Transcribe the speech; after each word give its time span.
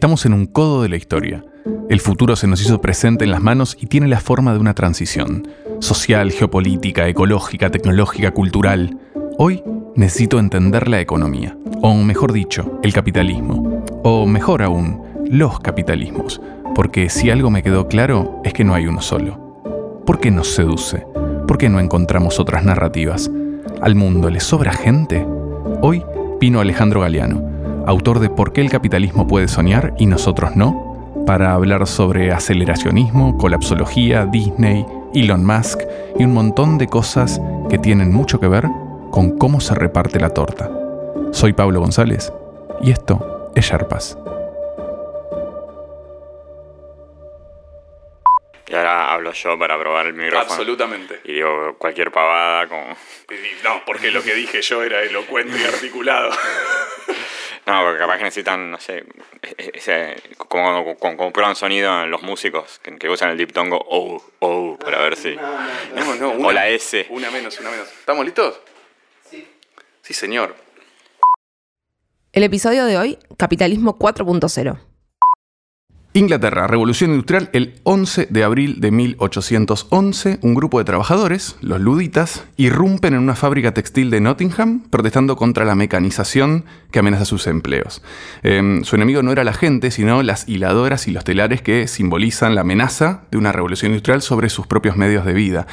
Estamos 0.00 0.24
en 0.24 0.32
un 0.32 0.46
codo 0.46 0.80
de 0.80 0.88
la 0.88 0.96
historia. 0.96 1.44
El 1.90 2.00
futuro 2.00 2.34
se 2.34 2.46
nos 2.46 2.62
hizo 2.62 2.80
presente 2.80 3.24
en 3.26 3.30
las 3.30 3.42
manos 3.42 3.76
y 3.78 3.84
tiene 3.84 4.08
la 4.08 4.18
forma 4.18 4.54
de 4.54 4.58
una 4.58 4.72
transición. 4.72 5.46
Social, 5.80 6.32
geopolítica, 6.32 7.06
ecológica, 7.06 7.68
tecnológica, 7.68 8.30
cultural. 8.30 8.96
Hoy 9.36 9.62
necesito 9.96 10.38
entender 10.38 10.88
la 10.88 11.02
economía. 11.02 11.54
O 11.82 11.94
mejor 11.96 12.32
dicho, 12.32 12.80
el 12.82 12.94
capitalismo. 12.94 13.84
O 14.02 14.24
mejor 14.24 14.62
aún, 14.62 15.02
los 15.28 15.60
capitalismos. 15.60 16.40
Porque 16.74 17.10
si 17.10 17.28
algo 17.28 17.50
me 17.50 17.62
quedó 17.62 17.86
claro 17.86 18.40
es 18.42 18.54
que 18.54 18.64
no 18.64 18.72
hay 18.72 18.86
uno 18.86 19.02
solo. 19.02 20.02
¿Por 20.06 20.18
qué 20.18 20.30
nos 20.30 20.48
seduce? 20.48 21.04
¿Por 21.46 21.58
qué 21.58 21.68
no 21.68 21.78
encontramos 21.78 22.40
otras 22.40 22.64
narrativas? 22.64 23.30
¿Al 23.82 23.96
mundo 23.96 24.30
le 24.30 24.40
sobra 24.40 24.72
gente? 24.72 25.26
Hoy 25.82 26.02
vino 26.40 26.58
Alejandro 26.58 27.02
Galeano, 27.02 27.59
autor 27.86 28.20
de 28.20 28.30
Por 28.30 28.52
qué 28.52 28.60
el 28.60 28.70
capitalismo 28.70 29.26
puede 29.26 29.48
soñar 29.48 29.94
y 29.98 30.06
nosotros 30.06 30.56
no, 30.56 31.24
para 31.26 31.52
hablar 31.52 31.86
sobre 31.86 32.32
aceleracionismo, 32.32 33.36
colapsología, 33.38 34.26
Disney, 34.26 34.86
Elon 35.14 35.44
Musk 35.44 35.80
y 36.18 36.24
un 36.24 36.32
montón 36.32 36.78
de 36.78 36.86
cosas 36.86 37.40
que 37.68 37.78
tienen 37.78 38.12
mucho 38.12 38.40
que 38.40 38.48
ver 38.48 38.64
con 39.10 39.36
cómo 39.38 39.60
se 39.60 39.74
reparte 39.74 40.20
la 40.20 40.30
torta. 40.30 40.70
Soy 41.32 41.52
Pablo 41.52 41.80
González 41.80 42.32
y 42.82 42.90
esto 42.90 43.50
es 43.54 43.66
Sherpas. 43.66 44.16
Y 48.68 48.74
ahora 48.74 49.12
hablo 49.12 49.32
yo 49.32 49.58
para 49.58 49.76
probar 49.76 50.06
el 50.06 50.14
micrófono. 50.14 50.48
Absolutamente. 50.48 51.20
Y 51.24 51.32
digo 51.32 51.74
cualquier 51.76 52.12
pavada 52.12 52.68
como... 52.68 52.84
No, 53.64 53.82
porque 53.84 54.12
lo 54.12 54.22
que 54.22 54.34
dije 54.34 54.62
yo 54.62 54.84
era 54.84 55.02
elocuente 55.02 55.58
y 55.60 55.64
articulado. 55.64 56.30
No, 57.66 57.82
porque 57.82 57.98
capaz 57.98 58.16
que 58.18 58.24
necesitan, 58.24 58.70
no 58.70 58.78
sé, 58.80 59.04
e- 59.42 59.70
ese, 59.74 60.16
como, 60.36 60.96
como, 60.96 61.16
como 61.16 61.32
prueban 61.32 61.54
sonido 61.54 62.02
en 62.04 62.10
los 62.10 62.22
músicos 62.22 62.80
que, 62.82 62.96
que 62.96 63.08
usan 63.08 63.30
el 63.30 63.38
diptongo 63.38 63.78
oh, 63.88 64.22
oh, 64.40 64.78
para 64.78 64.98
ver 65.00 65.16
si... 65.16 65.36
No, 65.36 66.14
no, 66.16 66.30
o 66.48 66.52
la 66.52 66.68
S. 66.68 67.06
Una 67.10 67.30
menos, 67.30 67.58
una 67.60 67.70
menos. 67.70 67.88
¿Estamos 67.88 68.24
listos? 68.24 68.60
Sí. 69.30 69.46
Sí, 70.02 70.14
señor. 70.14 70.56
El 72.32 72.44
episodio 72.44 72.84
de 72.86 72.96
hoy, 72.96 73.18
Capitalismo 73.36 73.98
4.0. 73.98 74.89
Inglaterra, 76.12 76.66
Revolución 76.66 77.10
Industrial, 77.12 77.50
el 77.52 77.74
11 77.84 78.26
de 78.30 78.42
abril 78.42 78.80
de 78.80 78.90
1811, 78.90 80.40
un 80.42 80.54
grupo 80.54 80.80
de 80.80 80.84
trabajadores, 80.84 81.54
los 81.60 81.80
luditas, 81.80 82.42
irrumpen 82.56 83.14
en 83.14 83.20
una 83.20 83.36
fábrica 83.36 83.74
textil 83.74 84.10
de 84.10 84.20
Nottingham 84.20 84.82
protestando 84.90 85.36
contra 85.36 85.64
la 85.64 85.76
mecanización 85.76 86.64
que 86.90 86.98
amenaza 86.98 87.24
sus 87.24 87.46
empleos. 87.46 88.02
Eh, 88.42 88.80
su 88.82 88.96
enemigo 88.96 89.22
no 89.22 89.30
era 89.30 89.44
la 89.44 89.52
gente, 89.52 89.92
sino 89.92 90.24
las 90.24 90.48
hiladoras 90.48 91.06
y 91.06 91.12
los 91.12 91.22
telares 91.22 91.62
que 91.62 91.86
simbolizan 91.86 92.56
la 92.56 92.62
amenaza 92.62 93.22
de 93.30 93.38
una 93.38 93.52
revolución 93.52 93.92
industrial 93.92 94.20
sobre 94.20 94.50
sus 94.50 94.66
propios 94.66 94.96
medios 94.96 95.24
de 95.24 95.32
vida. 95.32 95.68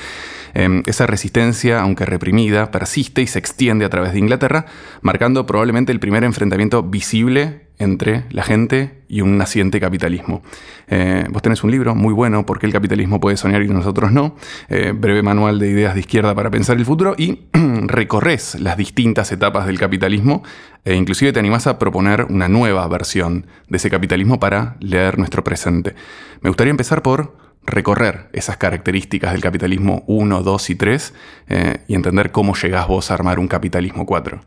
Eh, 0.60 0.82
esa 0.88 1.06
resistencia, 1.06 1.80
aunque 1.82 2.04
reprimida, 2.08 2.72
persiste 2.72 3.22
y 3.22 3.28
se 3.28 3.38
extiende 3.38 3.86
a 3.86 3.90
través 3.90 4.14
de 4.14 4.20
Inglaterra, 4.20 4.66
marcando 5.02 5.46
probablemente 5.46 5.92
el 5.92 6.00
primer 6.00 6.24
enfrentamiento 6.24 6.82
visible 6.82 7.68
entre 7.78 8.24
la 8.32 8.42
gente 8.42 9.04
y 9.08 9.22
un 9.22 9.38
naciente 9.38 9.80
capitalismo. 9.80 10.42
Eh, 10.88 11.26
vos 11.30 11.44
tenés 11.44 11.64
un 11.64 11.70
libro 11.70 11.94
muy 11.94 12.12
bueno, 12.12 12.44
¿Por 12.44 12.58
qué 12.58 12.66
el 12.66 12.74
capitalismo 12.74 13.20
puede 13.20 13.38
soñar 13.38 13.62
y 13.62 13.68
nosotros 13.68 14.12
no? 14.12 14.36
Eh, 14.68 14.94
breve 14.96 15.22
manual 15.22 15.60
de 15.60 15.70
ideas 15.70 15.94
de 15.94 16.00
izquierda 16.00 16.34
para 16.34 16.50
pensar 16.50 16.78
el 16.78 16.86
futuro 16.86 17.14
y 17.16 17.44
recorres 17.54 18.60
las 18.60 18.78
distintas 18.78 19.32
etapas 19.32 19.68
del 19.68 19.78
capitalismo 19.78 20.42
e 20.84 20.96
inclusive 20.96 21.34
te 21.34 21.40
animás 21.40 21.68
a 21.68 21.78
proponer 21.78 22.26
una 22.30 22.48
nueva 22.48 22.88
versión 22.88 23.46
de 23.70 23.78
ese 23.78 23.92
capitalismo 23.92 24.40
para 24.40 24.76
leer 24.80 25.20
nuestro 25.20 25.44
presente. 25.44 25.94
Me 26.42 26.50
gustaría 26.50 26.72
empezar 26.72 27.04
por 27.04 27.47
recorrer 27.68 28.30
esas 28.34 28.58
características 28.58 29.34
del 29.34 29.42
capitalismo 29.42 30.04
1, 30.08 30.42
2 30.42 30.70
y 30.70 30.76
3 30.76 31.14
eh, 31.50 31.78
y 31.88 31.94
entender 31.94 32.32
cómo 32.32 32.56
llegás 32.56 32.88
vos 32.88 33.12
a 33.12 33.14
armar 33.14 33.38
un 33.38 33.48
capitalismo 33.48 34.06
4. 34.06 34.42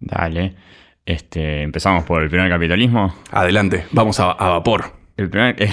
Dale. 0.00 0.54
Este, 1.06 1.62
empezamos 1.62 2.04
por 2.04 2.22
el 2.22 2.28
primer 2.28 2.50
capitalismo. 2.50 3.14
Adelante, 3.30 3.86
vamos 3.92 4.18
a, 4.20 4.32
a 4.32 4.48
vapor. 4.50 4.92
El 5.16 5.30
primer, 5.30 5.62
eh, 5.62 5.72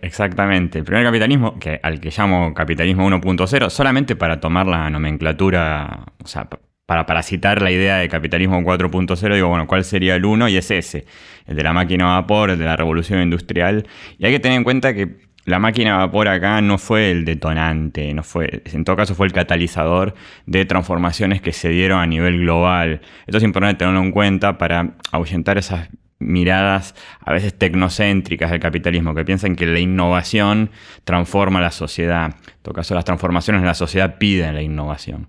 exactamente, 0.00 0.78
el 0.78 0.84
primer 0.84 1.04
capitalismo, 1.04 1.58
que, 1.58 1.78
al 1.82 2.00
que 2.00 2.10
llamo 2.10 2.54
capitalismo 2.54 3.08
1.0, 3.08 3.70
solamente 3.70 4.16
para 4.16 4.40
tomar 4.40 4.66
la 4.66 4.88
nomenclatura, 4.88 6.06
o 6.24 6.26
sea, 6.26 6.48
para, 6.86 7.06
para 7.06 7.22
citar 7.22 7.60
la 7.60 7.70
idea 7.70 7.98
de 7.98 8.08
capitalismo 8.08 8.58
4.0, 8.60 9.34
digo, 9.34 9.48
bueno, 9.48 9.66
¿cuál 9.66 9.84
sería 9.84 10.16
el 10.16 10.24
1? 10.24 10.48
Y 10.48 10.56
es 10.56 10.70
ese, 10.70 11.04
el 11.46 11.56
de 11.56 11.62
la 11.62 11.72
máquina 11.74 12.16
a 12.16 12.20
vapor, 12.20 12.50
el 12.50 12.58
de 12.58 12.64
la 12.64 12.76
revolución 12.76 13.20
industrial. 13.20 13.86
Y 14.18 14.26
hay 14.26 14.32
que 14.32 14.40
tener 14.40 14.56
en 14.56 14.64
cuenta 14.64 14.94
que 14.94 15.31
la 15.44 15.58
máquina 15.58 15.94
a 15.94 16.06
vapor 16.06 16.28
acá 16.28 16.60
no 16.60 16.78
fue 16.78 17.10
el 17.10 17.24
detonante, 17.24 18.12
no 18.14 18.22
fue, 18.22 18.62
en 18.64 18.84
todo 18.84 18.96
caso 18.96 19.14
fue 19.14 19.26
el 19.26 19.32
catalizador 19.32 20.14
de 20.46 20.64
transformaciones 20.64 21.42
que 21.42 21.52
se 21.52 21.68
dieron 21.68 22.00
a 22.00 22.06
nivel 22.06 22.40
global. 22.40 23.00
Esto 23.26 23.38
es 23.38 23.44
importante 23.44 23.78
tenerlo 23.78 24.00
en 24.00 24.12
cuenta 24.12 24.56
para 24.58 24.94
ahuyentar 25.10 25.58
esas 25.58 25.88
miradas 26.20 26.94
a 27.20 27.32
veces 27.32 27.58
tecnocéntricas 27.58 28.50
del 28.50 28.60
capitalismo, 28.60 29.14
que 29.14 29.24
piensan 29.24 29.56
que 29.56 29.66
la 29.66 29.80
innovación 29.80 30.70
transforma 31.04 31.60
la 31.60 31.72
sociedad. 31.72 32.26
En 32.26 32.62
todo 32.62 32.74
caso, 32.74 32.94
las 32.94 33.04
transformaciones 33.04 33.60
en 33.60 33.66
la 33.66 33.74
sociedad 33.74 34.18
piden 34.18 34.54
la 34.54 34.62
innovación. 34.62 35.26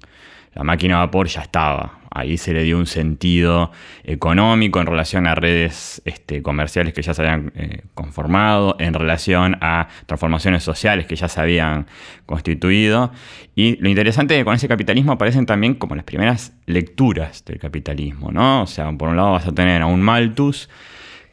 La 0.56 0.64
máquina 0.64 0.98
a 0.98 1.06
vapor 1.06 1.28
ya 1.28 1.42
estaba. 1.42 2.00
Ahí 2.16 2.38
se 2.38 2.54
le 2.54 2.62
dio 2.62 2.78
un 2.78 2.86
sentido 2.86 3.72
económico 4.04 4.80
en 4.80 4.86
relación 4.86 5.26
a 5.26 5.34
redes 5.34 6.00
este, 6.06 6.44
comerciales 6.44 6.94
que 6.94 7.02
ya 7.02 7.16
se 7.16 7.24
habían 7.24 7.52
eh, 7.56 7.82
conformado, 7.96 8.76
en 8.80 8.94
relación 8.94 9.58
a 9.62 9.88
transformaciones 10.06 10.64
sociales 10.64 11.08
que 11.08 11.16
ya 11.16 11.28
se 11.28 11.42
habían 11.42 11.88
constituido. 12.28 13.12
Y 13.56 13.78
lo 13.78 13.90
interesante 13.90 14.36
es 14.36 14.42
que 14.42 14.46
con 14.46 14.54
ese 14.54 14.68
capitalismo 14.68 15.14
aparecen 15.14 15.48
también 15.48 15.74
como 15.74 15.96
las 15.96 16.06
primeras 16.06 16.54
lecturas 16.68 17.44
del 17.46 17.58
capitalismo, 17.58 18.32
¿no? 18.32 18.62
O 18.62 18.68
sea, 18.68 18.92
por 18.92 19.10
un 19.10 19.16
lado 19.16 19.32
vas 19.32 19.48
a 19.48 19.52
tener 19.52 19.82
a 19.82 19.88
un 19.88 20.02
Malthus 20.02 20.70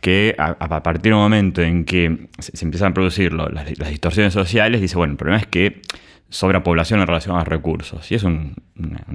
que 0.00 0.34
a, 0.38 0.56
a 0.58 0.82
partir 0.82 1.12
del 1.12 1.20
momento 1.20 1.60
en 1.60 1.84
que 1.84 2.28
se, 2.38 2.64
empiezan 2.64 2.92
a 2.92 2.94
producir 2.94 3.34
las, 3.34 3.78
las 3.78 3.90
distorsiones 3.90 4.32
sociales, 4.32 4.80
dice, 4.80 4.96
bueno, 4.96 5.12
el 5.12 5.18
problema 5.18 5.42
es 5.42 5.46
que 5.46 5.82
sobra 6.30 6.62
población 6.62 7.00
en 7.00 7.06
relación 7.06 7.36
a 7.36 7.40
los 7.40 7.48
recursos. 7.48 8.10
Y 8.10 8.14
es 8.14 8.22
un, 8.22 8.54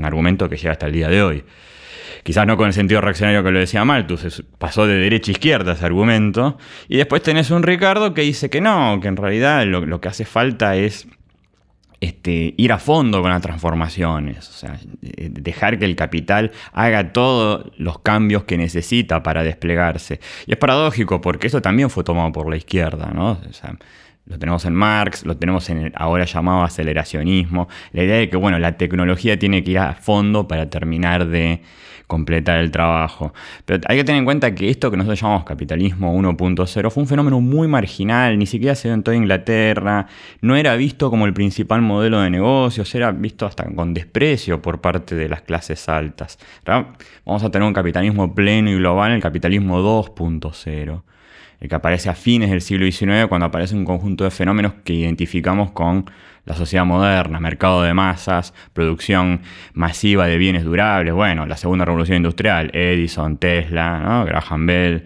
argumento 0.04 0.48
que 0.48 0.58
llega 0.58 0.74
hasta 0.74 0.86
el 0.86 0.94
día 0.94 1.10
de 1.10 1.24
hoy. 1.24 1.44
Quizás 2.24 2.46
no 2.48 2.58
con 2.58 2.68
el 2.68 2.74
sentido 2.74 3.02
reaccionario 3.02 3.44
que 3.44 3.52
lo 3.52 3.60
decía 3.60 3.86
Malthus, 3.86 4.44
pasó 4.58 4.88
de 4.88 4.96
derecha 4.96 5.32
a 5.32 5.34
izquierda 5.34 5.74
ese 5.74 5.86
argumento. 5.86 6.58
Y 6.88 6.98
después 6.98 7.22
tenés 7.24 7.52
un 7.52 7.64
Ricardo 7.64 8.14
que 8.14 8.22
dice 8.22 8.50
que 8.50 8.62
no, 8.62 9.00
que 9.02 9.08
en 9.08 9.18
realidad 9.18 9.66
lo, 9.66 9.86
lo 9.86 10.02
que 10.02 10.10
hace 10.10 10.26
falta 10.26 10.76
es 10.76 11.08
este, 12.02 12.54
ir 12.58 12.72
a 12.72 12.78
fondo 12.78 13.22
con 13.22 13.32
las 13.32 13.42
transformaciones, 13.42 14.50
o 14.50 14.54
sea, 14.54 14.80
eh, 15.02 15.30
dejar 15.32 15.80
que 15.80 15.86
el 15.86 15.96
capital 15.96 16.52
haga 16.74 17.14
todos 17.14 17.72
los 17.78 18.00
cambios 18.00 18.44
que 18.44 18.58
necesita 18.58 19.24
para 19.24 19.44
desplegarse. 19.44 20.20
Y 20.46 20.52
es 20.52 20.58
paradójico 20.58 21.22
porque 21.22 21.48
eso 21.48 21.62
también 21.62 21.90
fue 21.90 22.04
tomado 22.04 22.32
por 22.32 22.50
la 22.50 22.58
izquierda, 22.58 23.12
¿no? 23.14 23.40
O 23.50 23.54
sea, 23.54 23.78
lo 24.26 24.40
tenemos 24.40 24.66
en 24.66 24.74
Marx, 24.74 25.26
lo 25.26 25.38
tenemos 25.38 25.70
en 25.70 25.78
el 25.78 25.94
ahora 25.96 26.26
llamado 26.26 26.64
aceleracionismo, 26.64 27.68
la 27.92 28.04
idea 28.04 28.18
de 28.18 28.30
que, 28.30 28.38
bueno, 28.38 28.58
la 28.60 28.78
tecnología 28.78 29.38
tiene 29.38 29.64
que 29.64 29.72
ir 29.72 29.80
a 29.80 29.94
fondo 29.94 30.48
para 30.48 30.70
terminar 30.70 31.28
de 31.28 31.62
completar 32.08 32.60
el 32.60 32.72
trabajo. 32.72 33.34
Pero 33.66 33.82
hay 33.88 33.98
que 33.98 34.04
tener 34.04 34.20
en 34.20 34.26
cuenta 34.26 34.54
que 34.54 34.70
esto 34.70 34.92
que 34.92 34.98
nosotros 34.98 35.20
llamamos 35.22 35.44
capitalismo 35.44 36.16
1.0 36.16 36.92
fue 36.92 37.02
un 37.02 37.08
fenómeno 37.08 37.42
muy 37.42 37.68
marginal, 37.68 38.38
ni 38.38 38.46
siquiera 38.46 38.76
se 38.76 38.88
dio 38.88 38.96
en 38.96 39.04
toda 39.04 39.18
Inglaterra, 39.18 40.08
no 40.42 40.56
era 40.56 40.76
visto 40.76 41.10
como 41.10 41.26
el 41.26 41.34
principal 41.34 41.82
modelo 41.82 42.22
de 42.22 42.30
negocios, 42.30 42.94
era 42.96 43.12
visto 43.12 43.46
hasta 43.46 43.66
con 43.66 43.94
desprecio 43.94 44.62
por 44.62 44.82
parte 44.82 45.16
de 45.16 45.30
las 45.30 45.42
clases 45.42 45.88
altas. 45.90 46.40
Vamos 46.66 47.44
a 47.44 47.50
tener 47.50 47.68
un 47.68 47.74
capitalismo 47.74 48.34
pleno 48.34 48.70
y 48.70 48.76
global, 48.76 49.12
el 49.12 49.22
capitalismo 49.22 49.82
2.0 49.82 51.02
el 51.15 51.15
que 51.60 51.76
aparece 51.76 52.10
a 52.10 52.16
fines 52.16 52.50
del 52.50 52.62
siglo 52.62 52.86
XIX, 52.86 53.28
cuando 53.28 53.46
aparece 53.46 53.76
un 53.76 53.86
conjunto 53.86 54.24
de 54.24 54.32
fenómenos 54.32 54.74
que 54.84 54.94
identificamos 54.94 55.72
con 55.72 56.06
la 56.46 56.56
sociedad 56.56 56.86
moderna, 56.86 57.40
mercado 57.40 57.82
de 57.82 57.94
masas, 57.94 58.54
producción 58.74 59.42
masiva 59.74 60.28
de 60.28 60.38
bienes 60.38 60.64
durables, 60.64 61.14
bueno, 61.14 61.46
la 61.46 61.58
segunda 61.58 61.86
revolución 61.86 62.18
industrial, 62.18 62.70
Edison, 62.74 63.38
Tesla, 63.38 64.00
¿no? 64.00 64.26
Graham 64.26 64.66
Bell, 64.66 65.06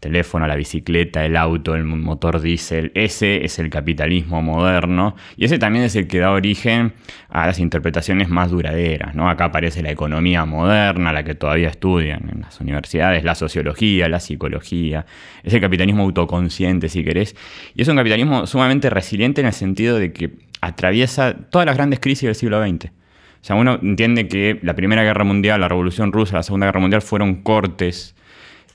teléfono, 0.00 0.46
la 0.46 0.56
bicicleta, 0.56 1.24
el 1.24 1.36
auto, 1.36 1.74
el 1.74 1.84
motor 1.84 2.40
diésel, 2.40 2.90
ese 2.94 3.44
es 3.44 3.58
el 3.58 3.68
capitalismo 3.70 4.42
moderno 4.42 5.14
y 5.36 5.44
ese 5.44 5.58
también 5.58 5.84
es 5.84 5.94
el 5.94 6.08
que 6.08 6.18
da 6.18 6.32
origen 6.32 6.94
a 7.28 7.46
las 7.46 7.58
interpretaciones 7.58 8.28
más 8.28 8.50
duraderas, 8.50 9.14
¿no? 9.14 9.28
Acá 9.28 9.46
aparece 9.46 9.82
la 9.82 9.90
economía 9.90 10.44
moderna, 10.46 11.12
la 11.12 11.22
que 11.22 11.34
todavía 11.34 11.68
estudian 11.68 12.28
en 12.32 12.40
las 12.40 12.60
universidades, 12.60 13.22
la 13.22 13.34
sociología, 13.34 14.08
la 14.08 14.20
psicología, 14.20 15.04
es 15.44 15.52
el 15.52 15.60
capitalismo 15.60 16.02
autoconsciente 16.02 16.88
si 16.88 17.04
querés, 17.04 17.36
y 17.74 17.82
es 17.82 17.88
un 17.88 17.96
capitalismo 17.96 18.46
sumamente 18.46 18.90
resiliente 18.90 19.42
en 19.42 19.48
el 19.48 19.52
sentido 19.52 19.98
de 19.98 20.12
que 20.12 20.30
atraviesa 20.62 21.34
todas 21.50 21.66
las 21.66 21.76
grandes 21.76 22.00
crisis 22.00 22.26
del 22.26 22.34
siglo 22.34 22.62
XX. 22.66 22.86
O 22.86 23.44
sea, 23.44 23.56
uno 23.56 23.78
entiende 23.82 24.28
que 24.28 24.58
la 24.62 24.74
Primera 24.74 25.02
Guerra 25.02 25.24
Mundial, 25.24 25.60
la 25.60 25.68
Revolución 25.68 26.12
Rusa, 26.12 26.36
la 26.36 26.42
Segunda 26.42 26.66
Guerra 26.66 26.80
Mundial 26.80 27.00
fueron 27.00 27.36
cortes 27.42 28.14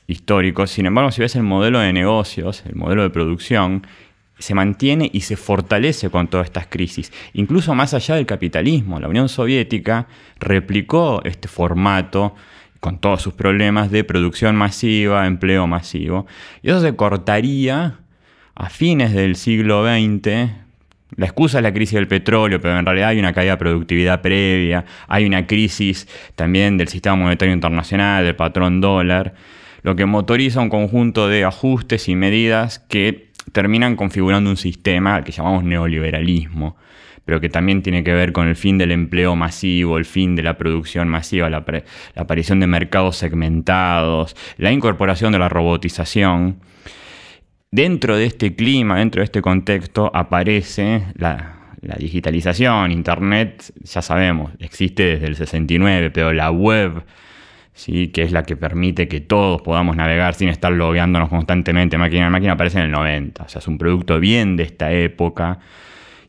históricos. 0.07 0.71
Sin 0.71 0.85
embargo, 0.85 1.11
si 1.11 1.21
ves 1.21 1.35
el 1.35 1.43
modelo 1.43 1.79
de 1.79 1.93
negocios, 1.93 2.63
el 2.65 2.75
modelo 2.75 3.03
de 3.03 3.09
producción, 3.09 3.85
se 4.37 4.53
mantiene 4.53 5.09
y 5.13 5.21
se 5.21 5.37
fortalece 5.37 6.09
con 6.09 6.27
todas 6.27 6.45
estas 6.45 6.67
crisis. 6.67 7.11
Incluso 7.33 7.73
más 7.73 7.93
allá 7.93 8.15
del 8.15 8.25
capitalismo, 8.25 8.99
la 8.99 9.07
Unión 9.07 9.29
Soviética 9.29 10.07
replicó 10.39 11.21
este 11.23 11.47
formato 11.47 12.35
con 12.79 12.99
todos 12.99 13.21
sus 13.21 13.33
problemas 13.33 13.89
de 13.89 14.03
producción 14.03 14.55
masiva, 14.55 15.25
empleo 15.25 15.67
masivo. 15.67 16.27
Y 16.61 16.69
eso 16.69 16.81
se 16.81 16.95
cortaría 16.95 17.99
a 18.53 18.69
fines 18.69 19.13
del 19.13 19.35
siglo 19.35 19.83
XX. 19.83 20.51
La 21.15 21.25
excusa 21.25 21.59
es 21.59 21.63
la 21.63 21.73
crisis 21.73 21.95
del 21.95 22.07
petróleo, 22.07 22.59
pero 22.59 22.77
en 22.77 22.85
realidad 22.85 23.09
hay 23.09 23.19
una 23.19 23.33
caída 23.33 23.53
de 23.53 23.57
productividad 23.57 24.21
previa, 24.21 24.85
hay 25.07 25.25
una 25.25 25.47
crisis 25.47 26.07
también 26.35 26.77
del 26.77 26.89
sistema 26.89 27.15
monetario 27.15 27.53
internacional, 27.53 28.25
del 28.25 28.35
patrón 28.35 28.81
dólar, 28.81 29.33
lo 29.85 29.95
que 29.95 30.07
motoriza 30.07 30.61
un 30.61 30.69
conjunto 30.69 31.27
de 31.27 31.45
ajustes 31.45 32.09
y 32.09 32.15
medidas 32.15 32.79
que 32.79 33.29
terminan 33.51 33.95
configurando 33.95 34.49
un 34.49 34.57
sistema 34.57 35.23
que 35.23 35.31
llamamos 35.31 35.63
neoliberalismo, 35.63 36.75
pero 37.23 37.39
que 37.39 37.49
también 37.49 37.83
tiene 37.83 38.03
que 38.03 38.11
ver 38.11 38.33
con 38.33 38.47
el 38.47 38.55
fin 38.55 38.79
del 38.79 38.91
empleo 38.91 39.35
masivo, 39.35 39.99
el 39.99 40.05
fin 40.05 40.35
de 40.35 40.41
la 40.41 40.57
producción 40.57 41.07
masiva, 41.07 41.51
la, 41.51 41.63
aparición 42.15 42.59
de 42.59 42.65
mercados 42.65 43.17
segmentados, 43.17 44.35
la 44.57 44.71
incorporación 44.71 45.31
de 45.31 45.37
la 45.37 45.49
robotización. 45.49 46.61
Dentro 47.69 48.17
de 48.17 48.25
este 48.25 48.55
clima, 48.55 48.97
dentro 48.97 49.19
de 49.19 49.25
este 49.25 49.43
contexto, 49.43 50.09
aparece 50.15 51.03
la, 51.13 51.51
digitalización, 51.99 52.91
Internet, 52.91 53.71
ya 53.83 54.01
sabemos, 54.01 54.51
existe 54.57 55.03
desde 55.03 55.27
el 55.27 55.35
69, 55.35 56.09
pero 56.09 56.33
la 56.33 56.49
web 56.49 57.03
¿sí? 57.75 58.07
que 58.07 58.23
es 58.23 58.31
la 58.31 58.43
que 58.43 58.55
permite 58.55 59.07
que 59.07 59.21
todos 59.21 59.61
podamos 59.61 59.95
navegar 59.95 60.33
sin 60.33 60.49
estar 60.49 60.71
logueándonos 60.71 61.29
constantemente 61.29 61.99
máquina 61.99 62.27
a 62.27 62.29
máquina, 62.31 62.53
aparece 62.53 62.79
en 62.79 62.85
el 62.85 62.91
90. 62.91 63.43
O 63.43 63.49
sea, 63.49 63.59
es 63.59 63.67
un 63.67 63.77
producto 63.77 64.19
bien 64.19 64.55
de 64.55 64.63
esta 64.63 64.91
época. 64.91 65.59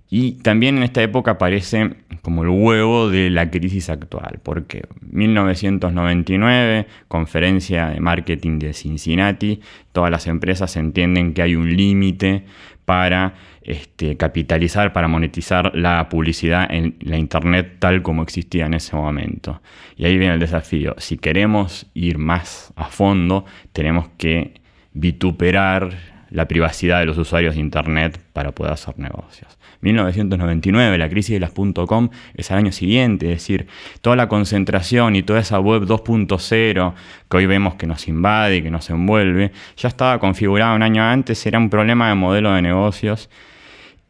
Y 0.09 0.33
también 0.43 0.77
en 0.77 0.83
esta 0.85 1.03
época 1.03 1.33
aparece 1.33 1.97
como 2.23 2.45
el 2.45 2.51
huevo 2.51 3.11
de 3.11 3.31
la 3.31 3.51
crisis 3.51 3.91
actual, 3.91 4.39
porque 4.43 4.85
1999, 5.01 6.87
conferencia 7.09 7.89
de 7.89 8.01
marketing 8.01 8.61
de 8.61 8.73
Cincinnati, 8.73 9.61
todas 9.93 10.11
las 10.11 10.29
empresas 10.29 10.77
entienden 10.77 11.35
que 11.35 11.43
hay 11.43 11.57
un 11.57 11.77
límite 11.77 12.45
para 12.85 13.35
este, 13.67 14.17
capitalizar, 14.17 14.93
para 14.93 15.09
monetizar 15.09 15.75
la 15.75 16.09
publicidad 16.09 16.69
en 16.71 16.95
la 17.01 17.19
Internet 17.19 17.79
tal 17.81 18.01
como 18.01 18.23
existía 18.23 18.67
en 18.67 18.75
ese 18.75 18.95
momento. 18.95 19.61
Y 19.97 20.05
ahí 20.05 20.17
viene 20.17 20.35
el 20.35 20.41
desafío. 20.41 20.95
Si 20.99 21.19
queremos 21.19 21.87
ir 21.93 22.17
más 22.19 22.73
a 22.77 22.85
fondo, 22.85 23.45
tenemos 23.73 24.09
que 24.19 24.55
vituperar 24.93 25.91
la 26.31 26.47
privacidad 26.47 27.01
de 27.01 27.07
los 27.07 27.19
usuarios 27.19 27.57
de 27.57 27.61
Internet 27.61 28.21
para 28.33 28.53
poder 28.53 28.73
hacer 28.73 28.97
negocios. 29.01 29.59
1999, 29.81 30.97
la 30.97 31.09
crisis 31.09 31.35
de 31.35 31.41
las 31.41 31.51
.com 31.51 32.11
es 32.35 32.53
al 32.53 32.59
año 32.59 32.71
siguiente, 32.71 33.27
es 33.33 33.39
decir, 33.39 33.67
toda 34.01 34.15
la 34.15 34.29
concentración 34.29 35.17
y 35.17 35.25
toda 35.25 35.41
esa 35.41 35.59
web 35.59 35.87
2.0 35.87 36.95
que 37.29 37.37
hoy 37.37 37.47
vemos 37.47 37.75
que 37.75 37.89
nos 37.89 38.07
invade 38.07 38.59
y 38.59 38.63
que 38.63 38.71
nos 38.71 38.89
envuelve, 38.91 39.51
ya 39.77 39.89
estaba 39.89 40.21
configurada 40.21 40.75
un 40.75 40.83
año 40.83 41.03
antes, 41.03 41.45
era 41.47 41.59
un 41.59 41.69
problema 41.69 42.09
de 42.09 42.15
modelo 42.15 42.53
de 42.53 42.63
negocios 42.63 43.29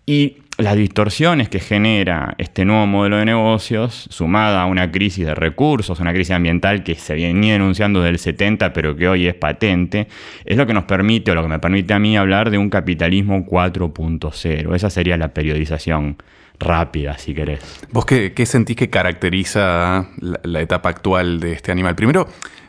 y 0.06 0.38
las 0.58 0.76
distorsiones 0.76 1.49
que 1.49 1.61
genera 1.61 2.35
este 2.38 2.64
nuevo 2.64 2.87
modelo 2.87 3.19
de 3.19 3.26
negocios, 3.26 4.06
sumada 4.11 4.62
a 4.62 4.67
una 4.67 4.91
crisis 4.91 5.26
de 5.26 5.35
recursos, 5.35 6.00
una 6.00 6.14
crisis 6.14 6.31
ambiental 6.31 6.82
que 6.82 6.94
se 6.94 7.14
venía 7.14 7.55
denunciando 7.55 8.00
desde 8.00 8.11
el 8.11 8.19
70, 8.19 8.73
pero 8.73 8.97
que 8.97 9.08
hoy 9.08 9.26
es 9.26 9.35
patente, 9.35 10.08
es 10.44 10.56
lo 10.56 10.67
que 10.67 10.73
nos 10.73 10.85
permite, 10.85 11.31
o 11.31 11.35
lo 11.35 11.43
que 11.43 11.49
me 11.49 11.58
permite 11.58 11.93
a 11.93 11.99
mí 11.99 12.17
hablar 12.17 12.50
de 12.50 12.56
un 12.56 12.70
capitalismo 12.70 13.44
4.0. 13.44 14.75
Esa 14.75 14.88
sería 14.88 15.19
la 15.19 15.35
periodización 15.35 16.17
rápida, 16.58 17.19
si 17.19 17.35
querés. 17.35 17.61
¿Vos 17.93 18.06
qué, 18.06 18.32
sentís 18.47 18.76
que 18.76 18.88
caracteriza 18.88 20.08
la, 20.43 20.61
etapa 20.62 20.88
actual 20.88 21.38
de 21.38 21.53
este 21.53 21.70
animal? 21.70 21.94
Primero, 21.94 22.29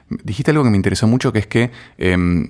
dijiste 0.10 0.52
algo 0.52 0.66
que 0.66 0.72
me 0.72 0.78
interesó 0.78 1.08
mucho, 1.08 1.32
que 1.32 1.40
es 1.40 1.48
que... 1.48 1.72
Em, 1.98 2.50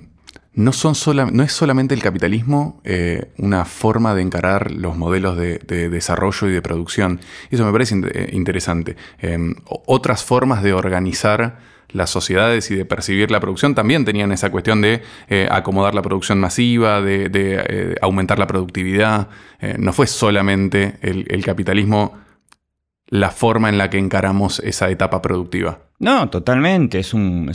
no, 0.58 0.72
son 0.72 0.94
no 1.32 1.44
es 1.44 1.52
solamente 1.52 1.94
el 1.94 2.02
capitalismo 2.02 2.80
eh, 2.82 3.30
una 3.38 3.64
forma 3.64 4.16
de 4.16 4.22
encarar 4.22 4.72
los 4.72 4.96
modelos 4.96 5.36
de, 5.36 5.58
desarrollo 5.88 6.48
y 6.48 6.52
de 6.52 6.60
producción. 6.60 7.20
Eso 7.48 7.64
me 7.64 7.70
parece 7.70 7.94
eh, 8.12 8.30
interesante. 8.32 8.96
Em, 9.20 9.54
otras 9.64 10.24
formas 10.24 10.64
de 10.64 10.72
organizar 10.72 11.60
las 11.90 12.10
sociedades 12.10 12.72
y 12.72 12.74
de 12.74 12.84
percibir 12.84 13.30
la 13.30 13.38
producción 13.38 13.76
también 13.76 14.04
tenían 14.04 14.32
esa 14.32 14.50
cuestión 14.50 14.80
de 14.80 15.00
eh, 15.28 15.46
acomodar 15.48 15.94
la 15.94 16.02
producción 16.02 16.40
masiva, 16.40 17.00
de, 17.02 17.96
aumentar 18.02 18.40
la 18.40 18.48
productividad. 18.48 19.28
no 19.78 19.92
fue 19.92 20.08
solamente 20.08 20.98
el 21.02 21.44
capitalismo 21.44 22.18
la 23.06 23.30
forma 23.30 23.68
en 23.68 23.78
la 23.78 23.90
que 23.90 23.98
encaramos 23.98 24.58
esa 24.58 24.90
etapa 24.90 25.22
productiva. 25.22 25.87
No, 26.00 26.30
totalmente. 26.30 27.00
Es 27.00 27.12
un, 27.12 27.50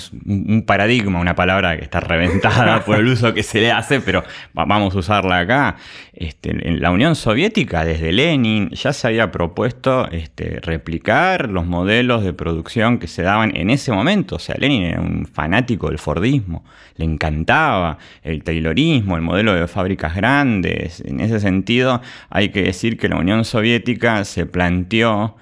paradigma, 0.68 1.19
una 1.19 1.34
palabra 1.34 1.78
que 1.78 1.84
está 1.84 2.01
reventada 2.01 2.84
por 2.86 2.98
el 2.98 3.07
uso 3.07 3.34
que 3.34 3.42
se 3.42 3.62
le 3.62 3.72
hace, 3.72 4.01
pero 4.01 4.22
vamos 4.54 4.94
a 4.94 5.00
usarla 5.00 5.40
acá. 5.40 5.78
Este, 6.12 6.50
en 6.68 6.81
la 6.81 6.92
Unión 6.92 7.16
Soviética, 7.16 7.86
desde 7.86 8.12
Lenin, 8.12 8.69
ya 8.72 8.92
se 8.92 9.07
había 9.07 9.31
propuesto 9.31 10.10
este, 10.12 10.60
replicar 10.62 11.48
los 11.48 11.66
modelos 11.66 12.25
de 12.25 12.34
producción 12.34 13.00
que 13.00 13.07
se 13.07 13.22
daban 13.22 13.56
en 13.56 13.69
ese 13.69 13.94
momento. 13.94 14.36
O 14.36 14.40
sea, 14.40 14.56
Lenin 14.60 14.84
era 14.84 15.00
un 15.00 15.25
fanático 15.25 15.88
del 15.88 15.98
Fordismo, 15.98 16.66
le 16.98 17.06
encantaba 17.06 17.98
el 18.24 18.44
Taylorismo, 18.44 19.16
el 19.16 19.22
modelo 19.22 19.54
de 19.54 19.66
fábricas 19.69 20.16
grandes. 20.16 21.00
En 21.00 21.22
ese 21.22 21.40
sentido, 21.40 22.01
hay 22.30 22.50
que 22.50 22.63
decir 22.63 22.98
que 22.98 23.07
la 23.07 23.16
Unión 23.16 23.45
Soviética 23.45 24.25
se 24.25 24.45
planteó 24.45 25.38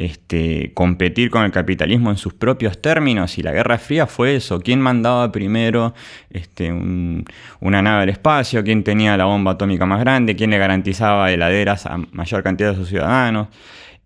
este, 0.00 0.72
competir 0.72 1.28
con 1.28 1.44
el 1.44 1.52
capitalismo 1.52 2.10
en 2.10 2.16
sus 2.16 2.32
propios 2.32 2.80
términos 2.80 3.36
y 3.36 3.42
la 3.42 3.52
Guerra 3.52 3.76
Fría 3.76 4.06
fue 4.06 4.34
eso, 4.34 4.58
quién 4.58 4.80
mandaba 4.80 5.30
primero 5.30 5.92
este, 6.30 6.72
una 6.72 7.82
nave 7.82 8.04
al 8.04 8.08
espacio, 8.08 8.64
quién 8.64 8.82
tenía 8.82 9.14
la 9.18 9.26
bomba 9.26 9.52
atómica 9.52 9.84
más 9.84 10.00
grande, 10.00 10.36
quién 10.36 10.48
le 10.48 10.56
garantizaba 10.56 11.30
heladeras 11.30 11.84
a 11.84 11.98
mayor 12.12 12.42
cantidad 12.42 12.70
de 12.70 12.76
sus 12.76 12.88
ciudadanos. 12.88 13.48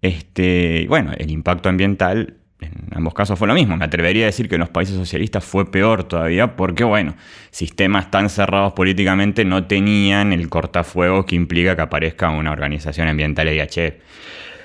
Este, 0.02 0.84
bueno, 0.88 1.12
el 1.16 1.30
impacto 1.30 1.68
ambiental 1.68 2.38
en 2.58 2.72
ambos 2.92 3.14
casos 3.14 3.38
fue 3.38 3.46
lo 3.46 3.54
mismo. 3.54 3.76
Me 3.76 3.84
atrevería 3.84 4.24
a 4.24 4.26
decir 4.26 4.48
que 4.48 4.56
en 4.56 4.62
los 4.62 4.70
países 4.70 4.96
socialistas 4.96 5.44
fue 5.44 5.70
peor 5.70 6.02
todavía 6.02 6.56
porque, 6.56 6.82
bueno, 6.82 7.14
sistemas 7.52 8.10
tan 8.10 8.30
cerrados 8.30 8.72
políticamente 8.72 9.44
no 9.44 9.68
tenían 9.68 10.32
el 10.32 10.48
cortafuegos 10.48 11.24
que 11.24 11.36
implica 11.36 11.76
que 11.76 11.82
aparezca 11.82 12.30
una 12.30 12.50
organización 12.50 13.06
ambiental 13.06 13.48
IHF. 13.48 13.94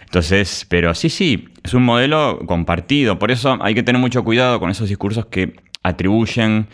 Entonces, 0.10 0.66
pero 0.68 0.96
sí, 0.96 1.08
sí, 1.10 1.50
es 1.64 1.76
un 1.76 1.84
modelo 1.84 2.40
compartido. 2.48 3.20
Por 3.20 3.30
eso 3.30 3.60
hay 3.62 3.76
que 3.76 3.84
tener 3.84 4.02
mucho 4.02 4.24
cuidado 4.24 4.60
con 4.60 4.72
esos 4.72 4.90
discursos 4.90 5.28
que 5.28 5.60
atribuyen 5.84 6.68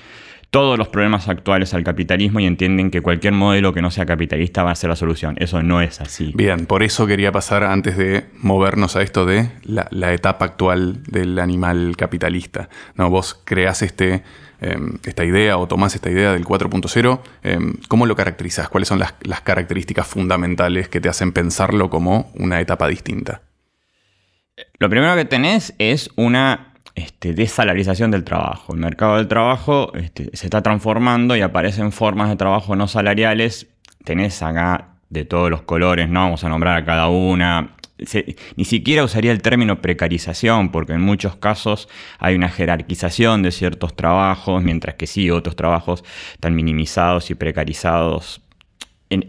todos 0.49 0.77
los 0.77 0.87
problemas 0.87 1.27
actuales 1.27 1.73
al 1.73 1.83
capitalismo 1.83 2.39
y 2.39 2.45
entienden 2.45 2.91
que 2.91 3.01
cualquier 3.01 3.33
modelo 3.33 3.73
que 3.73 3.81
no 3.81 3.91
sea 3.91 4.05
capitalista 4.05 4.63
va 4.63 4.71
a 4.71 4.75
ser 4.75 4.89
la 4.89 4.95
solución. 4.95 5.35
Eso 5.39 5.61
no 5.61 5.81
es 5.81 6.01
así. 6.01 6.31
Bien, 6.35 6.65
por 6.65 6.83
eso 6.83 7.07
quería 7.07 7.31
pasar 7.31 7.63
antes 7.63 7.97
de 7.97 8.25
movernos 8.41 8.95
a 8.95 9.01
esto 9.01 9.25
de 9.25 9.49
la, 9.63 10.13
etapa 10.13 10.45
actual 10.45 11.03
del 11.03 11.39
animal 11.39 11.95
capitalista. 11.97 12.69
No, 12.95 13.09
vos 13.09 13.41
creás 13.43 13.81
este 13.81 14.23
Em, 14.61 14.97
esta 15.03 15.25
idea 15.25 15.57
o 15.57 15.67
tomás 15.67 15.95
esta 15.95 16.09
idea 16.09 16.31
del 16.31 16.45
4.0, 16.45 17.21
em, 17.43 17.73
¿cómo 17.89 18.05
lo 18.05 18.15
caracterizas? 18.15 18.69
¿Cuáles 18.69 18.87
son 18.87 18.99
las, 18.99 19.13
características 19.43 20.07
fundamentales 20.07 20.87
que 20.87 21.01
te 21.01 21.09
hacen 21.09 21.33
pensarlo 21.33 21.89
como 21.89 22.31
una 22.35 22.61
etapa 22.61 22.87
distinta? 22.87 23.41
Lo 24.79 24.89
primero 24.89 25.15
que 25.15 25.25
tenés 25.25 25.73
es 25.77 26.09
una 26.15 26.73
este, 26.95 27.33
desalarización 27.33 28.11
del 28.11 28.23
trabajo. 28.23 28.73
El 28.73 28.79
mercado 28.79 29.17
del 29.17 29.27
trabajo 29.27 29.93
este, 29.95 30.29
se 30.35 30.47
está 30.47 30.61
transformando 30.61 31.35
y 31.35 31.41
aparecen 31.41 31.91
formas 31.91 32.29
de 32.29 32.35
trabajo 32.35 32.75
no 32.75 32.87
salariales. 32.87 33.67
Tenés 34.03 34.41
acá 34.41 34.89
de 35.09 35.25
todos 35.25 35.49
los 35.49 35.61
colores, 35.61 36.09
no 36.09 36.21
vamos 36.21 36.43
a 36.43 36.49
nombrar 36.49 36.77
a 36.77 36.85
cada 36.85 37.07
una 37.09 37.75
ni 38.55 38.65
siquiera 38.65 39.03
usaría 39.03 39.31
el 39.31 39.41
término 39.41 39.81
precarización, 39.81 40.69
porque 40.69 40.93
en 40.93 41.01
muchos 41.01 41.35
casos 41.37 41.87
hay 42.19 42.35
una 42.35 42.49
jerarquización 42.49 43.41
de 43.41 43.51
ciertos 43.51 43.95
trabajos, 43.95 44.61
mientras 44.63 44.95
que 44.95 45.07
sí, 45.07 45.31
otros 45.31 45.55
trabajos 45.55 46.03
están 46.33 46.55
minimizados 46.55 47.31
y 47.31 47.35
precarizados. 47.35 48.41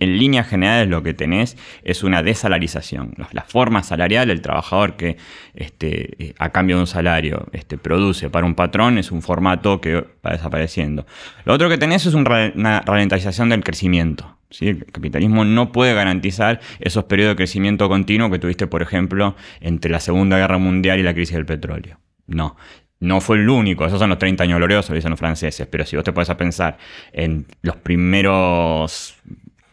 En, 0.01 0.19
líneas 0.19 0.47
generales 0.47 0.89
lo 0.89 1.03
que 1.03 1.15
tenés 1.15 1.57
es 1.83 2.03
una 2.03 2.23
desalarización. 2.23 3.15
La 3.33 3.43
forma 3.43 3.83
salarial, 3.83 4.31
el 4.31 4.41
trabajador 4.41 4.97
que 4.97 5.17
este, 5.55 6.25
eh, 6.25 6.35
a 6.39 6.51
cambio 6.51 6.77
de 6.77 6.83
un 6.83 6.87
salario 6.87 7.47
este, 7.53 7.79
produce 7.79 8.31
para 8.31 8.47
un 8.47 8.55
patrón 8.55 8.99
es 8.99 9.11
un 9.13 9.23
formato 9.23 9.81
que 9.81 10.05
va 10.25 10.33
desapareciendo. 10.33 11.07
Lo 11.45 11.55
otro 11.55 11.69
que 11.69 11.79
tenés 11.79 12.07
es 12.07 12.15
una 12.15 12.81
ralentización 12.81 13.49
del 13.49 13.65
crecimiento. 13.65 14.37
El 14.61 14.85
capitalismo 14.87 15.45
no 15.45 15.73
puede 15.73 15.95
garantizar 15.95 16.61
esos 16.81 17.05
periodos 17.05 17.33
de 17.33 17.37
crecimiento 17.37 17.89
continuo 17.89 18.31
que 18.31 18.39
tuviste, 18.39 18.67
por 18.67 18.83
ejemplo, 18.83 19.35
entre 19.61 19.91
la 19.91 20.01
Segunda 20.01 20.39
Guerra 20.39 20.59
Mundial 20.59 20.99
y 20.99 21.03
la 21.03 21.15
crisis 21.15 21.35
del 21.35 21.47
petróleo. 21.47 21.99
No. 22.27 22.57
no 22.99 23.21
fue 23.21 23.37
el 23.37 23.49
único, 23.49 23.87
esos 23.87 23.99
son 23.99 24.11
los 24.11 24.19
30 24.19 24.45
años 24.45 24.59
gloriosos, 24.59 24.95
dicen 24.95 25.11
los 25.11 25.19
franceses, 25.19 25.67
pero 25.69 25.85
si 25.85 25.97
vos 25.97 26.05
te 26.05 26.13
pones 26.13 26.31
a 26.31 26.37
pensar 26.37 26.79
en 27.13 27.47
los 27.63 27.77
primeros 27.77 29.17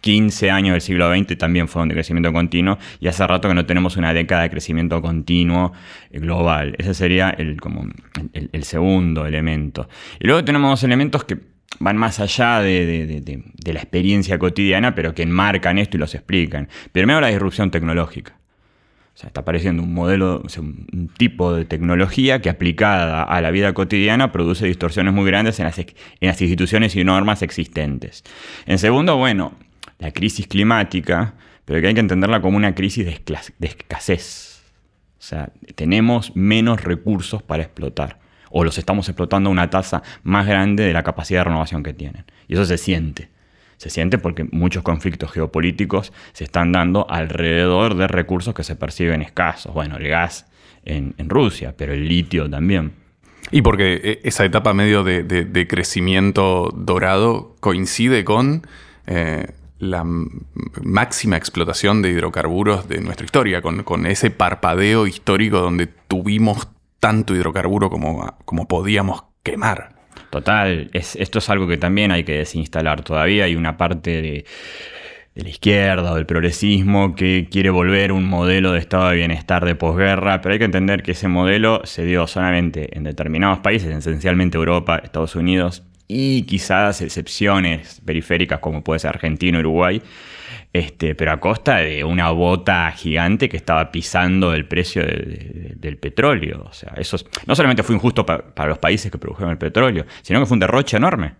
15 0.03 0.51
años 0.51 0.74
del 0.74 0.81
siglo 0.81 1.10
XX 1.10 1.38
también 1.38 1.69
fueron 1.69 1.88
de 1.88 1.95
crecimiento 1.95 2.33
continuo 2.33 2.77
y 3.00 3.07
hace 3.07 3.25
rato 3.25 3.48
que 3.48 3.55
no 3.55 3.65
tenemos 3.65 3.95
una 3.95 4.13
década 4.13 4.41
de 4.41 4.50
crecimiento 4.50 5.01
continuo 5.01 5.72
eh, 6.12 6.19
global. 6.19 6.75
Ese 6.77 6.93
sería 6.93 7.29
el, 7.29 7.62
como 7.62 7.88
el, 8.33 8.63
segundo 8.65 9.25
elemento. 9.25 9.88
Y 10.19 10.27
luego 10.27 10.43
tenemos 10.43 10.72
dos 10.72 10.83
elementos 10.83 11.24
que 11.24 11.38
van 11.79 11.95
más 11.95 12.19
allá 12.19 12.60
de, 12.60 13.24
la 13.65 13.79
experiencia 13.79 14.38
cotidiana, 14.38 14.93
pero 14.93 15.15
que 15.15 15.24
enmarcan 15.24 15.77
esto 15.77 15.95
y 15.95 16.01
los 16.01 16.13
explican. 16.15 16.67
Primero 16.91 17.22
la 17.22 17.27
disrupción 17.27 17.72
tecnológica. 17.72 18.36
O 19.15 19.17
sea, 19.17 19.27
está 19.27 19.41
apareciendo 19.41 19.83
un 19.83 19.93
modelo, 19.93 20.43
un 20.57 21.12
tipo 21.17 21.53
de 21.53 21.63
tecnología 21.63 22.41
que 22.41 22.50
aplicada 22.50 23.24
a 23.24 23.39
la 23.39 23.51
vida 23.51 23.74
cotidiana 23.74 24.33
produce 24.33 24.65
distorsiones 24.65 25.13
muy 25.13 25.25
grandes 25.25 25.60
en 25.60 25.65
las, 25.65 25.77
en 25.79 25.88
las 26.19 26.41
instituciones 26.41 26.93
y 26.98 27.05
normas 27.05 27.41
existentes. 27.41 28.24
En 28.65 28.79
segundo, 28.79 29.15
bueno, 29.15 29.53
la 30.03 30.12
crisis 30.12 30.48
climática, 30.48 31.36
pero 31.63 31.79
que 31.79 31.88
hay 31.88 31.93
que 31.93 32.01
entenderla 32.01 32.41
como 32.41 32.57
una 32.57 32.75
crisis 32.75 33.05
de, 33.05 33.67
escasez. 33.67 34.62
O 35.17 35.22
sea, 35.22 35.50
tenemos 35.75 36.36
menos 36.36 36.83
recursos 36.83 37.41
para 37.41 37.63
explotar, 37.63 38.19
o 38.51 38.65
los 38.65 38.77
estamos 38.77 39.07
explotando 39.07 39.50
a 39.50 39.53
una 39.53 39.69
tasa 39.69 40.03
más 40.24 40.45
grande 40.45 40.83
de 40.83 40.91
la 40.91 41.03
capacidad 41.03 41.39
de 41.39 41.45
renovación 41.45 41.83
que 41.83 41.93
tienen. 41.93 42.25
Y 42.50 42.55
eso 42.55 42.65
se 42.65 42.77
siente. 42.77 43.29
Se 43.77 43.89
siente 43.89 44.17
porque 44.17 44.43
muchos 44.51 44.83
conflictos 44.83 45.31
geopolíticos 45.31 46.12
se 46.33 46.43
están 46.43 46.74
dando 46.74 47.10
alrededor 47.10 47.95
de 47.95 48.07
recursos 48.07 48.53
que 48.53 48.63
se 48.63 48.75
perciben 48.75 49.22
escasos. 49.22 49.74
Bueno, 49.74 49.95
el 49.98 50.07
gas 50.10 50.45
en, 50.83 51.15
Rusia, 51.29 51.74
pero 51.77 51.93
el 51.93 52.07
litio 52.07 52.50
también. 52.50 52.91
Y 53.51 53.62
porque 53.62 54.01
eh, 54.03 54.19
esa 54.24 54.43
etapa 54.43 54.74
medio 54.74 55.03
de, 55.05 55.67
crecimiento 55.69 56.74
dorado 56.75 57.55
coincide 57.62 58.25
con 58.25 58.67
eh, 59.07 59.48
la 59.83 60.03
máxima 60.81 61.37
explotación 61.37 62.01
de 62.01 62.09
hidrocarburos 62.09 62.87
de 62.87 63.01
nuestra 63.01 63.25
historia, 63.25 63.61
con, 63.61 64.05
ese 64.05 64.31
parpadeo 64.31 65.07
histórico 65.07 65.59
donde 65.59 65.87
tuvimos 65.87 66.67
tanto 66.99 67.35
hidrocarburo 67.35 67.89
como, 67.89 68.37
como 68.45 68.67
podíamos 68.67 69.23
quemar. 69.43 69.95
Total, 70.29 70.89
esto 70.93 71.39
es 71.39 71.49
algo 71.49 71.67
que 71.67 71.77
también 71.77 72.11
hay 72.11 72.23
que 72.23 72.33
desinstalar. 72.33 73.03
Todavía 73.03 73.45
hay 73.45 73.55
una 73.55 73.77
parte 73.77 74.21
de, 74.21 74.45
la 75.35 75.49
izquierda 75.49 76.11
o 76.11 76.15
del 76.15 76.25
progresismo 76.25 77.15
que 77.15 77.47
quiere 77.49 77.69
volver 77.71 78.11
un 78.11 78.25
modelo 78.25 78.71
de 78.71 78.79
estado 78.79 79.09
de 79.09 79.15
bienestar 79.15 79.65
de 79.65 79.75
posguerra, 79.75 80.41
pero 80.41 80.53
hay 80.53 80.59
que 80.59 80.65
entender 80.65 81.01
que 81.01 81.13
ese 81.13 81.27
modelo 81.27 81.81
se 81.85 82.05
dio 82.05 82.27
solamente 82.27 82.95
en 82.95 83.03
determinados 83.03 83.59
países, 83.59 83.95
esencialmente 83.95 84.57
Europa, 84.57 85.01
Estados 85.03 85.35
Unidos 85.35 85.83
y 86.13 86.43
quizás 86.43 87.01
excepciones 87.01 88.01
periféricas 88.05 88.60
como 88.60 88.84
puede 88.84 89.00
ser 89.00 89.10
Argentina, 89.10 89.58
Uruguay, 89.58 90.01
este, 90.72 91.15
pero 91.15 91.32
a 91.32 91.39
costa 91.39 91.77
de 91.77 92.03
una 92.03 92.29
bota 92.29 92.91
gigante 92.91 93.50
que 93.50 93.58
estaba 93.58 93.91
pisando 93.91 94.53
el 94.53 94.67
precio 94.67 95.03
del 95.03 95.98
petróleo. 95.98 96.65
O 96.70 96.74
sea, 96.74 96.93
eso 96.98 97.17
no 97.48 97.55
solamente 97.55 97.84
fue 97.84 97.96
injusto 97.96 98.25
para, 98.25 98.67
los 98.67 98.77
países 98.77 99.12
que 99.12 99.17
produjeron 99.17 99.51
el 99.51 99.58
petróleo, 99.58 100.05
sino 100.22 100.39
que 100.39 100.46
fue 100.46 100.55
un 100.55 100.60
derroche 100.60 100.98
enorme. 100.98 101.36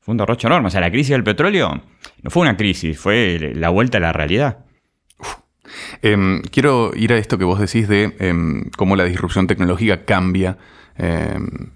Fue 0.00 0.12
un 0.12 0.18
derroche 0.18 0.48
enorme. 0.48 0.66
O 0.66 0.70
sea, 0.70 0.80
la 0.80 0.90
crisis 0.90 1.10
del 1.10 1.22
petróleo 1.22 1.82
no 2.22 2.30
fue 2.30 2.42
una 2.42 2.56
crisis, 2.56 2.98
fue 2.98 3.52
la 3.54 3.68
vuelta 3.68 3.98
a 3.98 4.00
la 4.00 4.12
realidad. 4.12 4.64
Em, 6.02 6.42
quiero 6.42 6.90
ir 6.94 7.12
a 7.12 7.18
esto 7.18 7.38
que 7.38 7.44
vos 7.44 7.60
decís 7.60 7.88
de 7.88 8.14
em, 8.18 8.68
cómo 8.76 8.96
la 8.96 9.04
disrupción 9.04 9.46
tecnológica 9.46 10.04
cambia. 10.04 10.58
Em, 10.96 11.70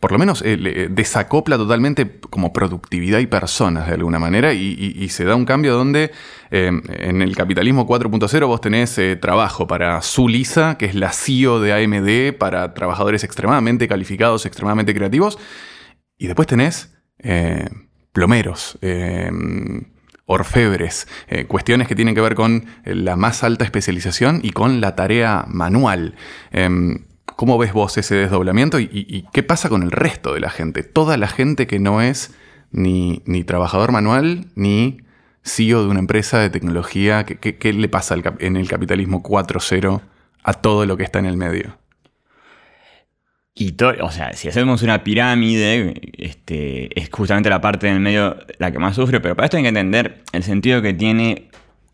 por 0.00 0.12
lo 0.12 0.18
menos 0.18 0.42
eh, 0.44 0.88
desacopla 0.90 1.56
totalmente 1.56 2.20
como 2.28 2.52
productividad 2.52 3.18
y 3.20 3.26
personas 3.26 3.86
de 3.86 3.94
alguna 3.94 4.18
manera 4.18 4.52
y, 4.52 5.08
se 5.08 5.24
da 5.24 5.34
un 5.34 5.46
cambio 5.46 5.74
donde 5.74 6.10
eh, 6.50 6.70
en 6.88 7.22
el 7.22 7.34
capitalismo 7.34 7.86
4.0 7.86 8.46
vos 8.46 8.60
tenés 8.60 8.98
eh, 8.98 9.16
trabajo 9.16 9.66
para 9.66 10.02
Zulisa, 10.02 10.76
que 10.76 10.86
es 10.86 10.94
la 10.94 11.12
CEO 11.12 11.60
de 11.60 11.72
AMD, 11.72 12.36
para 12.38 12.74
trabajadores 12.74 13.24
extremadamente 13.24 13.88
calificados, 13.88 14.44
extremadamente 14.44 14.94
creativos, 14.94 15.38
y 16.18 16.26
después 16.26 16.46
tenés 16.46 16.94
plomeros 18.12 18.78
orfebres, 20.26 21.08
cuestiones 21.48 21.88
que 21.88 21.94
tienen 21.94 22.14
que 22.14 22.20
ver 22.20 22.34
con 22.34 22.66
la 22.84 23.16
más 23.16 23.42
alta 23.42 23.64
especialización 23.64 24.40
y 24.42 24.50
con 24.50 24.80
la 24.80 24.94
tarea 24.96 25.44
manual. 25.48 26.14
Em, 26.50 27.06
¿Cómo 27.36 27.58
ves 27.58 27.74
vos 27.74 27.98
ese 27.98 28.14
desdoblamiento 28.14 28.80
y, 28.80 29.26
qué 29.32 29.42
pasa 29.42 29.68
con 29.68 29.82
el 29.82 29.90
resto 29.90 30.32
de 30.32 30.40
la 30.40 30.48
gente? 30.48 30.82
Toda 30.82 31.18
la 31.18 31.28
gente 31.28 31.66
que 31.66 31.78
no 31.78 32.00
es 32.00 32.34
ni, 32.70 33.20
trabajador 33.46 33.92
manual 33.92 34.46
ni 34.54 35.02
CEO 35.42 35.82
de 35.82 35.88
una 35.88 36.00
empresa 36.00 36.38
de 36.38 36.48
tecnología, 36.48 37.24
¿qué, 37.24 37.72
le 37.74 37.88
pasa 37.88 38.16
en 38.38 38.56
el 38.56 38.68
capitalismo 38.68 39.22
4.0 39.22 40.00
a 40.42 40.52
todo 40.54 40.86
lo 40.86 40.96
que 40.96 41.04
está 41.04 41.18
en 41.18 41.26
el 41.26 41.36
medio? 41.36 41.78
Y 43.54 43.74
o 43.82 44.10
sea, 44.10 44.32
si 44.32 44.48
hacemos 44.48 44.82
una 44.82 45.04
pirámide, 45.04 46.00
este, 46.18 46.98
es 46.98 47.10
justamente 47.10 47.50
la 47.50 47.60
parte 47.60 47.86
del 47.86 48.00
medio 48.00 48.36
la 48.58 48.70
que 48.70 48.78
más 48.78 48.96
sufre, 48.96 49.20
pero 49.20 49.36
para 49.36 49.46
esto 49.46 49.58
hay 49.58 49.62
que 49.62 49.70
entender 49.70 50.22
el 50.32 50.42
sentido 50.42 50.80
que 50.80 50.94
tiene 50.94 51.48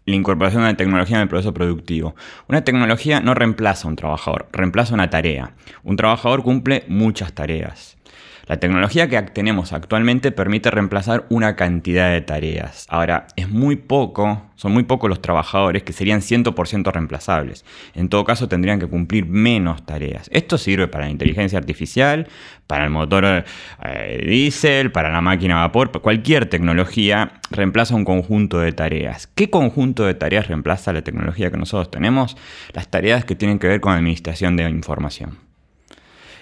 la 0.05 0.15
incorporación 0.15 0.63
de 0.63 0.71
la 0.71 0.77
tecnología 0.77 1.17
en 1.17 1.23
el 1.23 1.29
proceso 1.29 1.55
productivo. 1.55 2.15
Una 2.49 2.65
tecnología 2.65 3.21
no 3.21 3.35
reemplaza 3.35 3.87
a 3.87 3.91
un 3.91 3.97
trabajador, 3.97 4.49
reemplaza 4.53 4.95
una 4.95 5.11
tarea. 5.11 5.55
Un 5.83 5.97
trabajador 5.97 6.43
cumple 6.43 6.85
muchas 6.89 7.33
tareas. 7.33 7.97
La 8.47 8.59
tecnología 8.59 9.09
que 9.09 9.23
tenemos 9.23 9.73
actualmente 9.73 10.33
permite 10.33 10.71
reemplazar 10.71 11.27
una 11.29 11.55
cantidad 11.55 12.11
de 12.11 12.21
tareas. 12.21 12.87
Ahora, 12.89 13.29
es 13.37 13.49
muy 13.49 13.77
poco, 13.77 14.43
son 14.57 14.73
muy 14.73 14.83
pocos 14.83 15.09
los 15.09 15.23
trabajadores 15.23 15.85
que 15.85 15.93
serían 15.93 16.21
100% 16.21 16.93
reemplazables. 16.93 17.65
En 17.95 18.09
todo 18.09 18.25
caso, 18.25 18.49
tendrían 18.49 18.81
que 18.81 18.89
cumplir 18.89 19.27
menos 19.27 19.87
tareas. 19.87 20.29
Esto 20.33 20.59
sirve 20.59 20.89
para 20.89 21.05
la 21.05 21.11
inteligencia 21.11 21.59
artificial, 21.59 22.27
para 22.67 22.85
el 22.85 22.91
motor 22.91 23.45
eh, 23.85 24.25
diésel, 24.27 24.91
para 24.91 25.11
la 25.11 25.21
máquina 25.21 25.59
a 25.59 25.67
vapor, 25.67 25.93
cualquier 26.01 26.47
tecnología 26.47 27.35
reemplaza 27.51 27.95
un 27.95 28.05
conjunto 28.05 28.59
de 28.59 28.73
tareas. 28.73 29.29
¿Qué 29.29 29.51
conjunto 29.51 30.05
de 30.05 30.15
tareas 30.15 30.49
reemplaza 30.49 30.93
la 30.93 31.03
tecnología 31.03 31.51
que 31.51 31.59
nosotros 31.59 31.91
tenemos? 31.91 32.37
Las 32.73 32.89
tareas 32.89 33.25
que 33.25 33.37
tienen 33.37 33.59
que 33.59 33.69
ver 33.69 33.81
con 33.81 33.93
administración 33.93 34.57
de 34.57 34.69
información. 34.69 35.39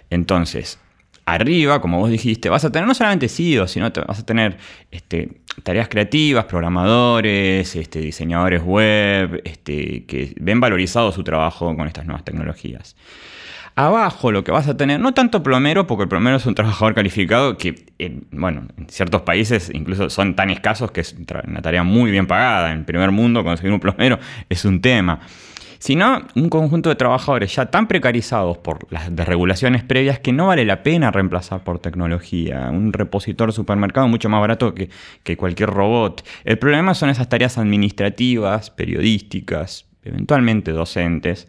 Entonces, 0.08 0.78
arriba, 1.34 1.80
como 1.80 1.98
vos 1.98 2.10
dijiste, 2.10 2.48
vas 2.48 2.64
a 2.64 2.70
tener 2.70 2.86
no 2.86 2.94
solamente 2.94 3.28
CEO, 3.28 3.66
sino 3.68 3.90
vas 4.06 4.18
a 4.18 4.26
tener 4.26 4.58
este, 4.90 5.40
tareas 5.62 5.88
creativas, 5.88 6.44
programadores, 6.46 7.74
este, 7.76 8.00
diseñadores 8.00 8.62
web, 8.62 9.40
este, 9.44 10.04
que 10.06 10.34
ven 10.40 10.60
valorizado 10.60 11.12
su 11.12 11.22
trabajo 11.24 11.74
con 11.76 11.86
estas 11.86 12.06
nuevas 12.06 12.24
tecnologías. 12.24 12.96
Abajo 13.76 14.32
lo 14.32 14.44
que 14.44 14.50
vas 14.50 14.68
a 14.68 14.76
tener, 14.76 15.00
no 15.00 15.14
tanto 15.14 15.42
plomero, 15.42 15.86
porque 15.86 16.02
el 16.02 16.08
plomero 16.08 16.36
es 16.36 16.44
un 16.44 16.54
trabajador 16.54 16.94
calificado 16.94 17.56
que, 17.56 17.86
bueno, 18.32 18.66
en 18.76 18.88
ciertos 18.88 19.22
países 19.22 19.70
incluso 19.72 20.10
son 20.10 20.34
tan 20.34 20.50
escasos 20.50 20.90
que 20.90 21.00
es 21.00 21.16
una 21.46 21.62
tarea 21.62 21.82
muy 21.82 22.10
bien 22.10 22.26
pagada. 22.26 22.72
En 22.72 22.84
primer 22.84 23.10
mundo 23.10 23.44
conseguir 23.44 23.72
un 23.72 23.80
plomero 23.80 24.18
es 24.48 24.64
un 24.64 24.80
tema 24.80 25.20
sino 25.80 26.22
un 26.36 26.48
conjunto 26.50 26.90
de 26.90 26.94
trabajadores 26.94 27.56
ya 27.56 27.66
tan 27.66 27.88
precarizados 27.88 28.58
por 28.58 28.86
las 28.92 29.14
desregulaciones 29.16 29.82
previas 29.82 30.20
que 30.20 30.32
no 30.32 30.48
vale 30.48 30.64
la 30.64 30.82
pena 30.82 31.10
reemplazar 31.10 31.64
por 31.64 31.80
tecnología. 31.80 32.68
Un 32.70 32.92
repositor 32.92 33.52
supermercado 33.52 34.06
mucho 34.06 34.28
más 34.28 34.40
barato 34.40 34.74
que, 34.74 34.90
que 35.24 35.36
cualquier 35.36 35.70
robot. 35.70 36.24
El 36.44 36.58
problema 36.58 36.94
son 36.94 37.08
esas 37.08 37.28
tareas 37.28 37.56
administrativas, 37.56 38.70
periodísticas, 38.70 39.86
eventualmente 40.04 40.70
docentes, 40.70 41.48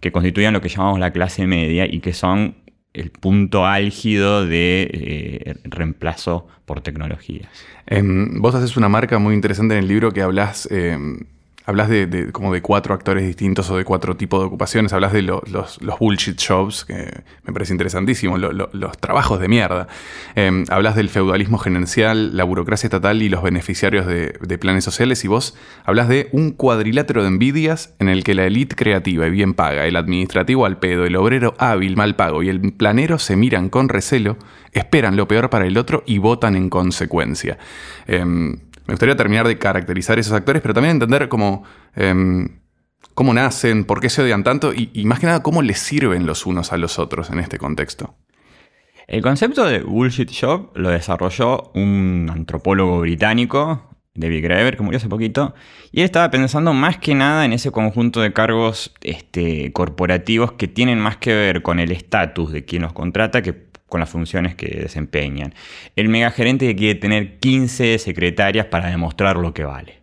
que 0.00 0.12
constituyen 0.12 0.52
lo 0.52 0.60
que 0.60 0.68
llamamos 0.68 1.00
la 1.00 1.10
clase 1.10 1.46
media 1.46 1.84
y 1.84 1.98
que 1.98 2.12
son 2.12 2.54
el 2.94 3.10
punto 3.10 3.66
álgido 3.66 4.46
de 4.46 4.90
eh, 4.92 5.54
reemplazo 5.64 6.46
por 6.66 6.82
tecnologías. 6.82 7.48
Em, 7.86 8.40
vos 8.40 8.54
haces 8.54 8.76
una 8.76 8.88
marca 8.88 9.18
muy 9.18 9.34
interesante 9.34 9.74
en 9.74 9.80
el 9.80 9.88
libro 9.88 10.12
que 10.12 10.22
hablas 10.22 10.68
em, 10.70 11.20
Hablas 11.64 11.88
de, 11.88 12.30
como 12.32 12.52
de 12.52 12.60
cuatro 12.60 12.92
actores 12.92 13.24
distintos 13.24 13.70
o 13.70 13.76
de 13.76 13.84
cuatro 13.84 14.16
tipos 14.16 14.40
de 14.40 14.46
ocupaciones. 14.46 14.92
Hablas 14.92 15.12
de 15.12 15.22
los, 15.22 15.78
bullshit 16.00 16.40
jobs, 16.40 16.84
que 16.84 17.22
me 17.44 17.52
parece 17.52 17.72
interesantísimo, 17.72 18.36
los 18.36 18.98
trabajos 18.98 19.38
de 19.38 19.46
mierda. 19.46 19.86
Em, 20.34 20.64
hablas 20.70 20.96
del 20.96 21.08
feudalismo 21.08 21.58
gerencial, 21.58 22.36
la 22.36 22.42
burocracia 22.42 22.88
estatal 22.88 23.22
y 23.22 23.28
los 23.28 23.42
beneficiarios 23.42 24.06
de, 24.06 24.58
planes 24.58 24.84
sociales. 24.84 25.24
Y 25.24 25.28
vos 25.28 25.56
hablas 25.84 26.08
de 26.08 26.28
un 26.32 26.50
cuadrilátero 26.50 27.22
de 27.22 27.28
envidias 27.28 27.94
en 28.00 28.08
el 28.08 28.24
que 28.24 28.34
la 28.34 28.44
élite 28.44 28.74
creativa 28.74 29.26
y 29.26 29.30
bien 29.30 29.54
paga, 29.54 29.86
el 29.86 29.96
administrativo 29.96 30.66
al 30.66 30.78
pedo, 30.78 31.04
el 31.04 31.16
obrero 31.16 31.54
hábil, 31.58 31.96
mal 31.96 32.16
pago 32.16 32.42
y 32.42 32.48
el 32.48 32.72
planero 32.72 33.18
se 33.18 33.36
miran 33.36 33.68
con 33.68 33.88
recelo, 33.88 34.36
esperan 34.72 35.16
lo 35.16 35.28
peor 35.28 35.48
para 35.48 35.66
el 35.66 35.78
otro 35.78 36.02
y 36.06 36.18
votan 36.18 36.56
en 36.56 36.68
consecuencia. 36.68 37.58
Em, 38.06 38.58
me 38.92 38.96
gustaría 38.96 39.16
terminar 39.16 39.48
de 39.48 39.56
caracterizar 39.56 40.18
esos 40.18 40.34
actores, 40.34 40.60
pero 40.60 40.74
también 40.74 40.96
entender 40.96 41.30
como, 41.30 41.64
em, 41.96 42.60
cómo 43.14 43.32
nacen, 43.32 43.86
por 43.86 44.00
qué 44.00 44.10
se 44.10 44.20
odian 44.20 44.44
tanto 44.44 44.74
y, 44.74 44.90
y 44.92 45.06
más 45.06 45.18
que 45.18 45.24
nada 45.24 45.42
cómo 45.42 45.62
les 45.62 45.78
sirven 45.78 46.26
los 46.26 46.44
unos 46.44 46.74
a 46.74 46.76
los 46.76 46.98
otros 46.98 47.30
en 47.30 47.38
este 47.38 47.56
contexto. 47.56 48.16
El 49.06 49.22
concepto 49.22 49.64
de 49.64 49.80
bullshit 49.80 50.30
job 50.38 50.72
lo 50.74 50.90
desarrolló 50.90 51.70
un 51.74 52.28
antropólogo 52.30 53.00
británico, 53.00 53.96
David 54.14 54.44
Graeber, 54.44 54.76
que 54.76 54.82
murió 54.82 54.98
hace 54.98 55.08
poquito, 55.08 55.54
y 55.90 56.00
él 56.00 56.04
estaba 56.04 56.30
pensando 56.30 56.74
más 56.74 56.98
que 56.98 57.14
nada 57.14 57.46
en 57.46 57.54
ese 57.54 57.70
conjunto 57.70 58.20
de 58.20 58.34
cargos 58.34 58.92
este, 59.00 59.72
corporativos 59.72 60.52
que 60.52 60.68
tienen 60.68 60.98
más 60.98 61.16
que 61.16 61.34
ver 61.34 61.62
con 61.62 61.80
el 61.80 61.92
estatus 61.92 62.52
de 62.52 62.66
quien 62.66 62.82
los 62.82 62.92
contrata 62.92 63.40
que 63.40 63.71
con 63.92 64.00
las 64.00 64.08
funciones 64.08 64.54
que 64.54 64.68
desempeñan. 64.68 65.54
El 65.96 66.08
megagerente 66.08 66.66
que 66.66 66.74
quiere 66.74 66.98
tener 66.98 67.38
15 67.40 67.98
secretarias 67.98 68.64
para 68.64 68.88
demostrar 68.88 69.36
lo 69.36 69.52
que 69.52 69.64
vale. 69.64 70.00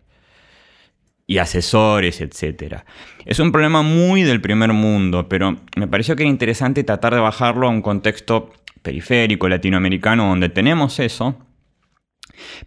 Y 1.26 1.38
asesores, 1.38 2.20
etc. 2.20 2.84
Es 3.26 3.40
un 3.40 3.50
problema 3.50 3.82
muy 3.82 4.22
del 4.22 4.40
primer 4.40 4.72
mundo, 4.72 5.28
pero 5.28 5.56
me 5.74 5.88
pareció 5.88 6.14
que 6.14 6.22
era 6.22 6.30
interesante 6.30 6.84
tratar 6.84 7.14
de 7.14 7.20
bajarlo 7.20 7.66
a 7.66 7.70
un 7.70 7.82
contexto 7.82 8.52
periférico 8.80 9.48
latinoamericano 9.48 10.28
donde 10.28 10.50
tenemos 10.50 11.00
eso, 11.00 11.36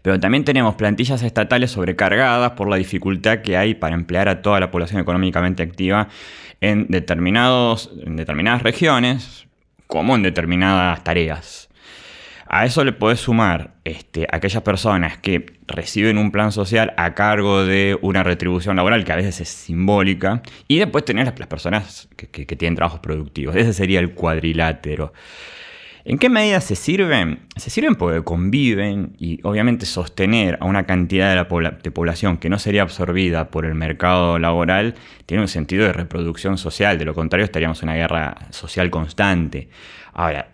pero 0.02 0.20
también 0.20 0.44
tenemos 0.44 0.74
plantillas 0.74 1.22
estatales 1.22 1.70
sobrecargadas 1.70 2.50
por 2.50 2.68
la 2.68 2.76
dificultad 2.76 3.38
que 3.38 3.56
hay 3.56 3.74
para 3.74 3.94
emplear 3.94 4.28
a 4.28 4.42
toda 4.42 4.60
la 4.60 4.70
población 4.70 5.00
económicamente 5.00 5.62
activa 5.62 6.08
en, 6.60 6.86
determinados, 6.88 7.90
en 8.04 8.16
determinadas 8.16 8.62
regiones, 8.62 9.46
como 9.86 10.14
en 10.14 10.22
determinadas 10.22 11.02
tareas. 11.04 11.68
A 12.46 12.66
eso 12.66 12.84
le 12.84 12.92
puedes 12.92 13.20
sumar 13.20 13.74
este, 13.84 14.26
aquellas 14.30 14.62
personas 14.62 15.18
que 15.18 15.58
reciben 15.66 16.18
un 16.18 16.30
plan 16.30 16.52
social 16.52 16.92
a 16.96 17.14
cargo 17.14 17.64
de 17.64 17.98
una 18.00 18.22
retribución 18.22 18.76
laboral 18.76 19.04
que 19.04 19.12
a 19.12 19.16
veces 19.16 19.40
es 19.40 19.48
simbólica, 19.48 20.42
y 20.68 20.78
después 20.78 21.04
tener 21.04 21.26
las, 21.26 21.48
personas 21.48 22.08
que 22.16 22.56
tienen 22.56 22.76
trabajos 22.76 23.00
productivos. 23.00 23.56
Ese 23.56 23.72
sería 23.72 23.98
el 24.00 24.12
cuadrilátero. 24.12 25.12
¿En 26.06 26.18
qué 26.18 26.28
medida 26.28 26.60
se 26.60 26.76
sirven? 26.76 27.46
Se 27.56 27.70
sirven 27.70 27.94
porque 27.94 28.22
conviven 28.22 29.16
y 29.18 29.40
obviamente 29.42 29.86
sostener 29.86 30.58
a 30.60 30.66
una 30.66 30.84
cantidad 30.84 31.30
de, 31.30 31.36
la 31.36 31.48
población 31.48 32.36
que 32.36 32.50
no 32.50 32.58
sería 32.58 32.82
absorbida 32.82 33.48
por 33.48 33.64
el 33.64 33.74
mercado 33.74 34.38
laboral 34.38 34.96
tiene 35.24 35.42
un 35.42 35.48
sentido 35.48 35.86
de 35.86 35.94
reproducción 35.94 36.58
social, 36.58 36.98
de 36.98 37.06
lo 37.06 37.14
contrario 37.14 37.44
estaríamos 37.44 37.82
en 37.82 37.88
una 37.88 37.96
guerra 37.96 38.36
social 38.50 38.90
constante. 38.90 39.70
Ahora, 40.12 40.50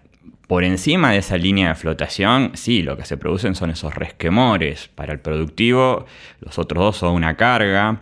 por 0.47 0.63
encima 0.63 1.11
de 1.11 1.19
esa 1.19 1.37
línea 1.37 1.71
de 1.71 1.75
flotación, 1.75 2.53
sí, 2.55 2.83
lo 2.83 2.97
que 2.97 3.05
se 3.05 3.17
producen 3.17 3.57
son 3.57 3.71
esos 3.71 3.93
resquemores. 3.93 4.89
Para 4.95 5.13
el 5.13 5.19
productivo, 5.19 6.07
los 6.41 6.61
otros 6.61 6.85
dos 6.85 6.97
son 6.99 7.15
una 7.15 7.37
carga. 7.37 8.01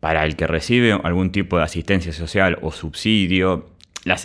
Para 0.00 0.26
el 0.26 0.36
que 0.36 0.46
recibe 0.46 0.92
algún 0.92 1.32
tipo 1.32 1.56
de 1.56 1.64
asistencia 1.64 2.12
social 2.12 2.58
o 2.60 2.70
subsidio, 2.70 3.75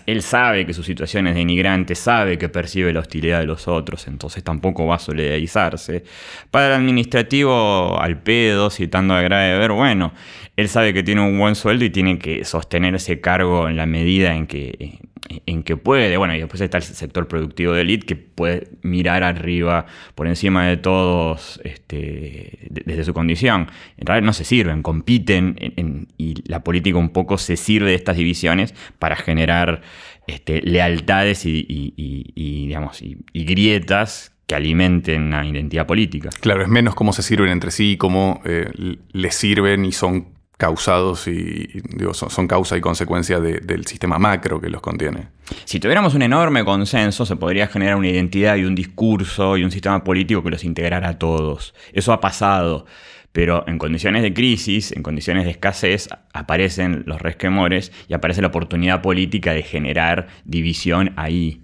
él 0.06 0.22
sabe 0.22 0.66
que 0.66 0.74
su 0.74 0.84
situación 0.84 1.28
es 1.28 1.36
denigrante, 1.36 1.96
sabe 1.96 2.38
que 2.38 2.50
percibe 2.50 2.94
la 2.94 3.00
hostilidad 3.00 3.40
de 3.40 3.46
los 3.48 3.68
otros, 3.68 4.08
entonces 4.08 4.44
tampoco 4.44 4.86
va 4.86 4.96
a 4.96 5.00
solidarizarse. 5.00 6.04
Para 6.52 6.68
el 6.68 6.74
administrativo, 6.74 8.00
al 8.00 8.22
pedo, 8.22 8.70
citando 8.70 9.16
a 9.16 9.22
Graeber, 9.22 9.72
bueno, 9.72 10.14
él 10.56 10.70
sabe 10.70 10.94
que 10.94 11.04
tiene 11.04 11.22
un 11.22 11.38
buen 11.40 11.56
sueldo 11.56 11.86
y 11.86 11.90
tiene 11.90 12.20
que 12.20 12.46
sostener 12.46 12.96
ese 12.96 13.20
cargo 13.22 13.68
en 13.68 13.78
la 13.78 13.86
medida 13.86 14.36
en 14.36 14.48
que, 14.48 15.00
en 15.46 15.64
que 15.64 15.78
puede. 15.78 16.18
Bueno, 16.18 16.36
y 16.36 16.40
después 16.40 16.62
está 16.62 16.78
el 16.78 16.84
sector 16.84 17.28
productivo 17.28 17.74
de 17.74 17.82
élite 17.82 18.06
que 18.06 18.16
puede 18.16 18.70
mirar 18.82 19.24
arriba, 19.24 19.86
por 20.16 20.28
encima 20.28 20.68
de 20.68 20.78
todos, 20.78 21.60
este, 21.64 22.60
desde 22.70 23.04
su 23.04 23.14
condición. 23.14 23.70
En 23.98 24.06
realidad 24.06 24.26
no 24.26 24.34
se 24.34 24.44
sirven, 24.44 24.82
compiten 24.82 26.08
y 26.18 26.50
la 26.50 26.64
política 26.64 26.98
un 26.98 27.10
poco 27.10 27.38
se 27.38 27.58
sirve 27.58 27.90
de 27.90 27.96
estas 27.96 28.18
divisiones 28.18 28.74
para 29.00 29.16
generar 29.16 29.82
este, 30.28 30.62
lealtades 30.62 31.46
y, 31.46 32.34
digamos, 32.36 33.02
y, 33.02 33.18
grietas 33.34 34.34
que 34.48 34.56
alimenten 34.56 35.32
la 35.32 35.46
identidad 35.46 35.88
política. 35.88 36.30
Claro, 36.42 36.62
es 36.62 36.68
menos 36.68 36.96
cómo 36.96 37.14
se 37.14 37.24
sirven 37.24 37.50
entre 37.50 37.72
sí 37.72 37.98
cómo 37.98 38.42
eh, 38.46 38.70
les 39.12 39.36
sirven 39.36 39.86
y 39.86 39.92
son 39.92 40.41
causados 40.62 41.28
y 41.28 41.82
digo, 41.98 42.14
son, 42.14 42.48
causa 42.48 42.78
y 42.78 42.82
consecuencia 42.82 43.40
del 43.40 43.88
sistema 43.88 44.20
macro 44.20 44.62
que 44.62 44.70
los 44.70 44.80
contiene. 44.80 45.30
Si 45.66 45.80
tuviéramos 45.80 46.14
un 46.14 46.22
enorme 46.22 46.64
consenso, 46.64 47.26
se 47.26 47.36
podría 47.36 47.66
generar 47.66 47.96
una 47.96 48.10
identidad 48.10 48.58
y 48.58 48.66
un 48.66 48.76
discurso 48.76 49.58
y 49.58 49.64
un 49.64 49.72
sistema 49.72 50.04
político 50.04 50.44
que 50.44 50.52
los 50.52 50.64
integrara 50.64 51.10
a 51.10 51.18
todos. 51.18 51.74
Eso 51.94 52.14
ha 52.14 52.22
pasado. 52.22 52.86
Pero 53.32 53.64
en 53.68 53.80
condiciones 53.80 54.22
de 54.22 54.36
crisis, 54.36 54.92
en 54.92 55.02
condiciones 55.02 55.46
de 55.46 55.52
escasez, 55.52 56.10
aparecen 56.32 57.06
los 57.08 57.20
resquemores 57.20 57.92
y 58.08 58.14
aparece 58.14 58.44
la 58.44 58.50
oportunidad 58.50 59.02
política 59.02 59.54
de 59.54 59.64
generar 59.64 60.28
división 60.46 61.14
ahí. 61.16 61.64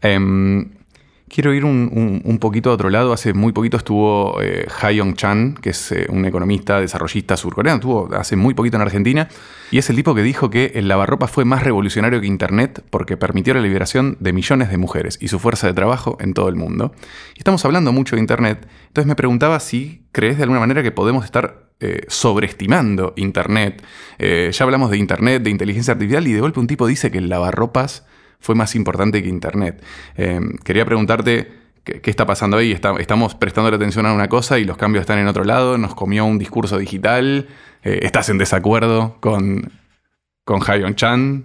Em, 0.00 0.70
Quiero 1.32 1.54
ir 1.54 1.64
un, 1.64 2.38
poquito 2.42 2.68
a 2.68 2.74
otro 2.74 2.90
lado. 2.90 3.14
Hace 3.14 3.32
muy 3.32 3.54
poquito 3.54 3.78
estuvo 3.78 4.38
eh, 4.42 4.66
Hae 4.82 5.00
Chan, 5.14 5.54
que 5.54 5.70
es 5.70 5.90
eh, 5.90 6.06
un 6.10 6.26
economista, 6.26 6.78
desarrollista 6.78 7.38
surcoreano. 7.38 7.76
Estuvo 7.76 8.14
hace 8.14 8.36
muy 8.36 8.52
poquito 8.52 8.76
en 8.76 8.82
Argentina. 8.82 9.28
Y 9.70 9.78
es 9.78 9.88
el 9.88 9.96
tipo 9.96 10.14
que 10.14 10.22
dijo 10.22 10.50
que 10.50 10.72
el 10.74 10.88
lavarropa 10.88 11.28
fue 11.28 11.46
más 11.46 11.62
revolucionario 11.62 12.20
que 12.20 12.26
Internet 12.26 12.84
porque 12.90 13.16
permitió 13.16 13.54
la 13.54 13.62
liberación 13.62 14.18
de 14.20 14.34
millones 14.34 14.68
de 14.68 14.76
mujeres 14.76 15.16
y 15.22 15.28
su 15.28 15.38
fuerza 15.38 15.66
de 15.66 15.72
trabajo 15.72 16.18
en 16.20 16.34
todo 16.34 16.50
el 16.50 16.56
mundo. 16.56 16.92
Y 17.34 17.38
estamos 17.38 17.64
hablando 17.64 17.92
mucho 17.92 18.14
de 18.14 18.20
Internet. 18.20 18.68
Entonces 18.88 19.06
me 19.06 19.16
preguntaba 19.16 19.58
si 19.58 20.04
crees 20.12 20.36
de 20.36 20.42
alguna 20.42 20.60
manera 20.60 20.82
que 20.82 20.92
podemos 20.92 21.24
estar 21.24 21.70
eh, 21.80 22.04
sobreestimando 22.08 23.14
Internet. 23.16 23.82
ya 24.18 24.64
hablamos 24.64 24.90
de 24.90 24.98
Internet, 24.98 25.42
de 25.44 25.48
inteligencia 25.48 25.92
artificial, 25.92 26.26
y 26.26 26.34
de 26.34 26.40
golpe 26.40 26.60
un 26.60 26.66
tipo 26.66 26.86
dice 26.86 27.10
que 27.10 27.16
el 27.16 27.30
lavarropas 27.30 28.04
fue 28.42 28.54
más 28.54 28.74
importante 28.74 29.22
que 29.22 29.28
Internet. 29.28 29.82
Eh, 30.16 30.40
quería 30.64 30.84
preguntarte 30.84 31.50
qué, 31.84 32.02
está 32.04 32.26
pasando 32.26 32.58
ahí. 32.58 32.72
estamos 32.72 33.34
prestando 33.36 33.70
la 33.70 33.76
atención 33.76 34.04
a 34.04 34.12
una 34.12 34.28
cosa 34.28 34.58
y 34.58 34.64
los 34.64 34.76
cambios 34.76 35.02
están 35.02 35.18
en 35.20 35.28
otro 35.28 35.44
lado. 35.44 35.78
Nos 35.78 35.94
comió 35.94 36.24
un 36.24 36.38
discurso 36.38 36.76
digital. 36.76 37.48
Eh, 37.84 38.00
¿Estás 38.02 38.28
en 38.28 38.38
desacuerdo 38.38 39.16
con, 39.20 39.72
con 40.44 40.60
Hayon 40.68 40.96
Chan? 40.96 41.44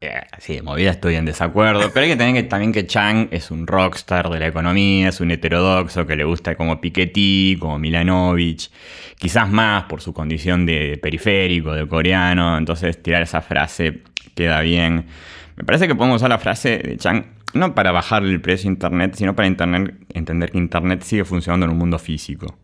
Eh, 0.00 0.20
sí, 0.38 0.54
de 0.54 0.62
movida 0.62 0.90
estoy 0.92 1.16
en 1.16 1.24
desacuerdo, 1.24 1.90
pero 1.92 2.04
hay 2.04 2.10
que 2.10 2.16
tener 2.16 2.48
también 2.48 2.72
que 2.72 2.86
Chang 2.86 3.26
es 3.32 3.50
un 3.50 3.66
rockstar 3.66 4.30
de 4.30 4.38
la 4.38 4.46
economía, 4.46 5.08
es 5.08 5.20
un 5.20 5.32
heterodoxo 5.32 6.06
que 6.06 6.14
le 6.14 6.22
gusta 6.22 6.54
como 6.54 6.80
Piketty, 6.80 7.56
como 7.58 7.80
Milanovich, 7.80 8.70
quizás 9.18 9.50
más 9.50 9.84
por 9.84 10.00
su 10.00 10.12
condición 10.12 10.66
de 10.66 11.00
periférico, 11.02 11.72
de 11.72 11.88
coreano, 11.88 12.56
entonces 12.56 13.02
tirar 13.02 13.22
esa 13.22 13.40
frase 13.40 14.02
queda 14.36 14.60
bien. 14.60 15.06
Me 15.58 15.64
parece 15.64 15.88
que 15.88 15.96
podemos 15.96 16.18
usar 16.18 16.30
la 16.30 16.38
frase 16.38 16.78
de 16.78 16.96
Chang 16.96 17.24
no 17.52 17.74
para 17.74 17.90
bajar 17.90 18.22
el 18.22 18.40
precio 18.40 18.68
de 18.68 18.74
Internet, 18.74 19.14
sino 19.16 19.34
para 19.34 19.48
entender 19.48 20.50
que 20.52 20.58
Internet 20.58 21.02
sigue 21.02 21.24
funcionando 21.24 21.66
en 21.66 21.72
un 21.72 21.78
mundo 21.78 21.98
físico. 21.98 22.56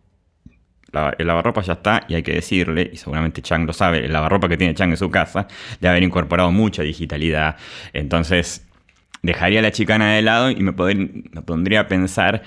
el 1.19 1.27
lavarropa 1.27 1.61
ya 1.63 1.73
está 1.73 2.05
y 2.07 2.15
hay 2.15 2.23
que 2.23 2.35
decirle, 2.35 2.91
y 2.93 2.97
seguramente 2.97 3.43
Chang 3.43 3.67
lo 3.67 3.73
sabe, 3.73 4.05
el 4.05 4.13
lavarropa 4.13 4.49
que 4.49 4.57
tiene 4.57 4.75
Chang 4.75 4.91
en 4.91 4.97
su 4.97 5.11
casa, 5.11 5.49
de 5.81 5.89
haber 5.89 6.05
incorporado 6.05 6.53
mucha 6.53 6.85
digitalidad. 6.85 7.57
Entonces, 7.93 8.65
dejaría 9.23 9.61
la 9.61 9.73
chicana 9.73 10.15
de 10.15 10.23
lado 10.23 10.51
y 10.51 10.63
me 10.63 10.73
pondría 10.73 11.81
a 11.81 11.89
pensar 11.89 12.45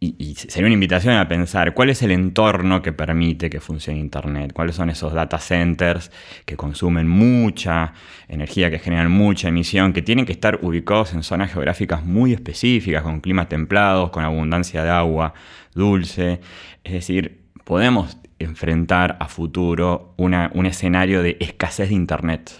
y, 0.00 0.34
sería 0.34 0.66
una 0.66 0.74
invitación 0.74 1.14
a 1.14 1.28
pensar 1.28 1.72
cuál 1.74 1.90
es 1.90 2.02
el 2.02 2.10
entorno 2.10 2.82
que 2.82 2.92
permite 2.92 3.48
que 3.48 3.60
funcione 3.60 3.98
Internet, 3.98 4.52
cuáles 4.52 4.76
son 4.76 4.90
esos 4.90 5.12
data 5.12 5.38
centers 5.38 6.10
que 6.44 6.56
consumen 6.56 7.08
mucha 7.08 7.94
energía, 8.28 8.70
que 8.70 8.78
generan 8.78 9.10
mucha 9.10 9.48
emisión, 9.48 9.92
que 9.92 10.02
tienen 10.02 10.26
que 10.26 10.32
estar 10.32 10.58
ubicados 10.62 11.14
en 11.14 11.22
zonas 11.22 11.52
geográficas 11.52 12.04
muy 12.04 12.32
específicas, 12.32 13.02
con 13.02 13.20
climas 13.20 13.48
templados, 13.48 14.10
con 14.10 14.24
abundancia 14.24 14.84
de 14.84 14.90
agua 14.90 15.34
dulce. 15.74 16.40
Es 16.82 16.92
decir, 16.92 17.44
podemos 17.64 18.18
enfrentar 18.38 19.16
a 19.20 19.28
futuro 19.28 20.14
un 20.16 20.66
escenario 20.66 21.22
de 21.22 21.36
escasez 21.40 21.88
de 21.88 21.94
Internet. 21.94 22.52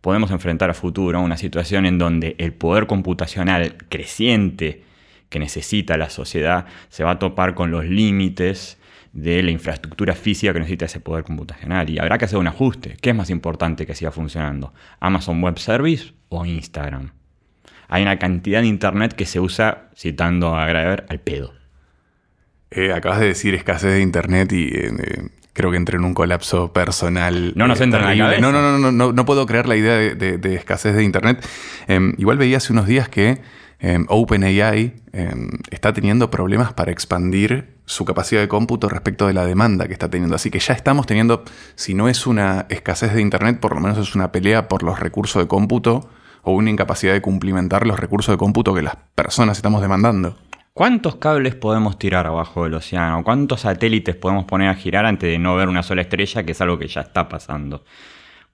Podemos 0.00 0.30
enfrentar 0.30 0.70
a 0.70 0.74
futuro 0.74 1.20
una 1.20 1.36
situación 1.36 1.86
en 1.86 1.98
donde 1.98 2.34
el 2.38 2.52
poder 2.52 2.86
computacional 2.86 3.76
creciente, 3.88 4.82
que 5.30 5.38
necesita 5.38 5.96
la 5.96 6.10
sociedad 6.10 6.66
se 6.90 7.04
va 7.04 7.12
a 7.12 7.18
topar 7.18 7.54
con 7.54 7.70
los 7.70 7.86
límites 7.86 8.78
de 9.12 9.42
la 9.42 9.50
infraestructura 9.50 10.14
física 10.14 10.52
que 10.52 10.58
necesita 10.58 10.84
ese 10.84 11.00
poder 11.00 11.24
computacional. 11.24 11.88
Y 11.88 11.98
habrá 11.98 12.18
que 12.18 12.26
hacer 12.26 12.38
un 12.38 12.46
ajuste. 12.46 12.96
¿Qué 13.00 13.10
es 13.10 13.16
más 13.16 13.30
importante 13.30 13.86
que 13.86 13.94
siga 13.94 14.10
funcionando? 14.10 14.74
¿Amazon 15.00 15.42
Web 15.42 15.58
Service 15.58 16.12
o 16.28 16.44
Instagram? 16.44 17.12
Hay 17.88 18.02
una 18.02 18.18
cantidad 18.18 18.60
de 18.60 18.68
Internet 18.68 19.14
que 19.14 19.26
se 19.26 19.40
usa, 19.40 19.88
citando 19.96 20.56
a 20.56 20.66
Graeber, 20.66 21.06
al 21.08 21.20
pedo. 21.20 21.54
Eh, 22.70 22.92
acabas 22.92 23.18
de 23.18 23.26
decir 23.26 23.54
escasez 23.54 23.94
de 23.94 24.00
Internet 24.00 24.52
y 24.52 24.66
eh, 24.66 24.92
eh, 24.96 25.28
creo 25.52 25.72
que 25.72 25.76
entré 25.76 25.96
en 25.96 26.04
un 26.04 26.14
colapso 26.14 26.72
personal. 26.72 27.52
No 27.56 27.66
nos 27.66 27.80
entra 27.80 28.12
en 28.12 28.18
la 28.18 28.38
No, 28.38 28.52
no, 28.52 28.78
no, 28.78 28.92
no, 28.92 29.12
no, 29.12 29.24
puedo 29.24 29.44
creer 29.46 29.66
la 29.66 29.74
idea 29.74 29.96
de, 29.96 30.54
escasez 30.54 30.94
de 30.94 31.02
Internet. 31.02 31.44
Em, 31.88 32.14
igual 32.16 32.38
veía 32.38 32.58
hace 32.58 32.72
unos 32.72 32.86
días 32.86 33.08
que 33.08 33.40
em, 33.80 34.04
OpenAI 34.08 34.94
em, 35.12 35.48
está 35.70 35.92
teniendo 35.92 36.30
problemas 36.30 36.72
para 36.72 36.92
expandir 36.92 37.80
su 37.86 38.04
capacidad 38.04 38.40
de 38.40 38.48
cómputo 38.48 38.88
respecto 38.88 39.26
de 39.26 39.34
la 39.34 39.44
demanda 39.44 39.86
que 39.86 39.92
está 39.92 40.08
teniendo. 40.08 40.36
Así 40.36 40.50
que 40.50 40.60
ya 40.60 40.74
estamos 40.74 41.06
teniendo, 41.06 41.42
si 41.74 41.94
no 41.94 42.08
es 42.08 42.26
una 42.26 42.66
escasez 42.68 43.12
de 43.14 43.20
Internet, 43.20 43.58
por 43.58 43.74
lo 43.74 43.80
menos 43.80 43.98
es 43.98 44.14
una 44.14 44.30
pelea 44.30 44.68
por 44.68 44.82
los 44.82 45.00
recursos 45.00 45.42
de 45.42 45.48
cómputo 45.48 46.08
o 46.42 46.52
una 46.52 46.70
incapacidad 46.70 47.12
de 47.12 47.20
cumplimentar 47.20 47.86
los 47.86 47.98
recursos 47.98 48.32
de 48.32 48.38
cómputo 48.38 48.74
que 48.74 48.82
las 48.82 48.96
personas 49.14 49.58
estamos 49.58 49.82
demandando. 49.82 50.36
¿Cuántos 50.72 51.16
cables 51.16 51.56
podemos 51.56 51.98
tirar 51.98 52.26
abajo 52.26 52.64
del 52.64 52.74
océano? 52.74 53.24
¿Cuántos 53.24 53.62
satélites 53.62 54.14
podemos 54.14 54.44
poner 54.44 54.68
a 54.68 54.74
girar 54.74 55.04
antes 55.04 55.28
de 55.28 55.38
no 55.38 55.56
ver 55.56 55.68
una 55.68 55.82
sola 55.82 56.02
estrella, 56.02 56.44
que 56.44 56.52
es 56.52 56.60
algo 56.60 56.78
que 56.78 56.86
ya 56.86 57.00
está 57.00 57.28
pasando? 57.28 57.84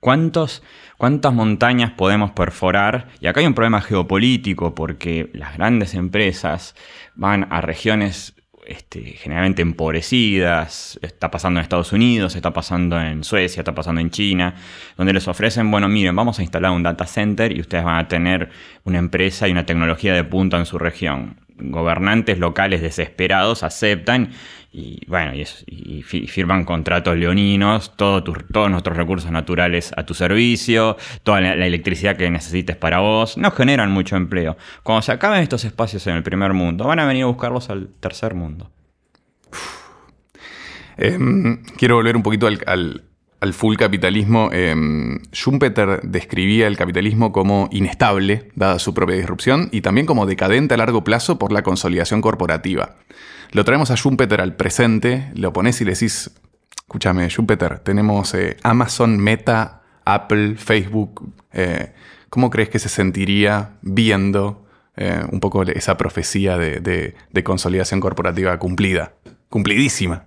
¿Cuántos, 0.00 0.62
¿Cuántas 0.98 1.32
montañas 1.32 1.92
podemos 1.92 2.30
perforar? 2.32 3.08
Y 3.20 3.26
acá 3.26 3.40
hay 3.40 3.46
un 3.46 3.54
problema 3.54 3.80
geopolítico 3.80 4.74
porque 4.74 5.30
las 5.32 5.56
grandes 5.56 5.94
empresas 5.94 6.74
van 7.14 7.48
a 7.50 7.60
regiones 7.60 8.36
este, 8.66 9.00
generalmente 9.00 9.62
empobrecidas, 9.62 10.98
está 11.00 11.30
pasando 11.30 11.60
en 11.60 11.62
Estados 11.62 11.92
Unidos, 11.92 12.34
está 12.34 12.52
pasando 12.52 13.00
en 13.00 13.22
Suecia, 13.22 13.60
está 13.60 13.74
pasando 13.74 14.00
en 14.00 14.10
China, 14.10 14.56
donde 14.96 15.12
les 15.12 15.28
ofrecen, 15.28 15.70
bueno, 15.70 15.88
miren, 15.88 16.16
vamos 16.16 16.40
a 16.40 16.42
instalar 16.42 16.72
un 16.72 16.82
data 16.82 17.06
center 17.06 17.56
y 17.56 17.60
ustedes 17.60 17.84
van 17.84 17.98
a 17.98 18.08
tener 18.08 18.50
una 18.82 18.98
empresa 18.98 19.46
y 19.46 19.52
una 19.52 19.66
tecnología 19.66 20.14
de 20.14 20.24
punta 20.24 20.58
en 20.58 20.66
su 20.66 20.78
región. 20.78 21.38
Gobernantes 21.58 22.38
locales 22.38 22.82
desesperados 22.82 23.62
aceptan 23.62 24.30
y 24.78 25.00
bueno, 25.06 25.32
y, 25.34 26.02
firman 26.02 26.66
contratos 26.66 27.16
leoninos, 27.16 27.96
todos 27.96 28.22
nuestros 28.70 28.94
recursos 28.94 29.30
naturales 29.30 29.90
a 29.96 30.04
tu 30.04 30.12
servicio, 30.12 30.98
toda 31.22 31.40
la, 31.40 31.66
electricidad 31.66 32.18
que 32.18 32.28
necesites 32.28 32.76
para 32.76 32.98
vos, 32.98 33.38
no 33.38 33.50
generan 33.52 33.90
mucho 33.90 34.16
empleo. 34.16 34.58
Cuando 34.82 35.00
se 35.00 35.12
acaben 35.12 35.42
estos 35.42 35.64
espacios 35.64 36.06
en 36.08 36.16
el 36.16 36.22
primer 36.22 36.52
mundo, 36.52 36.84
van 36.84 36.98
a 36.98 37.06
venir 37.06 37.22
a 37.22 37.26
buscarlos 37.26 37.70
al 37.70 37.88
tercer 38.00 38.34
mundo. 38.34 38.70
Em, 40.98 41.64
quiero 41.78 41.94
volver 41.94 42.14
un 42.14 42.22
poquito 42.22 42.46
al, 42.46 43.02
full 43.54 43.76
capitalismo. 43.76 44.50
Em, 44.52 45.22
Schumpeter 45.32 46.02
describía 46.02 46.66
el 46.66 46.76
capitalismo 46.76 47.32
como 47.32 47.70
inestable, 47.72 48.50
dada 48.54 48.78
su 48.78 48.92
propia 48.92 49.16
disrupción, 49.16 49.70
y 49.72 49.80
también 49.80 50.06
como 50.06 50.26
decadente 50.26 50.74
a 50.74 50.76
largo 50.76 51.02
plazo 51.02 51.38
por 51.38 51.50
la 51.50 51.62
consolidación 51.62 52.20
corporativa. 52.20 52.96
Lo 53.52 53.64
traemos 53.64 53.90
a 53.90 53.96
Schumpeter 53.96 54.40
al 54.40 54.56
presente, 54.56 55.30
lo 55.34 55.52
pones 55.52 55.80
y 55.80 55.84
le 55.84 55.92
decís, 55.92 56.30
escúchame, 56.76 57.28
Schumpeter, 57.28 57.80
tenemos 57.80 58.34
eh, 58.34 58.56
Amazon, 58.62 59.18
Meta, 59.18 59.82
Apple, 60.04 60.56
Facebook. 60.56 61.32
Eh, 61.52 61.92
¿Cómo 62.30 62.50
crees 62.50 62.68
que 62.68 62.78
se 62.78 62.88
sentiría 62.88 63.78
viendo 63.82 64.66
eh, 64.96 65.22
un 65.30 65.40
poco 65.40 65.62
esa 65.62 65.96
profecía 65.96 66.58
de 66.58 67.44
consolidación 67.44 68.00
corporativa 68.00 68.58
cumplida? 68.58 69.14
Cumplidísima. 69.48 70.26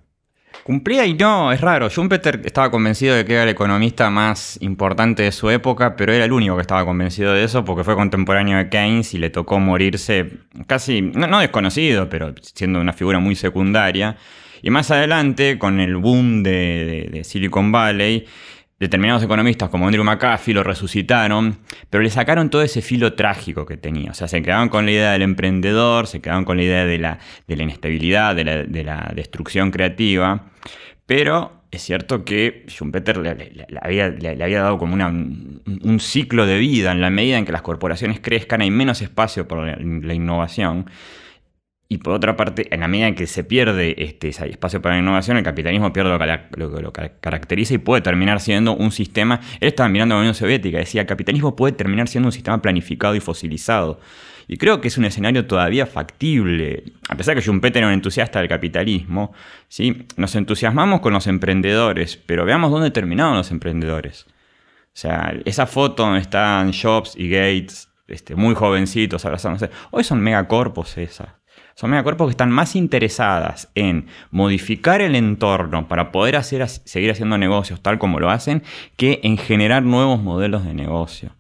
Cumplía 0.64 1.06
y 1.06 1.14
no, 1.14 1.52
es 1.52 1.62
raro. 1.62 1.90
Schumpeter 1.90 2.42
estaba 2.46 2.70
convencido 2.70 3.16
de 3.16 3.26
que 3.26 3.34
era 3.34 3.44
el 3.44 3.50
economista 3.50 4.10
más 4.10 4.58
importante 4.62 5.24
de 5.24 5.32
su 5.32 5.50
época, 5.50 5.96
pero 5.96 6.14
era 6.14 6.26
el 6.26 6.32
único 6.32 6.56
que 6.56 6.62
estaba 6.62 6.86
convencido 6.86 7.34
de 7.34 7.44
eso 7.44 7.66
porque 7.66 7.84
fue 7.84 7.96
contemporáneo 7.96 8.58
de 8.58 8.70
Keynes 8.70 9.14
y 9.14 9.18
le 9.18 9.30
tocó 9.30 9.60
morirse 9.60 10.30
casi, 10.68 11.02
no, 11.02 11.40
desconocido, 11.40 12.10
pero 12.10 12.34
siendo 12.42 12.80
una 12.80 12.94
figura 12.94 13.20
muy 13.20 13.36
secundaria. 13.36 14.18
Y 14.62 14.70
más 14.72 14.92
adelante, 14.92 15.58
con 15.58 15.80
el 15.80 15.96
boom 15.96 16.44
de 16.44 17.22
Silicon 17.24 17.72
Valley, 17.72 18.26
determinados 18.80 19.22
economistas 19.22 19.70
como 19.70 19.86
Andrew 19.86 20.04
McAfee 20.04 20.54
lo 20.54 20.64
resucitaron, 20.64 21.58
pero 21.90 22.02
le 22.02 22.10
sacaron 22.10 22.50
todo 22.50 22.62
ese 22.62 22.82
filo 22.82 23.14
trágico 23.14 23.66
que 23.66 23.78
tenía. 23.78 24.12
O 24.12 24.14
sea, 24.14 24.28
se 24.28 24.42
quedaban 24.42 24.70
con 24.70 24.86
la 24.86 24.92
idea 24.92 25.12
del 25.12 25.22
emprendedor, 25.22 26.08
se 26.08 26.22
quedaban 26.22 26.46
con 26.46 26.58
la 26.58 26.64
idea 26.64 26.86
de 26.86 26.98
la, 26.98 27.20
de 27.48 27.56
la 27.58 27.64
inestabilidad, 27.64 28.36
de 28.36 28.44
la, 28.84 29.12
destrucción 29.14 29.72
creativa, 29.72 30.46
pero 31.06 31.62
es 31.72 31.82
cierto 31.82 32.24
que 32.24 32.66
Schumpeter 32.68 33.18
le, 33.18 33.68
había, 33.82 34.10
dado 34.62 34.78
como 34.78 34.96
un, 34.96 36.00
ciclo 36.00 36.46
de 36.46 36.58
vida 36.58 36.92
en 36.92 37.02
la 37.02 37.10
medida 37.10 37.38
en 37.38 37.46
que 37.46 37.52
las 37.52 37.62
corporaciones 37.62 38.20
crezcan, 38.20 38.62
hay 38.62 38.72
menos 38.72 39.02
espacio 39.02 39.48
para 39.48 39.76
la 39.78 40.14
innovación. 40.14 40.90
Y 41.92 41.98
por 41.98 42.14
otra 42.14 42.38
parte, 42.38 42.68
en 42.72 42.82
la 42.82 42.88
medida 42.88 43.08
en 43.08 43.16
que 43.16 43.26
se 43.26 43.44
pierde 43.44 43.96
este 43.98 44.30
espacio 44.30 44.80
para 44.80 44.94
la 44.94 45.02
innovación, 45.02 45.38
el 45.38 45.44
capitalismo 45.44 45.92
pierde 45.92 46.12
lo 46.56 46.70
que 46.72 46.82
lo, 46.84 46.94
caracteriza 46.94 47.74
y 47.74 47.80
puede 47.80 48.04
terminar 48.04 48.42
siendo 48.42 48.76
un 48.76 48.92
sistema. 48.92 49.40
Él 49.60 49.70
estaba 49.70 49.90
mirando 49.90 50.14
a 50.14 50.18
la 50.18 50.20
Unión 50.20 50.36
Soviética, 50.36 50.78
decía: 50.78 51.02
el 51.02 51.08
capitalismo 51.08 51.56
puede 51.56 51.74
terminar 51.74 52.08
siendo 52.08 52.28
un 52.28 52.32
sistema 52.32 52.62
planificado 52.62 53.16
y 53.16 53.20
fosilizado. 53.20 54.00
Y 54.48 54.58
creo 54.58 54.82
que 54.82 54.88
es 54.88 55.00
un 55.00 55.06
escenario 55.06 55.48
todavía 55.48 55.88
factible. 55.88 56.84
A 57.08 57.16
pesar 57.16 57.34
de 57.34 57.42
que 57.42 57.46
Schumpeter 57.46 57.80
era 57.80 57.88
un 57.88 57.94
entusiasta 57.94 58.38
del 58.38 58.50
capitalismo, 58.50 59.34
¿sí? 59.68 60.06
nos 60.16 60.36
entusiasmamos 60.36 61.00
con 61.02 61.14
los 61.14 61.26
emprendedores, 61.26 62.18
pero 62.18 62.46
veamos 62.46 62.70
dónde 62.70 62.92
terminaron 62.92 63.36
los 63.36 63.50
emprendedores. 63.50 64.28
O 64.28 64.94
sea, 64.94 65.34
esa 65.46 65.66
foto 65.66 66.04
donde 66.04 66.20
están 66.20 66.72
Jobs 66.72 67.16
y 67.16 67.30
Gates, 67.30 67.90
este, 68.08 68.36
muy 68.36 68.54
jovencitos, 68.54 69.26
abrazándose, 69.26 69.72
hoy 69.90 70.04
son 70.04 70.22
megacorpos 70.22 70.98
esas. 71.00 71.39
Son 71.80 71.92
megacuerpos 71.92 72.28
que 72.28 72.32
están 72.32 72.52
más 72.52 72.76
interesadas 72.76 73.70
en 73.74 74.08
modificar 74.32 75.00
el 75.00 75.16
entorno 75.16 75.88
para 75.88 76.12
poder 76.12 76.36
hacer, 76.36 76.68
seguir 76.68 77.10
haciendo 77.10 77.38
negocios 77.38 77.80
tal 77.80 77.98
como 77.98 78.20
lo 78.20 78.30
hacen, 78.30 78.64
que 78.98 79.22
en 79.24 79.38
generar 79.38 79.84
nuevos 79.84 80.22
modelos 80.22 80.66
de 80.66 80.74
negocio. 80.74 81.38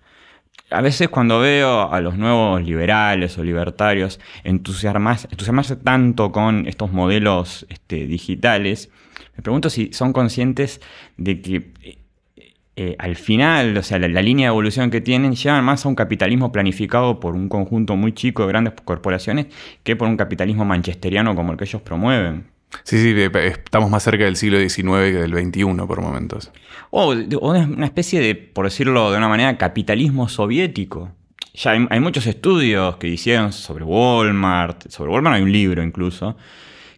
A 0.69 0.79
veces 0.79 1.09
cuando 1.09 1.41
veo 1.41 1.91
a 1.91 1.99
los 1.99 2.15
nuevos 2.15 2.63
liberales 2.63 3.37
o 3.37 3.43
libertarios 3.43 4.21
entusiasmarse, 4.45 5.75
tanto 5.75 6.31
con 6.31 6.69
estos 6.69 6.93
modelos 6.93 7.65
este, 7.67 8.07
digitales, 8.07 8.89
me 9.35 9.43
pregunto 9.43 9.69
si 9.69 9.91
son 9.91 10.13
conscientes 10.13 10.79
de 11.17 11.41
que 11.41 11.98
eh, 12.81 12.95
al 12.97 13.17
final, 13.17 13.75
o 13.75 13.83
sea, 13.83 13.99
la, 13.99 14.21
línea 14.21 14.45
de 14.45 14.51
evolución 14.51 14.89
que 14.89 15.01
tienen 15.01 15.35
llevan 15.35 15.65
más 15.65 15.85
a 15.85 15.89
un 15.89 15.95
capitalismo 15.95 16.53
planificado 16.53 17.19
por 17.19 17.35
un 17.35 17.49
conjunto 17.49 17.97
muy 17.97 18.13
chico 18.13 18.43
de 18.43 18.47
grandes 18.47 18.73
corporaciones 18.85 19.47
que 19.83 19.97
por 19.97 20.07
un 20.07 20.15
capitalismo 20.15 20.63
manchesteriano 20.63 21.35
como 21.35 21.51
el 21.51 21.57
que 21.57 21.65
ellos 21.65 21.81
promueven. 21.81 22.45
Sí, 22.83 22.97
sí, 22.97 23.13
estamos 23.43 23.89
más 23.89 24.01
cerca 24.01 24.23
del 24.23 24.37
siglo 24.37 24.57
XIX 24.59 25.11
que 25.11 25.17
del 25.17 25.33
XXI 25.33 25.65
por 25.85 26.01
momentos. 26.01 26.53
O, 26.89 27.09
una 27.41 27.85
especie 27.85 28.21
de, 28.21 28.35
por 28.35 28.63
decirlo 28.63 29.11
de 29.11 29.17
una 29.17 29.27
manera, 29.27 29.57
capitalismo 29.57 30.29
soviético. 30.29 31.11
Ya 31.55 31.71
hay, 31.71 31.85
hay 31.89 31.99
muchos 31.99 32.27
estudios 32.27 32.95
que 32.95 33.09
hicieron 33.09 33.51
sobre 33.51 33.83
Walmart, 33.83 34.87
sobre 34.87 35.11
Walmart 35.11 35.35
hay 35.35 35.41
un 35.41 35.51
libro 35.51 35.83
incluso, 35.83 36.37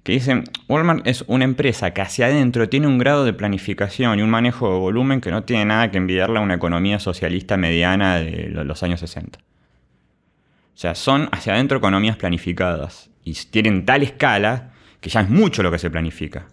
que 0.03 0.13
dicen, 0.13 0.45
Walmart 0.67 1.05
es 1.05 1.23
una 1.27 1.45
empresa 1.45 1.91
que 1.91 2.01
hacia 2.01 2.25
adentro 2.25 2.67
tiene 2.69 2.87
un 2.87 2.97
grado 2.97 3.23
de 3.23 3.33
planificación 3.33 4.17
y 4.17 4.21
un 4.23 4.29
manejo 4.29 4.71
de 4.71 4.79
volumen 4.79 5.21
que 5.21 5.29
no 5.29 5.43
tiene 5.43 5.65
nada 5.65 5.91
que 5.91 5.97
envidiarle 5.97 6.39
a 6.39 6.41
una 6.41 6.55
economía 6.55 6.99
socialista 6.99 7.55
mediana 7.57 8.17
de 8.17 8.49
los 8.49 8.81
años 8.81 8.99
60. 8.99 9.39
O 9.39 10.77
sea, 10.77 10.95
son 10.95 11.29
hacia 11.31 11.53
adentro 11.53 11.77
economías 11.77 12.17
planificadas 12.17 13.11
y 13.23 13.33
tienen 13.33 13.85
tal 13.85 14.01
escala 14.01 14.71
que 14.99 15.09
ya 15.09 15.21
es 15.21 15.29
mucho 15.29 15.61
lo 15.61 15.71
que 15.71 15.77
se 15.77 15.91
planifica. 15.91 16.47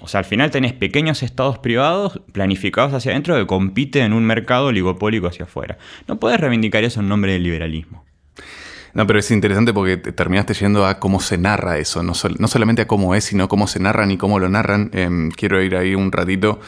O 0.00 0.08
sea, 0.08 0.18
al 0.18 0.24
final 0.24 0.50
tenés 0.50 0.72
pequeños 0.72 1.22
estados 1.22 1.58
privados 1.58 2.20
planificados 2.32 2.92
hacia 2.94 3.12
adentro 3.12 3.36
que 3.36 3.46
compiten 3.46 4.04
en 4.04 4.12
un 4.12 4.24
mercado 4.24 4.66
oligopólico 4.66 5.26
hacia 5.26 5.44
afuera. 5.44 5.78
No 6.06 6.18
puedes 6.20 6.40
reivindicar 6.40 6.84
eso 6.84 7.00
en 7.00 7.08
nombre 7.08 7.32
del 7.32 7.42
liberalismo. 7.42 8.04
No, 8.94 9.06
pero 9.06 9.18
es 9.18 9.30
interesante 9.30 9.72
porque 9.72 9.96
terminaste 9.96 10.54
yendo 10.54 10.86
a 10.86 10.98
cómo 10.98 11.20
se 11.20 11.38
narra 11.38 11.78
eso, 11.78 12.02
no, 12.02 12.14
solamente 12.14 12.82
a 12.82 12.86
cómo 12.86 13.14
es, 13.14 13.24
sino 13.24 13.48
cómo 13.48 13.66
se 13.66 13.80
narran 13.80 14.10
y 14.10 14.18
cómo 14.18 14.38
lo 14.38 14.48
narran. 14.48 14.90
Em, 14.92 15.30
quiero 15.30 15.62
ir 15.62 15.76
ahí 15.76 15.94
un 15.94 16.12
ratito. 16.12 16.60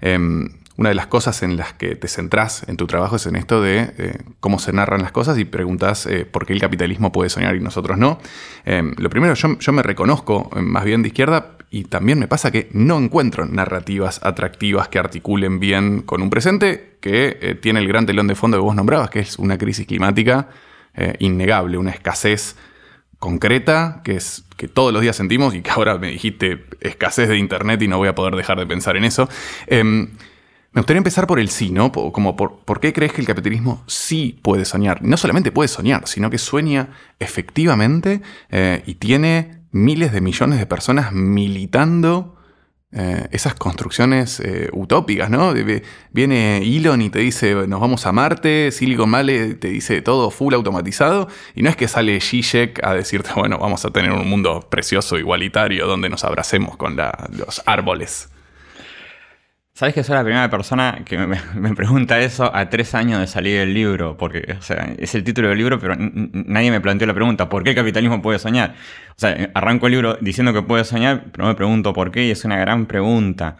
Em, 0.00 0.48
una 0.76 0.90
de 0.90 0.94
las 0.94 1.06
cosas 1.06 1.42
en 1.42 1.56
las 1.56 1.74
que 1.74 1.94
te 1.94 2.08
centrás 2.08 2.66
en 2.66 2.76
tu 2.76 2.86
trabajo 2.86 3.16
es 3.16 3.26
en 3.26 3.36
esto 3.36 3.60
de 3.60 3.92
eh, 3.98 4.18
cómo 4.40 4.58
se 4.58 4.72
narran 4.72 5.02
las 5.02 5.12
cosas 5.12 5.38
y 5.38 5.44
preguntas 5.44 6.06
eh, 6.06 6.24
por 6.24 6.46
qué 6.46 6.54
el 6.54 6.60
capitalismo 6.60 7.12
puede 7.12 7.28
soñar 7.28 7.54
y 7.54 7.60
nosotros 7.60 7.98
no. 7.98 8.18
Em, 8.64 8.94
lo 8.96 9.10
primero, 9.10 9.34
yo, 9.34 9.58
yo, 9.58 9.72
me 9.72 9.82
reconozco 9.82 10.50
más 10.56 10.84
bien 10.84 11.02
de 11.02 11.08
izquierda 11.08 11.56
y 11.70 11.84
también 11.84 12.18
me 12.18 12.28
pasa 12.28 12.50
que 12.50 12.68
no 12.72 12.98
encuentro 12.98 13.46
narrativas 13.46 14.20
atractivas 14.22 14.88
que 14.88 14.98
articulen 14.98 15.60
bien 15.60 16.02
con 16.02 16.20
un 16.20 16.30
presente 16.30 16.96
que 17.00 17.38
eh, 17.40 17.54
tiene 17.54 17.80
el 17.80 17.88
gran 17.88 18.06
telón 18.06 18.26
de 18.26 18.34
fondo 18.34 18.56
que 18.56 18.62
vos 18.62 18.74
nombrabas, 18.74 19.10
que 19.10 19.20
es 19.20 19.38
una 19.38 19.56
crisis 19.56 19.86
climática 19.86 20.48
eh, 20.94 21.14
innegable, 21.18 21.78
una 21.78 21.90
escasez 21.90 22.56
concreta 23.18 24.00
que 24.02 24.16
es 24.16 24.44
que 24.56 24.66
todos 24.66 24.92
los 24.92 25.02
días 25.02 25.14
sentimos 25.14 25.54
y 25.54 25.62
que 25.62 25.70
ahora 25.70 25.98
me 25.98 26.08
dijiste 26.10 26.64
escasez 26.80 27.28
de 27.28 27.36
internet 27.36 27.80
y 27.82 27.88
no 27.88 27.98
voy 27.98 28.08
a 28.08 28.14
poder 28.14 28.34
dejar 28.34 28.58
de 28.58 28.66
pensar 28.66 28.96
en 28.96 29.04
eso. 29.04 29.28
Em, 29.66 30.08
me 30.72 30.80
gustaría 30.80 30.98
empezar 30.98 31.26
por 31.26 31.40
el 31.40 31.50
sí, 31.50 31.70
¿no? 31.70 31.90
Como 31.92 32.36
por, 32.36 32.80
qué 32.80 32.92
crees 32.92 33.12
que 33.12 33.20
el 33.20 33.26
capitalismo 33.26 33.82
sí 33.86 34.38
puede 34.42 34.64
soñar. 34.64 35.02
No 35.02 35.16
solamente 35.16 35.50
puede 35.50 35.68
soñar, 35.68 36.06
sino 36.06 36.30
que 36.30 36.38
sueña 36.38 36.90
efectivamente 37.18 38.22
eh, 38.50 38.82
y 38.86 38.94
tiene 38.94 39.62
miles 39.72 40.12
de 40.12 40.20
millones 40.20 40.58
de 40.58 40.66
personas 40.66 41.12
militando 41.12 42.39
eh, 42.92 43.28
esas 43.30 43.54
construcciones 43.54 44.40
eh, 44.40 44.68
utópicas, 44.72 45.30
¿no? 45.30 45.54
Viene 46.10 46.58
Elon 46.58 47.00
y 47.02 47.10
te 47.10 47.20
dice, 47.20 47.54
nos 47.68 47.80
vamos 47.80 48.04
a 48.06 48.12
Marte, 48.12 48.72
Silicon 48.72 49.12
Valley 49.12 49.54
te 49.54 49.68
dice 49.68 50.02
todo 50.02 50.32
full 50.32 50.54
automatizado, 50.54 51.28
y 51.54 51.62
no 51.62 51.70
es 51.70 51.76
que 51.76 51.86
sale 51.86 52.20
Zizek 52.20 52.84
a 52.84 52.94
decirte, 52.94 53.30
bueno, 53.36 53.58
vamos 53.58 53.84
a 53.84 53.90
tener 53.90 54.10
un 54.10 54.28
mundo 54.28 54.66
precioso, 54.68 55.18
igualitario, 55.18 55.86
donde 55.86 56.08
nos 56.08 56.24
abracemos 56.24 56.76
con 56.76 56.96
los 56.96 57.62
árboles. 57.64 58.28
¿Sabes 59.80 59.94
que 59.94 60.04
soy 60.04 60.14
la 60.14 60.24
primera 60.24 60.50
persona 60.50 61.00
que 61.06 61.16
me, 61.54 61.74
pregunta 61.74 62.20
eso 62.20 62.54
a 62.54 62.68
tres 62.68 62.94
años 62.94 63.18
de 63.18 63.26
salir 63.26 63.60
del 63.60 63.72
libro? 63.72 64.14
Porque, 64.18 64.56
o 64.58 64.60
sea, 64.60 64.94
es 64.98 65.14
el 65.14 65.24
título 65.24 65.48
del 65.48 65.56
libro, 65.56 65.80
pero 65.80 65.94
nadie 65.98 66.70
me 66.70 66.82
planteó 66.82 67.06
la 67.06 67.14
pregunta, 67.14 67.48
¿por 67.48 67.64
qué 67.64 67.70
el 67.70 67.76
capitalismo 67.76 68.20
puede 68.20 68.38
soñar? 68.38 68.74
O 69.12 69.14
sea, 69.16 69.50
arranco 69.54 69.86
el 69.86 69.92
libro 69.92 70.18
diciendo 70.20 70.52
que 70.52 70.60
puede 70.60 70.84
soñar, 70.84 71.30
pero 71.32 71.48
me 71.48 71.54
pregunto 71.54 71.94
por 71.94 72.10
qué 72.10 72.26
y 72.26 72.30
es 72.30 72.44
una 72.44 72.58
gran 72.58 72.84
pregunta. 72.84 73.56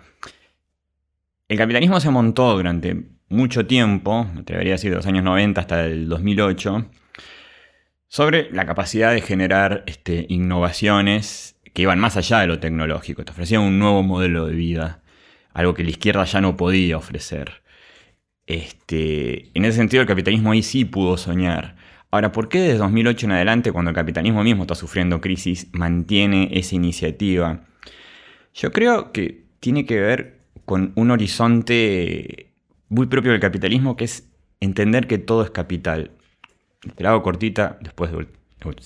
El 1.48 1.56
capitalismo 1.56 1.98
se 2.00 2.10
montó 2.10 2.54
durante 2.54 3.02
mucho 3.30 3.66
tiempo, 3.66 4.26
me 4.34 4.42
atrevería 4.42 4.74
a 4.74 4.76
decir 4.76 4.90
de 4.90 4.96
los 4.96 5.06
años 5.06 5.24
90 5.24 5.58
hasta 5.58 5.86
el 5.86 6.06
2008, 6.10 6.84
sobre 8.08 8.50
la 8.52 8.66
capacidad 8.66 9.14
de 9.14 9.22
generar 9.22 9.84
este, 9.86 10.26
innovaciones 10.28 11.56
que 11.72 11.80
iban 11.80 11.98
más 11.98 12.18
allá 12.18 12.40
de 12.40 12.46
lo 12.46 12.60
tecnológico, 12.60 13.24
te 13.24 13.32
ofrecían 13.32 13.62
un 13.62 13.78
nuevo 13.78 14.02
modelo 14.02 14.44
de 14.44 14.52
vida 14.52 14.99
algo 15.52 15.74
que 15.74 15.84
la 15.84 15.90
izquierda 15.90 16.24
ya 16.24 16.40
no 16.40 16.56
podía 16.56 16.96
ofrecer. 16.96 17.62
Este, 18.46 19.50
en 19.54 19.64
ese 19.64 19.76
sentido, 19.76 20.02
el 20.02 20.08
capitalismo 20.08 20.52
ahí 20.52 20.62
sí 20.62 20.84
pudo 20.84 21.16
soñar. 21.16 21.76
Ahora, 22.10 22.32
¿por 22.32 22.48
qué 22.48 22.60
desde 22.60 22.78
2008 22.78 23.26
en 23.26 23.32
adelante, 23.32 23.72
cuando 23.72 23.90
el 23.90 23.94
capitalismo 23.94 24.42
mismo 24.42 24.64
está 24.64 24.74
sufriendo 24.74 25.20
crisis, 25.20 25.68
mantiene 25.72 26.48
esa 26.52 26.74
iniciativa? 26.74 27.60
Yo 28.54 28.72
creo 28.72 29.12
que 29.12 29.44
tiene 29.60 29.86
que 29.86 30.00
ver 30.00 30.40
con 30.64 30.92
un 30.96 31.10
horizonte 31.12 32.52
muy 32.88 33.06
propio 33.06 33.30
del 33.30 33.40
capitalismo, 33.40 33.96
que 33.96 34.04
es 34.04 34.28
entender 34.58 35.06
que 35.06 35.18
todo 35.18 35.44
es 35.44 35.50
capital. 35.50 36.10
Te 36.96 37.02
la 37.04 37.10
hago 37.10 37.22
cortita, 37.22 37.78
después 37.80 38.10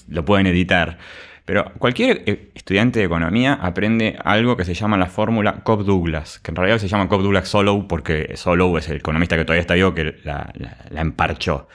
lo 0.09 0.25
pueden 0.25 0.47
editar. 0.47 0.99
Pero 1.45 1.73
cualquier 1.79 2.23
eh, 2.27 2.51
estudiante 2.55 3.01
de 3.01 3.05
economía 3.05 3.55
aprende 3.55 4.17
algo 4.25 4.57
que 4.57 4.65
se 4.65 4.75
llama 4.75 4.97
la 4.97 5.07
fórmula 5.07 5.63
Cobb-Douglas, 5.63 6.39
que 6.39 6.51
en 6.51 6.57
realidad 6.57 6.79
se 6.79 6.89
llama 6.89 7.09
Cobb-Douglas-Solow 7.09 7.87
porque 7.87 8.33
Solow 8.37 8.77
es 8.79 8.89
el 8.89 8.97
economista 8.97 9.37
que 9.37 9.45
todavía 9.45 9.61
está 9.61 9.75
vivo 9.75 9.95
que 9.95 10.17
la, 10.25 10.53
emparchó. 10.97 11.69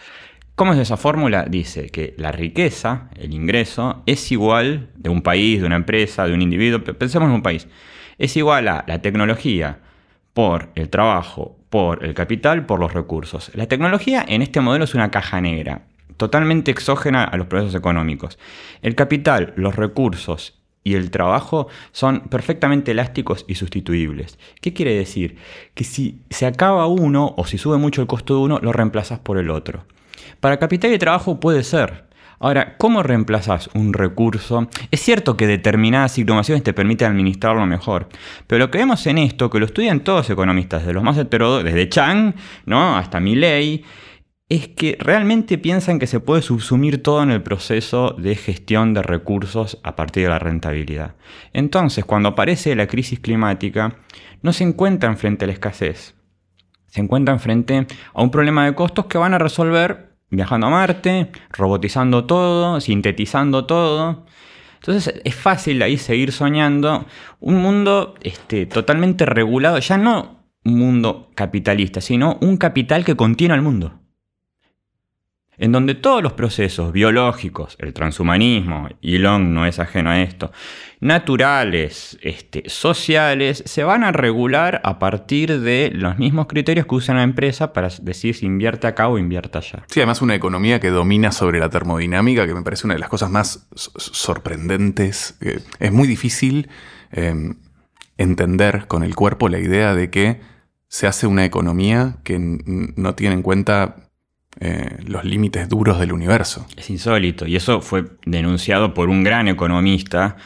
¿Cómo 0.55 0.73
es 0.73 0.79
esa 0.79 0.97
fórmula? 0.97 1.45
Dice 1.47 1.89
que 1.89 2.15
la 2.17 2.31
riqueza, 2.31 3.09
el 3.15 3.33
ingreso, 3.33 4.03
es 4.07 4.31
igual 4.31 4.89
de 4.95 5.09
un 5.09 5.21
país, 5.21 5.61
de 5.61 5.67
una 5.67 5.75
empresa, 5.75 6.25
de 6.27 6.33
un 6.33 6.41
individuo, 6.41 6.83
pensemos 6.83 7.29
en 7.29 7.35
un 7.35 7.43
país, 7.43 7.67
es 8.17 8.35
igual 8.35 8.67
a 8.67 8.83
la 8.87 9.01
tecnología 9.01 9.79
por 10.33 10.69
el 10.75 10.89
trabajo, 10.89 11.57
por 11.69 12.03
el 12.03 12.15
capital, 12.15 12.65
por 12.65 12.79
los 12.79 12.91
recursos. 12.91 13.51
La 13.53 13.67
tecnología 13.67 14.25
en 14.27 14.41
este 14.41 14.61
modelo 14.61 14.83
es 14.83 14.95
una 14.95 15.11
caja 15.11 15.39
negra 15.39 15.83
totalmente 16.19 16.69
exógena 16.69 17.23
a 17.23 17.37
los 17.37 17.47
procesos 17.47 17.73
económicos. 17.73 18.37
El 18.83 18.93
capital, 18.93 19.53
los 19.55 19.75
recursos 19.75 20.59
y 20.83 20.95
el 20.95 21.11
trabajo 21.11 21.67
son 21.91 22.21
perfectamente 22.29 22.91
elásticos 22.91 23.45
y 23.47 23.55
sustituibles. 23.55 24.37
¿Qué 24.61 24.73
quiere 24.73 24.93
decir? 24.93 25.37
Que 25.73 25.85
si 25.85 26.21
se 26.29 26.45
acaba 26.45 26.87
uno 26.87 27.33
o 27.37 27.45
si 27.45 27.57
sube 27.57 27.77
mucho 27.77 28.01
el 28.01 28.07
costo 28.07 28.35
de 28.35 28.41
uno, 28.41 28.59
lo 28.61 28.73
reemplazas 28.73 29.19
por 29.19 29.37
el 29.37 29.49
otro. 29.49 29.85
Para 30.41 30.59
capital 30.59 30.93
y 30.93 30.99
trabajo 30.99 31.39
puede 31.39 31.63
ser. 31.63 32.09
Ahora, 32.41 32.77
¿cómo 32.77 33.01
reemplazas 33.01 33.69
un 33.73 33.93
recurso? 33.93 34.67
Es 34.91 35.01
cierto 35.01 35.37
que 35.37 35.47
determinadas 35.47 36.17
innovaciones 36.17 36.63
te 36.63 36.73
permiten 36.73 37.11
administrarlo 37.11 37.65
mejor, 37.65 38.07
pero 38.47 38.59
lo 38.59 38.71
que 38.71 38.77
vemos 38.77 39.05
en 39.07 39.17
esto, 39.17 39.49
que 39.49 39.59
lo 39.59 39.65
estudian 39.65 40.01
todos 40.01 40.19
los 40.19 40.29
economistas, 40.29 40.85
de 40.85 40.93
los 40.93 41.03
más 41.03 41.17
heterodoxos, 41.17 41.65
desde 41.65 41.89
Chang 41.89 42.33
¿no? 42.65 42.97
hasta 42.97 43.19
Milley, 43.19 43.83
es 44.49 44.67
que 44.67 44.97
realmente 44.99 45.59
piensan 45.59 45.99
que 45.99 46.07
se 46.07 46.19
puede 46.19 46.41
subsumir 46.41 47.03
todo 47.03 47.21
en 47.21 47.29
el 47.29 47.43
proceso 47.43 48.15
de 48.17 48.35
gestión 48.35 48.95
de 48.95 49.03
recursos 49.03 49.79
a 49.83 49.95
partir 49.95 50.23
de 50.23 50.29
la 50.29 50.39
rentabilidad. 50.39 51.15
Entonces, 51.53 52.03
cuando 52.03 52.29
aparece 52.29 52.75
la 52.75 52.87
crisis 52.87 53.19
climática, 53.19 53.97
no 54.41 54.51
se 54.51 54.63
encuentran 54.63 55.17
frente 55.17 55.45
a 55.45 55.47
la 55.47 55.53
escasez, 55.53 56.15
se 56.87 57.01
encuentran 57.01 57.39
frente 57.39 57.85
a 58.11 58.23
un 58.23 58.31
problema 58.31 58.65
de 58.65 58.73
costos 58.73 59.05
que 59.05 59.19
van 59.19 59.35
a 59.35 59.37
resolver 59.37 60.17
viajando 60.31 60.67
a 60.67 60.71
Marte, 60.71 61.31
robotizando 61.51 62.25
todo, 62.25 62.81
sintetizando 62.81 63.65
todo. 63.65 64.25
Entonces 64.79 65.21
es 65.23 65.35
fácil 65.35 65.81
ahí 65.83 65.97
seguir 65.97 66.31
soñando 66.31 67.05
un 67.39 67.61
mundo 67.61 68.15
este, 68.21 68.65
totalmente 68.65 69.27
regulado, 69.27 69.77
ya 69.77 69.97
no 69.99 70.39
un 70.65 70.79
mundo 70.79 71.29
capitalista, 71.35 72.01
sino 72.01 72.37
un 72.41 72.57
capital 72.57 73.05
que 73.05 73.15
contiene 73.15 73.53
al 73.53 73.61
mundo 73.61 73.98
en 75.59 75.73
donde 75.73 75.93
todos 75.93 76.23
los 76.23 76.33
procesos 76.33 76.93
biológicos, 76.93 77.75
el 77.79 77.93
transhumanismo, 77.93 78.87
Elon 79.01 79.53
no 79.53 79.65
es 79.65 79.77
ajeno 79.79 80.09
a 80.09 80.21
esto, 80.21 80.53
naturales, 81.01 82.17
este, 82.21 82.63
sociales, 82.67 83.61
se 83.65 83.83
van 83.83 84.05
a 84.05 84.13
regular 84.13 84.79
a 84.85 84.99
partir 84.99 85.59
de 85.59 85.91
los 85.93 86.17
mismos 86.17 86.47
criterios 86.47 86.87
que 86.87 86.95
usa 86.95 87.13
la 87.13 87.23
empresa 87.23 87.73
para 87.73 87.89
decir 88.01 88.35
si 88.35 88.45
invierte 88.45 88.87
acá 88.87 89.09
o 89.09 89.17
invierte 89.17 89.57
allá. 89.57 89.83
Sí, 89.87 89.99
además 89.99 90.21
una 90.21 90.33
economía 90.33 90.79
que 90.79 90.91
domina 90.91 91.33
sobre 91.33 91.59
la 91.59 91.69
termodinámica, 91.69 92.47
que 92.47 92.53
me 92.53 92.63
parece 92.63 92.87
una 92.87 92.93
de 92.93 93.01
las 93.01 93.09
cosas 93.09 93.29
más 93.29 93.67
sorprendentes. 93.75 95.37
es 95.79 95.91
muy 95.91 96.07
difícil 96.07 96.69
em, 97.11 97.55
entender 98.17 98.87
con 98.87 99.03
el 99.03 99.13
cuerpo 99.13 99.49
la 99.49 99.59
idea 99.59 99.93
de 99.93 100.09
que 100.09 100.39
se 100.87 101.05
hace 101.05 101.27
una 101.27 101.43
economía 101.43 102.17
que 102.23 102.39
no 102.39 103.13
tiene 103.15 103.35
en 103.35 103.41
cuenta 103.41 104.08
eh, 104.59 104.97
los 105.05 105.23
límites 105.23 105.69
duros 105.69 105.99
del 105.99 106.11
universo. 106.11 106.67
Es 106.75 106.89
insólito, 106.89 107.47
y 107.47 107.55
eso 107.55 107.81
fue 107.81 108.05
denunciado 108.25 108.93
por 108.93 109.09
un 109.09 109.23
gran 109.23 109.47
economista, 109.47 110.37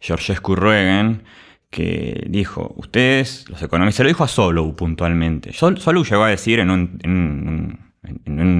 Georges 0.00 0.40
Kurregen, 0.40 1.22
que 1.70 2.26
dijo, 2.28 2.74
ustedes, 2.76 3.48
los 3.48 3.62
economistas, 3.62 4.04
lo 4.04 4.08
dijo 4.08 4.24
a 4.24 4.28
Solow 4.28 4.76
puntualmente. 4.76 5.52
Solow 5.52 6.04
llegó 6.04 6.24
a 6.24 6.28
decir 6.28 6.58
en 6.58 6.70
un 6.70 7.91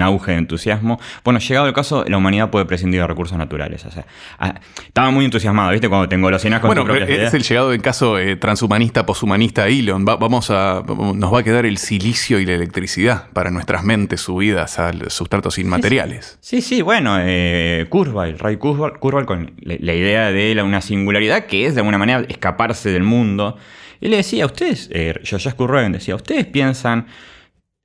auge 0.03 0.33
de 0.33 0.39
entusiasmo. 0.39 1.01
Bueno, 1.25 1.41
llegado 1.41 1.67
el 1.67 1.73
caso, 1.73 2.05
la 2.07 2.17
humanidad 2.17 2.51
puede 2.51 2.65
prescindir 2.65 3.01
de 3.01 3.07
recursos 3.07 3.37
naturales. 3.37 3.85
O 3.85 3.91
sea, 3.91 4.07
ah, 4.39 4.61
estaba 4.87 5.11
muy 5.11 5.25
entusiasmado, 5.25 5.73
¿viste? 5.73 5.89
Cuando 5.89 6.09
tengo 6.09 6.31
los 6.31 6.43
con 6.43 6.61
Bueno, 6.63 6.95
es 6.95 7.35
el 7.35 7.43
llegado 7.43 7.71
del 7.71 7.83
caso 7.83 8.19
eh, 8.19 8.37
transhumanista, 8.37 9.05
poshumanista 9.05 9.67
Elon. 9.67 10.05
vamos 10.05 10.51
a, 10.51 10.83
nos 10.87 11.35
va 11.35 11.41
a 11.41 11.43
quedar 11.43 11.67
el 11.67 11.79
silicio 11.79 12.39
y 12.39 12.47
la 12.47 12.55
electricidad 12.55 13.31
para 13.33 13.51
nuestras 13.51 13.83
mentes 13.83 14.21
subidas 14.21 14.79
a 14.79 14.93
sustratos 15.09 15.59
inmateriales. 15.59 16.39
Sí, 16.41 16.61
sí, 16.63 16.83
bueno, 16.83 17.17
eh, 17.21 17.87
Kurzweil, 17.89 18.39
Ray 18.39 18.57
Kurzweil, 18.57 19.27
con 19.27 19.55
la, 19.61 19.93
idea 19.93 20.31
de 20.31 20.63
una 20.63 20.81
singularidad 20.81 21.47
que 21.47 21.67
es 21.67 21.75
de 21.75 21.81
alguna 21.81 21.99
manera 21.99 22.25
escaparse 22.29 22.91
del 22.91 23.03
mundo. 23.03 23.57
Y 24.01 24.09
le 24.09 24.17
decía, 24.19 24.45
a 24.45 24.47
ustedes, 24.47 24.89
eh, 24.93 25.21
Kurzweil 25.57 25.93
decía, 25.93 26.15
ustedes 26.15 26.47
piensan 26.47 27.07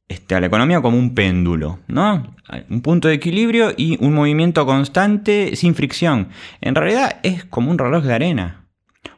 este, 0.08 0.36
a 0.36 0.40
la 0.40 0.48
economía 0.48 0.82
como 0.82 0.98
un 0.98 1.14
péndulo, 1.14 1.80
¿no? 1.88 2.36
Un 2.70 2.82
punto 2.82 3.08
de 3.08 3.16
equilibrio 3.16 3.74
y 3.76 4.04
un 4.04 4.14
movimiento 4.14 4.66
constante 4.66 5.56
sin 5.56 5.76
fricción. 5.76 6.30
En 6.62 6.76
realidad 6.76 7.20
es 7.24 7.44
como 7.44 7.72
un 7.72 7.78
reloj 7.78 8.04
de 8.04 8.14
arena. 8.14 8.66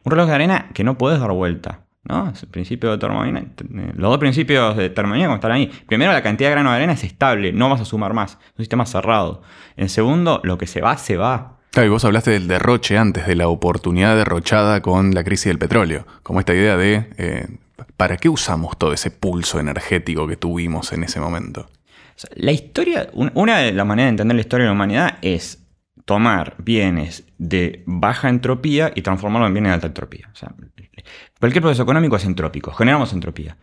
Un 0.03 0.11
reloj 0.11 0.27
de 0.27 0.35
arena 0.35 0.69
que 0.73 0.83
no 0.83 0.97
puedes 0.97 1.19
dar 1.19 1.31
vuelta. 1.31 1.81
¿no? 2.03 2.33
principio 2.49 2.91
de 2.91 2.97
termodinámica. 2.97 3.63
Los 3.95 4.09
dos 4.09 4.17
principios 4.17 4.75
de 4.77 4.89
termodinámica 4.89 5.35
están 5.35 5.51
ahí. 5.51 5.71
Primero, 5.87 6.11
la 6.11 6.23
cantidad 6.23 6.49
de 6.49 6.55
grano 6.55 6.71
de 6.71 6.77
arena 6.77 6.93
es 6.93 7.03
estable, 7.03 7.53
no 7.53 7.69
vas 7.69 7.81
a 7.81 7.85
sumar 7.85 8.13
más. 8.13 8.31
Es 8.31 8.59
un 8.59 8.63
sistema 8.63 8.85
cerrado. 8.85 9.43
En 9.77 9.89
segundo, 9.89 10.41
lo 10.43 10.57
que 10.57 10.65
se 10.65 10.81
va, 10.81 10.97
se 10.97 11.17
va. 11.17 11.59
Claro, 11.71 11.85
y 11.87 11.89
vos 11.91 12.03
hablaste 12.03 12.31
del 12.31 12.47
derroche 12.47 12.97
antes, 12.97 13.27
de 13.27 13.35
la 13.35 13.47
oportunidad 13.47 14.15
derrochada 14.15 14.81
con 14.81 15.13
la 15.13 15.23
crisis 15.23 15.45
del 15.45 15.59
petróleo. 15.59 16.07
Como 16.23 16.39
esta 16.39 16.55
idea 16.55 16.77
de 16.77 17.09
eh, 17.17 17.47
¿Para 17.99 18.15
qué 18.15 18.29
usamos 18.29 18.77
todo 18.77 18.93
ese 18.93 19.11
pulso 19.11 19.59
energético 19.59 20.25
que 20.25 20.37
tuvimos 20.37 20.93
en 20.93 21.03
ese 21.03 21.19
momento? 21.19 21.69
La 22.33 22.53
historia, 22.53 23.09
una 23.13 23.57
de 23.57 23.73
las 23.73 23.85
maneras 23.85 24.07
de 24.07 24.11
entender 24.11 24.35
la 24.35 24.41
historia 24.41 24.63
de 24.63 24.69
la 24.69 24.73
humanidad 24.73 25.17
es 25.21 25.67
tomar 26.05 26.55
bienes 26.59 27.25
de 27.39 27.83
baja 27.85 28.29
entropía 28.29 28.93
y 28.95 29.01
transformarlos 29.01 29.49
en 29.49 29.53
bienes 29.53 29.71
de 29.71 29.73
alta 29.73 29.87
entropía. 29.87 30.31
cualquier 31.41 31.61
proceso 31.61 31.83
económico 31.83 32.15
es 32.15 32.23
entrópico, 32.23 32.71
generamos 32.71 33.11
entropía. 33.11 33.57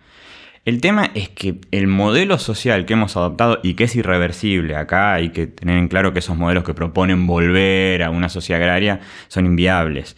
El 0.67 0.83
tema 0.83 1.11
es 1.15 1.31
que 1.31 1.59
el 1.71 1.87
modelo 1.87 2.39
social 2.39 2.85
que 2.85 2.93
hemos 2.93 3.17
adoptado 3.17 3.61
y 3.63 3.73
que 3.73 3.85
es 3.85 3.97
irreversible, 3.97 4.77
acá 4.77 5.15
hay 5.15 5.31
que 5.31 5.47
tener 5.47 5.79
en 5.79 5.89
claro 5.89 6.13
que 6.13 6.19
esos 6.19 6.37
modelos 6.37 6.63
que 6.63 6.75
proponen 6.75 7.27
volver 7.27 8.03
a 8.03 8.11
una 8.11 8.29
sociedad 8.29 8.61
agraria 8.61 9.01
son 9.29 9.47
inviables. 9.47 10.15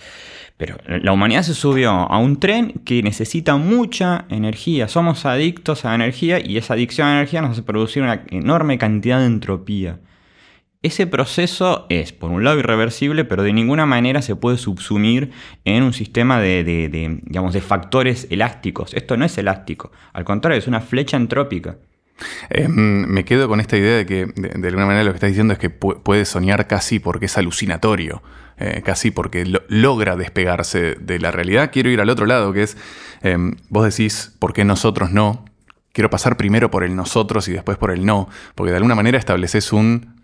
Pero 0.58 0.76
la 0.86 1.12
humanidad 1.12 1.44
se 1.44 1.54
subió 1.54 1.90
a 1.92 2.18
un 2.18 2.40
tren 2.40 2.80
que 2.84 3.00
necesita 3.02 3.56
mucha 3.56 4.26
energía. 4.28 4.88
Somos 4.88 5.24
adictos 5.24 5.84
a 5.84 5.94
energía 5.94 6.40
y 6.44 6.58
esa 6.58 6.74
adicción 6.74 7.06
a 7.06 7.12
energía 7.12 7.40
nos 7.40 7.52
hace 7.52 7.62
producir 7.62 8.02
una 8.02 8.24
enorme 8.30 8.76
cantidad 8.76 9.20
de 9.20 9.26
entropía. 9.26 10.00
ese 10.82 11.06
proceso 11.06 11.86
es, 11.90 12.12
por 12.12 12.30
un 12.30 12.44
lado, 12.44 12.58
irreversible, 12.58 13.24
pero 13.24 13.42
de 13.42 13.52
ninguna 13.52 13.86
manera 13.86 14.20
se 14.20 14.36
puede 14.36 14.58
subsumir 14.58 15.30
en 15.64 15.82
un 15.84 15.92
sistema 15.92 16.40
de, 16.40 16.88
digamos, 17.24 17.52
de 17.54 17.60
factores 17.60 18.26
elásticos. 18.30 18.94
Esto 18.94 19.16
no 19.16 19.24
es 19.24 19.38
elástico, 19.38 19.92
al 20.12 20.24
contrario, 20.24 20.58
es 20.58 20.66
una 20.66 20.80
flecha 20.80 21.16
entrópica. 21.16 21.78
Em, 22.50 23.06
me 23.06 23.24
quedo 23.24 23.48
con 23.48 23.60
esta 23.60 23.76
idea 23.76 23.96
de 23.96 24.06
que, 24.06 24.26
de, 24.26 24.68
alguna 24.68 24.86
manera, 24.86 25.04
lo 25.04 25.12
que 25.12 25.16
estás 25.16 25.30
diciendo 25.30 25.52
es 25.52 25.58
que 25.58 25.70
puede 25.70 26.24
soñar 26.24 26.66
casi 26.66 26.98
porque 26.98 27.26
es 27.26 27.38
alucinatorio, 27.38 28.22
eh, 28.58 28.82
casi 28.84 29.10
porque 29.10 29.44
logra 29.68 30.16
despegarse 30.16 30.96
de 31.00 31.18
la 31.18 31.30
realidad. 31.30 31.70
Quiero 31.72 31.90
ir 31.90 32.00
al 32.00 32.10
otro 32.10 32.26
lado, 32.26 32.52
que 32.52 32.62
es, 32.62 32.76
em, 33.22 33.56
vos 33.68 33.84
decís, 33.84 34.34
¿por 34.38 34.52
qué 34.52 34.64
nosotros 34.64 35.10
no? 35.10 35.44
Quiero 35.92 36.10
pasar 36.10 36.36
primero 36.36 36.70
por 36.70 36.84
el 36.84 36.94
nosotros 36.94 37.48
y 37.48 37.52
después 37.52 37.78
por 37.78 37.90
el 37.90 38.04
no, 38.04 38.28
porque 38.54 38.70
de 38.70 38.76
alguna 38.76 38.94
manera 38.94 39.18
estableces 39.18 39.72
un 39.72 40.18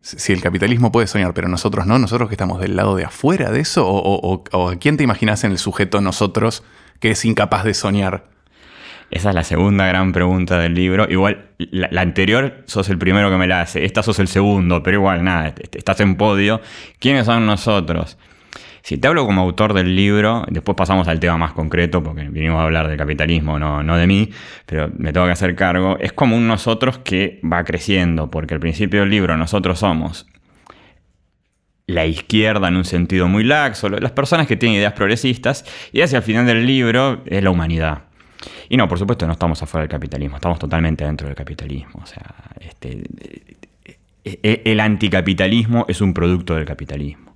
si 0.00 0.32
el 0.32 0.40
capitalismo 0.40 0.92
puede 0.92 1.06
soñar, 1.06 1.34
pero 1.34 1.48
nosotros 1.48 1.86
no, 1.86 1.98
nosotros 1.98 2.28
que 2.28 2.34
estamos 2.34 2.60
del 2.60 2.76
lado 2.76 2.94
de 2.94 3.04
afuera 3.04 3.50
de 3.50 3.60
eso, 3.60 3.84
o, 3.86 4.70
a 4.70 4.76
quién 4.76 4.96
te 4.96 5.04
imaginas 5.04 5.44
en 5.44 5.50
el 5.50 5.58
sujeto 5.58 6.00
nosotros 6.00 6.62
que 7.00 7.10
es 7.10 7.24
incapaz 7.24 7.64
de 7.64 7.74
soñar? 7.74 8.28
Esa 9.10 9.30
es 9.30 9.34
la 9.34 9.44
segunda 9.44 9.86
gran 9.86 10.12
pregunta 10.12 10.58
del 10.58 10.74
libro. 10.74 11.06
Igual, 11.08 11.46
la, 11.58 12.00
anterior 12.00 12.62
sos 12.66 12.88
el 12.90 12.98
primero 12.98 13.30
que 13.30 13.36
me 13.36 13.46
la 13.46 13.62
hace, 13.62 13.84
esta 13.84 14.02
sos 14.02 14.18
el 14.18 14.28
segundo, 14.28 14.82
pero 14.82 14.98
igual, 14.98 15.24
nada, 15.24 15.54
estás 15.72 16.00
en 16.00 16.16
podio. 16.16 16.60
¿Quiénes 16.98 17.26
son 17.26 17.46
nosotros? 17.46 18.18
Si 18.82 18.96
te 18.96 19.08
hablo 19.08 19.26
como 19.26 19.42
autor 19.42 19.74
del 19.74 19.96
libro, 19.96 20.44
después 20.48 20.76
pasamos 20.76 21.08
al 21.08 21.20
tema 21.20 21.36
más 21.36 21.52
concreto, 21.52 22.02
porque 22.02 22.28
vinimos 22.28 22.60
a 22.60 22.64
hablar 22.64 22.88
del 22.88 22.96
capitalismo, 22.96 23.58
no, 23.58 23.82
no 23.82 23.96
de 23.96 24.06
mí, 24.06 24.30
pero 24.66 24.90
me 24.96 25.12
tengo 25.12 25.26
que 25.26 25.32
hacer 25.32 25.54
cargo, 25.54 25.98
es 26.00 26.12
como 26.12 26.36
un 26.36 26.46
nosotros 26.46 26.98
que 26.98 27.40
va 27.44 27.64
creciendo, 27.64 28.30
porque 28.30 28.54
al 28.54 28.60
principio 28.60 29.00
del 29.00 29.10
libro 29.10 29.36
nosotros 29.36 29.78
somos 29.78 30.26
la 31.86 32.06
izquierda 32.06 32.68
en 32.68 32.76
un 32.76 32.84
sentido 32.84 33.28
muy 33.28 33.44
laxo, 33.44 33.88
las 33.88 34.12
personas 34.12 34.46
que 34.46 34.56
tienen 34.56 34.78
ideas 34.78 34.92
progresistas, 34.92 35.64
y 35.92 36.02
hacia 36.02 36.18
el 36.18 36.22
final 36.22 36.46
del 36.46 36.66
libro 36.66 37.22
es 37.26 37.42
la 37.42 37.50
humanidad. 37.50 38.07
Y 38.68 38.76
no, 38.76 38.88
por 38.88 38.98
supuesto 38.98 39.26
no 39.26 39.32
estamos 39.32 39.62
afuera 39.62 39.82
del 39.82 39.90
capitalismo, 39.90 40.36
estamos 40.36 40.58
totalmente 40.58 41.04
dentro 41.04 41.26
del 41.26 41.36
capitalismo. 41.36 42.00
O 42.02 42.06
sea, 42.06 42.34
este, 42.60 43.02
e, 44.24 44.40
e, 44.42 44.62
el 44.64 44.80
anticapitalismo 44.80 45.86
es 45.88 46.00
un 46.00 46.14
producto 46.14 46.54
del 46.54 46.64
capitalismo 46.64 47.28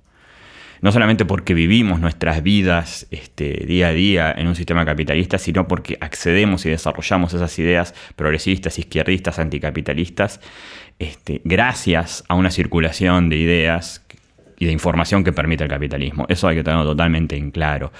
no 0.83 0.91
solamente 0.91 1.23
porque 1.23 1.53
vivimos 1.53 2.01
nuestras 2.01 2.43
vidas 2.43 3.07
este, 3.09 3.63
día 3.65 3.87
a 3.87 3.93
día 3.93 4.35
en 4.37 4.47
un 4.47 4.55
sistema 4.55 4.83
capitalista, 4.83 5.37
sino 5.37 5.65
porque 5.65 5.97
accedemos 6.01 6.65
y 6.65 6.71
desarrollamos 6.71 7.33
esas 7.33 7.57
ideas 7.57 7.95
progresistas, 8.17 8.77
izquierdistas, 8.77 9.39
anticapitalistas, 9.39 10.41
este, 10.99 11.39
gracias 11.45 12.25
a 12.27 12.35
una 12.35 12.51
circulación 12.51 13.29
de 13.29 13.37
ideas 13.37 14.05
y 14.59 14.65
de 14.65 14.73
información 14.73 15.23
que 15.23 15.31
permite 15.31 15.63
el 15.63 15.69
capitalismo. 15.69 16.25
Eso 16.27 16.49
hay 16.49 16.57
que 16.57 16.63
tenerlo 16.65 16.83
totalmente 16.83 17.37
en 17.37 17.51
claro. 17.51 17.93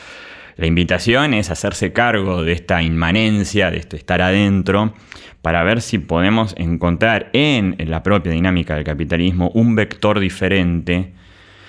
La 0.56 0.68
invitación 0.68 1.34
es 1.34 1.50
hacerse 1.50 1.94
cargo 1.94 2.44
de 2.44 2.52
esta 2.52 2.82
inmanencia, 2.82 3.72
de 3.72 3.78
esto 3.78 3.96
estar 3.96 4.22
adentro, 4.22 4.94
para 5.42 5.63
ver 5.63 5.82
si 5.82 6.00
podemos 6.00 6.56
encontrar 6.58 7.30
en 7.34 7.76
la 7.80 8.04
propia 8.04 8.32
dinámica 8.32 8.76
del 8.76 8.84
capitalismo 8.84 9.52
un 9.54 9.76
vector 9.76 10.20
diferente. 10.20 11.13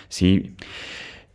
¿sí? 0.08 0.54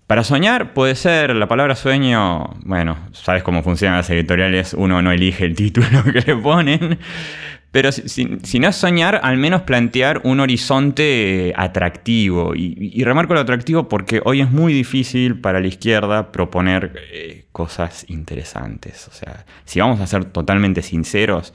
Para 0.10 0.24
soñar 0.24 0.74
puede 0.74 0.96
ser, 0.96 1.36
la 1.36 1.48
palabra 1.48 1.76
sueño, 1.76 2.56
bueno, 2.64 2.98
sabes 3.12 3.44
cómo 3.44 3.62
funcionan 3.62 3.98
las 3.98 4.10
editoriales, 4.10 4.74
uno 4.74 5.02
no 5.02 5.12
elige 5.12 5.46
el 5.46 5.56
título 5.56 6.04
que 6.14 6.22
le 6.22 6.36
ponen, 6.36 6.98
pero 7.72 7.92
si, 7.92 8.26
no 8.26 8.68
es 8.68 8.76
soñar, 8.76 9.20
al 9.22 9.38
menos 9.38 9.62
plantear 9.62 10.22
un 10.24 10.40
horizonte 10.40 11.54
atractivo. 11.56 12.56
Y, 12.56 13.04
remarco 13.04 13.36
lo 13.36 13.42
atractivo 13.42 13.88
porque 13.88 14.22
hoy 14.26 14.42
es 14.42 14.50
muy 14.50 14.74
difícil 14.74 15.40
para 15.40 15.60
la 15.60 15.68
izquierda 15.68 16.32
proponer 16.32 16.94
eh, 17.12 17.46
cosas 17.52 18.06
interesantes. 18.10 19.08
O 19.08 19.12
sea, 19.12 19.46
si 19.66 19.80
vamos 19.80 20.00
a 20.00 20.08
ser 20.08 20.26
totalmente 20.26 20.82
sinceros, 20.82 21.54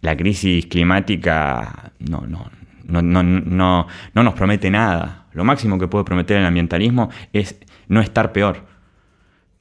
la 0.00 0.16
crisis 0.16 0.66
climática 0.66 1.92
no, 2.00 2.24
no, 2.26 2.50
no, 2.84 3.02
no, 3.02 3.22
no, 3.22 3.86
no 4.12 4.22
nos 4.22 4.34
promete 4.34 4.70
nada. 4.70 5.26
Lo 5.32 5.44
máximo 5.44 5.78
que 5.78 5.86
puede 5.86 6.04
prometer 6.04 6.36
el 6.38 6.46
ambientalismo 6.46 7.10
es 7.32 7.56
no 7.86 8.00
estar 8.00 8.32
peor. 8.32 8.73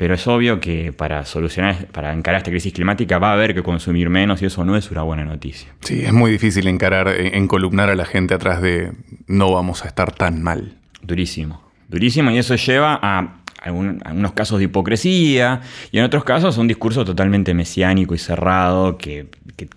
Pero 0.03 0.15
es 0.15 0.27
obvio 0.27 0.59
que 0.59 0.91
para 0.91 1.23
solucionar, 1.23 1.87
para 1.93 2.11
encarar 2.11 2.39
esta 2.39 2.51
crisis 2.51 2.73
climática 2.73 3.19
va 3.19 3.29
a 3.29 3.33
haber 3.35 3.53
que 3.53 3.63
consumir 3.63 4.09
menos 4.09 4.41
y 4.41 4.47
eso 4.47 4.65
no 4.65 4.75
es 4.75 4.91
una 4.91 5.01
buena 5.01 5.23
noticia. 5.23 5.69
Sí, 5.79 6.03
es 6.03 6.11
muy 6.11 6.29
difícil 6.29 6.67
encarar, 6.67 7.07
encolumnar 7.07 7.89
a 7.89 7.95
la 7.95 8.03
gente 8.03 8.33
atrás 8.33 8.61
de 8.61 8.91
no 9.27 9.53
vamos 9.53 9.85
a 9.85 9.87
estar 9.87 10.11
tan 10.11 10.43
mal. 10.43 10.75
Durísimo, 11.01 11.63
durísimo 11.87 12.31
y 12.31 12.37
eso 12.37 12.55
lleva 12.55 12.99
a 13.01 13.37
algunos 13.61 14.33
casos 14.33 14.59
de 14.59 14.65
hipocresía 14.65 15.61
y 15.93 15.99
en 15.99 16.03
otros 16.03 16.25
casos 16.25 16.57
un 16.57 16.67
discurso 16.67 17.05
totalmente 17.05 17.53
mesiánico 17.53 18.13
y 18.13 18.17
cerrado 18.17 18.97
que, 18.97 19.27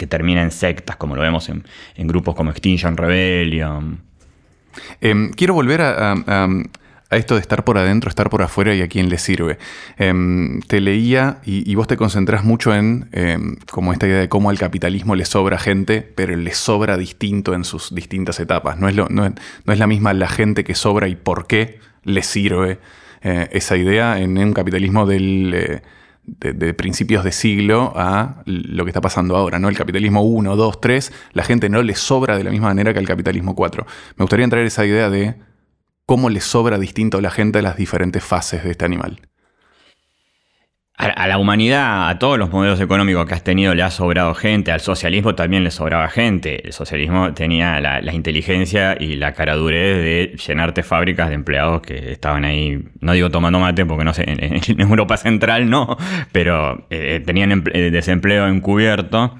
termina 0.09 0.43
en 0.43 0.51
sectas, 0.51 0.97
como 0.97 1.15
lo 1.15 1.23
vemos 1.23 1.49
en, 1.49 1.63
grupos 2.09 2.35
como 2.35 2.51
Extinction 2.51 2.97
Rebellion. 2.97 4.01
Em, 5.01 5.31
quiero 5.31 5.55
volver 5.55 5.83
a 5.83 6.15
a 6.27 6.49
esto 7.11 7.35
de 7.35 7.41
estar 7.41 7.65
por 7.65 7.79
adentro, 7.79 8.09
estar 8.09 8.31
por 8.31 8.43
afuera 8.43 8.75
y 8.75 8.83
a 8.83 8.89
quién 8.89 9.09
le 9.09 9.19
sirve. 9.19 9.59
Em, 9.97 10.61
te 10.63 10.81
leía 10.81 11.39
y, 11.45 11.75
vos 11.75 11.87
te 11.87 11.97
concentrás 11.97 12.45
mucho 12.45 12.75
en 12.75 13.09
em, 13.13 13.57
como 13.71 13.93
esta 13.93 14.07
idea 14.07 14.19
de 14.19 14.29
cómo 14.29 14.51
al 14.51 14.59
capitalismo 14.59 15.15
le 15.15 15.25
sobra 15.25 15.59
gente, 15.59 16.03
pero 16.03 16.35
le 16.37 16.55
sobra 16.55 16.97
distinto 16.97 17.55
en 17.55 17.65
sus 17.65 17.95
distintas 17.95 18.41
etapas. 18.41 18.79
No 18.79 18.89
es, 18.89 18.97
no 18.97 19.25
es, 19.27 19.79
la 19.79 19.87
misma 19.87 20.15
la 20.15 20.29
gente 20.29 20.65
que 20.65 20.75
sobra 20.75 21.09
y 21.09 21.15
por 21.15 21.47
qué 21.47 21.79
le 22.03 22.23
sirve 22.23 22.79
eh, 23.23 23.49
esa 23.53 23.77
idea 23.77 24.19
en 24.19 24.37
un 24.39 24.53
capitalismo 24.53 25.07
del... 25.07 25.55
Eh, 25.55 25.83
de, 26.27 26.75
principios 26.75 27.23
de 27.23 27.31
siglo 27.31 27.93
a 27.95 28.43
lo 28.47 28.85
que 28.85 28.91
está 28.91 29.01
pasando 29.01 29.37
ahora, 29.37 29.61
¿no? 29.61 29.69
El 29.69 29.77
capitalismo 29.77 30.23
1, 30.23 30.57
2, 30.57 30.81
3, 30.81 31.13
la 31.33 31.45
gente 31.45 31.69
no 31.69 31.83
le 31.83 31.95
sobra 31.95 32.37
de 32.37 32.43
la 32.43 32.51
misma 32.51 32.67
manera 32.67 32.93
que 32.93 32.99
al 32.99 33.07
capitalismo 33.07 33.55
4. 33.55 33.87
Me 34.17 34.25
gustaría 34.25 34.43
entrar 34.43 34.65
esa 34.65 34.85
idea 34.85 35.09
de 35.09 35.37
cómo 36.07 36.31
le 36.31 36.41
sobra 36.41 36.79
distinto 36.79 37.19
a 37.19 37.21
la 37.21 37.31
gente 37.31 37.61
las 37.61 37.77
diferentes 37.77 38.25
fases 38.25 38.65
de 38.65 38.71
este 38.71 38.85
animal. 38.85 39.21
A, 40.99 41.27
la 41.27 41.37
humanidad, 41.37 42.09
a 42.09 42.19
todos 42.19 42.39
los 42.39 42.51
modelos 42.51 42.81
económicos 42.81 43.27
que 43.27 43.35
has 43.35 43.45
tenido 43.45 43.75
le 43.75 43.83
ha 43.83 43.91
sobrado 43.91 44.33
gente, 44.33 44.73
al 44.73 44.81
socialismo 44.81 45.35
también 45.35 45.63
le 45.63 45.71
sobraba 45.71 46.09
gente. 46.09 46.67
El 46.67 46.73
socialismo 46.73 47.35
tenía 47.35 47.79
la, 47.83 48.15
inteligencia 48.15 48.97
y 48.99 49.17
la 49.17 49.35
caradurez 49.35 49.99
de 49.99 50.37
llenarte 50.39 50.83
fábricas 50.83 51.29
de 51.29 51.35
empleados 51.35 51.83
que 51.83 52.13
estaban 52.13 52.47
ahí, 52.47 52.83
no 53.01 53.13
digo 53.13 53.31
tomando 53.31 53.59
mate 53.59 53.85
porque 53.85 54.05
no 54.05 54.15
sé, 54.15 54.25
en, 54.27 54.81
Europa 54.81 55.19
Central 55.19 55.69
no, 55.69 55.99
pero 56.33 56.87
eh, 56.89 57.23
tenían 57.27 57.63
eh, 57.75 57.91
desempleo 57.91 58.49
encubierto. 58.49 59.37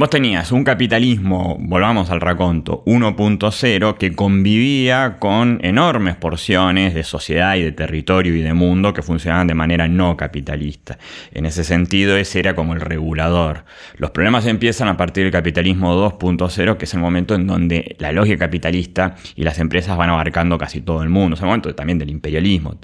Vos 0.00 0.08
tenías 0.08 0.50
un 0.50 0.64
capitalismo, 0.64 1.58
volvamos 1.60 2.08
al 2.08 2.22
raconto, 2.22 2.82
1.0, 2.86 3.98
que 3.98 4.14
convivía 4.14 5.18
con 5.18 5.58
enormes 5.62 6.16
porciones 6.16 6.94
de 6.94 7.04
sociedad 7.04 7.56
y 7.56 7.64
de 7.64 7.72
territorio 7.72 8.34
y 8.34 8.40
de 8.40 8.54
mundo 8.54 8.94
que 8.94 9.02
funcionaban 9.02 9.46
de 9.46 9.52
manera 9.52 9.88
no 9.88 10.16
capitalista. 10.16 10.96
En 11.32 11.44
ese 11.44 11.64
sentido, 11.64 12.16
ese 12.16 12.38
era 12.38 12.54
como 12.54 12.72
el 12.72 12.80
regulador. 12.80 13.66
Los 13.98 14.10
problemas 14.10 14.46
empiezan 14.46 14.88
a 14.88 14.96
partir 14.96 15.24
del 15.24 15.32
capitalismo 15.32 15.94
2.0, 15.94 16.78
que 16.78 16.86
es 16.86 16.94
el 16.94 17.00
momento 17.00 17.34
en 17.34 17.46
donde 17.46 17.96
la 17.98 18.10
lógica 18.10 18.46
capitalista 18.46 19.16
y 19.36 19.44
las 19.44 19.58
empresas 19.58 19.98
van 19.98 20.08
abarcando 20.08 20.56
casi 20.56 20.80
todo 20.80 21.02
el 21.02 21.10
mundo. 21.10 21.34
Es 21.34 21.42
el 21.42 21.48
momento 21.48 21.74
también 21.74 21.98
del 21.98 22.08
imperialismo. 22.08 22.78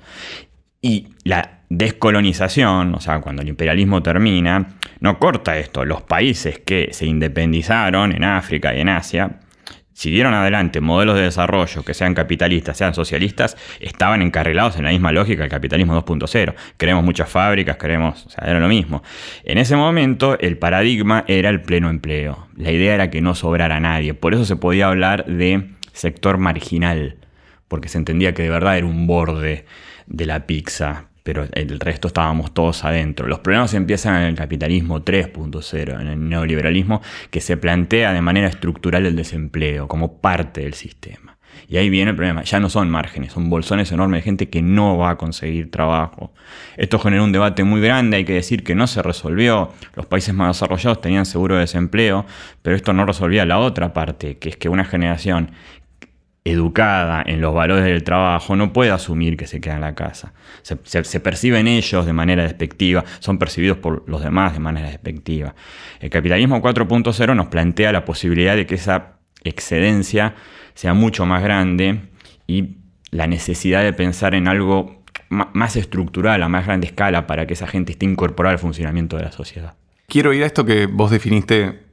Y 0.87 1.09
la 1.25 1.63
descolonización, 1.69 2.95
o 2.95 3.01
sea, 3.01 3.21
cuando 3.21 3.43
el 3.43 3.49
imperialismo 3.49 4.05
termina, 4.05 4.77
no 5.01 5.19
corta 5.19 5.59
esto. 5.59 5.85
Los 5.85 6.03
países 6.03 6.61
que 6.61 6.91
se 6.93 7.07
independizaron 7.07 8.13
en 8.13 8.23
África 8.23 8.73
y 8.73 8.83
en 8.83 8.89
Asia, 8.89 9.41
siguieron 9.95 10.33
adelante 10.33 10.81
modelos 10.81 11.17
de 11.17 11.23
desarrollo 11.23 11.83
que 11.83 11.93
sean 11.93 12.15
capitalistas, 12.15 12.77
sean 12.77 12.95
socialistas, 12.95 13.57
estaban 13.81 14.23
encarrilados 14.23 14.77
en 14.77 14.85
la 14.85 14.91
misma 14.91 15.11
lógica 15.11 15.43
del 15.43 15.51
capitalismo 15.51 16.01
2.0. 16.05 16.55
Queremos 16.77 17.03
muchas 17.03 17.29
fábricas, 17.29 17.79
queremos, 17.79 18.27
o 18.27 18.31
sea, 18.31 18.49
era 18.49 18.61
lo 18.61 18.69
mismo. 18.69 19.03
En 19.43 19.59
ese 19.59 19.75
momento 19.75 20.39
el 20.39 20.59
paradigma 20.59 21.25
era 21.27 21.51
el 21.51 21.63
pleno 21.63 21.91
empleo. 21.91 22.47
La 22.55 22.71
idea 22.71 22.95
era 22.95 23.11
que 23.11 23.21
no 23.21 23.35
sobrara 23.35 23.81
nadie. 23.81 24.15
Por 24.15 24.35
eso 24.35 24.45
se 24.45 24.55
podía 24.55 24.87
hablar 24.87 25.25
de 25.25 25.71
sector 25.93 26.39
marginal, 26.39 27.17
porque 27.67 27.89
se 27.89 27.99
entendía 27.99 28.35
que 28.35 28.45
de 28.45 28.51
verdad 28.51 28.79
era 28.79 28.87
un 28.87 29.09
borde 29.09 29.65
de 30.07 30.27
la 30.27 30.47
pizza 30.47 31.09
pero 31.27 31.45
el 31.55 31.81
resto 31.81 32.07
estábamos 32.07 32.55
todos 32.55 32.85
adentro. 32.85 33.27
Los 33.27 33.41
problemas 33.41 33.75
empiezan 33.75 34.23
en 34.23 34.29
el 34.29 34.37
capitalismo 34.37 35.05
3.0, 35.05 36.01
en 36.01 36.07
el 36.07 36.29
neoliberalismo, 36.29 37.03
que 37.33 37.41
se 37.41 37.57
plantea 37.57 38.13
de 38.13 38.21
manera 38.21 38.47
estructural 38.47 39.07
el 39.07 39.17
desempleo 39.17 39.89
como 39.89 40.19
parte 40.19 40.61
del 40.61 40.75
sistema. 40.75 41.37
Y 41.69 41.79
ahí 41.79 41.91
viene 41.91 42.11
el 42.11 42.17
problema, 42.17 42.43
ya 42.45 42.61
no 42.61 42.69
son 42.69 42.91
márgenes, 42.91 43.33
son 43.33 43.51
bolsones 43.51 43.91
enormes 43.91 44.21
de 44.21 44.23
gente 44.23 44.49
que 44.49 44.63
no 44.63 44.99
va 44.99 45.11
a 45.11 45.17
conseguir 45.17 45.71
trabajo. 45.71 46.33
Esto 46.77 47.01
generó 47.01 47.25
un 47.25 47.33
debate 47.33 47.65
muy 47.65 47.81
grande, 47.81 48.19
hay 48.19 48.25
que 48.25 48.35
decir 48.35 48.63
que 48.63 48.77
no 48.77 48.87
se 48.87 49.03
resolvió. 49.03 49.73
Los 49.97 50.07
países 50.07 50.33
más 50.33 50.57
desarrollados 50.57 51.01
tenían 51.01 51.27
seguro 51.27 51.57
de 51.57 51.63
desempleo, 51.63 52.25
pero 52.63 52.77
esto 52.77 52.93
no 52.93 53.05
resolvía 53.05 53.45
la 53.47 53.59
otra 53.59 53.93
parte, 53.93 54.39
que 54.39 54.51
es 54.51 54.57
que 54.57 54.69
una 54.69 54.85
generación 54.85 55.51
educada 56.47 57.25
en 57.27 57.41
los 57.41 57.53
valores 57.53 57.85
del 57.85 58.05
trabajo 58.05 58.55
no 58.55 58.73
puede 58.73 58.93
asumir 58.93 59.37
que 59.37 59.49
se 59.49 59.61
queda 59.61 59.75
en 59.75 59.81
la 59.81 59.97
casa. 59.97 60.33
Se, 60.63 61.21
perciben 61.21 61.67
ellos 61.67 62.07
de 62.07 62.13
manera 62.13 62.45
despectiva, 62.45 63.05
son 63.19 63.39
percibidos 63.39 63.79
por 63.79 64.09
los 64.09 64.23
demás 64.23 64.53
de 64.53 64.61
manera 64.61 64.89
despectiva. 64.89 65.57
El 65.99 66.09
capitalismo 66.09 66.63
4.0 66.63 67.35
nos 67.35 67.49
plantea 67.49 67.91
la 67.91 68.05
posibilidad 68.05 68.55
de 68.55 68.65
que 68.65 68.77
esa 68.77 69.17
excedencia 69.43 70.37
sea 70.75 70.95
mucho 70.95 71.27
más 71.27 71.43
grande 71.43 72.03
y 72.47 72.77
la 73.11 73.27
necesidad 73.27 73.83
de 73.83 73.93
pensar 73.93 74.37
en 74.37 74.47
algo 74.47 75.03
más 75.29 75.75
estructural, 75.75 76.45
a 76.45 76.49
más 76.49 76.65
grande 76.65 76.87
escala, 76.87 77.27
para 77.27 77.47
que 77.49 77.55
esa 77.55 77.67
gente 77.67 77.91
esté 77.91 78.07
incorporada 78.07 78.53
al 78.53 78.61
funcionamiento 78.61 79.17
de 79.17 79.25
la 79.25 79.33
sociedad. 79.33 79.75
Quiero 80.07 80.33
ir 80.33 80.45
a 80.45 80.47
esto 80.47 80.65
que 80.65 80.87
vos 80.87 81.11
definiste 81.11 81.86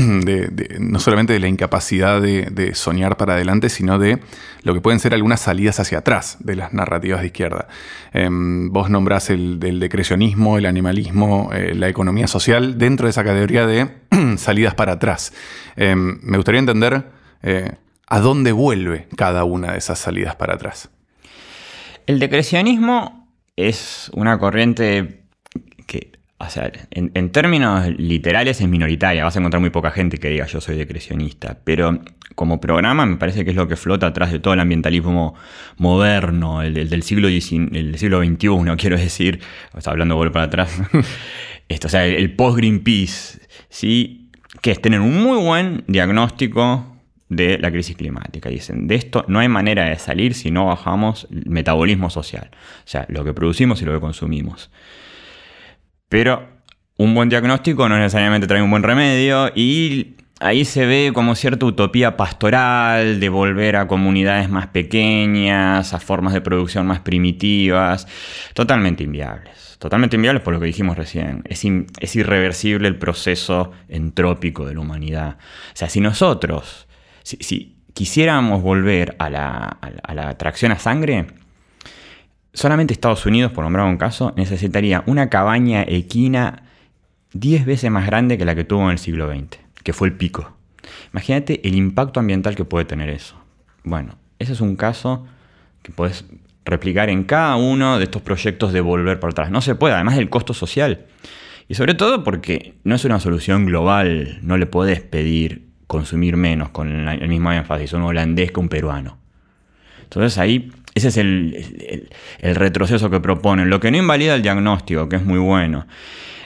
no 0.78 0.98
solamente 0.98 1.32
de 1.32 1.40
la 1.40 1.48
incapacidad 1.48 2.20
de, 2.20 2.74
soñar 2.74 3.16
para 3.16 3.34
adelante, 3.34 3.68
sino 3.68 3.98
de 3.98 4.20
lo 4.62 4.74
que 4.74 4.80
pueden 4.80 5.00
ser 5.00 5.14
algunas 5.14 5.40
salidas 5.40 5.80
hacia 5.80 5.98
atrás 5.98 6.38
de 6.40 6.56
las 6.56 6.72
narrativas 6.72 7.20
de 7.20 7.26
izquierda. 7.26 7.68
Em, 8.12 8.70
vos 8.70 8.90
nombrás 8.90 9.30
el 9.30 9.58
del 9.58 9.80
decrecionismo, 9.80 10.58
el 10.58 10.66
animalismo, 10.66 11.50
eh, 11.52 11.74
la 11.74 11.88
economía 11.88 12.26
social, 12.26 12.78
dentro 12.78 13.06
de 13.06 13.10
esa 13.10 13.24
categoría 13.24 13.66
de 13.66 13.88
salidas 14.36 14.74
para 14.74 14.92
atrás. 14.92 15.32
Em, 15.76 16.18
me 16.22 16.36
gustaría 16.36 16.60
entender 16.60 17.04
eh, 17.42 17.72
a 18.06 18.20
dónde 18.20 18.52
vuelve 18.52 19.08
cada 19.16 19.44
una 19.44 19.72
de 19.72 19.78
esas 19.78 19.98
salidas 19.98 20.36
para 20.36 20.54
atrás. 20.54 20.90
El 22.06 22.18
decrecionismo 22.18 23.28
es 23.56 24.10
una 24.14 24.38
corriente 24.38 25.19
o 26.42 26.48
sea, 26.48 26.72
en, 26.90 27.30
términos 27.30 27.86
literales 27.98 28.60
es 28.62 28.68
minoritaria, 28.68 29.24
vas 29.24 29.36
a 29.36 29.40
encontrar 29.40 29.60
muy 29.60 29.68
poca 29.68 29.90
gente 29.90 30.16
que 30.16 30.30
diga 30.30 30.46
yo 30.46 30.60
soy 30.60 30.76
decrecionista, 30.76 31.58
pero 31.64 32.00
como 32.34 32.60
programa 32.60 33.04
me 33.04 33.16
parece 33.16 33.44
que 33.44 33.50
es 33.50 33.56
lo 33.56 33.68
que 33.68 33.76
flota 33.76 34.06
atrás 34.06 34.32
de 34.32 34.38
todo 34.38 34.54
el 34.54 34.60
ambientalismo 34.60 35.34
moderno, 35.76 36.62
el, 36.62 36.88
del 36.88 37.02
siglo, 37.02 37.28
el 37.28 37.98
siglo 37.98 38.24
XXI, 38.24 38.76
quiero 38.78 38.96
decir, 38.96 39.40
está 39.76 39.90
hablando 39.90 40.22
de 40.22 40.30
para 40.30 40.46
atrás, 40.46 40.80
Esto, 41.68 41.86
o 41.86 41.90
sea, 41.90 42.04
el, 42.04 42.34
post-Greenpeace, 42.34 43.42
¿sí? 43.68 44.30
que 44.60 44.72
es 44.72 44.82
tener 44.82 45.00
un 45.00 45.22
muy 45.22 45.38
buen 45.38 45.84
diagnóstico 45.86 46.96
de 47.28 47.58
la 47.58 47.70
crisis 47.70 47.96
climática. 47.96 48.48
Dicen, 48.48 48.88
de 48.88 48.96
esto 48.96 49.24
no 49.28 49.38
hay 49.38 49.46
manera 49.46 49.84
de 49.84 49.96
salir 49.96 50.34
si 50.34 50.50
no 50.50 50.66
bajamos 50.66 51.28
el 51.30 51.46
metabolismo 51.46 52.10
social, 52.10 52.50
o 52.52 52.88
sea, 52.88 53.06
lo 53.08 53.24
que 53.24 53.34
producimos 53.34 53.80
y 53.82 53.84
lo 53.84 53.92
que 53.92 54.00
consumimos. 54.00 54.70
Pero 56.10 56.46
un 56.96 57.14
buen 57.14 57.28
diagnóstico 57.28 57.88
no 57.88 57.96
necesariamente 57.96 58.48
trae 58.48 58.60
un 58.60 58.70
buen 58.70 58.82
remedio 58.82 59.50
y 59.54 60.16
ahí 60.40 60.64
se 60.64 60.84
ve 60.84 61.12
como 61.14 61.36
cierta 61.36 61.64
utopía 61.64 62.16
pastoral 62.16 63.20
de 63.20 63.28
volver 63.28 63.76
a 63.76 63.86
comunidades 63.86 64.50
más 64.50 64.66
pequeñas, 64.66 65.94
a 65.94 66.00
formas 66.00 66.34
de 66.34 66.40
producción 66.40 66.84
más 66.84 66.98
primitivas, 66.98 68.08
totalmente 68.54 69.04
inviables. 69.04 69.78
Totalmente 69.78 70.16
inviables 70.16 70.42
por 70.42 70.52
lo 70.52 70.58
que 70.60 70.66
dijimos 70.66 70.98
recién. 70.98 71.44
Es, 71.46 71.64
irreversible 72.16 72.88
el 72.88 72.98
proceso 72.98 73.70
entrópico 73.88 74.66
de 74.66 74.74
la 74.74 74.80
humanidad. 74.80 75.38
O 75.72 75.76
sea, 75.76 75.88
si 75.88 76.00
nosotros, 76.00 76.88
si, 77.22 77.76
quisiéramos 77.94 78.62
volver 78.62 79.14
a 79.20 79.30
la, 79.30 79.78
a 80.02 80.14
la 80.14 80.28
atracción 80.28 80.72
a 80.72 80.78
sangre, 80.78 81.28
solamente 82.52 82.92
Estados 82.92 83.26
Unidos, 83.26 83.52
por 83.52 83.64
nombrar 83.64 83.86
un 83.86 83.96
caso, 83.96 84.32
necesitaría 84.36 85.02
una 85.06 85.28
cabaña 85.30 85.84
equina 85.86 86.64
10 87.32 87.66
veces 87.66 87.90
más 87.90 88.06
grande 88.06 88.38
que 88.38 88.44
la 88.44 88.54
que 88.54 88.64
tuvo 88.64 88.84
en 88.84 88.90
el 88.90 88.98
siglo 88.98 89.30
XX, 89.32 89.58
que 89.82 89.92
fue 89.92 90.08
el 90.08 90.14
pico. 90.14 90.52
Imagínate 91.12 91.66
el 91.66 91.74
impacto 91.74 92.20
ambiental 92.20 92.56
que 92.56 92.64
puede 92.64 92.84
tener 92.84 93.08
eso. 93.08 93.36
Bueno, 93.84 94.16
ese 94.38 94.52
es 94.52 94.60
un 94.60 94.76
caso 94.76 95.26
que 95.82 95.92
puedes 95.92 96.24
replicar 96.64 97.08
en 97.08 97.24
cada 97.24 97.56
uno 97.56 97.98
de 97.98 98.04
estos 98.04 98.22
proyectos 98.22 98.72
de 98.72 98.80
volver 98.80 99.20
por 99.20 99.30
atrás. 99.30 99.50
No 99.50 99.60
se 99.60 99.74
puede, 99.74 99.94
además 99.94 100.16
del 100.16 100.28
costo 100.28 100.54
social. 100.54 101.06
Y 101.68 101.74
sobre 101.74 101.94
todo 101.94 102.24
porque 102.24 102.74
no 102.84 102.94
es 102.94 103.04
una 103.04 103.20
solución 103.20 103.64
global, 103.64 104.38
no 104.42 104.56
le 104.56 104.66
puedes 104.66 105.00
pedir 105.00 105.68
consumir 105.86 106.36
menos 106.36 106.70
con 106.70 107.08
el 107.08 107.28
mismo 107.28 107.52
énfasis 107.52 107.92
un 107.92 108.02
holandés 108.02 108.52
que 108.52 108.60
un 108.60 108.68
peruano. 108.68 109.18
Entonces 110.02 110.38
ahí 110.38 110.72
ese 110.94 111.08
es 111.08 111.16
el, 111.16 112.08
retroceso 112.42 113.10
que 113.10 113.20
proponen, 113.20 113.70
lo 113.70 113.80
que 113.80 113.90
no 113.90 113.96
invalida 113.96 114.34
el 114.34 114.42
diagnóstico, 114.42 115.08
que 115.08 115.16
es 115.16 115.24
muy 115.24 115.38
bueno. 115.38 115.86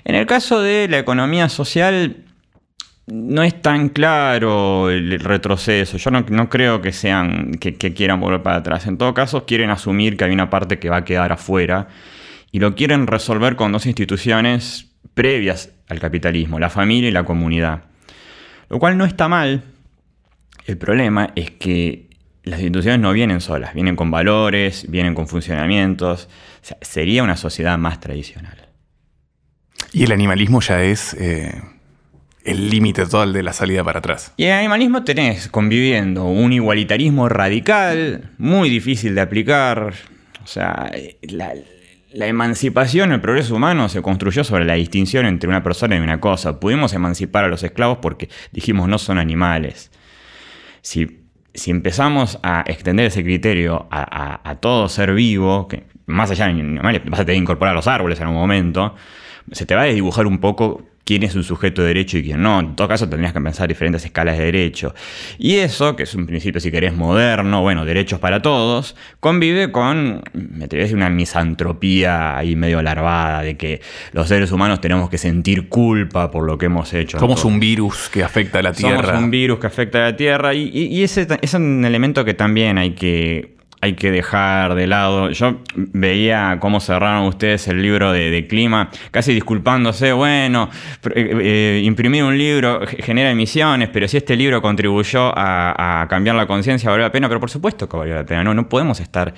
En 0.05 0.15
el 0.15 0.27
caso 0.27 0.61
de 0.61 0.87
la 0.89 0.99
economía 0.99 1.49
social, 1.49 2.25
no 3.07 3.43
es 3.43 3.61
tan 3.61 3.89
claro 3.89 4.91
el 4.91 5.19
retroceso. 5.21 5.97
Yo 5.97 6.11
no, 6.11 6.49
creo 6.49 6.83
que 6.83 6.93
sean 6.93 7.53
que, 7.53 7.77
quieran 7.77 8.21
volver 8.21 8.43
para 8.43 8.57
atrás. 8.57 8.87
En 8.87 8.99
todo 8.99 9.15
caso, 9.15 9.47
quieren 9.47 9.71
asumir 9.71 10.17
que 10.17 10.25
hay 10.25 10.33
una 10.33 10.51
parte 10.51 10.79
que 10.79 10.91
va 10.91 10.99
a 10.99 11.05
quedar 11.05 11.33
afuera 11.33 11.89
y 12.53 12.61
lo 12.61 12.75
quieren 12.75 13.07
resolver 13.07 13.57
con 13.57 13.73
dos 13.73 13.87
instituciones 13.87 14.91
previas 15.15 15.71
al 15.89 16.01
capitalismo, 16.01 16.59
la 16.59 16.71
familia 16.71 17.09
y 17.09 17.13
la 17.13 17.25
comunidad. 17.25 17.85
Lo 18.69 18.79
cual 18.79 18.99
no 18.99 19.05
está 19.05 19.29
mal. 19.29 19.63
El 20.67 20.79
problema 20.79 21.31
es 21.35 21.51
que 21.51 22.14
las 22.45 22.61
instituciones 22.61 23.01
no 23.01 23.13
vienen 23.13 23.41
solas, 23.41 23.75
vienen 23.75 23.97
con 23.97 24.11
valores, 24.11 24.87
vienen 24.91 25.15
con 25.15 25.27
funcionamientos. 25.27 26.29
sería 26.83 27.23
una 27.23 27.37
sociedad 27.37 27.79
más 27.79 28.01
tradicional. 28.01 28.69
Y 29.93 30.05
el 30.05 30.13
animalismo 30.13 30.61
ya 30.61 30.83
es 30.83 31.15
eh, 31.15 31.63
el 32.45 32.69
límite 32.69 33.05
total 33.05 33.33
de 33.33 33.43
la 33.43 33.53
salida 33.53 33.83
para 33.83 34.01
atrás. 34.01 34.33
Y 34.37 34.45
el 34.45 34.53
animalismo 34.53 35.05
tenés 35.05 35.49
conviviendo 35.49 36.25
un 36.25 36.53
igualitarismo 36.53 37.29
radical, 37.29 38.33
muy 38.39 38.69
difícil 38.69 39.15
de 39.15 39.21
aplicar. 39.23 39.95
O 40.43 40.47
sea, 40.47 40.91
la, 41.23 41.55
la 42.13 42.27
emancipación, 42.27 43.13
el 43.13 43.21
progreso 43.23 43.55
humano 43.55 43.89
se 43.89 44.03
construyó 44.03 44.45
sobre 44.45 44.67
la 44.67 44.75
distinción 44.75 45.25
entre 45.25 45.49
una 45.49 45.63
persona 45.63 45.97
y 45.97 46.01
una 46.01 46.21
cosa. 46.21 46.61
Pudimos 46.61 46.93
emancipar 46.93 47.45
a 47.45 47.49
los 47.49 47.63
esclavos 47.63 47.99
porque 48.03 48.29
dijimos 48.53 48.89
no 48.89 48.99
son 48.99 49.17
animales. 49.17 49.91
Si 50.83 51.24
si 51.55 51.71
empezamos 51.71 52.39
a 52.43 52.65
extender 52.67 53.07
ese 53.07 53.23
criterio 53.23 53.87
a, 53.91 54.57
todo 54.61 54.89
ser 54.89 55.15
vivo, 55.15 55.69
que 55.69 55.85
más 56.07 56.31
allá 56.31 56.47
de 56.47 56.53
animales, 56.53 57.03
a 57.07 57.17
tener 57.17 57.27
que 57.27 57.35
incorporar 57.35 57.75
los 57.75 57.87
árboles 57.87 58.19
en 58.21 58.27
algún 58.27 58.41
momento, 58.41 58.95
se 59.53 59.65
te 59.65 59.75
va 59.75 59.83
a 59.83 59.85
desdibujar 59.85 60.27
un 60.27 60.39
poco 60.39 60.83
quién 61.05 61.23
es 61.23 61.35
un 61.35 61.45
sujeto 61.45 61.83
de 61.83 61.89
derecho 61.89 62.19
y 62.19 62.25
quién 62.25 62.43
no. 62.43 62.61
En 62.61 62.77
todo 62.77 62.89
caso, 62.89 63.09
tendrías 63.09 63.33
que 63.33 63.41
pensar 63.41 63.69
diferentes 63.69 64.05
escalas 64.05 64.39
de 64.39 64.45
derecho. 64.45 64.95
Y 65.39 65.57
eso, 65.57 65.97
que 65.97 66.05
es 66.05 66.15
un 66.15 66.27
principio, 66.27 66.61
si 66.61 66.71
querés, 66.71 66.95
moderno, 66.95 67.63
bueno, 67.63 67.85
derechos 67.85 68.19
para 68.19 68.43
todos, 68.43 68.97
convive 69.21 69.71
con, 69.71 70.23
me 70.33 70.65
atrevo 70.65 70.83
a 70.83 70.85
decir, 70.85 70.97
una 70.97 71.11
misantropía 71.11 72.37
ahí 72.37 72.57
medio 72.57 72.83
larvada, 72.83 73.43
de 73.43 73.57
que 73.57 73.81
los 74.13 74.29
seres 74.29 74.51
humanos 74.53 74.81
tenemos 74.81 75.11
que 75.11 75.19
sentir 75.19 75.69
culpa 75.69 76.31
por 76.31 76.45
lo 76.45 76.59
que 76.59 76.67
hemos 76.67 76.93
hecho. 76.95 77.19
Somos 77.19 77.45
un 77.45 77.61
virus 77.61 78.09
que 78.09 78.23
afecta 78.23 78.61
a 78.61 78.63
la 78.63 78.73
Tierra. 78.73 79.05
Somos 79.05 79.23
un 79.23 79.31
virus 79.31 79.59
que 79.59 79.67
afecta 79.67 79.99
a 79.99 80.11
la 80.11 80.17
Tierra. 80.17 80.55
Y, 80.55 80.71
y 80.73 81.03
ese 81.03 81.27
es 81.41 81.55
un 81.55 81.85
elemento 81.85 82.25
que 82.25 82.35
también 82.35 82.79
hay 82.79 82.93
que 82.93 83.55
hay 83.85 83.93
que 83.93 84.11
dejar 84.11 84.75
de 84.75 84.87
lado. 84.87 85.31
Yo 85.31 85.61
veía 85.75 86.57
cómo 86.59 86.81
cerraron 86.81 87.27
ustedes 87.27 87.69
el 87.69 87.83
libro 87.83 88.13
de, 88.13 88.47
clima, 88.49 88.91
casi 89.11 89.35
disculpándose, 89.35 90.13
bueno, 90.13 90.71
eh, 91.15 91.37
eh, 91.43 91.83
imprimir 91.85 92.25
un 92.25 92.37
libro 92.37 92.81
genera 92.87 93.31
emisiones, 93.31 93.91
pero 93.91 94.09
si 94.09 94.17
este 94.17 94.37
libro 94.37 94.63
contribuyó 94.63 95.33
a, 95.37 96.07
cambiar 96.09 96.37
la 96.37 96.47
conciencia, 96.47 96.89
valió 96.89 97.05
la 97.05 97.13
pena, 97.13 97.29
pero 97.29 97.41
por 97.41 97.51
supuesto 97.51 97.89
que 97.89 97.97
valió 97.97 98.15
la 98.15 98.25
pena, 98.25 98.43
no, 98.43 98.55
no 98.55 98.69
podemos 98.69 99.01
estar 99.01 99.35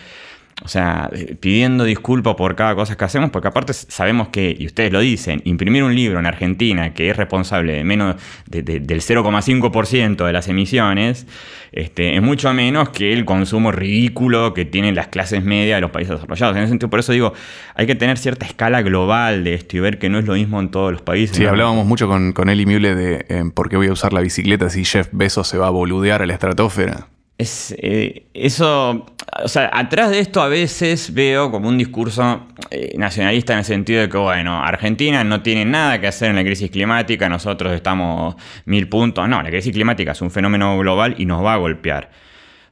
o 0.65 0.69
sea, 0.69 1.11
pidiendo 1.39 1.85
disculpas 1.85 2.35
por 2.35 2.57
cada 2.57 2.75
cosa 2.75 2.97
que 2.97 3.05
hacemos, 3.05 3.31
porque 3.31 3.49
aparte 3.49 3.75
sabemos 3.75 4.29
que, 4.29 4.57
y 4.59 4.67
ustedes 4.67 4.91
lo 4.91 5.01
dicen, 5.01 5.43
imprimir 5.45 5.85
un 5.85 5.95
libro 5.95 6.19
en 6.19 6.25
Argentina 6.25 6.95
que 6.95 7.11
es 7.11 7.17
responsable 7.17 7.75
de 7.75 7.85
menos 7.85 8.17
del 8.47 8.67
0,5% 8.67 10.25
de 10.25 10.33
las 10.33 10.49
emisiones, 10.49 11.27
este, 11.73 12.17
es 12.17 12.23
mucho 12.23 12.53
menos 12.55 12.89
que 12.89 13.13
el 13.13 13.27
consumo 13.27 13.71
ridículo 13.71 14.55
que 14.55 14.65
tienen 14.65 14.95
las 14.95 15.09
clases 15.09 15.45
medias 15.45 15.77
de 15.77 15.83
los 15.83 15.91
países 15.91 16.15
desarrollados. 16.15 16.57
En 16.57 16.63
ese 16.63 16.71
sentido, 16.71 16.89
por 16.89 17.01
eso 17.01 17.13
digo, 17.13 17.35
hay 17.75 17.87
que 17.87 17.95
tener 17.95 18.17
cierta 18.17 18.47
escala 18.47 18.81
global 18.81 19.45
de 19.45 19.55
esto 19.55 19.77
y 19.77 19.81
ver 19.81 19.99
que 19.99 20.09
no 20.09 20.19
es 20.19 20.25
lo 20.25 20.33
mismo 20.35 20.59
en 20.59 20.71
todos 20.71 20.91
los 20.91 21.03
países. 21.03 21.37
Sí, 21.37 21.45
hablábamos 21.45 21.85
mucho 21.85 22.09
con, 22.09 22.33
con 22.33 22.49
Eli 22.49 22.65
Mule 22.65 22.95
de 22.95 23.27
eh, 23.29 23.45
por 23.53 23.69
qué 23.69 23.77
voy 23.77 23.89
a 23.89 23.93
usar 23.93 24.15
la 24.15 24.21
bicicleta 24.21 24.71
si 24.71 24.87
Jeff 24.87 25.09
Bezos 25.13 25.49
se 25.49 25.59
va 25.59 25.67
a 25.67 25.71
boludear 25.71 26.23
a 26.23 26.27
la 26.27 26.33
estratosfera. 26.33 27.09
Es, 27.39 27.75
eh, 27.79 28.27
eso, 28.33 29.05
o 29.43 29.49
sea, 29.49 29.71
atrás 29.73 30.11
de 30.11 30.21
esto 30.21 30.41
a 30.41 30.49
veces 30.49 31.13
veo 31.13 31.51
como 31.51 31.69
un 31.69 31.77
discurso 31.77 32.47
eh, 32.71 32.95
nacionalista 32.97 33.53
en 33.53 33.59
el 33.59 33.65
sentido 33.67 34.01
de 34.01 34.09
que, 34.09 34.17
bueno, 34.17 34.63
Argentina 34.63 35.23
no 35.23 35.43
tiene 35.43 35.67
nada 35.67 36.01
que 36.01 36.07
hacer 36.07 36.31
en 36.31 36.37
la 36.37 36.45
crisis 36.45 36.71
climática, 36.71 37.29
nosotros 37.29 37.75
estamos 37.75 38.37
mil 38.65 38.89
puntos. 38.89 39.29
No, 39.29 39.43
la 39.43 39.51
crisis 39.51 39.73
climática 39.73 40.13
es 40.13 40.23
un 40.23 40.31
fenómeno 40.31 40.79
global 40.79 41.15
y 41.19 41.27
nos 41.27 41.45
va 41.45 41.55
a 41.55 41.57
golpear. 41.59 42.11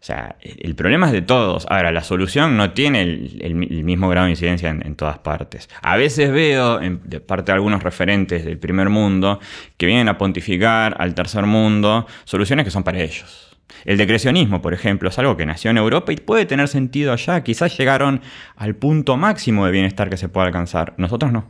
O 0.04 0.06
sea, 0.06 0.36
el 0.42 0.74
problema 0.74 1.06
es 1.06 1.12
de 1.12 1.22
todos. 1.22 1.66
Ahora, 1.70 1.90
la 1.90 2.02
solución 2.02 2.58
no 2.58 2.72
tiene 2.72 3.00
el, 3.00 3.54
mismo 3.54 4.08
grado 4.10 4.26
de 4.26 4.32
incidencia 4.32 4.68
en, 4.68 4.96
todas 4.96 5.18
partes. 5.18 5.70
A 5.80 5.96
veces 5.96 6.30
veo, 6.30 6.78
de 6.78 7.20
parte 7.20 7.52
de 7.52 7.56
algunos 7.56 7.82
referentes 7.82 8.44
del 8.44 8.58
primer 8.58 8.90
mundo, 8.90 9.40
que 9.78 9.86
vienen 9.86 10.08
a 10.08 10.18
pontificar 10.18 10.94
al 10.98 11.14
tercer 11.14 11.46
mundo 11.46 12.06
soluciones 12.24 12.66
que 12.66 12.70
son 12.70 12.82
para 12.82 13.00
ellos. 13.00 13.53
El 13.84 13.98
decrecionismo, 13.98 14.62
por 14.62 14.74
ejemplo, 14.74 15.08
es 15.08 15.18
algo 15.18 15.36
que 15.36 15.46
nació 15.46 15.70
en 15.70 15.78
Europa 15.78 16.12
y 16.12 16.16
puede 16.16 16.46
tener 16.46 16.68
sentido 16.68 17.12
allá. 17.12 17.42
Quizás 17.42 17.76
llegaron 17.76 18.20
al 18.56 18.74
punto 18.74 19.16
máximo 19.16 19.66
de 19.66 19.72
bienestar 19.72 20.10
que 20.10 20.16
se 20.16 20.28
puede 20.28 20.46
alcanzar. 20.46 20.94
Nosotros 20.96 21.32
no. 21.32 21.44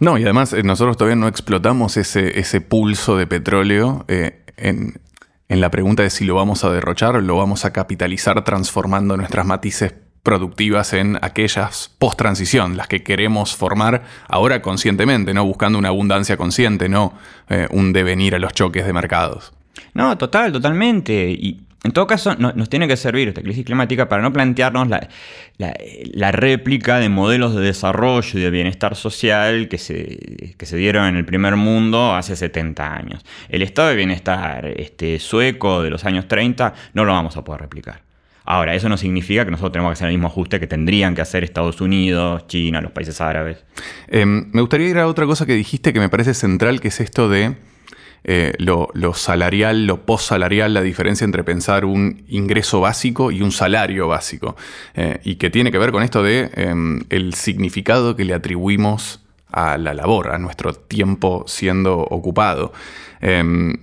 No, 0.00 0.16
y 0.16 0.22
además 0.24 0.54
eh, 0.54 0.62
nosotros 0.62 0.96
todavía 0.96 1.16
no 1.16 1.28
explotamos 1.28 1.98
ese, 1.98 2.60
pulso 2.62 3.16
de 3.18 3.26
petróleo 3.26 4.06
eh, 4.08 4.44
en, 4.56 4.98
la 5.48 5.70
pregunta 5.70 6.02
de 6.02 6.10
si 6.10 6.24
lo 6.24 6.34
vamos 6.34 6.64
a 6.64 6.70
derrochar 6.70 7.22
lo 7.22 7.36
vamos 7.36 7.64
a 7.64 7.72
capitalizar 7.72 8.42
transformando 8.44 9.16
nuestras 9.16 9.44
matices 9.44 9.92
productivas 10.22 10.94
en 10.94 11.18
aquellas 11.22 11.94
post-transición, 11.98 12.76
las 12.76 12.88
que 12.88 13.02
queremos 13.02 13.56
formar 13.56 14.04
ahora 14.28 14.62
conscientemente, 14.62 15.34
no 15.34 15.44
buscando 15.44 15.78
una 15.78 15.88
abundancia 15.88 16.36
consciente, 16.36 16.88
no 16.88 17.14
eh, 17.48 17.66
un 17.70 17.92
devenir 17.92 18.34
a 18.34 18.38
los 18.38 18.54
choques 18.54 18.86
de 18.86 18.92
mercados. 18.92 19.52
No, 19.94 20.16
total, 20.18 20.52
totalmente. 20.52 21.30
Y 21.30 21.60
en 21.82 21.92
todo 21.92 22.06
caso, 22.06 22.34
nos 22.36 22.68
tiene 22.68 22.86
que 22.86 22.96
servir 22.96 23.28
esta 23.28 23.40
crisis 23.40 23.64
climática 23.64 24.06
para 24.06 24.20
no 24.20 24.32
plantearnos 24.32 24.88
la, 24.88 26.32
réplica 26.32 26.98
de 26.98 27.08
modelos 27.08 27.54
de 27.54 27.62
desarrollo 27.62 28.38
y 28.38 28.42
de 28.42 28.50
bienestar 28.50 28.96
social 28.96 29.68
que 29.68 29.78
se, 29.78 30.54
se, 30.58 30.76
dieron 30.76 31.06
en 31.06 31.16
el 31.16 31.24
primer 31.24 31.56
mundo 31.56 32.14
hace 32.14 32.36
70 32.36 32.94
años. 32.94 33.24
El 33.48 33.62
estado 33.62 33.88
de 33.88 33.96
bienestar 33.96 34.66
este, 34.76 35.18
sueco 35.18 35.82
de 35.82 35.88
los 35.88 36.04
años 36.04 36.28
30 36.28 36.74
no 36.92 37.06
lo 37.06 37.12
vamos 37.12 37.38
a 37.38 37.44
poder 37.44 37.62
replicar. 37.62 38.02
Ahora, 38.44 38.74
eso 38.74 38.88
no 38.90 38.98
significa 38.98 39.44
que 39.46 39.50
nosotros 39.50 39.72
tenemos 39.72 39.90
que 39.90 39.92
hacer 39.94 40.08
el 40.08 40.14
mismo 40.14 40.26
ajuste 40.26 40.60
que 40.60 40.66
tendrían 40.66 41.14
que 41.14 41.22
hacer 41.22 41.44
Estados 41.44 41.80
Unidos, 41.80 42.46
China, 42.46 42.82
los 42.82 42.92
países 42.92 43.20
árabes. 43.22 43.64
Em, 44.08 44.50
me 44.52 44.60
gustaría 44.60 44.88
ir 44.88 44.98
a 44.98 45.06
otra 45.06 45.24
cosa 45.24 45.46
que 45.46 45.54
dijiste 45.54 45.92
que 45.92 46.00
me 46.00 46.08
parece 46.08 46.34
central, 46.34 46.80
que 46.80 46.88
es 46.88 47.00
esto 47.00 47.28
de 47.28 47.54
eh, 48.24 48.52
lo, 48.58 48.88
salarial, 49.14 49.86
lo 49.86 50.04
post-salarial, 50.04 50.74
la 50.74 50.82
diferencia 50.82 51.24
entre 51.24 51.44
pensar 51.44 51.84
un 51.84 52.22
ingreso 52.28 52.80
básico 52.80 53.30
y 53.30 53.42
un 53.42 53.52
salario 53.52 54.08
básico. 54.08 54.56
Eh, 54.94 55.20
y 55.24 55.36
que 55.36 55.50
tiene 55.50 55.72
que 55.72 55.78
ver 55.78 55.92
con 55.92 56.02
esto 56.02 56.22
de 56.22 56.50
em, 56.54 57.00
el 57.10 57.34
significado 57.34 58.16
que 58.16 58.24
le 58.24 58.34
atribuimos 58.34 59.20
a 59.52 59.78
la 59.78 59.94
labor, 59.94 60.32
a 60.32 60.38
nuestro 60.38 60.74
tiempo 60.74 61.44
siendo 61.46 61.98
ocupado. 61.98 62.72
Em, 63.20 63.74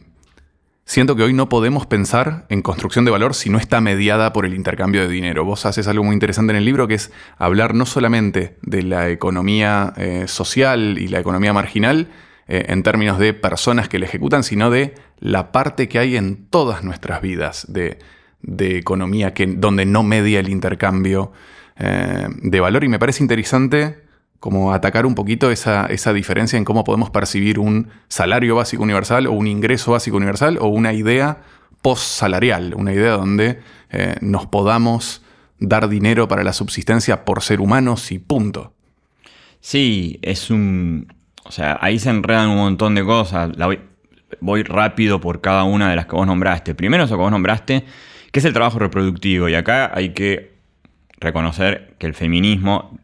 siento 0.86 1.16
que 1.16 1.24
hoy 1.24 1.34
no 1.34 1.50
podemos 1.50 1.86
pensar 1.86 2.46
en 2.50 2.62
construcción 2.62 3.06
de 3.06 3.12
valor 3.12 3.36
si 3.36 3.50
no 3.50 3.58
está 3.58 3.82
mediada 3.82 4.34
por 4.34 4.46
el 4.46 4.54
intercambio 4.54 5.02
de 5.02 5.10
dinero. 5.10 5.46
Vos 5.46 5.66
haces 5.66 5.88
algo 5.88 6.04
muy 6.04 6.14
interesante 6.14 6.52
en 6.52 6.58
el 6.58 6.66
libro 6.66 6.88
que 6.88 6.94
es 6.94 7.12
hablar 7.38 7.74
no 7.74 7.86
solamente 7.86 8.58
de 8.62 8.84
la 8.84 9.10
economía 9.10 9.94
eh, 9.98 10.26
social 10.28 10.98
y 10.98 11.08
la 11.08 11.20
economía 11.20 11.54
marginal, 11.54 12.08
eh, 12.48 12.66
en 12.70 12.84
términos 12.84 13.20
de 13.20 13.34
personas 13.34 13.90
que 13.90 14.00
la 14.00 14.06
ejecutan, 14.06 14.44
sino 14.44 14.70
de 14.70 14.96
la 15.20 15.52
parte 15.52 15.90
que 15.90 16.00
hay 16.00 16.16
en 16.16 16.48
todas 16.48 16.84
nuestras 16.84 17.22
vidas 17.22 17.66
de, 17.70 18.00
economía, 18.78 19.34
que, 19.34 19.48
donde 19.48 19.86
no 19.86 20.04
media 20.04 20.40
el 20.40 20.50
intercambio 20.50 21.34
eh, 21.78 22.28
de 22.42 22.60
valor. 22.60 22.84
Y 22.84 22.88
me 22.88 23.00
parece 23.00 23.24
interesante 23.24 24.08
como 24.40 24.72
atacar 24.72 25.06
un 25.06 25.16
poquito 25.16 25.52
esa, 25.52 25.88
diferencia 26.14 26.58
en 26.58 26.64
cómo 26.64 26.84
podemos 26.84 27.10
percibir 27.10 27.60
un 27.60 27.90
salario 28.08 28.56
básico 28.56 28.84
universal 28.84 29.28
o 29.28 29.32
un 29.32 29.48
ingreso 29.48 29.92
básico 29.92 30.18
universal 30.18 30.58
o 30.62 30.68
una 30.68 30.94
idea 30.94 31.42
post-salarial, 31.82 32.74
una 32.76 32.94
idea 32.94 33.14
donde 33.14 33.60
eh, 33.90 34.16
nos 34.22 34.46
podamos 34.46 35.24
dar 35.60 35.90
dinero 35.90 36.28
para 36.28 36.44
la 36.44 36.54
subsistencia 36.54 37.26
por 37.26 37.42
ser 37.42 37.60
humanos 37.60 38.12
y 38.12 38.20
punto. 38.20 38.74
Sí, 39.60 40.20
es 40.22 40.52
un, 40.52 41.12
o 41.48 41.52
sea, 41.52 41.78
ahí 41.82 41.98
se 41.98 42.10
enredan 42.10 42.50
un 42.50 42.58
montón 42.58 42.94
de 42.96 43.04
cosas. 43.04 43.52
voy, 44.42 44.64
rápido 44.64 45.22
por 45.22 45.40
cada 45.40 45.64
una 45.64 45.90
de 45.90 45.96
las 45.96 46.06
que 46.06 46.16
vos 46.16 46.28
nombraste. 46.28 46.76
Primero 46.76 47.06
eso 47.06 47.16
que 47.16 47.22
vos 47.22 47.32
nombraste, 47.32 47.86
que 48.32 48.40
es 48.40 48.46
el 48.46 48.54
trabajo 48.54 48.80
reproductivo. 48.80 49.48
Y 49.48 49.56
acá 49.56 49.92
hay 49.94 50.10
que 50.10 50.58
reconocer 51.20 51.96
que 51.98 52.06
el 52.06 52.14
feminismo, 52.14 53.00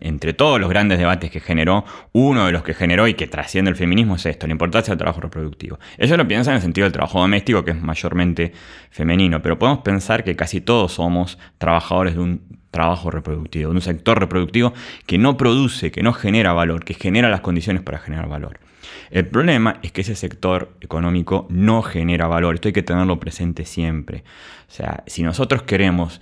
entre 0.00 0.32
todos 0.32 0.60
los 0.60 0.70
grandes 0.70 0.98
debates 0.98 1.30
que 1.30 1.40
generó, 1.40 1.84
uno 2.12 2.46
de 2.46 2.52
los 2.52 2.62
que 2.62 2.72
generó 2.72 3.08
y 3.08 3.14
que 3.14 3.26
trasciende 3.26 3.70
el 3.70 3.76
feminismo 3.76 4.14
es 4.14 4.26
esto, 4.26 4.46
la 4.46 4.52
importancia 4.52 4.92
del 4.92 4.98
trabajo 4.98 5.20
reproductivo. 5.20 5.78
Ellos 5.98 6.16
lo 6.16 6.28
piensan 6.28 6.52
en 6.52 6.56
el 6.56 6.62
sentido 6.62 6.84
del 6.84 6.92
trabajo 6.92 7.20
doméstico, 7.20 7.64
que 7.64 7.72
es 7.72 7.82
mayormente 7.82 8.52
femenino, 8.90 9.42
pero 9.42 9.58
podemos 9.58 9.82
pensar 9.82 10.22
que 10.22 10.36
casi 10.36 10.60
todos 10.60 10.92
somos 10.92 11.36
trabajadores 11.58 12.14
de 12.14 12.20
un 12.20 12.59
trabajo 12.70 13.10
reproductivo, 13.10 13.70
de 13.70 13.76
un 13.76 13.82
sector 13.82 14.18
reproductivo 14.18 14.72
que 15.06 15.18
no 15.18 15.36
produce, 15.36 15.90
que 15.90 16.02
no 16.02 16.12
genera 16.12 16.52
valor, 16.52 16.84
que 16.84 16.94
genera 16.94 17.28
las 17.28 17.40
condiciones 17.40 17.82
para 17.82 17.98
generar 17.98 18.28
valor. 18.28 18.60
El 19.10 19.26
problema 19.26 19.78
es 19.82 19.92
que 19.92 20.02
ese 20.02 20.14
sector 20.14 20.72
económico 20.80 21.46
no 21.50 21.82
genera 21.82 22.26
valor, 22.28 22.54
esto 22.54 22.68
hay 22.68 22.72
que 22.72 22.82
tenerlo 22.82 23.18
presente 23.18 23.64
siempre. 23.64 24.24
O 24.68 24.72
sea, 24.72 25.02
si 25.06 25.22
nosotros 25.22 25.62
queremos 25.62 26.20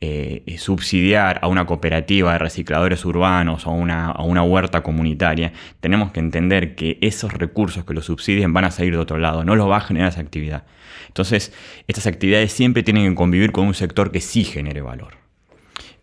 eh, 0.00 0.44
subsidiar 0.58 1.40
a 1.42 1.48
una 1.48 1.66
cooperativa 1.66 2.32
de 2.32 2.38
recicladores 2.38 3.04
urbanos 3.04 3.66
o 3.66 3.72
una, 3.72 4.12
a 4.12 4.22
una 4.22 4.44
huerta 4.44 4.84
comunitaria, 4.84 5.52
tenemos 5.80 6.12
que 6.12 6.20
entender 6.20 6.76
que 6.76 6.98
esos 7.00 7.32
recursos 7.32 7.84
que 7.84 7.94
lo 7.94 8.02
subsidien 8.02 8.52
van 8.52 8.64
a 8.64 8.70
salir 8.70 8.92
de 8.92 8.98
otro 8.98 9.18
lado, 9.18 9.42
no 9.44 9.56
los 9.56 9.68
va 9.68 9.78
a 9.78 9.80
generar 9.80 10.10
esa 10.10 10.20
actividad. 10.20 10.62
Entonces, 11.08 11.52
estas 11.88 12.06
actividades 12.06 12.52
siempre 12.52 12.84
tienen 12.84 13.08
que 13.10 13.14
convivir 13.16 13.50
con 13.50 13.66
un 13.66 13.74
sector 13.74 14.12
que 14.12 14.20
sí 14.20 14.44
genere 14.44 14.82
valor 14.82 15.27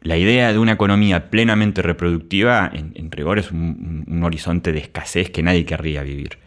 la 0.05 0.17
idea 0.17 0.53
de 0.53 0.59
una 0.59 0.73
economía 0.73 1.31
plenamente 1.31 1.81
reproductiva, 1.81 2.71
en, 2.71 3.11
rigor, 3.11 3.39
es 3.39 3.51
un, 3.51 4.21
horizonte 4.23 4.71
de 4.71 4.77
escasez 4.77 5.31
que 5.31 5.41
nadie 5.41 5.65
querría 5.65 6.03
vivir. 6.03 6.37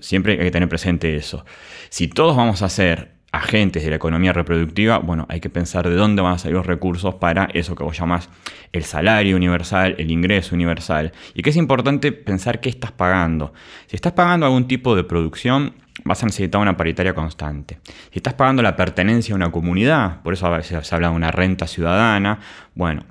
siempre 0.00 0.34
hay 0.34 0.38
que 0.38 0.50
tener 0.50 0.68
presente 0.68 1.16
eso. 1.16 1.46
Si 1.88 2.08
todos 2.08 2.36
vamos 2.36 2.60
a 2.60 2.68
ser 2.68 3.12
agentes 3.32 3.84
de 3.84 3.90
la 3.90 3.96
economía 3.96 4.32
reproductiva, 4.32 4.98
bueno, 4.98 5.26
hay 5.28 5.40
que 5.40 5.50
pensar 5.50 5.88
de 5.88 5.94
dónde 5.94 6.22
van 6.22 6.34
a 6.34 6.38
salir 6.38 6.56
los 6.56 6.66
recursos 6.66 7.14
para 7.16 7.48
eso 7.54 7.74
que 7.74 7.84
vos 7.84 7.96
llamás 7.96 8.28
el 8.72 8.84
salario 8.84 9.36
universal, 9.36 9.94
el 9.98 10.10
ingreso 10.10 10.54
universal. 10.54 11.12
Y 11.34 11.42
que 11.42 11.50
es 11.50 11.56
importante 11.56 12.12
pensar 12.12 12.60
qué 12.60 12.68
estás 12.68 12.92
pagando. 12.92 13.52
Si 13.86 13.96
estás 13.96 14.12
pagando 14.12 14.46
algún 14.46 14.66
tipo 14.66 14.96
de 14.96 15.04
producción, 15.04 15.74
vas 16.04 16.22
a 16.22 16.26
necesitar 16.26 16.60
una 16.60 16.76
paritaria 16.76 17.14
constante. 17.14 17.78
Si 18.10 18.18
estás 18.18 18.34
pagando 18.34 18.62
la 18.62 18.76
pertenencia 18.76 19.34
a 19.34 19.36
una 19.36 19.52
comunidad, 19.52 20.22
por 20.22 20.32
eso 20.32 20.46
a 20.46 20.56
veces 20.56 20.86
se 20.86 20.94
habla 20.94 21.10
de 21.10 21.14
una 21.14 21.30
renta 21.30 21.66
ciudadana, 21.66 22.40
bueno, 22.74 23.04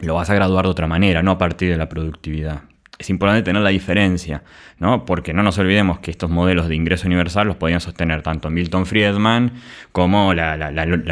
lo 0.00 0.14
vas 0.14 0.30
a 0.30 0.34
graduar 0.34 0.64
de 0.64 0.70
otra 0.70 0.86
manera, 0.86 1.22
no 1.22 1.32
a 1.32 1.38
partir 1.38 1.70
de 1.70 1.76
la 1.76 1.88
productividad 1.88 2.62
es 2.98 3.10
importante 3.10 3.42
tener 3.42 3.62
la 3.62 3.70
diferencia, 3.70 4.42
¿no? 4.78 5.04
Porque 5.04 5.32
no 5.32 5.44
nos 5.44 5.56
olvidemos 5.58 6.00
que 6.00 6.10
estos 6.10 6.30
modelos 6.30 6.68
de 6.68 6.74
ingreso 6.74 7.06
universal 7.06 7.46
los 7.46 7.56
podían 7.56 7.80
sostener 7.80 8.22
tanto 8.22 8.50
Milton 8.50 8.86
Friedman 8.86 9.52
como 9.92 10.34
la, 10.34 10.56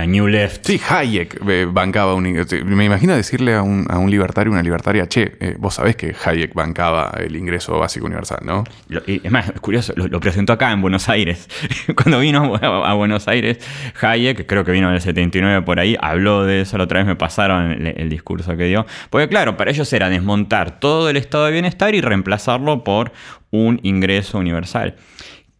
New 0.06 0.26
Left. 0.26 0.66
Sí, 0.66 0.80
Hayek 0.88 1.40
eh, 1.48 1.66
bancaba 1.70 2.14
un... 2.14 2.24
Me 2.64 2.84
imagino 2.84 3.14
decirle 3.14 3.54
a 3.54 3.62
un, 3.62 4.10
libertario, 4.10 4.52
una 4.52 4.62
libertaria, 4.62 5.06
che, 5.06 5.36
eh, 5.38 5.56
vos 5.58 5.74
sabés 5.74 5.94
que 5.94 6.14
Hayek 6.24 6.54
bancaba 6.54 7.12
el 7.18 7.36
ingreso 7.36 7.78
básico 7.78 8.06
universal, 8.06 8.40
¿no? 8.42 8.64
es 9.06 9.30
más, 9.30 9.48
es 9.48 9.60
curioso, 9.60 9.92
lo, 9.94 10.18
presentó 10.18 10.54
acá 10.54 10.72
en 10.72 10.82
Buenos 10.82 11.08
Aires. 11.08 11.48
Cuando 11.94 12.18
vino 12.18 12.56
a, 12.56 12.94
Buenos 12.94 13.28
Aires, 13.28 13.58
Hayek, 14.00 14.46
creo 14.46 14.64
que 14.64 14.72
vino 14.72 14.88
en 14.88 14.94
el 14.94 15.00
79 15.00 15.62
por 15.62 15.78
ahí, 15.78 15.96
habló 16.00 16.44
de 16.44 16.62
eso, 16.62 16.78
la 16.78 16.84
otra 16.84 16.98
vez 16.98 17.06
me 17.06 17.14
pasaron 17.14 17.70
el, 17.70 17.94
el 17.96 18.08
discurso 18.08 18.56
que 18.56 18.64
dio. 18.64 18.86
Porque 19.08 19.28
claro, 19.28 19.56
para 19.56 19.70
ellos 19.70 19.92
era 19.92 20.08
desmontar 20.08 20.80
todo 20.80 21.08
el 21.10 21.16
estado 21.16 21.46
de 21.46 21.52
bienestar 21.52 21.75
y 21.94 22.00
reemplazarlo 22.00 22.84
por 22.84 23.12
un 23.50 23.80
ingreso 23.82 24.38
universal. 24.38 24.96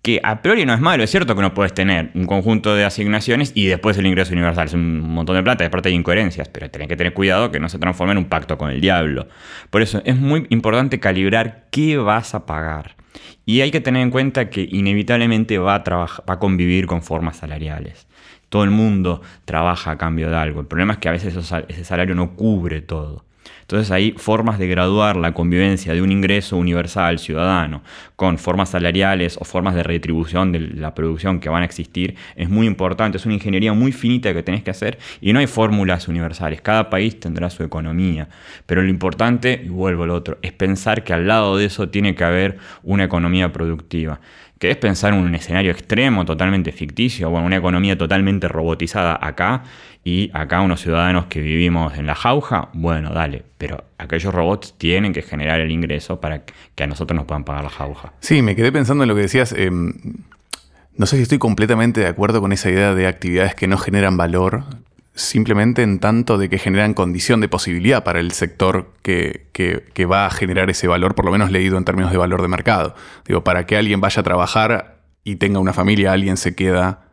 Que 0.02 0.20
a 0.22 0.40
priori 0.40 0.64
no 0.64 0.72
es 0.72 0.80
malo, 0.80 1.02
es 1.02 1.10
cierto 1.10 1.34
que 1.34 1.42
no 1.42 1.52
puedes 1.52 1.74
tener 1.74 2.12
un 2.14 2.26
conjunto 2.26 2.76
de 2.76 2.84
asignaciones 2.84 3.50
y 3.54 3.66
después 3.66 3.98
el 3.98 4.06
ingreso 4.06 4.32
universal. 4.32 4.66
Es 4.66 4.74
un 4.74 5.00
montón 5.00 5.34
de 5.34 5.42
plata, 5.42 5.64
de 5.64 5.70
parte 5.70 5.88
hay 5.88 5.96
incoherencias, 5.96 6.48
pero 6.48 6.70
tenés 6.70 6.88
que 6.88 6.96
tener 6.96 7.12
cuidado 7.12 7.50
que 7.50 7.58
no 7.58 7.68
se 7.68 7.78
transforme 7.78 8.12
en 8.12 8.18
un 8.18 8.26
pacto 8.26 8.56
con 8.56 8.70
el 8.70 8.80
diablo. 8.80 9.26
Por 9.70 9.82
eso 9.82 10.00
es 10.04 10.16
muy 10.16 10.46
importante 10.50 11.00
calibrar 11.00 11.66
qué 11.72 11.96
vas 11.96 12.34
a 12.34 12.46
pagar. 12.46 12.94
Y 13.44 13.62
hay 13.62 13.70
que 13.70 13.80
tener 13.80 14.02
en 14.02 14.10
cuenta 14.10 14.48
que 14.48 14.68
inevitablemente 14.70 15.58
va 15.58 15.76
a, 15.76 15.84
va 15.90 16.34
a 16.34 16.38
convivir 16.38 16.86
con 16.86 17.02
formas 17.02 17.38
salariales. 17.38 18.06
Todo 18.48 18.62
el 18.62 18.70
mundo 18.70 19.22
trabaja 19.44 19.92
a 19.92 19.98
cambio 19.98 20.30
de 20.30 20.36
algo. 20.36 20.60
El 20.60 20.66
problema 20.66 20.94
es 20.94 20.98
que 21.00 21.08
a 21.08 21.12
veces 21.12 21.34
ese 21.36 21.84
salario 21.84 22.14
no 22.14 22.36
cubre 22.36 22.80
todo. 22.80 23.24
Entonces 23.66 23.90
hay 23.90 24.12
formas 24.12 24.60
de 24.60 24.68
graduar 24.68 25.16
la 25.16 25.34
convivencia 25.34 25.92
de 25.92 26.00
un 26.00 26.12
ingreso 26.12 26.56
universal 26.56 27.18
ciudadano 27.18 27.82
con 28.14 28.38
formas 28.38 28.68
salariales 28.68 29.36
o 29.40 29.44
formas 29.44 29.74
de 29.74 29.82
retribución 29.82 30.52
de 30.52 30.60
la 30.60 30.94
producción 30.94 31.40
que 31.40 31.48
van 31.48 31.62
a 31.62 31.64
existir. 31.64 32.14
Es 32.36 32.48
muy 32.48 32.68
importante, 32.68 33.18
es 33.18 33.26
una 33.26 33.34
ingeniería 33.34 33.72
muy 33.72 33.90
finita 33.90 34.32
que 34.32 34.44
tenés 34.44 34.62
que 34.62 34.70
hacer 34.70 34.98
y 35.20 35.32
no 35.32 35.40
hay 35.40 35.48
fórmulas 35.48 36.06
universales. 36.06 36.60
Cada 36.60 36.88
país 36.90 37.18
tendrá 37.18 37.50
su 37.50 37.64
economía. 37.64 38.28
Pero 38.66 38.82
lo 38.82 38.88
importante, 38.88 39.60
y 39.64 39.68
vuelvo 39.68 40.04
al 40.04 40.10
otro, 40.10 40.38
es 40.42 40.52
pensar 40.52 41.02
que 41.02 41.12
al 41.12 41.26
lado 41.26 41.56
de 41.56 41.64
eso 41.64 41.88
tiene 41.88 42.14
que 42.14 42.22
haber 42.22 42.58
una 42.84 43.02
economía 43.02 43.52
productiva 43.52 44.20
que 44.58 44.70
es 44.70 44.76
pensar 44.78 45.12
en 45.12 45.20
un 45.20 45.34
escenario 45.34 45.70
extremo, 45.70 46.24
totalmente 46.24 46.72
ficticio, 46.72 47.28
bueno, 47.28 47.46
una 47.46 47.56
economía 47.56 47.98
totalmente 47.98 48.48
robotizada 48.48 49.18
acá 49.20 49.64
y 50.06 50.30
acá 50.34 50.60
unos 50.60 50.82
ciudadanos 50.82 51.26
que 51.26 51.40
vivimos 51.40 51.98
en 51.98 52.06
la 52.06 52.14
jauja, 52.14 52.68
bueno, 52.74 53.10
dale, 53.12 53.42
pero 53.58 53.82
aquellos 53.98 54.32
robots 54.32 54.72
tienen 54.78 55.12
que 55.12 55.20
generar 55.20 55.58
el 55.58 55.72
ingreso 55.72 56.20
para 56.20 56.44
que 56.44 56.84
a 56.84 56.86
nosotros 56.86 57.16
nos 57.16 57.26
puedan 57.26 57.42
pagar 57.42 57.64
la 57.64 57.70
jauja. 57.70 58.12
Sí, 58.20 58.40
me 58.40 58.54
quedé 58.54 58.70
pensando 58.70 59.02
en 59.02 59.08
lo 59.08 59.16
que 59.16 59.22
decías. 59.22 59.52
Em, 59.52 59.94
No 60.96 61.06
sé 61.06 61.16
si 61.16 61.22
estoy 61.22 61.38
completamente 61.38 62.00
de 62.00 62.06
acuerdo 62.06 62.40
con 62.40 62.52
esa 62.52 62.70
idea 62.70 62.94
de 62.94 63.08
actividades 63.08 63.56
que 63.56 63.66
no 63.66 63.78
generan 63.78 64.16
valor, 64.16 64.62
simplemente 65.14 65.82
en 65.82 65.98
tanto 65.98 66.38
de 66.38 66.48
que 66.48 66.58
generan 66.58 66.94
condición 66.94 67.40
de 67.40 67.48
posibilidad 67.48 68.04
para 68.04 68.20
el 68.20 68.30
sector 68.30 68.92
que, 69.02 69.48
que, 69.52 70.06
va 70.06 70.26
a 70.26 70.30
generar 70.30 70.70
ese 70.70 70.86
valor, 70.86 71.16
por 71.16 71.24
lo 71.24 71.32
menos 71.32 71.50
leído 71.50 71.78
en 71.78 71.84
términos 71.84 72.12
de 72.12 72.18
valor 72.18 72.42
de 72.42 72.48
mercado. 72.48 72.94
Digo, 73.26 73.42
para 73.42 73.66
que 73.66 73.76
alguien 73.76 74.00
vaya 74.00 74.20
a 74.20 74.22
trabajar 74.22 75.00
y 75.24 75.34
tenga 75.36 75.58
una 75.58 75.72
familia, 75.72 76.12
alguien 76.12 76.36
se 76.36 76.54
queda 76.54 77.05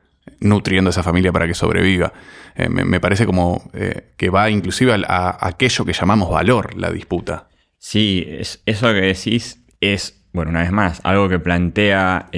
nutriendo 0.43 0.89
a 0.89 0.91
esa 0.91 1.03
familia 1.03 1.31
para 1.31 1.47
que 1.47 1.53
sobreviva. 1.53 2.13
Eh, 2.55 2.69
me, 2.69 2.99
parece 2.99 3.25
como 3.25 3.69
eh, 3.73 4.11
que 4.17 4.29
va 4.29 4.49
inclusive 4.49 4.93
a, 5.07 5.47
aquello 5.47 5.85
que 5.85 5.93
llamamos 5.93 6.29
valor 6.29 6.77
la 6.77 6.91
disputa. 6.91 7.47
Sí, 7.79 8.27
eso 8.65 8.87
que 8.87 9.01
decís 9.01 9.59
es 9.81 10.23
bueno, 10.33 10.49
una 10.49 10.61
vez 10.61 10.71
más, 10.71 10.99
algo 11.03 11.29
que 11.29 11.37
plantea 11.37 12.29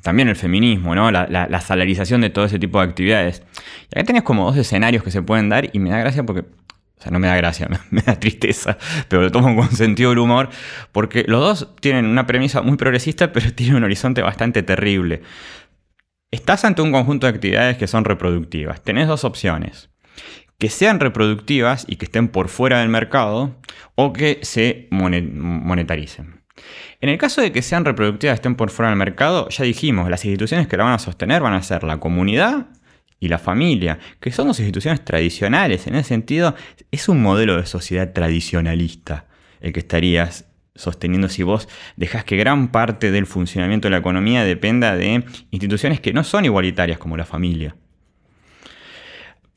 también 0.00 0.28
el 0.28 0.36
feminismo, 0.36 0.94
¿no? 0.94 1.10
La, 1.10 1.60
salarización 1.60 2.22
de 2.22 2.30
todo 2.30 2.46
ese 2.46 2.58
tipo 2.58 2.78
de 2.80 2.86
actividades. 2.86 3.42
Y 3.94 3.98
acá 3.98 4.04
tenés 4.04 4.22
como 4.22 4.46
dos 4.46 4.56
escenarios 4.56 5.04
que 5.04 5.10
se 5.10 5.20
pueden 5.20 5.50
dar 5.50 5.68
y 5.70 5.78
me 5.80 5.90
da 5.90 5.98
gracia 5.98 6.24
porque, 6.24 6.40
o 6.40 7.02
sea, 7.02 7.12
no 7.12 7.18
me 7.18 7.26
da 7.26 7.36
gracia, 7.36 7.68
me, 7.90 8.00
da 8.00 8.18
tristeza, 8.18 8.78
pero 9.08 9.20
lo 9.20 9.30
tomo 9.30 9.54
con 9.54 9.70
sentido 9.70 10.10
del 10.10 10.20
humor, 10.20 10.48
porque 10.92 11.24
los 11.28 11.40
dos 11.40 11.76
tienen 11.80 12.06
una 12.06 12.26
premisa 12.26 12.62
muy 12.62 12.78
progresista, 12.78 13.32
pero 13.32 13.52
tienen 13.52 13.76
un 13.76 13.84
horizonte 13.84 14.22
bastante 14.22 14.62
terrible. 14.62 15.20
Estás 16.32 16.64
ante 16.64 16.80
un 16.80 16.92
conjunto 16.92 17.26
de 17.26 17.32
actividades 17.32 17.76
que 17.76 17.88
son 17.88 18.04
reproductivas. 18.04 18.82
Tenés 18.82 19.08
dos 19.08 19.24
opciones. 19.24 19.90
Que 20.58 20.70
sean 20.70 21.00
reproductivas 21.00 21.84
y 21.88 21.96
que 21.96 22.04
estén 22.04 22.28
por 22.28 22.48
fuera 22.48 22.78
del 22.78 22.88
mercado 22.88 23.56
o 23.96 24.12
que 24.12 24.38
se 24.42 24.86
monetaricen. 24.90 26.42
En 27.00 27.08
el 27.08 27.18
caso 27.18 27.40
de 27.40 27.50
que 27.50 27.62
sean 27.62 27.84
reproductivas 27.84 28.34
y 28.34 28.36
estén 28.36 28.54
por 28.54 28.70
fuera 28.70 28.90
del 28.90 28.98
mercado, 28.98 29.48
ya 29.48 29.64
dijimos, 29.64 30.08
las 30.08 30.24
instituciones 30.24 30.68
que 30.68 30.76
la 30.76 30.84
van 30.84 30.92
a 30.92 30.98
sostener 31.00 31.42
van 31.42 31.54
a 31.54 31.62
ser 31.62 31.82
la 31.82 31.98
comunidad 31.98 32.68
y 33.18 33.26
la 33.26 33.38
familia, 33.38 33.98
que 34.20 34.30
son 34.30 34.46
dos 34.46 34.60
instituciones 34.60 35.04
tradicionales. 35.04 35.88
En 35.88 35.96
ese 35.96 36.10
sentido, 36.10 36.54
es 36.92 37.08
un 37.08 37.20
modelo 37.22 37.56
de 37.56 37.66
sociedad 37.66 38.12
tradicionalista 38.12 39.26
el 39.60 39.72
que 39.72 39.80
estarías 39.80 40.46
sosteniendo 40.74 41.28
si 41.28 41.42
vos 41.42 41.68
dejás 41.96 42.24
que 42.24 42.36
gran 42.36 42.68
parte 42.68 43.10
del 43.10 43.26
funcionamiento 43.26 43.86
de 43.86 43.92
la 43.92 43.98
economía 43.98 44.44
dependa 44.44 44.96
de 44.96 45.24
instituciones 45.50 46.00
que 46.00 46.12
no 46.12 46.24
son 46.24 46.44
igualitarias 46.44 46.98
como 46.98 47.16
la 47.16 47.24
familia. 47.24 47.76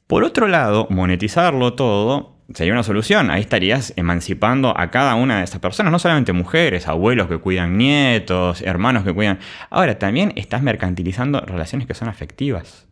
Por 0.07 0.23
otro 0.23 0.47
lado, 0.47 0.87
monetizarlo 0.89 1.73
todo 1.73 2.37
sería 2.53 2.73
una 2.73 2.83
solución. 2.83 3.31
Ahí 3.31 3.41
estarías 3.41 3.93
emancipando 3.95 4.77
a 4.77 4.91
cada 4.91 5.15
una 5.15 5.39
de 5.39 5.43
esas 5.45 5.59
personas, 5.59 5.91
no 5.91 5.99
solamente 5.99 6.33
mujeres, 6.33 6.87
abuelos 6.87 7.27
que 7.27 7.37
cuidan 7.37 7.77
nietos, 7.77 8.61
hermanos 8.61 9.03
que 9.03 9.13
cuidan. 9.13 9.39
Ahora, 9.69 9.97
también 9.97 10.33
estás 10.35 10.61
mercantilizando 10.61 11.41
relaciones 11.41 11.87
que 11.87 11.93
son 11.93 12.09
afectivas 12.09 12.87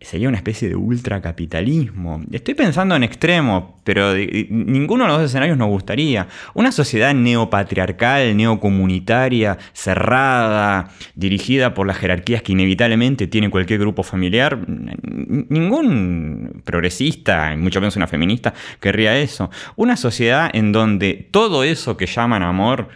sería 0.00 0.28
una 0.28 0.36
especie 0.36 0.68
de 0.68 0.76
ultracapitalismo. 0.76 2.22
Estoy 2.30 2.54
pensando 2.54 2.94
en 2.94 3.02
extremo, 3.02 3.80
pero 3.82 4.14
ninguno 4.14 5.04
de 5.04 5.08
los 5.08 5.18
dos 5.18 5.30
escenarios 5.30 5.58
nos 5.58 5.68
gustaría. 5.68 6.28
Una 6.54 6.70
sociedad 6.70 7.12
neopatriarcal, 7.14 8.36
neocomunitaria, 8.36 9.58
cerrada, 9.72 10.90
dirigida 11.16 11.74
por 11.74 11.86
las 11.86 11.96
jerarquías 11.96 12.42
que 12.42 12.52
inevitablemente 12.52 13.26
tiene 13.26 13.50
cualquier 13.50 13.80
grupo 13.80 14.04
familiar, 14.04 14.58
ningún 14.68 16.62
progresista, 16.64 17.56
mucho 17.56 17.80
menos 17.80 17.96
una 17.96 18.06
feminista, 18.06 18.54
querría 18.80 19.18
eso. 19.18 19.50
Una 19.74 19.96
sociedad 19.96 20.48
en 20.52 20.70
donde 20.70 21.28
todo 21.30 21.64
eso 21.64 21.96
que 21.96 22.06
llaman 22.06 22.44
amor 22.44 22.88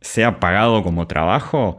sea 0.00 0.40
pagado 0.40 0.82
como 0.82 1.06
trabajo, 1.06 1.78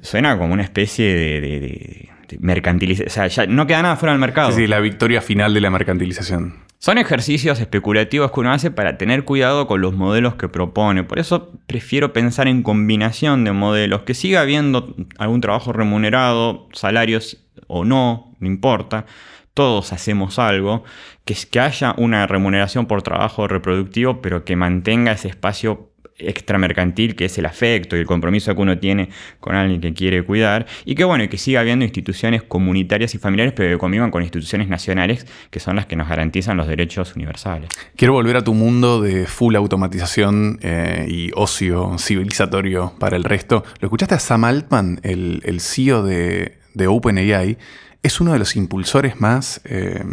suena 0.00 0.38
como 0.38 0.54
una 0.54 0.62
especie 0.62 1.14
de 1.14 2.10
este, 2.30 2.38
mercantilización. 2.40 3.08
O 3.08 3.10
sea, 3.10 3.26
ya 3.26 3.46
no 3.46 3.66
queda 3.66 3.82
nada 3.82 3.96
fuera 3.96 4.12
del 4.12 4.20
mercado. 4.20 4.50
Sí, 4.52 4.62
sí, 4.62 4.66
la 4.66 4.80
victoria 4.80 5.20
final 5.20 5.54
de 5.54 5.60
la 5.60 5.70
mercantilización. 5.70 6.54
Son 6.78 6.96
ejercicios 6.96 7.60
especulativos 7.60 8.30
que 8.32 8.40
uno 8.40 8.52
hace 8.52 8.70
para 8.70 8.96
tener 8.96 9.24
cuidado 9.24 9.66
con 9.66 9.80
los 9.80 9.94
modelos 9.94 10.36
que 10.36 10.48
propone. 10.48 11.04
Por 11.04 11.18
eso 11.18 11.52
prefiero 11.66 12.12
pensar 12.12 12.48
en 12.48 12.62
combinación 12.62 13.44
de 13.44 13.52
modelos, 13.52 14.02
que 14.02 14.14
siga 14.14 14.40
habiendo 14.40 14.94
algún 15.18 15.40
trabajo 15.42 15.72
remunerado, 15.72 16.68
salarios 16.72 17.44
o 17.66 17.84
no, 17.84 18.34
no 18.38 18.46
importa. 18.46 19.04
Todos 19.52 19.92
hacemos 19.92 20.38
algo, 20.38 20.84
que, 21.26 21.36
que 21.50 21.60
haya 21.60 21.94
una 21.98 22.26
remuneración 22.26 22.86
por 22.86 23.02
trabajo 23.02 23.46
reproductivo, 23.46 24.22
pero 24.22 24.44
que 24.44 24.56
mantenga 24.56 25.12
ese 25.12 25.28
espacio 25.28 25.89
extramercantil 26.22 27.14
que 27.16 27.26
es 27.26 27.38
el 27.38 27.46
afecto 27.46 27.96
y 27.96 28.00
el 28.00 28.06
compromiso 28.06 28.54
que 28.54 28.60
uno 28.60 28.78
tiene 28.78 29.10
con 29.40 29.54
alguien 29.54 29.80
que 29.80 29.92
quiere 29.94 30.22
cuidar 30.22 30.66
y 30.84 30.94
que 30.94 31.04
bueno, 31.04 31.24
y 31.24 31.28
que 31.28 31.38
siga 31.38 31.60
habiendo 31.60 31.84
instituciones 31.84 32.42
comunitarias 32.42 33.14
y 33.14 33.18
familiares 33.18 33.52
pero 33.56 33.70
que 33.70 33.78
convivan 33.78 34.10
con 34.10 34.22
instituciones 34.22 34.68
nacionales 34.68 35.26
que 35.50 35.60
son 35.60 35.76
las 35.76 35.86
que 35.86 35.96
nos 35.96 36.08
garantizan 36.08 36.56
los 36.56 36.66
derechos 36.66 37.14
universales. 37.16 37.70
Quiero 37.96 38.12
volver 38.14 38.36
a 38.36 38.44
tu 38.44 38.54
mundo 38.54 39.00
de 39.00 39.26
full 39.26 39.56
automatización 39.56 40.58
eh, 40.62 41.06
y 41.08 41.30
ocio 41.34 41.96
civilizatorio 41.98 42.94
para 42.98 43.16
el 43.16 43.24
resto. 43.24 43.64
¿Lo 43.80 43.86
escuchaste 43.86 44.14
a 44.14 44.18
Sam 44.18 44.44
Altman, 44.44 45.00
el, 45.02 45.60
CEO 45.60 46.02
de, 46.02 46.52
OpenAI? 46.86 47.58
Es 48.02 48.20
uno 48.20 48.32
de 48.32 48.38
los 48.38 48.56
impulsores 48.56 49.20
más... 49.20 49.60
Eh, 49.64 50.04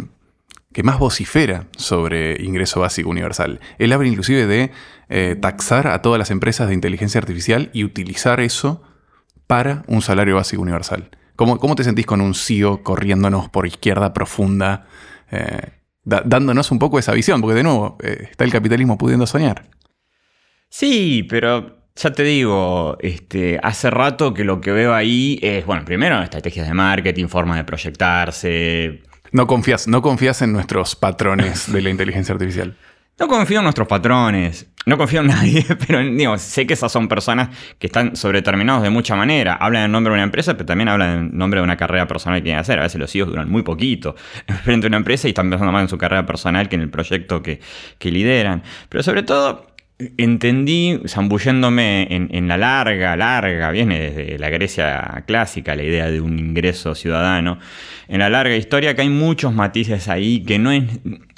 que 0.72 0.82
más 0.82 0.98
vocifera 0.98 1.66
sobre 1.76 2.42
ingreso 2.42 2.80
básico 2.80 3.08
universal. 3.08 3.60
Él 3.78 3.92
habla 3.92 4.08
inclusive 4.08 4.46
de 4.46 4.70
eh, 5.08 5.36
taxar 5.40 5.86
a 5.88 6.02
todas 6.02 6.18
las 6.18 6.30
empresas 6.30 6.68
de 6.68 6.74
inteligencia 6.74 7.18
artificial 7.18 7.70
y 7.72 7.84
utilizar 7.84 8.40
eso 8.40 8.82
para 9.46 9.82
un 9.86 10.02
salario 10.02 10.36
básico 10.36 10.62
universal. 10.62 11.10
¿Cómo, 11.36 11.58
cómo 11.58 11.74
te 11.74 11.84
sentís 11.84 12.04
con 12.04 12.20
un 12.20 12.34
CEO 12.34 12.82
corriéndonos 12.82 13.48
por 13.48 13.66
izquierda 13.66 14.12
profunda, 14.12 14.86
eh, 15.30 15.72
dándonos 16.04 16.70
un 16.70 16.78
poco 16.78 16.98
esa 16.98 17.12
visión? 17.12 17.40
Porque 17.40 17.54
de 17.54 17.62
nuevo, 17.62 17.96
eh, 18.02 18.28
está 18.30 18.44
el 18.44 18.52
capitalismo 18.52 18.98
pudiendo 18.98 19.26
soñar. 19.26 19.64
Sí, 20.68 21.26
pero 21.30 21.78
ya 21.94 22.12
te 22.12 22.22
digo, 22.24 22.98
este, 23.00 23.58
hace 23.62 23.88
rato 23.90 24.34
que 24.34 24.44
lo 24.44 24.60
que 24.60 24.72
veo 24.72 24.94
ahí 24.94 25.38
es, 25.42 25.64
bueno, 25.64 25.84
primero 25.84 26.20
estrategias 26.22 26.68
de 26.68 26.74
marketing, 26.74 27.28
forma 27.28 27.56
de 27.56 27.64
proyectarse. 27.64 29.02
No 29.32 29.46
confías, 29.46 29.88
no 29.88 30.02
confías 30.02 30.42
en 30.42 30.52
nuestros 30.52 30.96
patrones 30.96 31.70
de 31.72 31.82
la 31.82 31.90
inteligencia 31.90 32.32
artificial. 32.32 32.76
No 33.18 33.26
confío 33.26 33.58
en 33.58 33.64
nuestros 33.64 33.88
patrones, 33.88 34.70
no 34.86 34.96
confío 34.96 35.20
en 35.20 35.26
nadie, 35.26 35.66
pero 35.86 35.98
digo, 35.98 36.38
sé 36.38 36.66
que 36.66 36.74
esas 36.74 36.92
son 36.92 37.08
personas 37.08 37.48
que 37.78 37.88
están 37.88 38.14
sobreterminados 38.14 38.82
de 38.82 38.90
mucha 38.90 39.16
manera. 39.16 39.54
Hablan 39.54 39.84
en 39.84 39.92
nombre 39.92 40.12
de 40.12 40.14
una 40.14 40.22
empresa, 40.22 40.54
pero 40.54 40.66
también 40.66 40.88
hablan 40.88 41.18
en 41.18 41.36
nombre 41.36 41.58
de 41.60 41.64
una 41.64 41.76
carrera 41.76 42.06
personal 42.06 42.38
que 42.38 42.44
quieren 42.44 42.60
hacer. 42.60 42.78
A 42.78 42.82
veces 42.82 43.00
los 43.00 43.14
hijos 43.16 43.28
duran 43.28 43.50
muy 43.50 43.62
poquito 43.62 44.14
frente 44.64 44.86
a 44.86 44.88
una 44.88 44.98
empresa 44.98 45.26
y 45.26 45.32
están 45.32 45.50
pensando 45.50 45.72
más 45.72 45.82
en 45.82 45.88
su 45.88 45.98
carrera 45.98 46.24
personal 46.24 46.68
que 46.68 46.76
en 46.76 46.82
el 46.82 46.90
proyecto 46.90 47.42
que, 47.42 47.60
que 47.98 48.10
lideran. 48.12 48.62
Pero 48.88 49.02
sobre 49.02 49.24
todo, 49.24 49.66
entendí, 49.98 51.00
zambulléndome 51.06 52.06
en, 52.10 52.48
la 52.48 52.56
larga, 52.56 53.16
larga, 53.16 53.70
viene 53.72 53.98
desde 53.98 54.38
la 54.38 54.48
Grecia 54.48 55.24
clásica 55.26 55.74
la 55.74 55.82
idea 55.82 56.08
de 56.08 56.20
un 56.20 56.38
ingreso 56.38 56.94
ciudadano, 56.94 57.58
en 58.06 58.20
la 58.20 58.30
larga 58.30 58.54
historia 58.54 58.94
que 58.94 59.02
hay 59.02 59.08
muchos 59.08 59.52
matices 59.52 60.08
ahí 60.08 60.44
que 60.44 60.58
no 60.60 60.70
es, 60.70 60.84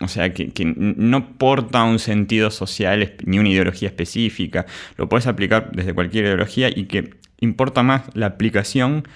o 0.00 0.08
sea, 0.08 0.34
que, 0.34 0.50
no 0.76 1.38
porta 1.38 1.84
un 1.84 1.98
sentido 1.98 2.50
social 2.50 3.14
ni 3.24 3.38
una 3.38 3.48
ideología 3.48 3.88
específica, 3.88 4.66
lo 4.96 5.08
puedes 5.08 5.26
aplicar 5.26 5.70
desde 5.72 5.94
cualquier 5.94 6.26
ideología 6.26 6.68
y 6.68 6.84
que 6.84 7.14
importa 7.40 7.82
más 7.82 8.02
la 8.14 8.26
aplicación 8.26 9.08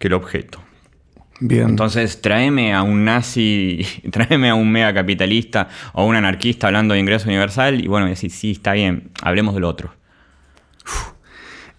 que 0.00 0.08
el 0.08 0.14
objeto. 0.14 0.67
Entonces, 1.40 2.20
tráeme 2.20 2.74
a 2.74 2.82
un 2.82 3.04
nazi, 3.04 3.86
tráeme 4.10 4.50
a 4.50 4.54
un 4.54 4.70
mega 4.70 4.92
capitalista 4.92 5.68
o 5.92 6.04
un 6.04 6.16
anarquista 6.16 6.66
hablando 6.66 6.94
de 6.94 7.00
ingreso 7.00 7.28
universal 7.28 7.80
y 7.80 7.86
bueno, 7.86 8.06
decir, 8.06 8.30
sí, 8.30 8.52
está 8.52 8.72
bien, 8.72 9.10
hablemos 9.22 9.54
del 9.54 9.64
otro. 9.64 9.94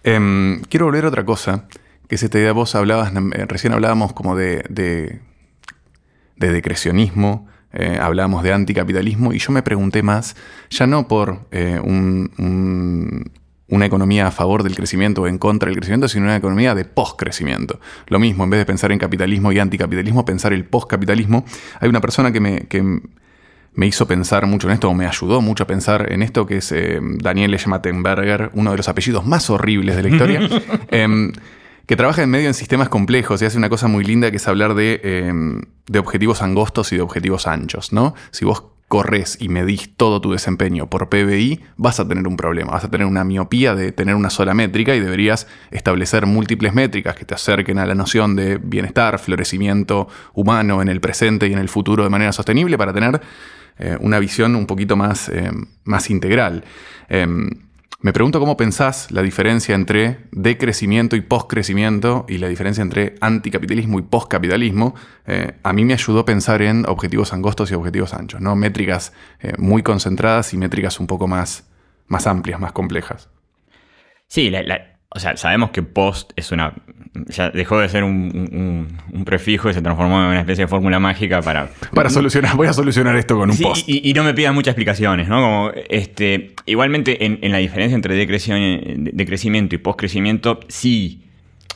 Em, 0.02 0.62
quiero 0.62 0.86
volver 0.86 1.04
a 1.04 1.08
otra 1.08 1.24
cosa, 1.24 1.66
que 2.08 2.14
es 2.14 2.22
esta 2.22 2.38
idea, 2.38 2.52
vos 2.52 2.74
hablabas, 2.74 3.12
eh, 3.12 3.44
recién 3.46 3.72
hablábamos 3.72 4.14
como 4.14 4.34
de, 4.34 4.64
de, 4.70 5.20
decrecionismo, 6.36 7.46
eh, 7.72 7.98
hablábamos 8.00 8.42
de 8.42 8.52
anticapitalismo 8.52 9.32
y 9.32 9.38
yo 9.38 9.52
me 9.52 9.62
pregunté 9.62 10.02
más, 10.02 10.36
ya 10.70 10.86
no 10.86 11.06
por 11.06 11.46
eh, 11.50 11.78
un, 11.82 13.30
una 13.70 13.86
economía 13.86 14.26
a 14.26 14.30
favor 14.30 14.62
del 14.62 14.74
crecimiento 14.74 15.22
o 15.22 15.26
en 15.26 15.38
contra 15.38 15.68
del 15.68 15.76
crecimiento, 15.76 16.08
sino 16.08 16.24
una 16.24 16.36
economía 16.36 16.74
de 16.74 16.84
post-crecimiento. 16.84 17.80
Lo 18.08 18.18
mismo, 18.18 18.44
en 18.44 18.50
vez 18.50 18.58
de 18.58 18.66
pensar 18.66 18.92
en 18.92 18.98
capitalismo 18.98 19.52
y 19.52 19.58
anticapitalismo, 19.58 20.24
pensar 20.24 20.52
el 20.52 20.64
post-capitalismo. 20.64 21.44
Hay 21.78 21.88
una 21.88 22.00
persona 22.00 22.32
que 22.32 22.40
me, 22.40 22.66
me, 23.74 23.86
hizo 23.86 24.06
pensar 24.06 24.46
mucho 24.46 24.66
en 24.66 24.74
esto, 24.74 24.88
o 24.88 24.94
me 24.94 25.06
ayudó 25.06 25.40
mucho 25.40 25.64
a 25.64 25.66
pensar 25.66 26.12
en 26.12 26.22
esto, 26.22 26.46
que 26.46 26.58
es 26.58 26.72
eh, 26.72 26.98
Daniel 27.00 27.56
Schmattenberger, 27.58 28.50
uno 28.54 28.72
de 28.72 28.76
los 28.76 28.88
apellidos 28.88 29.24
más 29.24 29.48
horribles 29.50 29.96
de 29.96 30.02
la 30.02 30.08
historia, 30.08 30.40
em, 30.90 31.32
que 31.86 31.96
trabaja 31.96 32.22
en 32.22 32.30
medio 32.30 32.48
en 32.48 32.54
sistemas 32.54 32.88
complejos 32.88 33.40
y 33.40 33.44
hace 33.44 33.58
una 33.58 33.68
cosa 33.68 33.86
muy 33.88 34.04
linda 34.04 34.30
que 34.30 34.38
es 34.38 34.48
hablar 34.48 34.74
de, 34.74 35.00
em, 35.02 35.62
de 35.86 35.98
objetivos 35.98 36.42
angostos 36.42 36.92
y 36.92 36.96
de 36.96 37.02
objetivos 37.02 37.46
anchos. 37.46 37.92
¿no? 37.92 38.14
Si 38.30 38.44
vos 38.44 38.64
corres 38.90 39.38
y 39.40 39.48
medís 39.48 39.94
todo 39.96 40.20
tu 40.20 40.32
desempeño 40.32 40.90
por 40.90 41.08
PBI, 41.08 41.60
vas 41.76 42.00
a 42.00 42.08
tener 42.08 42.26
un 42.26 42.36
problema, 42.36 42.72
vas 42.72 42.82
a 42.82 42.90
tener 42.90 43.06
una 43.06 43.22
miopía 43.22 43.76
de 43.76 43.92
tener 43.92 44.16
una 44.16 44.30
sola 44.30 44.52
métrica 44.52 44.96
y 44.96 45.00
deberías 45.00 45.46
establecer 45.70 46.26
múltiples 46.26 46.74
métricas 46.74 47.14
que 47.14 47.24
te 47.24 47.32
acerquen 47.32 47.78
a 47.78 47.86
la 47.86 47.94
noción 47.94 48.34
de 48.34 48.58
bienestar, 48.58 49.20
florecimiento 49.20 50.08
humano 50.34 50.82
en 50.82 50.88
el 50.88 51.00
presente 51.00 51.46
y 51.46 51.52
en 51.52 51.60
el 51.60 51.68
futuro 51.68 52.02
de 52.02 52.10
manera 52.10 52.32
sostenible 52.32 52.76
para 52.76 52.92
tener 52.92 53.20
eh, 53.78 53.96
una 54.00 54.18
visión 54.18 54.56
un 54.56 54.66
poquito 54.66 54.96
más, 54.96 55.28
eh, 55.28 55.52
más 55.84 56.10
integral. 56.10 56.64
Em, 57.08 57.48
me 58.02 58.14
pregunto 58.14 58.40
cómo 58.40 58.56
pensás 58.56 59.10
la 59.10 59.22
diferencia 59.22 59.74
entre 59.74 60.20
decrecimiento 60.32 61.16
y 61.16 61.20
postcrecimiento 61.20 62.24
y 62.28 62.38
la 62.38 62.48
diferencia 62.48 62.80
entre 62.80 63.16
anticapitalismo 63.20 63.98
y 63.98 64.02
postcapitalismo. 64.02 64.94
Eh, 65.26 65.52
a 65.62 65.72
mí 65.74 65.84
me 65.84 65.92
ayudó 65.92 66.20
a 66.20 66.24
pensar 66.24 66.62
en 66.62 66.86
objetivos 66.88 67.34
angostos 67.34 67.70
y 67.70 67.74
objetivos 67.74 68.14
anchos, 68.14 68.40
¿no? 68.40 68.56
Métricas 68.56 69.12
eh, 69.40 69.52
muy 69.58 69.82
concentradas 69.82 70.54
y 70.54 70.56
métricas 70.56 70.98
un 70.98 71.06
poco 71.06 71.28
más, 71.28 71.68
más 72.06 72.26
amplias, 72.26 72.58
más 72.58 72.72
complejas. 72.72 73.28
Sí, 74.28 74.48
la, 74.48 74.62
o 75.10 75.18
sea, 75.18 75.36
sabemos 75.36 75.70
que 75.70 75.82
post 75.82 76.32
es 76.36 76.52
una. 76.52 76.74
Ya 77.12 77.50
dejó 77.50 77.80
de 77.80 77.88
ser 77.88 78.04
un, 78.04 78.86
prefijo 79.24 79.68
y 79.68 79.74
se 79.74 79.82
transformó 79.82 80.20
en 80.20 80.26
una 80.28 80.40
especie 80.40 80.64
de 80.64 80.68
fórmula 80.68 81.00
mágica 81.00 81.42
para. 81.42 81.68
Para 81.92 82.08
solucionar, 82.08 82.56
voy 82.56 82.68
a 82.68 82.72
solucionar 82.72 83.16
esto 83.16 83.36
con 83.36 83.50
un 83.50 83.58
post. 83.58 83.88
Y, 83.88 84.12
no 84.14 84.22
me 84.22 84.32
pidan 84.32 84.54
muchas 84.54 84.72
explicaciones, 84.72 85.28
¿no? 85.28 85.40
Como, 85.40 85.70
este, 85.88 86.54
igualmente, 86.66 87.24
en, 87.24 87.50
la 87.50 87.58
diferencia 87.58 87.94
entre 87.94 88.14
decrecimiento 88.14 89.74
y 89.74 89.78
postcrecimiento, 89.78 90.60
sí 90.68 91.24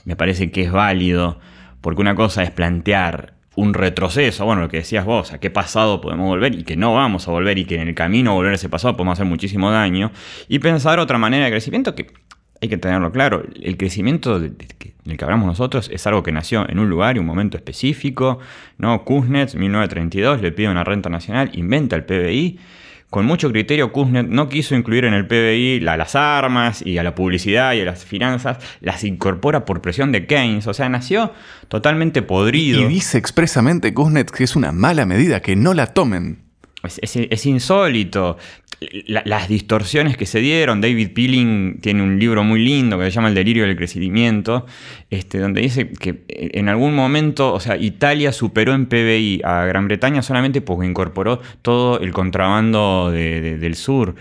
me 0.04 0.16
parece 0.16 0.50
que 0.50 0.62
es 0.62 0.72
válido, 0.72 1.40
porque 1.80 2.00
una 2.00 2.14
cosa 2.14 2.42
es 2.42 2.50
plantear 2.50 3.34
un 3.56 3.72
retroceso, 3.72 4.44
bueno, 4.44 4.62
lo 4.62 4.68
que 4.68 4.78
decías 4.78 5.04
vos, 5.04 5.32
a 5.32 5.38
qué 5.38 5.48
pasado 5.48 6.00
podemos 6.00 6.26
volver 6.26 6.54
y 6.54 6.64
que 6.64 6.76
no 6.76 6.94
vamos 6.94 7.28
a 7.28 7.30
volver 7.30 7.56
y 7.58 7.64
que 7.64 7.76
en 7.76 7.88
el 7.88 7.94
camino 7.94 8.32
a 8.32 8.34
volver 8.34 8.52
a 8.52 8.54
ese 8.56 8.68
pasado 8.68 8.96
podemos 8.96 9.12
hacer 9.12 9.26
muchísimo 9.26 9.70
daño, 9.70 10.10
y 10.48 10.58
pensar 10.58 10.98
otra 10.98 11.18
manera 11.18 11.44
de 11.44 11.50
crecimiento 11.52 11.94
que 11.94 12.06
hay 12.64 12.68
que 12.68 12.78
tenerlo 12.78 13.12
claro, 13.12 13.44
el 13.60 13.76
crecimiento 13.76 14.40
del 14.40 14.56
que 14.56 15.24
hablamos 15.24 15.46
nosotros 15.46 15.90
es 15.92 16.06
algo 16.06 16.22
que 16.22 16.32
nació 16.32 16.68
en 16.68 16.78
un 16.78 16.88
lugar 16.88 17.16
y 17.16 17.18
un 17.18 17.26
momento 17.26 17.56
específico. 17.56 18.38
¿no? 18.78 19.04
Kuznets, 19.04 19.54
1932, 19.54 20.40
le 20.40 20.52
pide 20.52 20.68
una 20.68 20.82
renta 20.82 21.10
nacional, 21.10 21.50
inventa 21.52 21.94
el 21.96 22.04
PBI. 22.04 22.58
Con 23.10 23.26
mucho 23.26 23.50
criterio, 23.50 23.92
Kuznets 23.92 24.28
no 24.28 24.48
quiso 24.48 24.74
incluir 24.74 25.04
en 25.04 25.14
el 25.14 25.26
PBI 25.26 25.86
a 25.86 25.96
las 25.96 26.16
armas 26.16 26.84
y 26.84 26.98
a 26.98 27.04
la 27.04 27.14
publicidad 27.14 27.74
y 27.74 27.80
a 27.80 27.84
las 27.84 28.04
finanzas, 28.04 28.58
las 28.80 29.04
incorpora 29.04 29.64
por 29.64 29.80
presión 29.80 30.10
de 30.10 30.26
Keynes, 30.26 30.66
o 30.66 30.74
sea, 30.74 30.88
nació 30.88 31.32
totalmente 31.68 32.22
podrido. 32.22 32.80
Y 32.80 32.86
dice 32.86 33.18
expresamente 33.18 33.94
Kuznets 33.94 34.32
que 34.32 34.42
es 34.42 34.56
una 34.56 34.72
mala 34.72 35.06
medida, 35.06 35.40
que 35.40 35.54
no 35.54 35.74
la 35.74 35.88
tomen. 35.88 36.43
Es 36.84 37.46
insólito 37.46 38.36
las 39.06 39.48
distorsiones 39.48 40.16
que 40.16 40.26
se 40.26 40.40
dieron. 40.40 40.80
David 40.80 41.10
Peeling 41.14 41.80
tiene 41.80 42.02
un 42.02 42.18
libro 42.18 42.44
muy 42.44 42.64
lindo 42.64 42.98
que 42.98 43.04
se 43.04 43.10
llama 43.10 43.28
El 43.28 43.34
delirio 43.34 43.64
del 43.64 43.76
crecimiento, 43.76 44.66
este, 45.10 45.38
donde 45.38 45.60
dice 45.60 45.90
que 45.90 46.24
en 46.28 46.68
algún 46.68 46.94
momento, 46.94 47.52
o 47.52 47.60
sea, 47.60 47.76
Italia 47.76 48.32
superó 48.32 48.74
en 48.74 48.86
PBI 48.86 49.42
a 49.44 49.64
Gran 49.64 49.86
Bretaña 49.86 50.22
solamente 50.22 50.60
porque 50.60 50.86
incorporó 50.86 51.40
todo 51.62 52.00
el 52.00 52.12
contrabando 52.12 53.10
del 53.10 53.74
sur. 53.74 54.14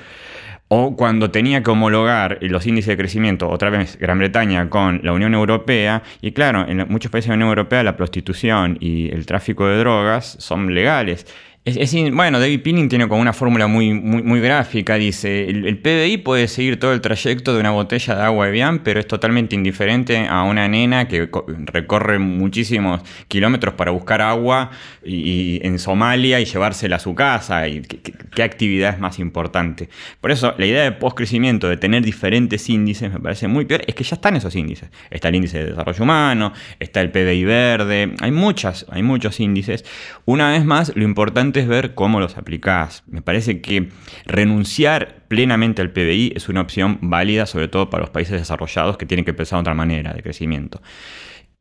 O 0.76 0.96
cuando 0.96 1.30
tenía 1.30 1.62
que 1.62 1.70
homologar 1.70 2.40
los 2.42 2.66
índices 2.66 2.88
de 2.88 2.98
crecimiento, 2.98 3.48
otra 3.48 3.70
vez 3.70 3.96
Gran 4.00 4.18
Bretaña 4.18 4.72
con 4.72 5.02
la 5.04 5.14
Unión 5.14 5.36
Europea, 5.36 6.02
y 6.20 6.32
claro, 6.32 6.68
en 6.68 6.88
muchos 6.90 7.12
países 7.12 7.28
de 7.28 7.34
la 7.34 7.36
Unión 7.36 7.50
Europea 7.50 7.84
la 7.84 7.96
prostitución 7.96 8.78
y 8.80 9.14
el 9.14 9.28
tráfico 9.28 9.68
de 9.68 9.78
drogas 9.78 10.36
son 10.40 10.74
legales. 10.74 11.28
Es, 11.66 11.94
bueno, 12.12 12.42
David 12.42 12.62
Pinning 12.62 12.90
tiene 12.90 13.08
como 13.08 13.22
una 13.22 13.32
fórmula 13.32 13.68
muy, 13.68 13.94
muy, 13.94 14.42
gráfica. 14.42 14.96
Dice, 14.96 15.50
el, 15.50 15.78
PBI 15.78 16.18
puede 16.18 16.50
seguir 16.50 16.78
todo 16.78 16.92
el 16.92 17.00
trayecto 17.00 17.54
de 17.54 17.62
una 17.62 17.72
botella 17.72 18.16
de 18.16 18.22
agua 18.22 18.50
Evian, 18.50 18.80
pero 18.80 19.00
es 19.00 19.08
totalmente 19.08 19.56
indiferente 19.56 20.28
a 20.28 20.44
una 20.44 20.68
nena 20.68 21.08
que 21.08 21.30
recorre 21.48 22.20
muchísimos 22.20 23.02
kilómetros 23.30 23.76
para 23.76 23.92
buscar 23.92 24.22
agua 24.22 24.72
y, 25.06 25.66
en 25.66 25.80
Somalia 25.80 26.42
y 26.42 26.46
llevársela 26.46 26.98
a 26.98 27.00
su 27.00 27.16
casa. 27.16 27.66
Y 27.70 27.80
qué, 27.82 28.44
actividad 28.44 28.96
es 28.96 29.00
más 29.00 29.18
importante. 29.20 29.88
Por 30.20 30.32
eso, 30.32 30.54
la 30.58 30.66
idea 30.66 30.84
de 30.84 30.92
postcrecimiento, 30.92 31.70
de 31.70 31.78
tener 31.78 32.04
diferentes 32.04 32.68
índices, 32.68 33.10
me 33.10 33.22
parece 33.22 33.48
muy 33.48 33.64
peor. 33.64 33.84
Es 33.88 33.96
que 33.96 34.04
ya 34.04 34.16
están 34.16 34.36
esos 34.36 34.54
índices. 34.58 34.90
Está 35.10 35.30
el 35.30 35.36
índice 35.36 35.60
de 35.60 35.66
desarrollo 35.68 36.04
humano, 36.04 36.52
está 36.82 37.00
el 37.00 37.10
PBI 37.10 37.46
verde. 37.46 38.16
Hay, 38.20 38.32
muchas, 38.32 38.86
hay 38.90 39.02
muchos 39.02 39.40
índices. 39.40 39.86
Una 40.26 40.52
vez 40.52 40.66
más, 40.66 40.92
lo 40.94 41.04
importante 41.06 41.53
es 41.62 41.68
ver 41.68 41.94
cómo 41.94 42.20
los 42.20 42.38
aplicás. 42.38 43.04
Me 43.08 43.22
parece 43.22 43.62
que 43.62 43.90
renunciar 44.26 45.26
plenamente 45.28 45.82
al 45.82 45.92
PBI 45.92 46.34
es 46.36 46.50
una 46.50 46.62
opción 46.62 47.00
válida, 47.02 47.46
sobre 47.46 47.68
todo 47.68 47.90
para 47.90 48.02
los 48.02 48.10
países 48.10 48.40
desarrollados 48.40 48.98
que 48.98 49.06
tienen 49.06 49.26
que 49.26 49.34
pensar 49.34 49.58
de 49.58 49.62
otra 49.62 49.74
manera 49.74 50.14
de 50.14 50.22
crecimiento. 50.22 50.82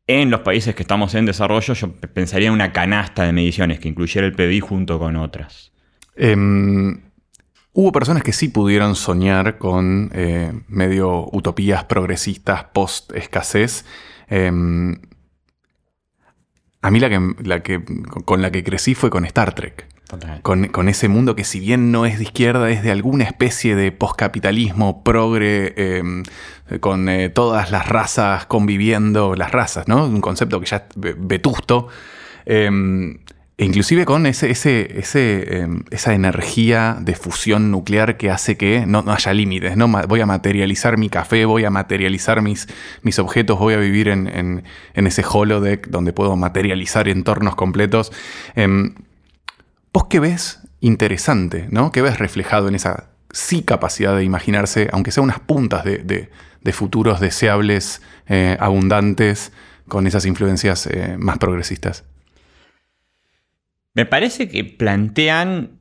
En 0.05 0.29
los 0.29 0.41
países 0.41 0.75
que 0.75 0.83
estamos 0.83 1.15
en 1.15 1.25
desarrollo, 1.25 1.73
yo 1.73 1.93
pensaría 2.13 2.49
en 2.49 2.53
una 2.53 2.73
canasta 2.73 3.23
de 3.23 3.31
mediciones 3.31 3.79
que 3.79 3.87
incluyera 3.87 4.27
el 4.27 4.33
PBI 4.33 4.59
junto 4.59 4.99
con 4.99 5.15
otras. 5.15 5.71
Em, 6.15 7.01
hubo 7.71 7.91
personas 7.91 8.21
que 8.21 8.33
sí 8.33 8.49
pudieron 8.49 8.95
soñar 8.95 9.57
con 9.57 10.11
eh, 10.13 10.51
medio 10.67 11.29
utopías 11.31 11.85
progresistas 11.85 12.65
post-escasez. 12.65 13.85
Em, 14.27 14.99
a 16.83 16.91
mí 16.91 16.99
la 16.99 17.09
que, 17.09 17.33
la 17.43 17.63
que, 17.63 17.81
con 18.25 18.41
la 18.41 18.51
que 18.51 18.63
crecí 18.63 18.93
fue 18.93 19.09
con 19.09 19.25
Star 19.25 19.55
Trek. 19.55 19.87
Con, 20.43 20.89
ese 20.89 21.07
mundo 21.07 21.35
que 21.35 21.43
si 21.43 21.59
bien 21.59 21.91
no 21.91 22.05
es 22.05 22.19
de 22.19 22.25
izquierda, 22.25 22.69
es 22.69 22.83
de 22.83 22.91
alguna 22.91 23.23
especie 23.23 23.75
de 23.75 23.91
poscapitalismo 23.91 25.03
progre, 25.03 25.73
em, 25.75 26.23
con 26.81 27.09
eh, 27.09 27.29
todas 27.29 27.71
las 27.71 27.89
razas 27.89 28.45
conviviendo, 28.45 29.33
las 29.35 29.51
razas, 29.51 29.87
¿no? 29.87 30.05
Un 30.05 30.21
concepto 30.21 30.59
que 30.59 30.67
ya 30.67 30.77
es 30.77 30.83
vetusto. 31.17 31.87
Em, 32.45 33.17
e 33.55 33.65
inclusive 33.65 34.05
con 34.05 34.25
ese, 34.25 34.51
em, 35.61 35.83
esa 35.91 36.13
energía 36.13 36.97
de 36.99 37.13
fusión 37.13 37.69
nuclear 37.69 38.17
que 38.17 38.31
hace 38.31 38.57
que 38.57 38.85
no, 38.87 39.03
haya 39.07 39.33
límites. 39.33 39.77
¿no? 39.77 39.87
Voy 40.07 40.21
a 40.21 40.25
materializar 40.25 40.97
mi 40.97 41.09
café, 41.09 41.45
voy 41.45 41.63
a 41.63 41.69
materializar 41.69 42.41
mis, 42.41 42.67
mis 43.03 43.19
objetos, 43.19 43.59
voy 43.59 43.75
a 43.75 43.77
vivir 43.77 44.07
en, 44.07 44.63
ese 44.95 45.23
holodeck 45.29 45.87
donde 45.87 46.13
puedo 46.13 46.35
materializar 46.35 47.07
entornos 47.07 47.55
completos. 47.55 48.11
Eh, 48.55 48.67
¿Vos 49.93 50.05
qué 50.09 50.19
ves 50.19 50.61
interesante? 50.79 51.67
¿no? 51.69 51.91
¿Qué 51.91 52.01
ves 52.01 52.17
reflejado 52.17 52.67
en 52.67 52.75
esa 52.75 53.11
sí 53.31 53.61
capacidad 53.61 54.15
de 54.15 54.23
imaginarse, 54.23 54.89
aunque 54.91 55.11
sea 55.11 55.21
unas 55.21 55.39
puntas 55.39 55.83
de, 55.83 56.29
futuros 56.71 57.19
deseables, 57.19 58.01
eh, 58.27 58.57
abundantes, 58.59 59.51
con 59.87 60.07
esas 60.07 60.25
influencias 60.25 60.87
eh, 60.87 61.17
más 61.19 61.37
progresistas? 61.37 62.03
Me 63.95 64.05
parece 64.05 64.49
que 64.49 64.63
plantean 64.63 65.79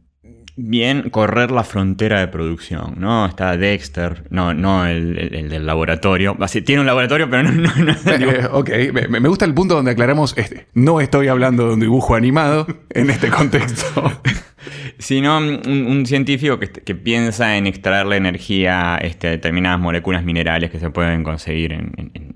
bien 0.54 1.08
correr 1.08 1.50
la 1.50 1.64
frontera 1.64 2.20
de 2.20 2.28
producción, 2.28 2.96
¿no? 2.98 3.24
Está 3.24 3.56
Dexter, 3.56 4.24
no, 4.28 4.52
no 4.52 4.86
el, 4.86 5.48
del 5.48 5.64
laboratorio. 5.64 6.36
Tiene 6.64 6.80
un 6.80 6.86
laboratorio, 6.86 7.30
pero 7.30 7.44
no... 7.44 7.50
no, 7.52 7.92
eh, 7.92 8.46
ok, 8.50 8.70
me, 9.08 9.28
gusta 9.28 9.46
el 9.46 9.54
punto 9.54 9.76
donde 9.76 9.92
aclaramos, 9.92 10.34
este, 10.36 10.66
no 10.74 11.00
estoy 11.00 11.28
hablando 11.28 11.68
de 11.68 11.74
un 11.74 11.80
dibujo 11.80 12.14
animado 12.14 12.66
en 12.90 13.10
este 13.10 13.28
contexto. 13.28 14.12
Sino 14.98 15.38
un, 15.38 16.04
científico 16.06 16.60
que, 16.60 16.94
piensa 16.94 17.56
en 17.56 17.66
extraer 17.66 18.06
la 18.06 18.16
energía 18.16 18.98
este, 19.00 19.26
de 19.26 19.32
determinadas 19.32 19.80
moléculas 19.80 20.22
minerales 20.22 20.70
que 20.70 20.78
se 20.78 20.90
pueden 20.90 21.24
conseguir 21.24 21.72
en 21.72 21.92
en 21.96 22.34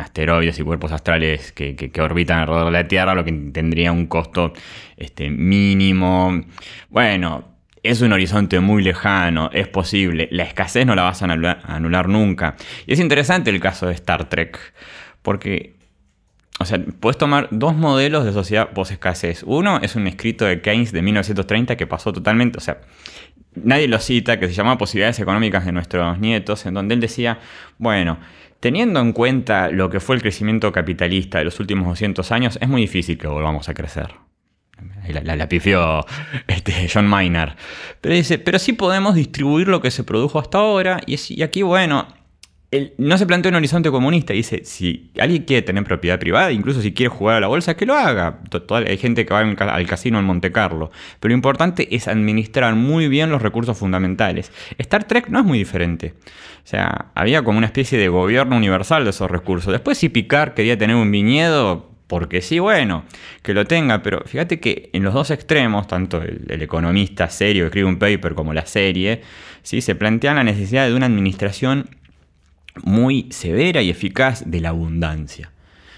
asteroides 0.00 0.58
y 0.58 0.62
cuerpos 0.62 0.92
astrales 0.92 1.52
que, 1.52 1.92
orbitan 2.00 2.40
alrededor 2.40 2.66
de 2.66 2.72
la 2.72 2.88
Tierra, 2.88 3.14
lo 3.14 3.24
que 3.24 3.32
tendría 3.52 3.92
un 3.92 4.06
costo 4.06 4.52
este, 4.96 5.30
mínimo. 5.30 6.40
Bueno, 6.88 7.52
es 7.82 8.00
un 8.00 8.12
horizonte 8.12 8.60
muy 8.60 8.82
lejano, 8.82 9.50
es 9.52 9.68
posible. 9.68 10.28
La 10.30 10.44
escasez 10.44 10.86
no 10.86 10.94
la 10.94 11.02
vas 11.02 11.22
a 11.22 11.26
anular, 11.26 12.08
nunca. 12.08 12.56
Y 12.86 12.92
es 12.92 13.00
interesante 13.00 13.50
el 13.50 13.60
caso 13.60 13.86
de 13.86 13.94
Star 13.94 14.28
Trek, 14.28 14.58
porque 15.22 15.74
o 16.60 16.64
sea, 16.64 16.78
puedes 17.00 17.18
tomar 17.18 17.48
dos 17.50 17.74
modelos 17.74 18.24
de 18.24 18.32
sociedad 18.32 18.70
post-escasez. 18.70 19.42
Uno 19.44 19.80
es 19.82 19.96
un 19.96 20.06
escrito 20.06 20.44
de 20.44 20.60
Keynes 20.60 20.92
de 20.92 21.02
1930 21.02 21.76
que 21.76 21.86
pasó 21.88 22.12
totalmente, 22.12 22.58
o 22.58 22.60
sea, 22.60 22.82
nadie 23.54 23.88
lo 23.88 23.98
cita, 23.98 24.38
que 24.38 24.46
se 24.46 24.54
llama 24.54 24.78
Posibilidades 24.78 25.18
Económicas 25.18 25.64
de 25.64 25.72
nuestros 25.72 26.18
nietos, 26.18 26.64
en 26.66 26.74
donde 26.74 26.94
él 26.94 27.00
decía, 27.00 27.40
bueno, 27.78 28.18
Teniendo 28.62 29.00
en 29.00 29.12
cuenta 29.12 29.70
lo 29.72 29.90
que 29.90 29.98
fue 29.98 30.14
el 30.14 30.22
crecimiento 30.22 30.70
capitalista 30.70 31.38
de 31.38 31.44
los 31.44 31.58
últimos 31.58 31.88
200 31.88 32.30
años, 32.30 32.58
es 32.60 32.68
muy 32.68 32.82
difícil 32.82 33.18
que 33.18 33.26
volvamos 33.26 33.68
a 33.68 33.74
crecer. 33.74 34.14
La, 35.08 35.34
la, 35.34 35.48
pifió 35.48 36.06
este, 36.46 36.88
John 36.88 37.08
Maynard. 37.08 37.56
Pero 38.00 38.14
dice, 38.14 38.38
pero 38.38 38.60
sí 38.60 38.74
podemos 38.74 39.16
distribuir 39.16 39.66
lo 39.66 39.80
que 39.80 39.90
se 39.90 40.04
produjo 40.04 40.38
hasta 40.38 40.58
ahora. 40.58 41.00
Y, 41.06 41.42
aquí, 41.42 41.62
bueno, 41.62 42.06
no 42.96 43.18
se 43.18 43.26
plantea 43.26 43.50
un 43.50 43.56
horizonte 43.56 43.90
comunista. 43.90 44.32
Dice, 44.32 44.64
si 44.64 45.10
alguien 45.18 45.44
quiere 45.44 45.62
tener 45.62 45.84
propiedad 45.84 46.18
privada, 46.18 46.52
incluso 46.52 46.80
si 46.80 46.92
quiere 46.92 47.10
jugar 47.10 47.36
a 47.36 47.40
la 47.40 47.46
bolsa, 47.46 47.76
que 47.76 47.84
lo 47.84 47.94
haga. 47.94 48.40
Hay 48.86 48.96
gente 48.96 49.26
que 49.26 49.34
va 49.34 49.40
al 49.40 49.86
casino 49.86 50.18
en 50.18 50.24
Monte 50.24 50.52
Carlo. 50.52 50.90
Pero 51.20 51.30
lo 51.30 51.34
importante 51.34 51.94
es 51.94 52.08
administrar 52.08 52.74
muy 52.74 53.08
bien 53.08 53.30
los 53.30 53.42
recursos 53.42 53.76
fundamentales. 53.76 54.52
Star 54.78 55.04
Trek 55.04 55.28
no 55.28 55.40
es 55.40 55.44
muy 55.44 55.58
diferente. 55.58 56.14
O 56.64 56.66
sea, 56.66 57.06
había 57.14 57.42
como 57.42 57.58
una 57.58 57.66
especie 57.66 57.98
de 57.98 58.08
gobierno 58.08 58.56
universal 58.56 59.04
de 59.04 59.10
esos 59.10 59.30
recursos. 59.30 59.72
Después 59.72 59.98
si 59.98 60.08
Picard 60.08 60.54
quería 60.54 60.78
tener 60.78 60.96
un 60.96 61.10
viñedo, 61.10 61.90
porque 62.06 62.40
sí, 62.42 62.58
bueno, 62.58 63.04
que 63.42 63.54
lo 63.54 63.66
tenga, 63.66 64.02
pero 64.02 64.22
fíjate 64.26 64.60
que 64.60 64.90
en 64.92 65.02
los 65.02 65.14
dos 65.14 65.30
extremos, 65.30 65.86
tanto 65.86 66.22
el, 66.22 66.60
economista 66.62 67.28
serio 67.28 67.64
que 67.64 67.68
escribe 67.68 67.88
un 67.88 67.98
paper 67.98 68.34
como 68.34 68.52
la 68.52 68.66
serie, 68.66 69.22
¿sí? 69.62 69.80
se 69.80 69.94
plantean 69.94 70.36
la 70.36 70.44
necesidad 70.44 70.86
de 70.86 70.94
una 70.94 71.06
administración 71.06 71.88
muy 72.82 73.28
severa 73.30 73.82
y 73.82 73.90
eficaz 73.90 74.44
de 74.46 74.60
la 74.60 74.70
abundancia. 74.70 75.52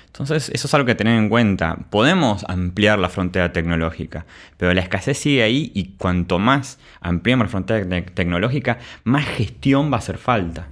Entonces, 0.07 0.49
eso 0.55 0.69
es 0.69 0.75
algo 0.75 0.87
que 0.87 0.95
tener 0.95 1.19
en 1.19 1.29
cuenta. 1.29 1.77
Podemos 1.91 2.45
ampliar 2.49 3.01
la 3.01 3.09
frontera 3.09 3.53
tecnológica, 3.53 4.27
pero 4.57 4.73
la 4.73 4.81
escasez 4.81 5.19
sigue 5.19 5.43
ahí 5.43 5.73
y 5.75 5.97
cuanto 5.97 6.39
más 6.39 6.79
ampliamos 7.01 7.47
la 7.47 7.51
frontera 7.51 8.05
tecnológica, 8.05 8.79
más 9.03 9.27
gestión 9.27 9.91
va 9.91 9.97
a 9.97 9.99
hacer 9.99 10.19
falta. 10.19 10.69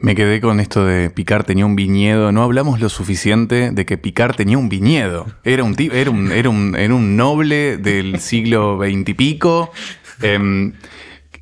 Me 0.00 0.16
quedé 0.16 0.40
con 0.40 0.58
esto 0.58 0.84
de 0.84 1.10
Picard 1.10 1.44
tenía 1.44 1.64
un 1.64 1.76
viñedo. 1.76 2.32
No 2.32 2.42
hablamos 2.42 2.80
lo 2.80 2.88
suficiente 2.88 3.70
de 3.70 3.86
que 3.86 3.98
Picard 3.98 4.34
tenía 4.34 4.58
un 4.58 4.68
viñedo. 4.68 5.26
Era 5.44 5.62
un, 5.62 5.76
era 5.78 6.10
un, 6.10 6.32
era 6.32 6.48
un, 6.48 6.74
era 6.76 6.94
un 6.94 7.16
noble 7.16 7.76
del 7.76 8.18
siglo 8.18 8.78
veintipico. 8.78 9.70
Em, 10.22 10.72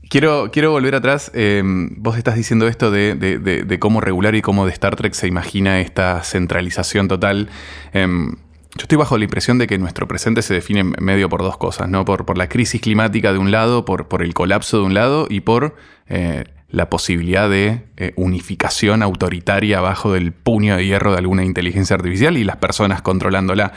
Quiero, 0.09 0.51
quiero 0.51 0.71
volver 0.71 0.95
atrás. 0.95 1.31
Eh, 1.35 1.63
vos 1.65 2.17
estás 2.17 2.35
diciendo 2.35 2.67
esto 2.67 2.91
de, 2.91 3.77
cómo 3.79 4.01
regular 4.01 4.35
y 4.35 4.43
cómo 4.43 4.65
de 4.65 4.73
Star 4.73 4.97
Trek 4.97 5.13
se 5.13 5.27
imagina 5.27 5.81
esta 5.81 6.23
centralización 6.23 7.09
total. 7.09 7.51
Em, 7.93 8.31
yo 8.31 8.83
estoy 8.83 8.97
bajo 8.97 9.19
la 9.19 9.25
impresión 9.25 9.59
de 9.59 9.67
que 9.67 9.77
nuestro 9.77 10.09
presente 10.09 10.41
se 10.41 10.55
define 10.55 10.83
medio 10.85 11.29
por 11.29 11.43
dos 11.43 11.59
cosas, 11.59 11.91
¿no? 11.91 12.07
Por, 12.07 12.25
por 12.25 12.39
la 12.39 12.49
crisis 12.49 12.81
climática 12.81 13.33
de 13.33 13.39
un 13.39 13.51
lado, 13.51 13.85
por, 13.85 14.09
por, 14.09 14.23
el 14.23 14.33
colapso 14.33 14.79
de 14.79 14.85
un 14.85 14.95
lado 14.95 15.27
y 15.29 15.41
por 15.41 15.77
eh, 16.07 16.45
la 16.71 16.89
posibilidad 16.89 17.51
de 17.51 17.85
eh, 17.99 18.13
unificación 18.17 19.03
autoritaria 19.03 19.81
bajo 19.81 20.13
del 20.13 20.33
puño 20.33 20.77
de 20.77 20.87
hierro 20.87 21.13
de 21.13 21.19
alguna 21.19 21.45
inteligencia 21.45 21.97
artificial 21.97 22.39
y 22.39 22.45
las 22.45 22.57
personas 22.57 23.03
controlándola. 23.03 23.73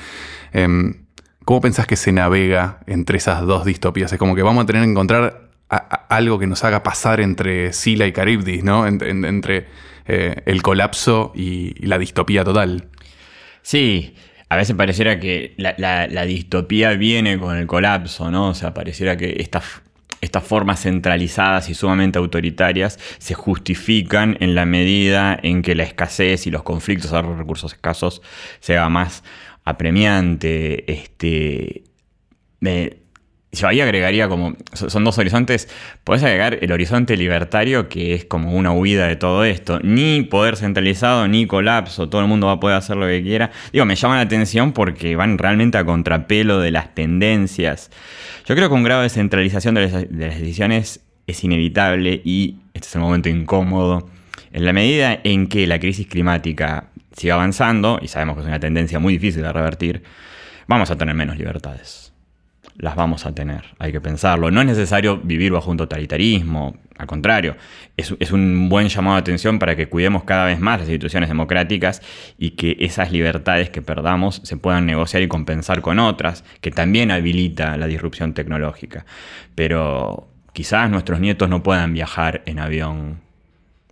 Em, 0.54 1.06
¿Cómo 1.44 1.60
pensás 1.60 1.88
que 1.88 1.98
se 1.98 2.14
navega 2.14 2.80
entre 2.86 3.18
esas 3.18 3.42
dos 3.42 3.66
distopías? 3.66 4.14
Es 4.14 4.20
como 4.20 4.36
que 4.36 4.44
vamos 4.44 4.64
a 4.64 4.68
tener 4.68 4.84
que 4.84 4.92
encontrar 4.92 5.51
algo 5.72 6.38
que 6.38 6.48
nos 6.48 6.64
haga 6.64 6.84
pasar 6.84 7.22
entre 7.22 7.72
Sila 7.72 8.06
y 8.06 8.12
Caribdis, 8.12 8.64
¿no? 8.64 8.86
entre 8.86 9.68
eh, 10.06 10.42
el 10.46 10.62
colapso 10.62 11.32
y, 11.36 11.74
la 11.86 11.98
distopía 11.98 12.44
total. 12.44 12.90
Sí, 13.62 14.16
a 14.50 14.58
veces 14.58 14.76
pareciera 14.76 15.20
que 15.20 15.54
la, 15.58 16.26
distopía 16.26 16.92
viene 16.92 17.40
con 17.40 17.56
el 17.58 17.68
colapso, 17.68 18.30
¿no? 18.32 18.50
O 18.50 18.54
sea, 18.54 18.74
pareciera 18.74 19.16
que 19.16 19.38
estas, 19.40 19.64
formas 20.44 20.82
centralizadas 20.82 21.70
y 21.70 21.74
sumamente 21.74 22.20
autoritarias 22.20 23.00
se 23.18 23.34
justifican 23.34 24.38
en 24.42 24.54
la 24.56 24.66
medida 24.66 25.40
en 25.42 25.62
que 25.62 25.76
la 25.76 25.84
escasez 25.84 26.46
y 26.46 26.52
los 26.52 26.64
conflictos 26.64 27.14
a 27.14 27.22
los 27.22 27.38
recursos 27.38 27.74
escasos 27.74 28.22
se 28.60 28.78
haga 28.78 28.90
más 28.90 29.24
apremiante. 29.64 30.92
Este, 30.92 31.84
yo 33.52 33.68
ahí 33.68 33.82
agregaría 33.82 34.30
como, 34.30 34.56
son 34.74 35.04
dos 35.04 35.18
horizontes, 35.18 35.68
puedes 36.06 36.24
agregar 36.24 36.60
el 36.62 36.72
horizonte 36.72 37.18
libertario 37.18 37.90
que 37.90 38.14
es 38.14 38.24
como 38.24 38.54
una 38.54 38.72
huida 38.72 39.08
de 39.08 39.18
todo 39.18 39.44
esto, 39.44 39.80
ni 39.84 40.22
poder 40.22 40.56
centralizado, 40.56 41.28
ni 41.28 41.46
colapso, 41.48 42.08
todo 42.08 42.22
el 42.22 42.28
mundo 42.28 42.48
va 42.48 42.54
a 42.54 42.60
poder 42.62 42.78
hacer 42.78 42.96
lo 42.96 43.08
que 43.08 43.22
quiera. 43.22 43.52
Digo, 43.74 43.84
me 43.86 43.96
llama 43.96 44.16
la 44.16 44.22
atención 44.22 44.72
porque 44.72 45.18
van 45.18 45.38
realmente 45.38 45.78
a 45.78 45.84
contrapelo 45.84 46.60
de 46.60 46.72
las 46.72 46.96
tendencias. 46.96 47.92
Yo 48.46 48.56
creo 48.56 48.70
que 48.70 48.76
un 48.76 48.84
grado 48.84 49.02
de 49.02 49.10
centralización 49.10 49.76
de 49.76 49.90
las, 49.90 50.10
decisiones 50.10 51.02
es 51.28 51.44
inevitable 51.44 52.22
y 52.24 52.60
este 52.74 52.88
es 52.88 52.96
el 52.96 53.02
momento 53.02 53.28
incómodo. 53.28 54.10
En 54.54 54.66
la 54.66 54.72
medida 54.72 55.20
en 55.24 55.48
que 55.48 55.68
la 55.68 55.80
crisis 55.80 56.08
climática 56.08 56.86
siga 57.18 57.34
avanzando, 57.34 58.00
y 58.02 58.08
sabemos 58.08 58.36
que 58.36 58.42
es 58.42 58.48
una 58.48 58.60
tendencia 58.60 59.00
muy 59.00 59.14
difícil 59.14 59.42
de 59.42 59.52
revertir, 59.52 60.04
vamos 60.68 60.90
a 60.90 60.96
tener 60.96 61.16
menos 61.16 61.38
libertades 61.38 62.01
las 62.82 62.96
vamos 62.96 63.28
a 63.28 63.34
tener, 63.34 63.64
hay 63.78 63.92
que 63.92 64.02
pensarlo. 64.02 64.50
No 64.50 64.60
es 64.60 64.66
necesario 64.66 65.18
vivir 65.18 65.52
bajo 65.52 65.70
un 65.70 65.78
totalitarismo, 65.78 66.76
al 66.98 67.06
contrario, 67.06 67.56
es, 67.96 68.32
un 68.32 68.70
buen 68.70 68.90
llamado 68.90 69.16
de 69.18 69.22
atención 69.22 69.60
para 69.60 69.76
que 69.76 69.88
cuidemos 69.88 70.24
cada 70.24 70.46
vez 70.46 70.60
más 70.60 70.80
las 70.80 70.90
instituciones 70.90 71.30
democráticas 71.30 72.02
y 72.40 72.52
que 72.52 72.78
esas 72.80 73.12
libertades 73.12 73.70
que 73.70 73.84
perdamos 73.84 74.42
se 74.44 74.58
puedan 74.58 74.88
negociar 74.88 75.22
y 75.22 75.28
compensar 75.28 75.82
con 75.82 76.00
otras, 76.00 76.44
que 76.60 76.72
también 76.72 77.12
habilita 77.12 77.78
la 77.78 77.86
disrupción 77.86 78.34
tecnológica. 78.34 79.06
Pero 79.54 80.28
quizás 80.52 80.90
nuestros 80.90 81.20
nietos 81.20 81.50
no 81.50 81.62
puedan 81.62 81.94
viajar 81.94 82.42
en 82.48 82.58
avión 82.58 83.22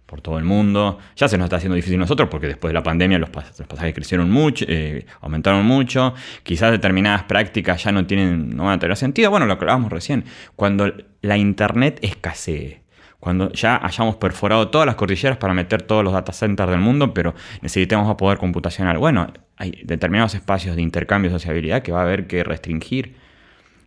por 0.09 0.21
todo 0.21 0.39
el 0.39 0.43
mundo. 0.43 0.97
Ya 1.15 1.27
se 1.27 1.37
nos 1.37 1.45
está 1.45 1.57
haciendo 1.57 1.75
difícil 1.75 1.99
nosotros 1.99 2.29
porque 2.29 2.47
después 2.47 2.69
de 2.69 2.73
la 2.73 2.83
pandemia 2.83 3.19
los, 3.19 3.29
pasajes 3.29 3.93
crecieron 3.93 4.31
mucho, 4.31 4.65
eh, 4.67 5.05
aumentaron 5.21 5.63
mucho. 5.65 6.15
Quizás 6.43 6.71
determinadas 6.71 7.23
prácticas 7.23 7.83
ya 7.83 7.91
no 7.91 8.05
tienen, 8.07 8.55
no 8.55 8.65
van 8.65 8.73
a 8.73 8.79
tener 8.79 8.97
sentido. 8.97 9.29
Bueno, 9.29 9.45
lo 9.45 9.53
hablábamos 9.53 9.91
recién, 9.91 10.25
cuando 10.55 10.91
la 11.21 11.37
internet 11.37 11.99
escasee, 12.01 12.81
cuando 13.19 13.51
ya 13.51 13.79
hayamos 13.85 14.15
perforado 14.15 14.69
todas 14.69 14.87
las 14.87 14.95
cordilleras 14.95 15.37
para 15.37 15.53
meter 15.53 15.83
todos 15.83 16.03
los 16.03 16.13
data 16.13 16.33
centers 16.33 16.71
del 16.71 16.79
mundo, 16.79 17.13
pero 17.13 17.35
necesitemos 17.61 18.13
poder 18.15 18.39
computacional. 18.39 18.97
Bueno, 18.97 19.31
hay 19.57 19.79
determinados 19.83 20.33
espacios 20.33 20.75
de 20.75 20.81
intercambio 20.81 21.29
y 21.29 21.33
sociabilidad 21.33 21.83
que 21.83 21.91
va 21.91 21.99
a 21.99 22.03
haber 22.03 22.25
que 22.25 22.43
restringir. 22.43 23.15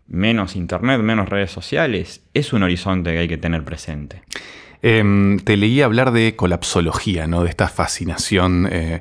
Menos 0.07 0.57
internet, 0.57 1.01
menos 1.01 1.29
redes 1.29 1.51
sociales, 1.51 2.23
es 2.35 2.53
un 2.53 2.62
horizonte 2.62 3.12
que 3.12 3.18
hay 3.20 3.29
que 3.29 3.39
tener 3.39 3.64
presente. 3.64 4.23
Em, 4.83 5.39
te 5.39 5.57
leí 5.57 5.80
hablar 5.80 6.11
de 6.11 6.35
colapsología, 6.35 7.28
¿no? 7.28 7.45
De 7.45 7.49
esta 7.49 7.68
fascinación 7.68 8.68
eh, 8.70 9.01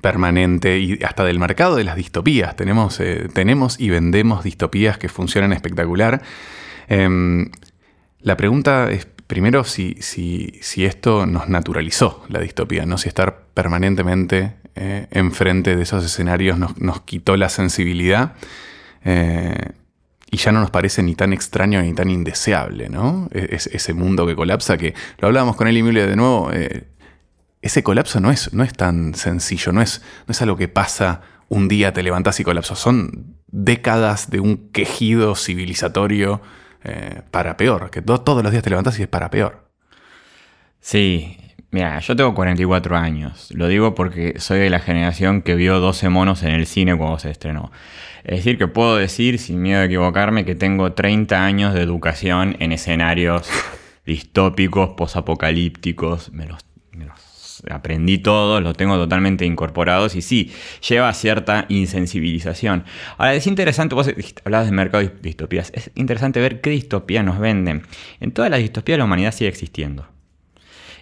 permanente 0.00 0.80
y 0.80 0.98
hasta 1.04 1.24
del 1.24 1.38
mercado 1.38 1.76
de 1.76 1.84
las 1.84 1.94
distopías. 1.94 2.56
Tenemos, 2.56 2.98
eh, 2.98 3.28
tenemos 3.32 3.78
y 3.78 3.90
vendemos 3.90 4.42
distopías 4.42 4.98
que 4.98 5.08
funcionan 5.08 5.52
espectacular. 5.52 6.20
Em, 6.88 7.50
la 8.22 8.36
pregunta 8.36 8.90
es 8.90 9.06
primero 9.28 9.62
si, 9.62 9.94
si, 10.00 10.84
esto 10.84 11.26
nos 11.26 11.48
naturalizó 11.48 12.24
la 12.28 12.40
distopía, 12.40 12.84
¿no? 12.84 12.98
Si 12.98 13.08
estar 13.08 13.44
permanentemente 13.54 14.54
eh, 14.74 15.06
enfrente 15.12 15.76
de 15.76 15.82
esos 15.84 16.04
escenarios 16.04 16.58
nos, 16.58 16.76
nos 16.78 17.02
quitó 17.02 17.36
la 17.36 17.48
sensibilidad 17.48 18.34
y 20.30 20.36
ya 20.36 20.52
no 20.52 20.60
nos 20.60 20.70
parece 20.70 21.02
ni 21.02 21.14
tan 21.14 21.32
extraño 21.32 21.82
ni 21.82 21.92
tan 21.92 22.10
indeseable, 22.10 22.88
¿no? 22.88 23.28
E-, 23.32 23.48
es, 23.50 23.66
ese 23.66 23.92
mundo 23.92 24.26
que 24.26 24.36
colapsa, 24.36 24.78
que 24.78 24.94
lo 25.18 25.28
hablábamos 25.28 25.56
con 25.56 25.68
y 25.68 25.78
Emilia 25.78 26.06
de 26.06 26.16
nuevo, 26.16 26.50
eh, 26.52 26.88
ese 27.62 27.82
colapso 27.82 28.20
no 28.20 28.30
es, 28.30 28.52
no 28.54 28.62
es 28.62 28.72
tan 28.72 29.14
sencillo, 29.14 29.72
no 29.72 29.82
es, 29.82 30.02
no 30.26 30.32
es 30.32 30.40
algo 30.42 30.56
que 30.56 30.68
pasa 30.68 31.22
un 31.48 31.68
día, 31.68 31.92
te 31.92 32.02
levantas 32.02 32.38
y 32.40 32.44
colapso, 32.44 32.76
son 32.76 33.36
décadas 33.48 34.30
de 34.30 34.40
un 34.40 34.70
quejido 34.70 35.34
civilizatorio 35.34 36.40
eh, 36.84 37.22
para 37.30 37.56
peor, 37.56 37.90
que 37.90 38.00
todos 38.00 38.42
los 38.42 38.52
días 38.52 38.62
te 38.62 38.70
levantas 38.70 38.98
y 38.98 39.02
es 39.02 39.08
para 39.08 39.30
peor. 39.30 39.68
Sí, 40.80 41.36
Mira, 41.72 42.00
yo 42.00 42.16
tengo 42.16 42.34
44 42.34 42.96
años. 42.96 43.48
Lo 43.54 43.68
digo 43.68 43.94
porque 43.94 44.40
soy 44.40 44.58
de 44.58 44.70
la 44.70 44.80
generación 44.80 45.42
que 45.42 45.54
vio 45.54 45.78
12 45.78 46.08
monos 46.08 46.42
en 46.42 46.50
el 46.50 46.66
cine 46.66 46.96
cuando 46.96 47.20
se 47.20 47.30
estrenó. 47.30 47.70
Es 48.24 48.38
decir, 48.38 48.58
que 48.58 48.66
puedo 48.66 48.96
decir, 48.96 49.38
sin 49.38 49.62
miedo 49.62 49.80
a 49.80 49.84
equivocarme, 49.84 50.44
que 50.44 50.56
tengo 50.56 50.92
30 50.92 51.44
años 51.44 51.72
de 51.74 51.82
educación 51.82 52.56
en 52.58 52.72
escenarios 52.72 53.48
distópicos, 54.04 54.90
posapocalípticos. 54.96 56.32
Me 56.32 56.46
los, 56.46 56.64
me 56.90 57.04
los 57.04 57.62
aprendí 57.70 58.18
todos, 58.18 58.60
los 58.62 58.76
tengo 58.76 58.96
totalmente 58.96 59.46
incorporados 59.46 60.16
y 60.16 60.22
sí, 60.22 60.52
lleva 60.88 61.14
cierta 61.14 61.66
insensibilización. 61.68 62.84
Ahora, 63.16 63.34
es 63.34 63.46
interesante, 63.46 63.94
vos 63.94 64.10
hablabas 64.44 64.66
de 64.66 64.72
mercado 64.72 65.04
de 65.04 65.12
distopías, 65.22 65.70
es 65.74 65.92
interesante 65.94 66.40
ver 66.40 66.60
qué 66.60 66.70
distopía 66.70 67.22
nos 67.22 67.38
venden. 67.38 67.82
En 68.18 68.32
todas 68.32 68.50
las 68.50 68.58
distopías 68.58 68.98
la 68.98 69.04
humanidad 69.04 69.32
sigue 69.32 69.48
existiendo. 69.48 70.08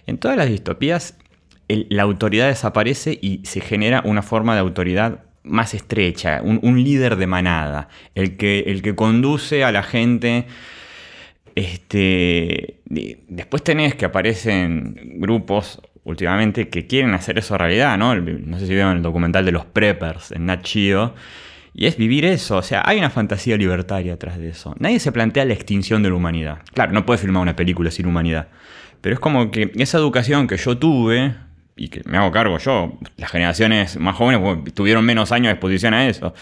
En 0.09 0.17
todas 0.17 0.37
las 0.37 0.49
distopías 0.49 1.15
la 1.69 2.03
autoridad 2.03 2.47
desaparece 2.47 3.17
y 3.21 3.41
se 3.45 3.61
genera 3.61 4.01
una 4.03 4.23
forma 4.23 4.55
de 4.55 4.59
autoridad 4.59 5.23
más 5.43 5.73
estrecha, 5.73 6.41
un, 6.43 6.83
líder 6.83 7.15
de 7.15 7.27
manada, 7.27 7.89
el 8.15 8.37
que, 8.37 8.59
el 8.67 8.81
que 8.81 8.95
conduce 8.95 9.63
a 9.63 9.71
la 9.71 9.83
gente. 9.83 10.45
Este, 11.55 12.79
después 12.85 13.63
tenés 13.63 13.95
que 13.95 14.05
aparecen 14.05 15.19
grupos 15.19 15.81
últimamente 16.03 16.69
que 16.69 16.87
quieren 16.87 17.13
hacer 17.13 17.37
eso 17.37 17.57
realidad, 17.57 17.97
¿no? 17.97 18.15
No 18.15 18.59
sé 18.59 18.67
si 18.67 18.73
vieron 18.73 18.97
el 18.97 19.03
documental 19.03 19.45
de 19.45 19.51
los 19.51 19.65
preppers 19.65 20.31
en 20.31 20.45
Nat 20.45 20.65
Y 20.75 21.85
es 21.85 21.97
vivir 21.97 22.25
eso, 22.25 22.57
o 22.57 22.61
sea, 22.61 22.81
hay 22.85 22.97
una 22.97 23.09
fantasía 23.09 23.57
libertaria 23.57 24.13
atrás 24.13 24.37
de 24.37 24.49
eso. 24.49 24.75
Nadie 24.79 24.99
se 24.99 25.11
plantea 25.11 25.45
la 25.45 25.53
extinción 25.53 26.01
de 26.01 26.09
la 26.09 26.15
humanidad. 26.15 26.59
Claro, 26.73 26.93
no 26.93 27.05
puedes 27.05 27.21
filmar 27.21 27.41
una 27.41 27.55
película 27.55 27.91
sin 27.91 28.05
humanidad. 28.05 28.47
Pero 29.01 29.13
es 29.13 29.19
como 29.19 29.51
que 29.51 29.71
esa 29.75 29.97
educación 29.97 30.47
que 30.47 30.57
yo 30.57 30.77
tuve, 30.77 31.33
y 31.75 31.87
que 31.87 32.01
me 32.05 32.17
hago 32.17 32.31
cargo 32.31 32.57
yo, 32.57 32.97
las 33.17 33.31
generaciones 33.31 33.97
más 33.97 34.15
jóvenes 34.15 34.73
tuvieron 34.73 35.05
menos 35.05 35.31
años 35.31 35.47
de 35.47 35.53
exposición 35.53 35.93
a 35.93 36.09
eso, 36.09 36.33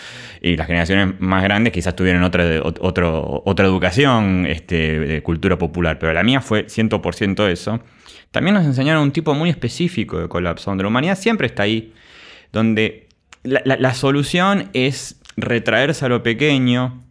y 0.42 0.58
las 0.58 0.68
generaciones 0.68 1.20
más 1.20 1.44
grandes 1.44 1.74
quizás 1.74 1.96
tuvieron 1.96 2.24
otra, 2.24 2.44
otro, 2.64 3.44
otra 3.46 3.66
educación 3.66 4.46
este, 4.48 5.00
de 5.00 5.22
cultura 5.22 5.58
popular, 5.58 6.00
pero 6.00 6.14
la 6.14 6.24
mía 6.24 6.42
fue 6.42 6.66
100% 6.66 7.48
eso. 7.50 7.80
También 8.32 8.56
nos 8.56 8.66
enseñaron 8.66 9.04
un 9.04 9.12
tipo 9.12 9.34
muy 9.36 9.50
específico 9.50 10.20
de 10.20 10.28
colapso, 10.28 10.72
donde 10.72 10.84
la 10.84 10.90
humanidad 10.90 11.18
siempre 11.18 11.48
está 11.48 11.64
ahí, 11.64 11.94
donde 12.52 13.08
la 13.44 13.94
solución 13.94 14.70
es 14.74 15.22
retraerse 15.38 16.04
a 16.06 16.10
lo 16.10 16.24
pequeño, 16.24 17.07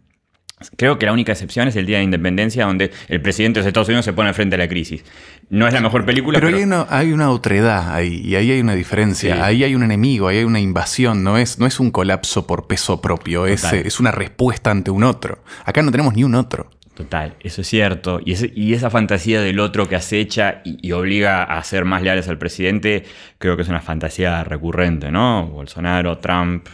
Creo 0.75 0.97
que 0.97 1.05
la 1.05 1.13
única 1.13 1.33
excepción 1.33 1.67
es 1.67 1.75
el 1.75 1.85
Día 1.85 1.99
de 1.99 2.03
Independencia, 2.03 2.65
donde 2.65 2.91
el 3.09 3.21
presidente 3.21 3.61
de 3.61 3.67
Estados 3.67 3.89
Unidos 3.89 4.05
se 4.05 4.13
pone 4.13 4.33
frente 4.33 4.55
a 4.55 4.57
la 4.57 4.67
crisis. 4.67 5.03
No 5.51 5.67
es 5.67 5.73
la 5.73 5.81
mejor 5.81 6.03
película. 6.03 6.39
Pero, 6.39 6.57
Hay, 6.57 6.63
una, 6.63 6.87
hay 6.89 7.13
una 7.13 7.29
otredad 7.29 7.93
ahí, 7.93 8.21
y 8.25 8.35
ahí 8.35 8.51
hay 8.51 8.59
una 8.59 8.73
diferencia. 8.73 9.45
Ahí 9.45 9.63
hay 9.63 9.75
un 9.75 9.83
enemigo, 9.83 10.27
ahí 10.27 10.39
hay 10.39 10.45
una 10.45 10.59
invasión. 10.59 11.23
No 11.23 11.37
es, 11.37 11.59
no 11.59 11.67
es 11.67 11.79
un 11.79 11.91
colapso 11.91 12.47
por 12.47 12.65
peso 12.65 12.99
propio, 13.01 13.45
es, 13.45 13.63
es, 13.71 13.99
una 13.99 14.11
respuesta 14.11 14.71
ante 14.71 14.89
un 14.89 15.03
otro. 15.03 15.43
Acá 15.63 15.83
no 15.83 15.91
tenemos 15.91 16.15
ni 16.15 16.23
un 16.23 16.33
otro. 16.33 16.71
Total, 16.95 17.35
eso 17.41 17.61
es 17.61 17.67
cierto. 17.67 18.19
Y, 18.25 18.33
y 18.59 18.73
esa 18.73 18.89
fantasía 18.89 19.41
del 19.41 19.59
otro 19.59 19.87
que 19.87 19.95
acecha 19.95 20.61
y, 20.65 20.79
y, 20.81 20.91
obliga 20.91 21.43
a 21.43 21.63
ser 21.63 21.85
más 21.85 22.01
leales 22.01 22.27
al 22.29 22.39
presidente, 22.39 23.03
creo 23.37 23.55
que 23.57 23.61
es 23.61 23.69
una 23.69 23.81
fantasía 23.81 24.43
recurrente, 24.43 25.11
¿no? 25.11 25.45
Bolsonaro, 25.45 26.17
Trump, 26.17 26.67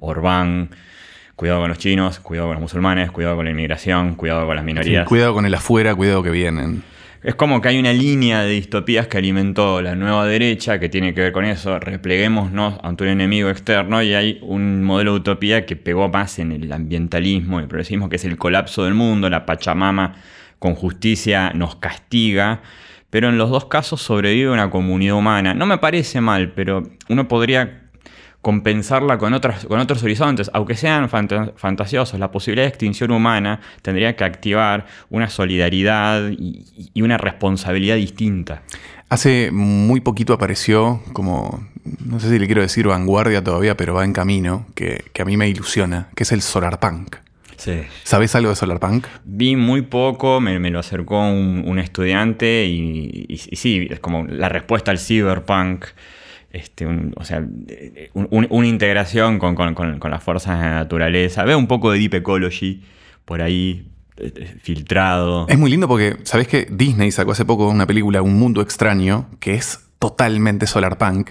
Orbán 0.00 0.70
cuidado 1.38 1.60
con 1.60 1.68
los 1.68 1.78
chinos, 1.78 2.18
cuidado 2.18 2.48
con 2.48 2.54
los 2.56 2.62
musulmanes, 2.62 3.12
cuidado 3.12 3.36
con 3.36 3.44
la 3.44 3.52
inmigración, 3.52 4.16
cuidado 4.16 4.44
con 4.44 4.56
las 4.56 4.64
minorías. 4.64 5.06
cuidado 5.06 5.34
con 5.34 5.46
el 5.46 5.54
afuera, 5.54 5.94
cuidado 5.94 6.20
que 6.20 6.30
vienen. 6.30 6.82
Es 7.22 7.36
como 7.36 7.60
que 7.60 7.68
hay 7.68 7.78
una 7.78 7.92
línea 7.92 8.42
de 8.42 8.50
distopías 8.50 9.06
que 9.06 9.18
alimentó 9.18 9.80
la 9.80 9.94
nueva 9.94 10.26
derecha 10.26 10.80
que 10.80 10.88
tiene 10.88 11.14
que 11.14 11.20
ver 11.20 11.32
con 11.32 11.44
eso, 11.44 11.78
repleguémonos 11.78 12.80
ante 12.82 13.04
un 13.04 13.10
enemigo 13.10 13.50
externo 13.50 14.02
y 14.02 14.14
hay 14.14 14.40
un 14.42 14.82
modelo 14.82 15.12
de 15.12 15.18
utopía 15.18 15.64
que 15.64 15.76
pegó 15.76 16.08
más 16.08 16.40
en 16.40 16.50
el 16.50 16.72
ambientalismo 16.72 17.60
y 17.60 17.62
el 17.62 17.68
progresismo, 17.68 18.08
que 18.08 18.16
es 18.16 18.24
el 18.24 18.36
colapso 18.36 18.82
del 18.82 18.94
mundo, 18.94 19.30
la 19.30 19.46
Pachamama 19.46 20.16
con 20.58 20.74
justicia 20.74 21.52
nos 21.54 21.76
castiga, 21.76 22.62
pero 23.10 23.28
en 23.28 23.38
los 23.38 23.48
dos 23.50 23.66
casos 23.66 24.02
sobrevive 24.02 24.50
una 24.50 24.70
comunidad 24.70 25.14
humana. 25.14 25.54
No 25.54 25.66
me 25.66 25.78
parece 25.78 26.20
mal, 26.20 26.50
pero 26.50 26.82
uno 27.08 27.28
podría 27.28 27.87
compensarla 28.42 29.18
con, 29.18 29.34
otras, 29.34 29.66
con 29.66 29.80
otros 29.80 30.02
horizontes, 30.02 30.50
aunque 30.52 30.76
sean 30.76 31.08
fantasiosos. 31.08 32.18
La 32.18 32.30
posibilidad 32.30 32.64
de 32.64 32.68
extinción 32.68 33.10
humana 33.10 33.60
tendría 33.82 34.14
que 34.16 34.24
activar 34.24 34.86
una 35.10 35.28
solidaridad 35.28 36.30
y, 36.30 37.02
una 37.02 37.18
responsabilidad 37.18 37.96
distinta. 37.96 38.62
Hace 39.08 39.50
muy 39.50 40.00
poquito 40.00 40.34
apareció 40.34 41.02
como, 41.12 41.66
no 42.04 42.20
sé 42.20 42.28
si 42.28 42.38
le 42.38 42.46
quiero 42.46 42.60
decir 42.60 42.86
vanguardia 42.86 43.42
todavía, 43.42 43.76
pero 43.76 43.94
va 43.94 44.04
en 44.04 44.12
camino, 44.12 44.66
que, 44.74 45.04
a 45.18 45.24
mí 45.24 45.36
me 45.36 45.48
ilusiona, 45.48 46.08
que 46.14 46.24
es 46.24 46.32
el 46.32 46.42
solarpunk. 46.42 47.16
Sí. 47.56 47.80
¿Sabes 48.04 48.36
algo 48.36 48.50
de 48.50 48.56
solarpunk? 48.56 49.06
Vi 49.24 49.56
muy 49.56 49.82
poco, 49.82 50.40
me, 50.40 50.58
lo 50.70 50.78
acercó 50.78 51.20
un, 51.28 51.78
estudiante 51.78 52.66
y, 52.66 53.26
y, 53.28 53.36
sí, 53.36 53.88
es 53.90 53.98
como 53.98 54.26
la 54.26 54.48
respuesta 54.48 54.92
al 54.92 54.98
cyberpunk 54.98 55.86
este, 56.52 56.86
o 56.86 57.24
sea, 57.24 57.46
una 58.14 58.66
integración 58.66 59.38
con, 59.38 59.54
las 60.10 60.22
fuerzas 60.22 60.58
de 60.58 60.64
la 60.64 60.74
naturaleza. 60.76 61.44
Veo 61.44 61.58
un 61.58 61.66
poco 61.66 61.92
de 61.92 61.98
Deep 61.98 62.14
Ecology 62.14 62.82
por 63.24 63.42
ahí 63.42 63.90
eh, 64.16 64.32
eh, 64.34 64.56
filtrado. 64.62 65.46
Es 65.48 65.58
muy 65.58 65.70
lindo 65.70 65.86
porque, 65.86 66.16
¿sabés 66.22 66.48
que 66.48 66.66
Disney 66.70 67.10
sacó 67.10 67.32
hace 67.32 67.44
poco 67.44 67.68
una 67.68 67.86
película, 67.86 68.22
Un 68.22 68.38
Mundo 68.38 68.62
Extraño, 68.62 69.28
que 69.40 69.54
es 69.54 69.88
totalmente 69.98 70.66
solarpunk? 70.66 71.30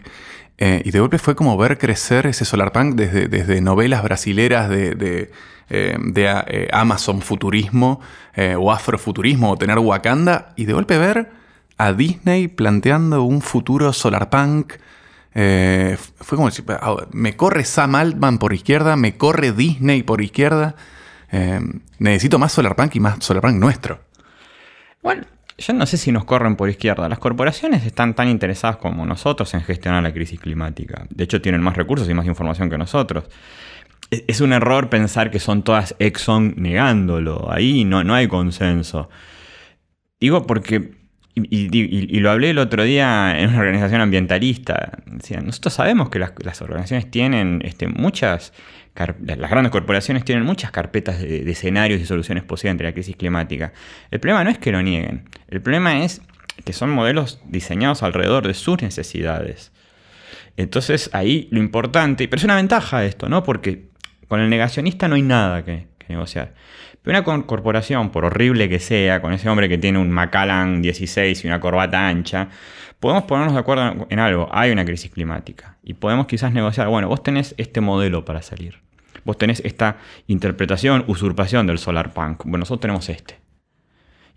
Eh, 0.60 0.84
y 0.86 0.92
de 0.92 1.00
golpe 1.00 1.18
fue 1.18 1.36
como 1.36 1.58
ver 1.58 1.80
crecer 1.80 2.28
ese 2.28 2.46
solarpunk 2.46 2.96
desde, 2.96 3.28
desde 3.28 3.62
novelas 3.62 4.04
brasileras 4.04 4.70
de, 4.70 4.96
de, 4.96 6.68
Amazon 6.72 7.22
futurismo 7.22 8.00
o 8.58 8.72
afrofuturismo 8.72 9.52
o 9.52 9.58
tener 9.58 9.78
Wakanda 9.80 10.54
y 10.56 10.66
de 10.66 10.74
golpe 10.74 10.98
ver 10.98 11.30
a 11.78 11.94
Disney 11.94 12.48
planteando 12.48 13.24
un 13.24 13.42
futuro 13.42 13.92
solarpunk 13.94 14.74
eh, 15.40 15.98
fue 16.00 16.36
como 16.36 16.50
ah, 16.82 17.08
me 17.12 17.36
corre 17.36 17.64
Sam 17.64 17.94
Altman 17.94 18.40
por 18.40 18.54
izquierda, 18.54 18.96
me 18.96 19.18
corre 19.18 19.52
Disney 19.52 20.02
por 20.02 20.24
izquierda. 20.24 20.76
Eh, 21.32 21.60
necesito 22.00 22.40
más 22.40 22.54
Solarpunk 22.54 22.96
y 22.96 23.00
más 23.00 23.24
Solarpunk 23.24 23.54
nuestro. 23.54 24.00
Bueno, 25.04 25.28
yo 25.56 25.74
no 25.74 25.86
sé 25.86 25.98
si 25.98 26.12
nos 26.12 26.26
corren 26.26 26.56
por 26.56 26.70
izquierda. 26.70 27.08
Las 27.08 27.20
corporaciones 27.20 27.86
están 27.86 28.16
tan 28.16 28.30
interesadas 28.30 28.78
como 28.78 29.06
nosotros 29.06 29.54
en 29.54 29.62
gestionar 29.62 30.02
la 30.02 30.12
crisis 30.12 30.40
climática. 30.40 31.06
De 31.12 31.26
hecho, 31.26 31.40
tienen 31.40 31.62
más 31.62 31.78
recursos 31.78 32.10
y 32.10 32.16
más 32.16 32.26
información 32.26 32.72
que 32.72 32.80
nosotros. 32.80 33.26
E-, 34.10 34.26
es 34.28 34.42
un 34.42 34.54
error 34.54 34.90
pensar 34.90 35.30
que 35.30 35.40
son 35.40 35.62
todas 35.62 35.94
Exxon 36.00 36.56
negándolo. 36.58 37.52
Ahí 37.52 37.86
no, 37.86 38.04
no 38.04 38.16
hay 38.16 38.28
consenso. 38.28 39.08
Digo 40.20 40.48
porque 40.48 40.97
y, 41.50 42.20
lo 42.20 42.32
hablé 42.32 42.50
el 42.50 42.58
otro 42.58 42.84
día 42.84 43.40
en 43.40 43.50
una 43.50 43.60
organización 43.60 44.02
ambientalista. 44.02 45.00
nosotros 45.44 45.74
sabemos 45.74 46.10
que 46.10 46.20
las, 46.20 46.62
organizaciones 46.62 47.12
tienen 47.12 47.62
este, 47.64 47.88
muchas, 47.88 48.54
las 48.96 49.50
grandes 49.50 49.72
corporaciones 49.72 50.26
tienen 50.26 50.44
muchas 50.46 50.72
carpetas 50.72 51.20
de, 51.20 51.50
escenarios 51.50 52.02
y 52.02 52.06
soluciones 52.06 52.44
posibles 52.44 52.72
ante 52.72 52.84
la 52.86 52.94
crisis 52.94 53.16
climática. 53.16 53.74
El 54.10 54.20
problema 54.20 54.44
no 54.44 54.50
es 54.50 54.58
que 54.58 54.72
lo 54.72 54.82
nieguen, 54.82 55.30
el 55.50 55.62
problema 55.62 56.04
es 56.04 56.22
que 56.66 56.74
son 56.74 56.90
modelos 56.90 57.40
diseñados 57.46 58.02
alrededor 58.02 58.48
de 58.48 58.54
sus 58.54 58.82
necesidades. 58.82 59.72
Entonces 60.56 61.12
ahí 61.14 61.48
lo 61.52 61.60
importante, 61.60 62.28
pero 62.28 62.40
es 62.40 62.46
una 62.46 62.56
ventaja 62.56 63.06
esto, 63.06 63.30
¿no? 63.30 63.44
Porque 63.44 63.90
con 64.28 64.40
el 64.40 64.50
negacionista 64.50 65.08
no 65.08 65.16
hay 65.16 65.22
nada 65.22 65.64
que 65.64 65.86
negociar 66.10 66.54
una 67.12 67.24
corporación, 67.24 68.10
por 68.10 68.26
horrible 68.26 68.70
que 68.70 68.80
sea, 68.80 69.22
con 69.22 69.34
ese 69.34 69.50
hombre 69.50 69.70
que 69.70 69.78
tiene 69.78 70.00
un 70.00 70.12
Macallan 70.12 70.82
16 70.82 71.44
y 71.44 71.48
una 71.48 71.60
corbata 71.60 72.08
ancha, 72.08 72.50
podemos 73.00 73.24
ponernos 73.24 73.54
de 73.54 73.60
acuerdo 73.60 74.08
en 74.10 74.20
algo. 74.20 74.50
Hay 74.52 74.72
una 74.72 74.86
crisis 74.86 75.12
climática 75.12 75.78
y 75.84 75.94
podemos 75.94 76.28
quizás 76.28 76.52
negociar, 76.54 76.88
bueno, 76.88 77.08
vos 77.08 77.24
tenés 77.24 77.56
este 77.58 77.82
modelo 77.82 78.26
para 78.26 78.42
salir. 78.42 78.80
Vos 79.24 79.38
tenés 79.38 79.62
esta 79.66 79.98
interpretación, 80.28 81.04
usurpación 81.08 81.68
del 81.68 81.80
solar 81.80 82.14
punk. 82.14 82.44
Bueno, 82.44 82.60
nosotros 82.60 82.82
tenemos 82.82 83.10
este. 83.10 83.40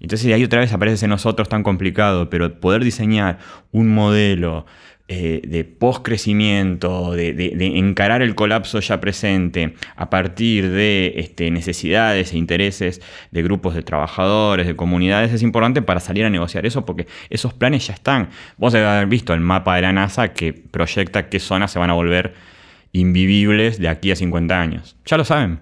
Entonces 0.01 0.33
ahí 0.33 0.43
otra 0.43 0.61
vez 0.61 0.73
aparece 0.73 1.05
en 1.05 1.11
nosotros 1.11 1.49
tan 1.49 1.63
complicado, 1.63 2.31
pero 2.31 2.59
poder 2.59 2.83
diseñar 2.83 3.39
un 3.71 3.89
modelo 3.95 4.67
eh, 5.13 5.43
de 5.45 5.65
post-crecimiento, 5.65 7.11
de, 7.11 7.33
encarar 7.75 8.23
el 8.23 8.37
colapso 8.37 8.79
ya 8.79 9.01
presente 9.01 9.75
a 9.97 10.09
partir 10.09 10.71
de 10.71 11.15
este, 11.17 11.51
necesidades 11.51 12.33
e 12.33 12.39
intereses 12.39 13.03
de 13.33 13.43
grupos 13.43 13.75
de 13.75 13.83
trabajadores, 13.83 14.69
de 14.69 14.77
comunidades, 14.77 15.33
es 15.33 15.43
importante 15.43 15.83
para 15.83 15.99
salir 15.99 16.25
a 16.27 16.31
negociar 16.31 16.65
eso 16.65 16.87
porque 16.87 17.09
esos 17.29 17.53
planes 17.53 17.89
ya 17.89 17.95
están. 17.95 18.29
Vos 18.57 18.73
debes 18.73 18.87
haber 18.87 19.09
visto 19.09 19.35
el 19.35 19.41
mapa 19.41 19.75
de 19.75 19.83
la 19.83 19.93
NASA 19.93 20.33
que 20.33 20.53
proyecta 20.53 21.29
qué 21.29 21.41
zonas 21.41 21.73
se 21.73 21.81
van 21.81 21.91
a 21.91 21.95
volver 21.95 22.35
invivibles 22.93 23.81
de 23.81 23.89
aquí 23.89 24.13
a 24.13 24.17
50 24.17 24.61
años. 24.61 24.97
Ya 25.07 25.17
lo 25.17 25.25
saben. 25.25 25.59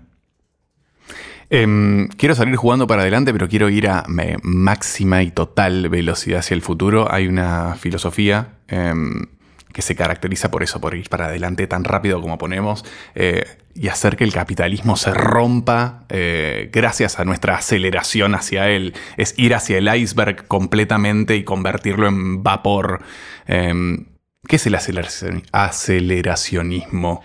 Em, 1.48 2.08
quiero 2.18 2.34
salir 2.34 2.56
jugando 2.56 2.86
para 2.86 3.00
adelante, 3.00 3.32
pero 3.32 3.48
quiero 3.48 3.70
ir 3.70 3.88
a 3.88 4.04
máxima 4.42 5.22
y 5.22 5.30
total 5.30 5.88
velocidad 5.88 6.40
hacia 6.40 6.54
el 6.54 6.60
futuro. 6.60 7.10
Hay 7.10 7.28
una 7.28 7.76
filosofía 7.76 8.58
em, 8.68 9.24
que 9.72 9.82
se 9.82 9.94
caracteriza 9.94 10.50
por 10.50 10.62
eso, 10.62 10.80
por 10.80 10.94
ir 10.94 11.08
para 11.08 11.26
adelante 11.26 11.66
tan 11.66 11.84
rápido 11.84 12.20
como 12.20 12.38
ponemos 12.38 12.84
eh, 13.14 13.44
y 13.74 13.88
hacer 13.88 14.16
que 14.16 14.24
el 14.24 14.32
capitalismo 14.32 14.96
se 14.96 15.12
rompa 15.14 16.04
eh, 16.08 16.70
gracias 16.72 17.20
a 17.20 17.24
nuestra 17.24 17.56
aceleración 17.56 18.34
hacia 18.34 18.68
él. 18.68 18.94
Es 19.16 19.34
ir 19.36 19.54
hacia 19.54 19.78
el 19.78 19.94
iceberg 19.94 20.46
completamente 20.46 21.36
y 21.36 21.44
convertirlo 21.44 22.08
en 22.08 22.42
vapor. 22.42 23.02
Em, 23.46 24.06
¿Qué 24.46 24.56
es 24.56 24.66
el 24.66 24.74
aceleracionismo? 24.74 27.22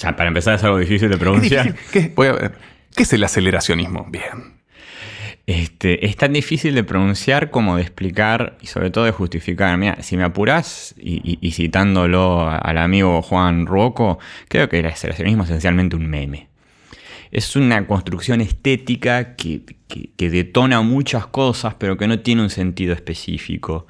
para 0.00 0.28
empezar 0.28 0.54
es 0.54 0.62
algo 0.62 0.78
difícil 0.78 1.10
de 1.10 1.18
pronunciar. 1.18 1.74
¿Qué, 1.92 2.14
¿Qué 2.14 3.02
es 3.02 3.12
el 3.12 3.24
aceleracionismo? 3.24 4.06
Bien. 4.08 4.54
Este, 5.46 6.06
es 6.06 6.16
tan 6.16 6.32
difícil 6.32 6.74
de 6.74 6.84
pronunciar 6.84 7.50
como 7.50 7.76
de 7.76 7.82
explicar 7.82 8.56
y 8.62 8.66
sobre 8.66 8.90
todo 8.90 9.04
de 9.04 9.10
justificar. 9.10 9.76
Mira, 9.76 10.02
si 10.02 10.16
me 10.16 10.24
apurás 10.24 10.94
y, 10.98 11.50
citándolo 11.52 12.48
al 12.48 12.78
amigo 12.78 13.20
Juan 13.20 13.66
Ruoco, 13.66 14.18
creo 14.48 14.68
que 14.70 14.78
el 14.80 14.86
aceleracionismo 14.86 15.42
es 15.44 15.50
esencialmente 15.50 15.96
un 15.96 16.06
meme. 16.06 16.48
Es 17.30 17.56
una 17.56 17.86
construcción 17.86 18.40
estética 18.40 19.34
que, 19.36 19.62
detona 20.16 20.80
muchas 20.80 21.26
cosas, 21.26 21.74
pero 21.74 21.98
que 21.98 22.08
no 22.08 22.20
tiene 22.20 22.42
un 22.42 22.50
sentido 22.50 22.94
específico. 22.94 23.86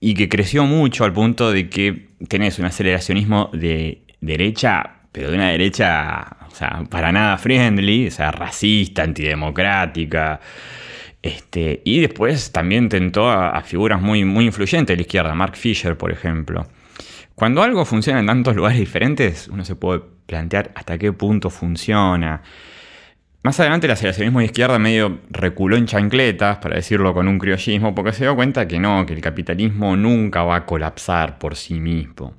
Y 0.00 0.14
que 0.14 0.28
creció 0.28 0.66
mucho 0.66 1.04
al 1.04 1.14
punto 1.14 1.50
de 1.50 1.70
que 1.70 2.08
tenés 2.28 2.58
un 2.58 2.66
aceleracionismo 2.66 3.50
de 3.54 4.02
derecha, 4.20 5.00
pero 5.12 5.30
de 5.30 5.36
una 5.36 5.48
derecha 5.48 6.36
sea, 6.56 6.84
para 6.90 7.12
nada 7.12 7.38
friendly, 7.38 8.08
o 8.08 8.10
sea, 8.10 8.30
racista, 8.32 9.02
antidemocrática. 9.02 10.40
Este, 11.22 11.82
y 11.84 12.00
después 12.00 12.52
también 12.52 12.88
tentó 12.88 13.30
a, 13.30 13.60
figuras 13.62 14.00
muy, 14.00 14.24
muy 14.24 14.46
influyentes 14.46 14.92
de 14.92 14.96
la 14.96 15.02
izquierda, 15.02 15.34
Mark 15.34 15.56
Fisher, 15.56 15.96
por 15.96 16.12
ejemplo. 16.12 16.66
Cuando 17.34 17.62
algo 17.62 17.84
funciona 17.84 18.20
en 18.20 18.26
tantos 18.26 18.56
lugares 18.56 18.78
diferentes, 18.78 19.48
uno 19.48 19.64
se 19.64 19.74
puede 19.74 20.02
plantear 20.26 20.70
hasta 20.74 20.98
qué 20.98 21.12
punto 21.12 21.50
funciona. 21.50 22.42
Más 23.42 23.60
adelante 23.60 23.86
el 23.86 23.92
aceleracionismo 23.92 24.40
de 24.40 24.46
izquierda 24.46 24.78
medio 24.78 25.20
reculó 25.30 25.76
en 25.76 25.86
chancletas, 25.86 26.58
para 26.58 26.76
decirlo 26.76 27.12
con 27.12 27.28
un 27.28 27.38
criollismo, 27.38 27.94
porque 27.94 28.12
se 28.12 28.24
dio 28.24 28.34
cuenta 28.34 28.66
que 28.66 28.80
no, 28.80 29.04
que 29.04 29.12
el 29.12 29.20
capitalismo 29.20 29.96
nunca 29.96 30.42
va 30.42 30.56
a 30.56 30.66
colapsar 30.66 31.38
por 31.38 31.56
sí 31.56 31.78
mismo. 31.78 32.34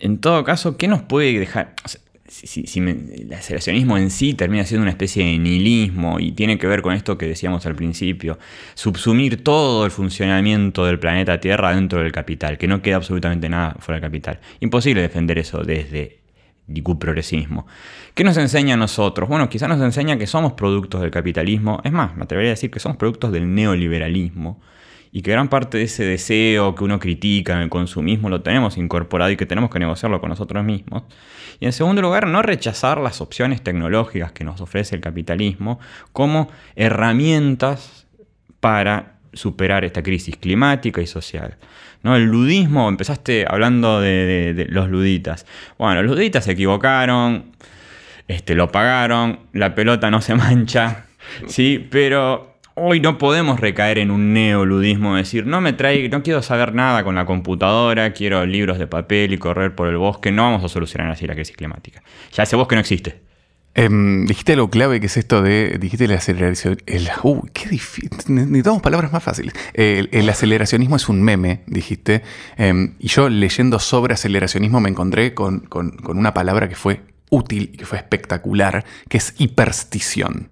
En 0.00 0.18
todo 0.18 0.44
caso, 0.44 0.76
¿qué 0.76 0.88
nos 0.88 1.02
puede 1.02 1.38
dejar? 1.38 1.74
Si, 2.32 2.80
el 2.80 3.32
aceleracionismo 3.32 3.98
en 3.98 4.10
sí 4.10 4.32
termina 4.32 4.64
siendo 4.64 4.82
una 4.82 4.90
especie 4.90 5.24
de 5.24 5.38
nihilismo 5.38 6.18
y 6.18 6.32
tiene 6.32 6.58
que 6.58 6.66
ver 6.66 6.80
con 6.80 6.94
esto 6.94 7.18
que 7.18 7.26
decíamos 7.26 7.66
al 7.66 7.74
principio, 7.74 8.38
subsumir 8.74 9.44
todo 9.44 9.84
el 9.84 9.90
funcionamiento 9.90 10.86
del 10.86 10.98
planeta 10.98 11.40
Tierra 11.40 11.74
dentro 11.74 12.00
del 12.00 12.10
capital, 12.10 12.56
que 12.56 12.66
no 12.66 12.80
queda 12.80 12.96
absolutamente 12.96 13.48
nada 13.48 13.76
fuera 13.78 14.00
del 14.00 14.08
capital. 14.08 14.40
Imposible 14.60 15.02
defender 15.02 15.38
eso 15.38 15.62
desde 15.62 16.20
el 16.68 16.82
progresismo. 16.98 17.66
¿Qué 18.14 18.24
nos 18.24 18.36
enseña 18.38 18.74
a 18.74 18.78
nosotros? 18.78 19.28
Bueno, 19.28 19.50
quizás 19.50 19.68
nos 19.68 19.80
enseña 19.80 20.16
que 20.16 20.26
somos 20.26 20.54
productos 20.54 21.02
del 21.02 21.10
capitalismo, 21.10 21.82
es 21.84 21.92
más, 21.92 22.16
me 22.16 22.24
atrevería 22.24 22.52
a 22.52 22.54
decir 22.54 22.70
que 22.70 22.80
somos 22.80 22.96
productos 22.96 23.30
del 23.30 23.54
neoliberalismo 23.54 24.60
y 25.14 25.20
que 25.20 25.30
gran 25.30 25.48
parte 25.48 25.76
de 25.76 25.84
ese 25.84 26.04
deseo 26.04 26.74
que 26.74 26.84
uno 26.84 26.98
critica 26.98 27.52
en 27.52 27.60
el 27.60 27.68
consumismo 27.68 28.30
lo 28.30 28.40
tenemos 28.40 28.78
incorporado 28.78 29.30
y 29.30 29.36
que 29.36 29.44
tenemos 29.44 29.68
que 29.68 29.78
negociarlo 29.78 30.20
con 30.20 30.30
nosotros 30.30 30.64
mismos. 30.64 31.02
Y 31.60 31.66
en 31.66 31.72
segundo 31.72 32.00
lugar, 32.00 32.26
no 32.26 32.40
rechazar 32.40 32.98
las 32.98 33.20
opciones 33.20 33.62
tecnológicas 33.62 34.32
que 34.32 34.42
nos 34.42 34.62
ofrece 34.62 34.96
el 34.96 35.02
capitalismo 35.02 35.78
como 36.12 36.48
herramientas 36.76 38.06
para 38.58 39.18
superar 39.34 39.84
esta 39.84 40.02
crisis 40.02 40.36
climática 40.38 41.02
y 41.02 41.06
social. 41.06 41.58
¿No? 42.02 42.16
El 42.16 42.24
ludismo, 42.24 42.88
empezaste 42.88 43.44
hablando 43.46 44.00
de, 44.00 44.66
los 44.70 44.88
luditas. 44.88 45.46
Bueno, 45.78 46.02
los 46.02 46.16
luditas 46.16 46.46
se 46.46 46.52
equivocaron, 46.52 47.52
este, 48.28 48.54
lo 48.54 48.72
pagaron, 48.72 49.40
la 49.52 49.74
pelota 49.74 50.10
no 50.10 50.22
se 50.22 50.34
mancha, 50.34 51.04
¿sí? 51.46 51.86
pero 51.90 52.51
Hoy 52.74 53.00
no 53.00 53.18
podemos 53.18 53.60
recaer 53.60 53.98
en 53.98 54.10
un 54.10 54.32
neoludismo, 54.32 55.16
decir, 55.16 55.46
no 55.46 55.60
me 55.60 55.74
trae, 55.74 56.08
no 56.08 56.22
quiero 56.22 56.40
saber 56.40 56.74
nada 56.74 57.04
con 57.04 57.14
la 57.14 57.26
computadora, 57.26 58.14
quiero 58.14 58.46
libros 58.46 58.78
de 58.78 58.86
papel 58.86 59.34
y 59.34 59.38
correr 59.38 59.74
por 59.74 59.88
el 59.88 59.98
bosque. 59.98 60.32
No 60.32 60.44
vamos 60.44 60.64
a 60.64 60.68
solucionar 60.68 61.10
así 61.10 61.26
la 61.26 61.34
crisis 61.34 61.54
climática. 61.54 62.02
Ya 62.32 62.44
ese 62.44 62.56
bosque 62.56 62.74
no 62.74 62.80
existe. 62.80 63.20
Em, 63.74 64.26
dijiste 64.26 64.54
algo 64.54 64.70
clave 64.70 65.00
que 65.00 65.06
es 65.06 65.16
esto 65.18 65.42
de. 65.42 65.76
Dijiste 65.78 66.08
la 66.08 66.16
aceleración. 66.16 66.78
El, 66.86 67.08
uh, 67.22 67.42
qué 67.52 67.68
difícil. 67.68 68.10
Necesitamos 68.28 68.80
palabras 68.80 69.12
más 69.12 69.22
fáciles. 69.22 69.54
El, 69.74 70.28
aceleracionismo 70.28 70.96
es 70.96 71.08
un 71.10 71.22
meme, 71.22 71.64
dijiste. 71.66 72.22
Em, 72.56 72.94
y 72.98 73.08
yo 73.08 73.28
leyendo 73.28 73.78
sobre 73.80 74.14
aceleracionismo 74.14 74.80
me 74.80 74.88
encontré 74.88 75.34
con, 75.34 75.60
con 75.60 75.94
una 76.06 76.32
palabra 76.32 76.70
que 76.70 76.74
fue 76.74 77.02
útil 77.28 77.70
y 77.72 77.76
que 77.76 77.86
fue 77.86 77.98
espectacular, 77.98 78.84
que 79.08 79.18
es 79.18 79.34
hiperstición. 79.38 80.51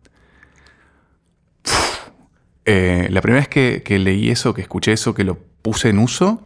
Eh, 2.72 3.08
la 3.10 3.20
primera 3.20 3.40
vez 3.40 3.48
que, 3.48 3.98
leí 3.98 4.30
eso, 4.30 4.54
que 4.54 4.62
escuché 4.62 4.92
eso, 4.92 5.12
que 5.12 5.24
lo 5.24 5.36
puse 5.60 5.88
en 5.88 5.98
uso, 5.98 6.44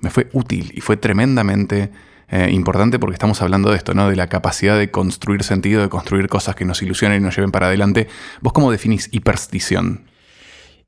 me 0.00 0.10
fue 0.10 0.28
útil 0.34 0.70
y 0.74 0.82
fue 0.82 0.98
tremendamente 0.98 1.90
eh, 2.28 2.50
importante 2.50 2.98
porque 2.98 3.14
estamos 3.14 3.40
hablando 3.40 3.70
de 3.70 3.78
esto, 3.78 3.94
¿no? 3.94 4.10
De 4.10 4.14
la 4.14 4.26
capacidad 4.26 4.78
de 4.78 4.90
construir 4.90 5.42
sentido, 5.44 5.80
de 5.80 5.88
construir 5.88 6.28
cosas 6.28 6.56
que 6.56 6.66
nos 6.66 6.82
ilusionen 6.82 7.22
y 7.22 7.24
nos 7.24 7.34
lleven 7.34 7.52
para 7.52 7.68
adelante. 7.68 8.08
¿Vos 8.42 8.52
cómo 8.52 8.70
definís 8.70 9.08
hiperstición? 9.12 10.02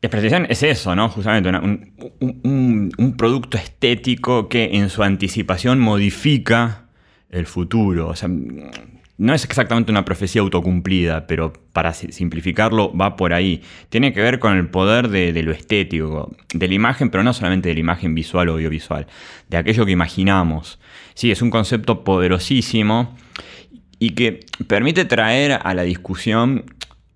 Hiperstición 0.02 0.46
es 0.50 0.62
eso, 0.62 0.94
¿no? 0.94 1.08
Justamente 1.08 1.48
un, 1.48 2.92
un, 2.98 3.16
producto 3.16 3.56
estético 3.56 4.50
que 4.50 4.76
en 4.76 4.90
su 4.90 5.02
anticipación 5.02 5.80
modifica 5.80 6.88
el 7.30 7.46
futuro. 7.46 8.08
O 8.08 8.16
sea, 8.16 8.28
no 9.16 9.32
es 9.32 9.44
exactamente 9.44 9.92
una 9.92 10.04
profecía 10.04 10.42
autocumplida, 10.42 11.26
pero 11.26 11.52
para 11.72 11.92
simplificarlo 11.94 12.92
va 12.96 13.16
por 13.16 13.32
ahí. 13.32 13.62
Tiene 13.88 14.12
que 14.12 14.20
ver 14.20 14.40
con 14.40 14.56
el 14.56 14.68
poder 14.68 15.08
de, 15.08 15.40
lo 15.42 15.52
estético, 15.52 16.34
de 16.52 16.68
la 16.68 16.74
imagen, 16.74 17.10
pero 17.10 17.22
no 17.22 17.32
solamente 17.32 17.68
de 17.68 17.74
la 17.74 17.80
imagen 17.80 18.14
visual 18.14 18.48
o 18.48 18.52
audiovisual, 18.54 19.06
de 19.48 19.56
aquello 19.56 19.86
que 19.86 19.92
imaginamos. 19.92 20.80
Sí, 21.14 21.30
es 21.30 21.42
un 21.42 21.50
concepto 21.50 22.02
poderosísimo 22.02 23.16
y 24.00 24.10
que 24.10 24.40
permite 24.66 25.04
traer 25.04 25.60
a 25.62 25.74
la 25.74 25.82
discusión 25.82 26.64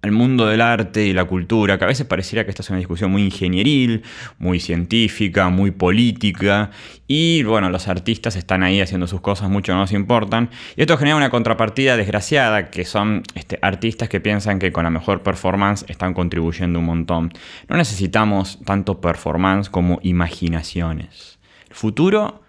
al 0.01 0.12
mundo 0.12 0.46
del 0.46 0.61
arte 0.61 1.07
y 1.07 1.12
la 1.12 1.24
cultura, 1.24 1.76
que 1.76 1.84
a 1.84 1.88
veces 1.88 2.07
pareciera 2.07 2.44
que 2.44 2.51
esta 2.51 2.62
es 2.62 2.70
una 2.70 2.78
discusión 2.78 3.11
muy 3.11 3.24
ingenieril, 3.24 4.05
muy 4.38 4.61
científica, 4.61 5.49
muy 5.49 5.72
política, 5.72 6.70
y 7.09 7.42
bueno, 7.42 7.68
los 7.68 7.88
artistas 7.88 8.36
están 8.36 8.62
ahí 8.62 8.80
haciendo 8.80 9.09
sus 9.09 9.20
cosas, 9.20 9.51
mucho 9.51 9.72
no 9.72 9.80
nos 9.80 9.92
importan, 9.92 10.51
y 10.76 10.82
esto 10.82 10.96
genera 10.99 11.16
una 11.16 11.30
contrapartida 11.30 11.96
desgraciada, 11.96 12.70
que 12.70 12.84
son 12.84 13.24
este, 13.34 13.59
artistas 13.61 14.09
que 14.09 14.20
piensan 14.20 14.61
que 14.61 14.70
con 14.70 14.84
la 14.84 14.90
mejor 14.90 15.22
performance 15.22 15.84
están 15.88 16.14
contribuyendo 16.14 16.78
un 16.78 16.84
montón. 16.84 17.32
No 17.68 17.76
necesitamos 17.76 18.61
tanto 18.64 19.01
performance 19.01 19.68
como 19.68 19.99
imaginaciones. 20.03 21.40
El 21.68 21.74
futuro 21.74 22.42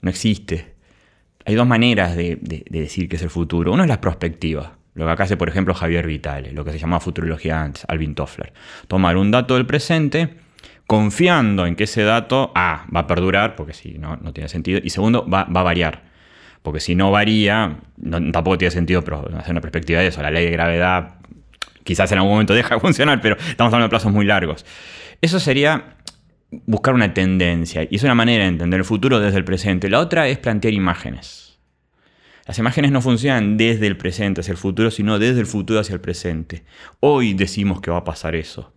no 0.00 0.08
existe. 0.08 0.74
Hay 1.44 1.54
dos 1.54 1.66
maneras 1.66 2.16
de, 2.16 2.38
de 2.40 2.64
decir 2.70 3.08
que 3.08 3.16
es 3.16 3.22
el 3.22 3.30
futuro. 3.30 3.72
Uno 3.72 3.82
es 3.82 3.88
la 3.88 4.00
perspectiva 4.00 4.79
lo 4.94 5.06
que 5.06 5.12
acá 5.12 5.24
hace, 5.24 5.36
por 5.36 5.48
ejemplo, 5.48 5.74
Javier 5.74 6.06
Vitale, 6.06 6.52
lo 6.52 6.64
que 6.64 6.72
se 6.72 6.78
llama 6.78 7.00
futurología 7.00 7.62
antes, 7.62 7.84
Alvin 7.88 8.14
Toffler. 8.14 8.52
Tomar 8.88 9.16
un 9.16 9.30
dato 9.30 9.54
del 9.54 9.66
presente, 9.66 10.34
confiando 10.86 11.66
en 11.66 11.76
que 11.76 11.84
ese 11.84 12.02
dato, 12.02 12.52
A, 12.54 12.86
va 12.94 13.00
a 13.00 13.06
perdurar, 13.06 13.54
porque 13.54 13.72
si 13.72 13.98
no, 13.98 14.16
no 14.16 14.32
tiene 14.32 14.48
sentido, 14.48 14.80
y 14.82 14.90
segundo, 14.90 15.28
va, 15.28 15.42
a 15.42 15.62
variar. 15.62 16.02
Porque 16.62 16.80
si 16.80 16.94
no 16.94 17.10
varía, 17.10 17.78
tampoco 18.32 18.58
tiene 18.58 18.72
sentido, 18.72 19.02
pero 19.02 19.24
hacer 19.38 19.52
una 19.52 19.60
perspectiva 19.60 20.00
de 20.00 20.08
eso. 20.08 20.20
La 20.22 20.30
ley 20.30 20.44
de 20.44 20.50
gravedad 20.50 21.14
quizás 21.84 22.10
en 22.12 22.18
algún 22.18 22.32
momento 22.32 22.54
deja 22.54 22.74
de 22.74 22.80
funcionar, 22.80 23.20
pero 23.20 23.36
estamos 23.36 23.72
hablando 23.72 23.86
de 23.86 23.90
plazos 23.90 24.12
muy 24.12 24.24
largos. 24.24 24.66
Eso 25.20 25.40
sería 25.40 25.96
buscar 26.50 26.94
una 26.94 27.14
tendencia, 27.14 27.86
y 27.88 27.96
es 27.96 28.02
una 28.02 28.14
manera 28.14 28.44
de 28.44 28.50
entender 28.50 28.80
el 28.80 28.84
futuro 28.84 29.20
desde 29.20 29.38
el 29.38 29.44
presente. 29.44 29.88
La 29.88 30.00
otra 30.00 30.28
es 30.28 30.38
plantear 30.38 30.74
imágenes. 30.74 31.49
Las 32.50 32.58
imágenes 32.58 32.90
no 32.90 33.00
funcionan 33.00 33.56
desde 33.56 33.86
el 33.86 33.96
presente 33.96 34.40
hacia 34.40 34.50
el 34.50 34.58
futuro, 34.58 34.90
sino 34.90 35.20
desde 35.20 35.38
el 35.38 35.46
futuro 35.46 35.78
hacia 35.78 35.94
el 35.94 36.00
presente. 36.00 36.64
Hoy 36.98 37.32
decimos 37.32 37.80
que 37.80 37.92
va 37.92 37.98
a 37.98 38.04
pasar 38.04 38.34
eso. 38.34 38.72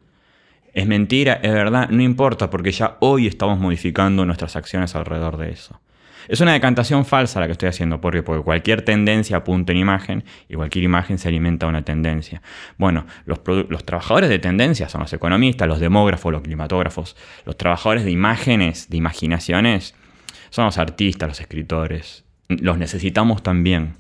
Es 0.76 0.86
mentira, 0.86 1.40
es 1.42 1.52
verdad, 1.52 1.90
no 1.90 2.04
importa, 2.04 2.52
porque 2.52 2.72
ya 2.72 2.98
hoy 3.00 3.26
estamos 3.26 3.58
modificando 3.58 4.28
nuestras 4.28 4.56
acciones 4.56 4.94
alrededor 4.94 5.38
de 5.38 5.50
eso. 5.50 5.82
Es 6.28 6.40
una 6.40 6.54
decantación 6.54 7.04
falsa 7.04 7.40
la 7.40 7.48
que 7.48 7.54
estoy 7.54 7.68
haciendo, 7.68 8.00
porque, 8.00 8.22
porque 8.22 8.44
cualquier 8.44 8.84
tendencia 8.84 9.38
apunta 9.38 9.72
en 9.72 9.80
imagen 9.80 10.24
y 10.48 10.54
cualquier 10.54 10.84
imagen 10.84 11.18
se 11.18 11.30
alimenta 11.30 11.66
de 11.66 11.72
una 11.72 11.82
tendencia. 11.82 12.44
Bueno, 12.78 13.08
los, 13.26 13.40
los, 13.48 13.84
trabajadores 13.86 14.30
de 14.30 14.38
tendencia 14.38 14.88
son 14.88 15.02
los 15.02 15.14
economistas, 15.14 15.68
los 15.68 15.80
demógrafos, 15.80 16.32
los 16.32 16.44
climatógrafos. 16.44 17.16
Los 17.44 17.58
trabajadores 17.58 18.06
de 18.06 18.12
imágenes, 18.12 18.88
de 18.92 18.98
imaginaciones, 18.98 19.96
son 20.52 20.66
los 20.66 20.78
artistas, 20.78 21.28
los 21.28 21.42
escritores, 21.42 22.23
los 22.48 22.78
necesitamos 22.78 23.44
también. 23.44 23.96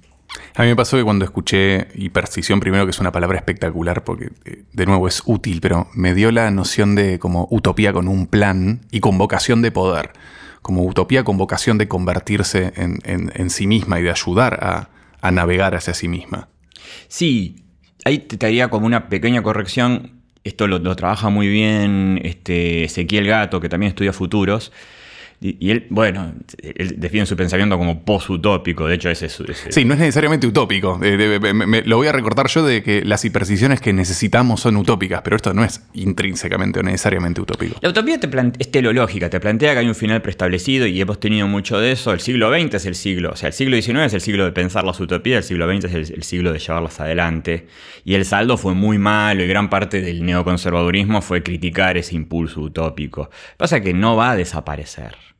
A 0.55 0.63
mí 0.63 0.69
me 0.69 0.75
pasó 0.75 0.97
que 0.97 1.03
cuando 1.03 1.25
escuché 1.25 1.87
hiperstición 1.95 2.59
primero, 2.59 2.85
que 2.85 2.91
es 2.91 2.99
una 2.99 3.11
palabra 3.11 3.37
espectacular 3.37 4.03
porque 4.03 4.31
eh, 4.45 4.63
de 4.71 4.85
nuevo 4.85 5.07
es 5.07 5.23
útil, 5.25 5.61
pero 5.61 5.87
me 5.93 6.13
dio 6.13 6.31
la 6.31 6.49
noción 6.51 6.95
de 6.95 7.19
como 7.19 7.47
utopía 7.51 7.93
con 7.93 8.07
un 8.07 8.27
plan 8.27 8.81
y 8.91 8.99
con 8.99 9.17
vocación 9.17 9.61
de 9.61 9.71
poder. 9.71 10.11
Como 10.61 10.83
utopía 10.83 11.23
con 11.23 11.37
vocación 11.37 11.77
de 11.77 11.87
convertirse 11.87 12.71
en, 12.77 13.49
sí 13.49 13.67
misma 13.67 13.99
y 13.99 14.03
de 14.03 14.11
ayudar 14.11 14.87
a, 15.21 15.31
navegar 15.31 15.75
hacia 15.75 15.93
sí 15.93 16.07
misma. 16.07 16.47
Sí, 17.09 17.65
ahí 18.05 18.19
te 18.19 18.45
haría 18.45 18.69
como 18.69 18.85
una 18.85 19.09
pequeña 19.09 19.43
corrección. 19.43 20.21
Esto 20.45 20.67
lo, 20.67 20.79
lo 20.79 20.95
trabaja 20.95 21.27
muy 21.27 21.49
bien 21.49 22.17
este, 22.23 22.85
Ezequiel 22.85 23.27
Gato, 23.27 23.59
que 23.59 23.67
también 23.67 23.89
estudia 23.89 24.13
futuros. 24.13 24.71
Y, 25.45 25.71
él, 25.71 25.87
bueno, 25.89 26.33
él 26.61 26.95
define 26.97 27.25
su 27.25 27.35
pensamiento 27.35 27.77
como 27.77 28.05
post-utópico, 28.05 28.87
de 28.87 28.95
hecho 28.95 29.09
ese 29.09 29.25
es... 29.25 29.43
Sí, 29.71 29.83
no 29.83 29.93
es 29.93 29.99
necesariamente 29.99 30.47
utópico. 30.47 30.97
Eh, 31.03 31.83
lo 31.85 31.97
voy 31.97 32.07
a 32.07 32.13
recortar 32.13 32.47
yo 32.47 32.65
de 32.65 32.81
que 32.81 33.03
las 33.03 33.25
hipercisiones 33.25 33.81
que 33.81 33.91
necesitamos 33.91 34.61
son 34.61 34.77
utópicas, 34.77 35.21
pero 35.21 35.35
esto 35.35 35.53
no 35.53 35.65
es 35.65 35.81
intrínsecamente 35.93 36.79
o 36.79 36.83
necesariamente 36.83 37.41
utópico. 37.41 37.75
La 37.81 37.89
utopía 37.89 38.17
te 38.21 38.29
es 38.57 38.71
teleológica, 38.71 39.29
te 39.29 39.41
plantea 39.41 39.73
que 39.73 39.79
hay 39.79 39.87
un 39.87 39.95
final 39.95 40.21
preestablecido 40.21 40.87
y 40.87 41.01
hemos 41.01 41.19
tenido 41.19 41.45
mucho 41.45 41.77
de 41.77 41.91
eso. 41.91 42.13
El 42.13 42.21
siglo 42.21 42.49
XX 42.49 42.75
es 42.75 42.85
el 42.85 42.95
siglo, 42.95 43.31
o 43.31 43.35
sea, 43.35 43.47
el 43.47 43.53
siglo 43.53 43.75
XIX 43.75 43.99
es 43.99 44.13
el 44.13 44.21
siglo 44.21 44.45
de 44.45 44.53
pensar 44.53 44.85
las 44.85 44.99
utopías, 45.01 45.39
el 45.39 45.43
siglo 45.43 45.67
XX 45.67 45.83
es 45.85 46.09
el, 46.09 46.23
siglo 46.23 46.53
de 46.53 46.59
llevarlas 46.59 47.01
adelante. 47.01 47.67
Y 48.05 48.13
el 48.13 48.23
saldo 48.23 48.55
fue 48.55 48.75
muy 48.75 48.97
malo 48.97 49.43
y 49.43 49.47
gran 49.47 49.69
parte 49.69 49.99
del 49.99 50.25
neoconservadurismo 50.25 51.21
fue 51.21 51.43
criticar 51.43 51.97
ese 51.97 52.15
impulso 52.15 52.61
utópico. 52.61 53.29
Pasa 53.57 53.81
que 53.81 53.93
no 53.93 54.15
va 54.15 54.31
a 54.31 54.35
desaparecer. 54.37 55.32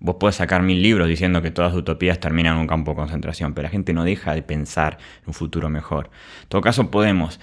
Vos 0.00 0.16
podés 0.16 0.36
sacar 0.36 0.62
mil 0.62 0.82
libros 0.82 1.06
diciendo 1.08 1.42
que 1.42 1.50
todas 1.50 1.74
utopías 1.74 2.18
terminan 2.18 2.54
en 2.54 2.62
un 2.62 2.66
campo 2.66 2.92
de 2.92 2.96
concentración, 2.96 3.52
pero 3.52 3.64
la 3.64 3.70
gente 3.70 3.92
no 3.92 4.02
deja 4.02 4.34
de 4.34 4.42
pensar 4.42 4.96
en 5.22 5.28
un 5.28 5.34
futuro 5.34 5.68
mejor. 5.68 6.10
En 6.42 6.48
todo 6.48 6.62
caso, 6.62 6.90
podemos 6.90 7.38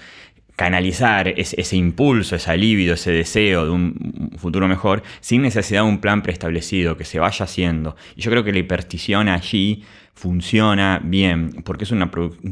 canalizar 0.58 1.28
ese, 1.28 1.76
impulso, 1.76 2.34
ese 2.34 2.56
libido, 2.56 2.94
ese 2.94 3.12
deseo 3.12 3.64
de 3.64 3.70
un 3.70 4.32
futuro 4.38 4.66
mejor, 4.66 5.04
sin 5.20 5.42
necesidad 5.42 5.82
de 5.82 5.88
un 5.88 5.98
plan 5.98 6.20
preestablecido, 6.20 6.96
que 6.96 7.04
se 7.04 7.20
vaya 7.20 7.44
haciendo. 7.44 7.94
Y 8.16 8.22
yo 8.22 8.32
creo 8.32 8.42
que 8.42 8.50
la 8.52 8.58
hiperstición 8.58 9.28
allí 9.28 9.84
funciona 10.14 11.00
bien, 11.04 11.62
porque 11.64 11.84
es, 11.84 11.92
un, 11.92 12.00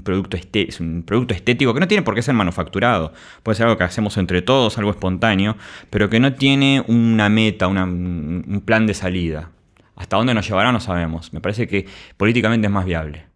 producto 0.04 0.36
es 0.36 0.78
un 0.78 1.02
producto 1.02 1.34
estético 1.34 1.74
que 1.74 1.80
no 1.80 1.88
tiene 1.88 2.04
por 2.04 2.14
qué 2.14 2.22
ser 2.22 2.34
manufacturado, 2.34 3.12
puede 3.42 3.56
ser 3.56 3.66
algo 3.66 3.76
que 3.76 3.82
hacemos 3.82 4.16
entre 4.18 4.40
todos, 4.40 4.78
algo 4.78 4.92
espontáneo, 4.92 5.56
pero 5.90 6.08
que 6.08 6.20
no 6.20 6.34
tiene 6.34 6.84
una 6.86 7.28
meta, 7.28 7.66
un 7.66 8.62
plan 8.64 8.86
de 8.86 8.94
salida. 8.94 9.50
Hasta 9.96 10.16
dónde 10.16 10.34
nos 10.34 10.46
llevará 10.46 10.72
no 10.72 10.80
sabemos. 10.80 11.32
Me 11.32 11.40
parece 11.40 11.66
que 11.66 11.86
políticamente 12.16 12.66
es 12.66 12.72
más 12.72 12.84
viable. 12.84 13.26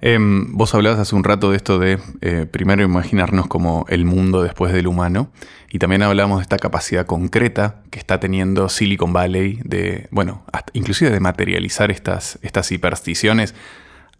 Em, 0.00 0.54
vos 0.56 0.74
hablabas 0.74 0.98
hace 0.98 1.16
un 1.16 1.24
rato 1.24 1.50
de 1.50 1.56
esto 1.56 1.78
de 1.78 1.98
eh, 2.20 2.46
primero 2.50 2.82
imaginarnos 2.82 3.46
como 3.46 3.86
el 3.88 4.04
mundo 4.04 4.42
después 4.42 4.72
del 4.72 4.86
humano 4.86 5.30
y 5.70 5.78
también 5.78 6.02
hablamos 6.02 6.38
de 6.38 6.42
esta 6.42 6.58
capacidad 6.58 7.06
concreta 7.06 7.82
que 7.90 7.98
está 7.98 8.20
teniendo 8.20 8.68
Silicon 8.68 9.12
Valley 9.12 9.60
de, 9.64 10.08
bueno, 10.10 10.44
inclusive 10.74 11.10
de 11.10 11.20
materializar 11.20 11.90
estas, 11.90 12.38
estas 12.42 12.70
hipersticiones. 12.70 13.54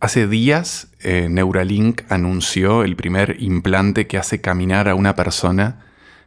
Hace 0.00 0.26
días 0.26 0.88
eh, 1.00 1.28
Neuralink 1.30 2.02
anunció 2.08 2.82
el 2.82 2.96
primer 2.96 3.36
implante 3.40 4.06
que 4.06 4.16
hace 4.16 4.40
caminar 4.40 4.88
a 4.88 4.94
una 4.94 5.14
persona 5.14 5.84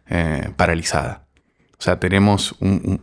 eh, 0.08 0.52
paralizada. 0.56 1.27
O 1.80 1.82
sea, 1.82 2.00
tenemos, 2.00 2.56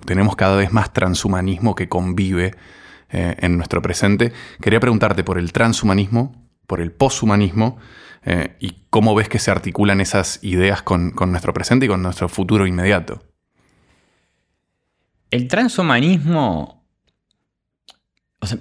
tenemos 0.05 0.37
cada 0.37 0.57
vez 0.57 0.73
más 0.73 0.93
transhumanismo 0.93 1.75
que 1.75 1.89
convive 1.89 2.55
en 3.11 3.57
nuestro 3.57 3.81
presente. 3.81 4.33
Quería 4.61 4.81
preguntarte 4.81 5.23
por 5.23 5.39
el 5.39 5.53
transhumanismo, 5.53 6.45
por 6.67 6.81
el 6.81 6.91
poshumanismo 6.91 7.79
eh, 8.25 8.57
y 8.59 8.87
cómo 8.89 9.15
ves 9.15 9.29
que 9.29 9.39
se 9.39 9.51
articulan 9.51 10.01
esas 10.01 10.43
ideas 10.43 10.83
con, 10.83 11.15
nuestro 11.27 11.53
presente 11.53 11.87
y 11.87 11.89
con 11.89 12.03
nuestro 12.03 12.29
futuro 12.29 12.67
inmediato. 12.67 13.23
El 15.31 15.47
transhumanismo, 15.49 16.87
o 18.41 18.47
sea, 18.47 18.59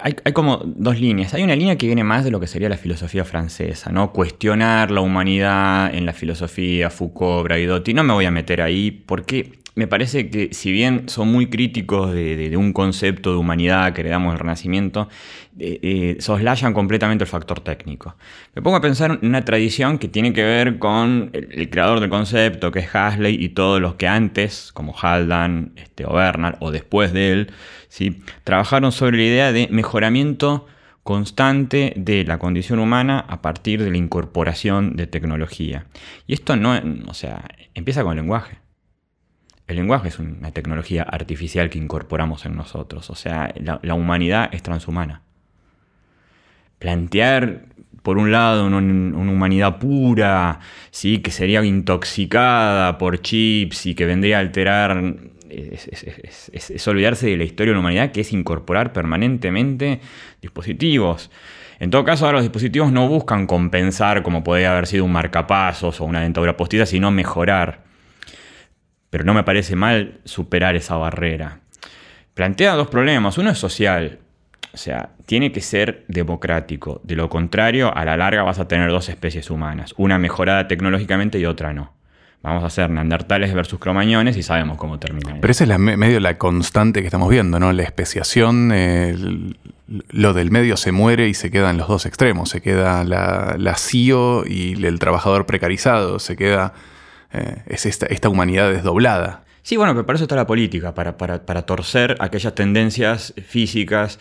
hay, 0.00 0.32
como 0.32 0.58
dos 0.58 1.00
líneas. 1.00 1.34
Hay 1.34 1.42
una 1.42 1.56
línea 1.56 1.76
que 1.76 1.86
viene 1.86 2.04
más 2.04 2.24
de 2.24 2.30
lo 2.30 2.38
que 2.38 2.46
sería 2.46 2.68
la 2.68 2.76
filosofía 2.76 3.24
francesa, 3.24 3.90
¿no? 3.90 4.12
Cuestionar 4.12 4.90
la 4.90 5.00
humanidad 5.00 5.92
en 5.92 6.06
la 6.06 6.12
filosofía, 6.12 6.88
Foucault, 6.90 7.44
Braidotti. 7.44 7.92
No 7.92 8.04
me 8.04 8.12
voy 8.12 8.26
a 8.26 8.30
meter 8.30 8.62
ahí 8.62 8.90
porque 8.90 9.58
me 9.76 9.86
parece 9.86 10.30
que 10.30 10.48
si 10.52 10.72
bien 10.72 11.06
son 11.08 11.30
muy 11.30 11.48
críticos 11.48 12.12
de, 12.12 12.56
un 12.56 12.72
concepto 12.72 13.30
de 13.32 13.36
humanidad 13.36 13.92
que 13.92 14.00
heredamos 14.00 14.32
del 14.32 14.40
Renacimiento, 14.40 15.08
eh, 15.58 15.78
eh, 15.82 16.16
soslayan 16.18 16.72
completamente 16.72 17.24
el 17.24 17.28
factor 17.28 17.60
técnico. 17.60 18.16
Me 18.54 18.62
pongo 18.62 18.78
a 18.78 18.80
pensar 18.80 19.18
en 19.20 19.28
una 19.28 19.44
tradición 19.44 19.98
que 19.98 20.08
tiene 20.08 20.32
que 20.32 20.42
ver 20.42 20.78
con 20.78 21.30
el, 21.34 21.68
creador 21.68 22.00
del 22.00 22.08
concepto, 22.08 22.72
que 22.72 22.78
es 22.80 22.94
Hasley, 22.94 23.36
y 23.38 23.50
todos 23.50 23.78
los 23.78 23.96
que 23.96 24.08
antes, 24.08 24.72
como 24.72 24.94
Haldan 24.98 25.72
este, 25.76 26.06
o 26.06 26.14
Bernard, 26.14 26.56
o 26.60 26.70
después 26.70 27.12
de 27.12 27.32
él, 27.32 27.52
¿sí? 27.88 28.22
trabajaron 28.44 28.92
sobre 28.92 29.18
la 29.18 29.24
idea 29.24 29.52
de 29.52 29.68
mejoramiento 29.70 30.66
constante 31.02 31.92
de 31.96 32.24
la 32.24 32.38
condición 32.38 32.78
humana 32.78 33.26
a 33.28 33.42
partir 33.42 33.84
de 33.84 33.90
la 33.90 33.98
incorporación 33.98 34.96
de 34.96 35.06
tecnología. 35.06 35.84
Y 36.26 36.32
esto 36.32 36.56
no, 36.56 36.80
o 37.08 37.14
sea, 37.14 37.44
empieza 37.74 38.02
con 38.02 38.12
el 38.12 38.22
lenguaje. 38.24 38.65
El 39.66 39.76
lenguaje 39.76 40.08
es 40.08 40.18
una 40.20 40.52
tecnología 40.52 41.02
artificial 41.02 41.70
que 41.70 41.78
incorporamos 41.78 42.46
en 42.46 42.54
nosotros, 42.54 43.10
o 43.10 43.16
sea, 43.16 43.52
la, 43.56 43.94
humanidad 43.94 44.48
es 44.52 44.62
transhumana. 44.62 45.22
Plantear, 46.78 47.64
por 48.02 48.16
un 48.16 48.30
lado, 48.30 48.64
una, 48.64 48.78
humanidad 48.78 49.78
pura, 49.80 50.60
¿sí? 50.92 51.18
que 51.18 51.32
sería 51.32 51.64
intoxicada 51.64 52.96
por 52.96 53.20
chips 53.22 53.86
y 53.86 53.96
que 53.96 54.06
vendría 54.06 54.36
a 54.36 54.40
alterar, 54.40 55.16
es, 55.50 56.86
olvidarse 56.86 57.26
de 57.26 57.36
la 57.36 57.44
historia 57.44 57.72
de 57.72 57.74
la 57.74 57.80
humanidad, 57.80 58.12
que 58.12 58.20
es 58.20 58.32
incorporar 58.32 58.92
permanentemente 58.92 60.00
dispositivos. 60.40 61.28
En 61.80 61.90
todo 61.90 62.04
caso, 62.04 62.24
ahora 62.24 62.38
los 62.38 62.44
dispositivos 62.44 62.92
no 62.92 63.08
buscan 63.08 63.48
compensar 63.48 64.22
como 64.22 64.44
podría 64.44 64.70
haber 64.72 64.86
sido 64.86 65.04
un 65.04 65.12
marcapasos 65.12 66.00
o 66.00 66.04
una 66.04 66.20
dentadura 66.20 66.56
postiza, 66.56 66.86
sino 66.86 67.10
mejorar 67.10 67.85
pero 69.16 69.24
no 69.24 69.32
me 69.32 69.44
parece 69.44 69.76
mal 69.76 70.20
superar 70.26 70.76
esa 70.76 70.94
barrera. 70.96 71.60
Plantea 72.34 72.74
dos 72.74 72.88
problemas. 72.88 73.38
Uno 73.38 73.48
es 73.48 73.56
social, 73.56 74.18
o 74.74 74.76
sea, 74.76 75.08
tiene 75.24 75.52
que 75.52 75.62
ser 75.62 76.04
democrático. 76.06 77.00
De 77.02 77.16
lo 77.16 77.30
contrario, 77.30 77.96
a 77.96 78.04
la 78.04 78.18
larga 78.18 78.42
vas 78.42 78.58
a 78.58 78.68
tener 78.68 78.90
dos 78.90 79.08
especies 79.08 79.48
humanas, 79.48 79.94
una 79.96 80.18
mejorada 80.18 80.68
tecnológicamente 80.68 81.38
y 81.38 81.46
otra 81.46 81.72
no. 81.72 81.94
Vamos 82.42 82.62
a 82.62 82.66
hacer 82.66 82.90
neandertales 82.90 83.54
versus 83.54 83.78
cromañones 83.78 84.36
y 84.36 84.42
sabemos 84.42 84.76
cómo 84.76 84.98
termina. 84.98 85.38
Pero 85.40 85.50
esa 85.50 85.64
es 85.64 85.68
la, 85.68 85.78
medio 85.78 86.20
la 86.20 86.36
constante 86.36 87.00
que 87.00 87.06
estamos 87.06 87.30
viendo, 87.30 87.58
¿no? 87.58 87.72
La 87.72 87.84
especiación, 87.84 89.56
lo 90.10 90.34
del 90.34 90.50
medio 90.50 90.76
se 90.76 90.92
muere 90.92 91.26
y 91.26 91.32
se 91.32 91.50
quedan 91.50 91.78
los 91.78 91.88
dos 91.88 92.04
extremos. 92.04 92.50
Se 92.50 92.60
queda 92.60 93.02
la, 93.02 93.54
la 93.56 93.76
CIO 93.76 94.44
y 94.46 94.84
el 94.84 94.98
trabajador 94.98 95.46
precarizado, 95.46 96.18
se 96.18 96.36
queda 96.36 96.74
eh, 97.36 97.62
es 97.66 97.86
esta, 97.86 98.28
humanidad 98.28 98.70
desdoblada. 98.70 99.44
Sí, 99.62 99.76
bueno, 99.76 99.94
pero 99.94 100.06
para 100.06 100.16
eso 100.16 100.24
está 100.24 100.36
la 100.36 100.46
política, 100.46 100.94
para, 100.94 101.62
torcer 101.66 102.16
aquellas 102.20 102.54
tendencias 102.54 103.34
físicas. 103.46 104.18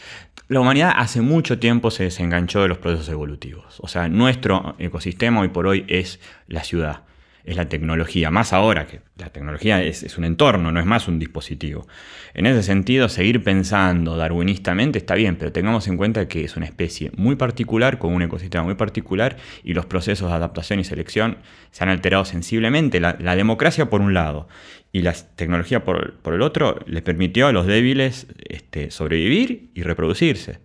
La 0.47 0.59
humanidad 0.59 0.93
hace 0.95 1.21
mucho 1.21 1.59
tiempo 1.59 1.91
se 1.91 2.03
desenganchó 2.03 2.61
de 2.61 2.67
los 2.67 2.77
procesos 2.79 3.09
evolutivos. 3.09 3.79
O 3.79 3.87
sea, 3.87 4.09
nuestro 4.09 4.75
ecosistema 4.79 5.41
hoy 5.41 5.49
por 5.49 5.67
hoy 5.67 5.85
es 5.87 6.19
la 6.47 6.63
ciudad 6.63 7.04
es 7.45 7.55
la 7.55 7.69
tecnología, 7.69 8.31
más 8.31 8.53
ahora 8.53 8.87
que 8.87 9.01
la 9.17 9.29
tecnología 9.29 9.81
es, 9.83 10.17
un 10.17 10.25
entorno, 10.25 10.71
no 10.71 10.79
es 10.79 10.85
más 10.85 11.07
un 11.07 11.19
dispositivo. 11.19 11.87
En 12.33 12.47
ese 12.47 12.63
sentido, 12.63 13.07
seguir 13.07 13.43
pensando 13.43 14.17
darwinistamente 14.17 14.97
está 14.97 15.13
bien, 15.13 15.35
pero 15.35 15.51
tengamos 15.51 15.87
en 15.87 15.95
cuenta 15.95 16.27
que 16.27 16.43
es 16.43 16.57
una 16.57 16.65
especie 16.65 17.11
muy 17.15 17.35
particular, 17.35 17.99
con 17.99 18.13
un 18.13 18.23
ecosistema 18.23 18.63
muy 18.63 18.73
particular, 18.73 19.37
y 19.63 19.75
los 19.75 19.85
procesos 19.85 20.29
de 20.29 20.35
adaptación 20.35 20.79
y 20.79 20.83
selección 20.83 21.37
se 21.69 21.83
han 21.83 21.89
alterado 21.89 22.25
sensiblemente. 22.25 22.99
La, 22.99 23.35
democracia 23.35 23.89
por 23.89 24.01
un 24.01 24.13
lado 24.13 24.47
y 24.91 25.01
la 25.01 25.13
tecnología 25.13 25.83
por, 25.83 26.15
el 26.25 26.41
otro 26.41 26.79
le 26.87 27.03
permitió 27.03 27.47
a 27.47 27.51
los 27.51 27.67
débiles 27.67 28.27
este, 28.49 28.89
sobrevivir 28.89 29.69
y 29.75 29.83
reproducirse. 29.83 30.59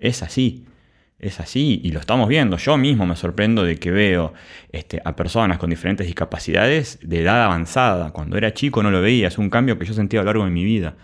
Es 0.00 0.22
así 0.22 0.64
es 1.18 1.40
así 1.40 1.80
y 1.82 1.90
lo 1.90 2.00
estamos 2.00 2.28
viendo. 2.28 2.56
Yo 2.56 2.76
mismo 2.76 3.04
me 3.06 3.16
sorprendo 3.16 3.64
de 3.64 3.76
que 3.76 3.90
veo 3.90 4.32
este, 4.70 5.00
a 5.04 5.16
personas 5.16 5.58
con 5.58 5.70
diferentes 5.70 6.06
discapacidades 6.06 6.98
de 7.02 7.22
edad 7.22 7.42
avanzada. 7.44 8.12
Cuando 8.12 8.36
era 8.36 8.54
chico 8.54 8.82
no 8.82 8.90
lo 8.90 9.00
veía, 9.00 9.28
es 9.28 9.38
un 9.38 9.50
cambio 9.50 9.78
que 9.78 9.84
yo 9.84 9.94
sentí 9.94 10.16
a 10.16 10.20
lo 10.20 10.26
largo 10.26 10.44
de 10.44 10.50
mi 10.50 10.64
vida. 10.64 10.94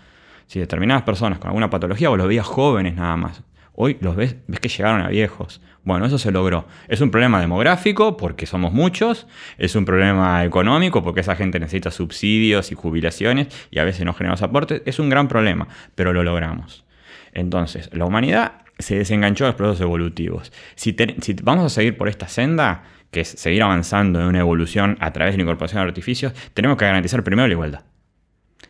Si 0.47 0.59
determinadas 0.59 1.03
personas 1.03 1.39
con 1.39 1.49
alguna 1.49 1.69
patología 1.69 2.09
vos 2.09 2.17
los 2.17 2.27
veías 2.27 2.45
jóvenes 2.45 2.95
nada 2.95 3.17
más. 3.17 3.43
Hoy 3.77 3.97
los 3.99 4.15
ves, 4.15 4.37
ves 4.47 4.61
que 4.61 4.69
llegaron 4.69 5.01
a 5.01 5.09
viejos. 5.09 5.59
Bueno, 5.83 6.05
eso 6.05 6.17
se 6.17 6.31
logró. 6.31 6.65
Es 6.87 7.01
un 7.01 7.11
problema 7.11 7.41
demográfico 7.41 8.15
porque 8.15 8.45
somos 8.45 8.71
muchos, 8.71 9.27
es 9.57 9.75
un 9.75 9.83
problema 9.83 10.45
económico 10.45 11.03
porque 11.03 11.19
esa 11.19 11.35
gente 11.35 11.59
necesita 11.59 11.91
subsidios 11.91 12.71
y 12.71 12.75
jubilaciones 12.75 13.47
y 13.69 13.79
a 13.79 13.83
veces 13.83 14.05
no 14.05 14.13
generamos 14.13 14.41
aportes. 14.41 14.81
Es 14.85 14.97
un 14.97 15.09
gran 15.09 15.27
problema, 15.27 15.67
pero 15.93 16.13
lo 16.13 16.23
logramos. 16.23 16.85
Entonces, 17.33 17.89
la 17.91 18.05
humanidad 18.05 18.64
se 18.79 18.97
desenganchó 18.97 19.45
de 19.45 19.49
los 19.49 19.55
procesos 19.55 19.81
evolutivos. 19.81 20.51
Si, 20.75 20.95
vamos 21.43 21.65
a 21.65 21.69
seguir 21.69 21.97
por 21.97 22.09
esta 22.09 22.27
senda, 22.27 22.83
que 23.11 23.21
es 23.21 23.29
seguir 23.29 23.63
avanzando 23.63 24.19
en 24.19 24.27
una 24.27 24.39
evolución 24.39 24.97
a 24.99 25.13
través 25.13 25.33
de 25.33 25.37
la 25.37 25.43
incorporación 25.43 25.81
de 25.81 25.87
artificios, 25.87 26.33
tenemos 26.53 26.77
que 26.77 26.85
garantizar 26.85 27.23
primero 27.23 27.47
la 27.47 27.53
igualdad. 27.53 27.83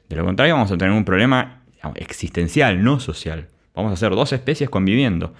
De 0.09 0.15
lo 0.15 0.23
contrario, 0.23 0.53
vamos 0.53 0.71
a 0.71 0.77
tener 0.77 0.93
un 0.93 1.05
problema 1.05 1.63
existencial, 1.95 2.83
no 2.83 2.99
social. 2.99 3.47
Vamos 3.73 3.91
a 3.91 3.93
hacer 3.93 4.11
dos 4.11 4.31
especies 4.33 4.69
conviviendo. 4.69 5.33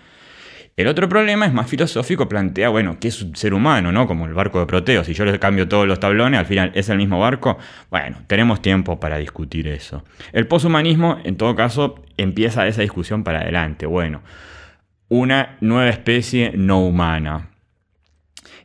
El 0.78 0.88
otro 0.88 1.08
problema 1.08 1.46
es 1.46 1.54
más 1.54 1.70
filosófico, 1.70 2.28
plantea, 2.28 2.68
bueno, 2.68 2.98
¿qué 3.00 3.08
es 3.08 3.22
un 3.22 3.34
ser 3.38 3.54
humano, 3.54 3.94
no? 3.94 4.08
Como 4.08 4.26
el 4.26 4.34
barco 4.34 4.60
de 4.60 4.66
Proteo. 4.66 5.06
Si 5.06 5.14
yo 5.14 5.24
le 5.24 5.40
cambio 5.40 5.70
todos 5.70 5.88
los 5.88 6.02
tablones, 6.02 6.38
al 6.38 6.46
final 6.46 6.74
es 6.76 6.90
el 6.90 6.98
mismo 6.98 7.18
barco. 7.18 7.58
Bueno, 7.90 8.18
tenemos 8.28 8.62
tiempo 8.62 9.00
para 9.00 9.18
discutir 9.18 9.70
eso. 9.70 10.04
El 10.34 10.48
poshumanismo, 10.48 11.20
en 11.24 11.38
todo 11.38 11.56
caso, 11.56 12.04
empieza 12.18 12.68
esa 12.68 12.82
discusión 12.82 13.24
para 13.24 13.40
adelante. 13.40 13.86
Bueno, 13.86 14.22
una 15.10 15.58
nueva 15.62 15.90
especie 15.90 16.54
no 16.56 16.86
humana. 16.86 17.52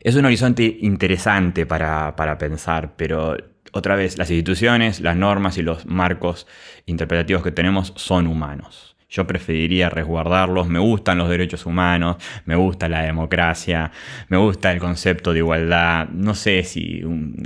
Es 0.01 0.15
un 0.15 0.25
horizonte 0.25 0.77
interesante 0.81 1.65
para, 1.65 2.37
pensar, 2.39 2.95
pero 2.95 3.37
otra 3.71 3.95
vez, 3.95 4.17
las 4.17 4.29
instituciones, 4.31 4.99
las 4.99 5.15
normas 5.15 5.57
y 5.57 5.61
los 5.61 5.85
marcos 5.85 6.47
interpretativos 6.85 7.43
que 7.43 7.51
tenemos 7.51 7.93
son 7.95 8.27
humanos. 8.27 8.95
Yo 9.09 9.27
preferiría 9.27 9.89
resguardarlos, 9.89 10.69
me 10.69 10.79
gustan 10.79 11.17
los 11.17 11.29
derechos 11.29 11.65
humanos, 11.65 12.15
me 12.45 12.55
gusta 12.55 12.87
la 12.87 13.01
democracia, 13.01 13.91
me 14.29 14.37
gusta 14.37 14.71
el 14.71 14.79
concepto 14.79 15.33
de 15.33 15.39
igualdad, 15.39 16.07
no 16.09 16.33
sé 16.33 16.63
si, 16.63 17.03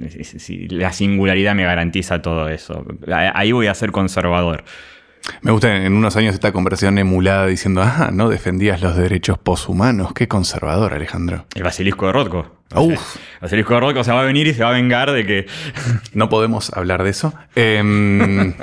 si 0.09 0.67
la 0.67 0.93
singularidad 0.93 1.55
me 1.55 1.63
garantiza 1.63 2.21
todo 2.21 2.49
eso. 2.49 2.85
Ahí 3.11 3.51
voy 3.51 3.65
a 3.65 3.73
ser 3.73 3.91
conservador. 3.91 4.63
Me 5.41 5.51
gusta 5.51 5.75
en 5.75 5.93
unos 5.93 6.15
años 6.15 6.33
esta 6.33 6.51
conversación 6.51 6.97
emulada 6.97 7.47
diciendo, 7.47 7.81
ah, 7.83 8.09
no 8.11 8.29
defendías 8.29 8.81
los 8.81 8.95
derechos 8.95 9.37
poshumanos. 9.37 10.13
Qué 10.13 10.27
conservador, 10.27 10.93
Alejandro. 10.93 11.45
El 11.55 11.63
basilisco 11.63 12.07
de 12.07 12.13
Rothko. 12.13 12.55
Uf. 12.75 13.15
El 13.15 13.41
basilisco 13.41 13.73
de 13.75 13.79
Rothko 13.79 14.03
se 14.03 14.11
va 14.11 14.21
a 14.21 14.25
venir 14.25 14.47
y 14.47 14.53
se 14.53 14.63
va 14.63 14.69
a 14.69 14.73
vengar 14.73 15.11
de 15.11 15.25
que. 15.25 15.45
No 16.13 16.29
podemos 16.29 16.71
hablar 16.73 17.03
de 17.03 17.09
eso. 17.09 17.33
Em, 17.55 18.53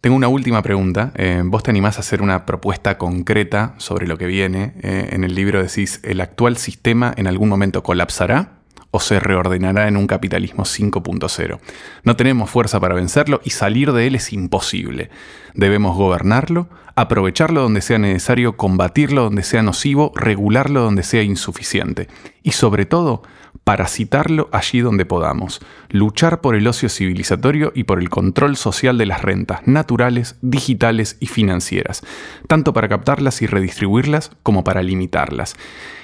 tengo 0.00 0.16
una 0.16 0.28
última 0.28 0.62
pregunta. 0.62 1.12
Eh, 1.16 1.42
¿Vos 1.44 1.62
te 1.62 1.70
animás 1.70 1.96
a 1.96 2.00
hacer 2.00 2.22
una 2.22 2.46
propuesta 2.46 2.98
concreta 2.98 3.74
sobre 3.78 4.06
lo 4.06 4.18
que 4.18 4.26
viene? 4.26 4.74
Eh, 4.82 5.08
en 5.12 5.24
el 5.24 5.34
libro 5.34 5.62
decís, 5.62 6.00
¿el 6.02 6.20
actual 6.20 6.56
sistema 6.56 7.12
en 7.16 7.26
algún 7.26 7.48
momento 7.48 7.82
colapsará? 7.82 8.55
Se 9.00 9.20
reordenará 9.20 9.88
en 9.88 9.96
un 9.96 10.06
capitalismo 10.06 10.64
5.0. 10.64 11.58
No 12.04 12.16
tenemos 12.16 12.50
fuerza 12.50 12.80
para 12.80 12.94
vencerlo 12.94 13.40
y 13.44 13.50
salir 13.50 13.92
de 13.92 14.06
él 14.06 14.14
es 14.14 14.32
imposible. 14.32 15.10
Debemos 15.54 15.96
gobernarlo, 15.96 16.68
aprovecharlo 16.94 17.62
donde 17.62 17.80
sea 17.80 17.98
necesario, 17.98 18.56
combatirlo 18.56 19.24
donde 19.24 19.42
sea 19.42 19.62
nocivo, 19.62 20.12
regularlo 20.14 20.82
donde 20.82 21.02
sea 21.02 21.22
insuficiente. 21.22 22.08
Y 22.42 22.52
sobre 22.52 22.86
todo, 22.86 23.22
parasitarlo 23.64 24.48
allí 24.52 24.80
donde 24.80 25.06
podamos, 25.06 25.60
luchar 25.90 26.40
por 26.40 26.54
el 26.54 26.66
ocio 26.66 26.88
civilizatorio 26.88 27.72
y 27.74 27.84
por 27.84 27.98
el 27.98 28.10
control 28.10 28.56
social 28.56 28.98
de 28.98 29.06
las 29.06 29.22
rentas 29.22 29.66
naturales, 29.66 30.36
digitales 30.42 31.16
y 31.20 31.26
financieras, 31.26 32.02
tanto 32.46 32.72
para 32.72 32.88
captarlas 32.88 33.42
y 33.42 33.46
redistribuirlas 33.46 34.30
como 34.42 34.64
para 34.64 34.82
limitarlas. 34.82 35.56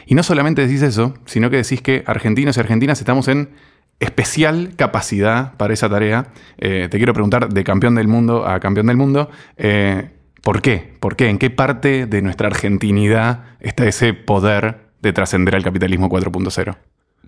Y 0.07 0.15
no 0.15 0.23
solamente 0.23 0.66
decís 0.66 0.83
eso, 0.83 1.15
sino 1.27 1.51
que 1.51 1.57
decís 1.57 1.81
que 1.83 2.03
argentinos 2.07 2.57
y 2.57 2.61
argentinas 2.61 3.01
estamos 3.01 3.29
en 3.29 3.51
especial 4.01 4.73
capacidad 4.77 5.57
para 5.57 5.74
esa 5.74 5.89
tarea. 5.89 6.29
Eh, 6.59 6.89
te 6.91 6.97
quiero 6.97 7.12
preguntar 7.15 7.49
de 7.49 7.65
campeón 7.65 7.95
del 7.95 8.09
mundo 8.09 8.47
a 8.47 8.59
campeón 8.59 8.87
del 8.87 8.97
mundo. 8.97 9.31
Eh, 9.57 10.11
¿Por 10.43 10.61
qué? 10.61 10.95
¿Por 10.99 11.15
qué? 11.15 11.29
¿En 11.29 11.39
qué 11.39 11.51
parte 11.51 12.07
de 12.07 12.20
nuestra 12.20 12.49
argentinidad 12.49 13.45
está 13.61 13.87
ese 13.87 14.12
poder 14.12 14.89
de 15.01 15.12
trascender 15.12 15.55
al 15.55 15.62
capitalismo 15.62 16.09
4.0? 16.09 16.77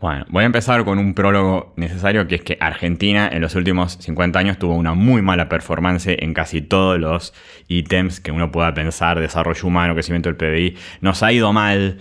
Bueno, 0.05 0.27
voy 0.29 0.43
a 0.43 0.47
empezar 0.47 0.85
con 0.85 0.99
un 0.99 1.15
prólogo 1.15 1.73
necesario, 1.77 2.29
que 2.29 2.35
es 2.35 2.43
que 2.43 2.59
Argentina 2.61 3.27
en 3.27 3.41
los 3.41 3.55
últimos 3.55 3.97
50 4.01 4.39
años 4.39 4.59
tuvo 4.59 4.77
una 4.77 4.93
muy 4.93 5.23
mala 5.23 5.49
performance 5.49 6.09
en 6.09 6.35
casi 6.35 6.61
todos 6.61 7.01
los 7.01 7.33
ítems 7.69 8.21
que 8.21 8.31
uno 8.31 8.53
pueda 8.53 8.75
pensar, 8.75 9.19
desarrollo 9.19 9.67
humano, 9.67 9.95
crecimiento 9.95 10.29
del 10.29 10.37
PBI. 10.37 10.77
Nos 11.01 11.23
ha 11.23 11.33
ido 11.33 11.55
mal 11.55 11.97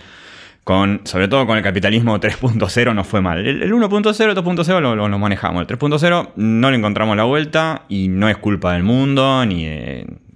con, 0.64 1.00
sobre 1.04 1.28
todo 1.28 1.46
con 1.46 1.56
el 1.56 1.62
capitalismo 1.62 2.20
3.0 2.20 2.94
no 2.94 3.04
fue 3.04 3.22
mal. 3.22 3.38
El, 3.38 3.72
1.0, 3.72 4.34
2.0 4.34 4.80
lo, 4.82 5.08
lo, 5.08 5.18
manejamos. 5.18 5.62
El 5.62 5.78
3.0 5.78 6.32
no 6.36 6.70
le 6.70 6.76
encontramos 6.76 7.16
la 7.16 7.24
vuelta 7.24 7.86
y 7.88 8.08
no 8.08 8.28
es 8.28 8.36
culpa 8.36 8.74
del 8.74 8.82
mundo, 8.82 9.46
ni 9.46 9.64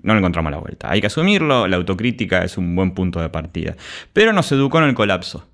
no 0.02 0.14
le 0.14 0.18
encontramos 0.20 0.50
la 0.50 0.58
vuelta. 0.58 0.90
Hay 0.90 1.02
que 1.02 1.08
asumirlo, 1.08 1.68
la 1.68 1.76
autocrítica 1.76 2.44
es 2.44 2.56
un 2.56 2.74
buen 2.74 2.92
punto 2.92 3.20
de 3.20 3.28
partida. 3.28 3.76
Pero 4.14 4.32
nos 4.32 4.50
educó 4.52 4.78
en 4.78 4.84
el 4.84 4.94
colapso. 4.94 5.46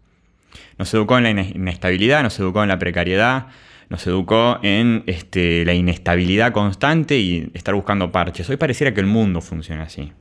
Nos 0.78 0.92
educó 0.94 1.18
en 1.18 1.24
la 1.24 1.30
inestabilidad, 1.30 2.22
nos 2.22 2.38
educó 2.38 2.62
en 2.62 2.68
la 2.68 2.78
precariedad, 2.78 3.46
nos 3.88 4.06
educó 4.06 4.59
en 4.62 5.05
este, 5.06 5.64
la 5.64 5.74
inestabilidad 5.74 6.52
constante 6.52 7.18
y 7.18 7.51
estar 7.55 7.74
buscando 7.74 8.10
parches. 8.10 8.48
Hoy 8.51 8.56
pareciera 8.56 8.92
que 8.94 9.01
el 9.01 9.06
mundo 9.06 9.40
funciona 9.40 9.84
así. 9.84 10.12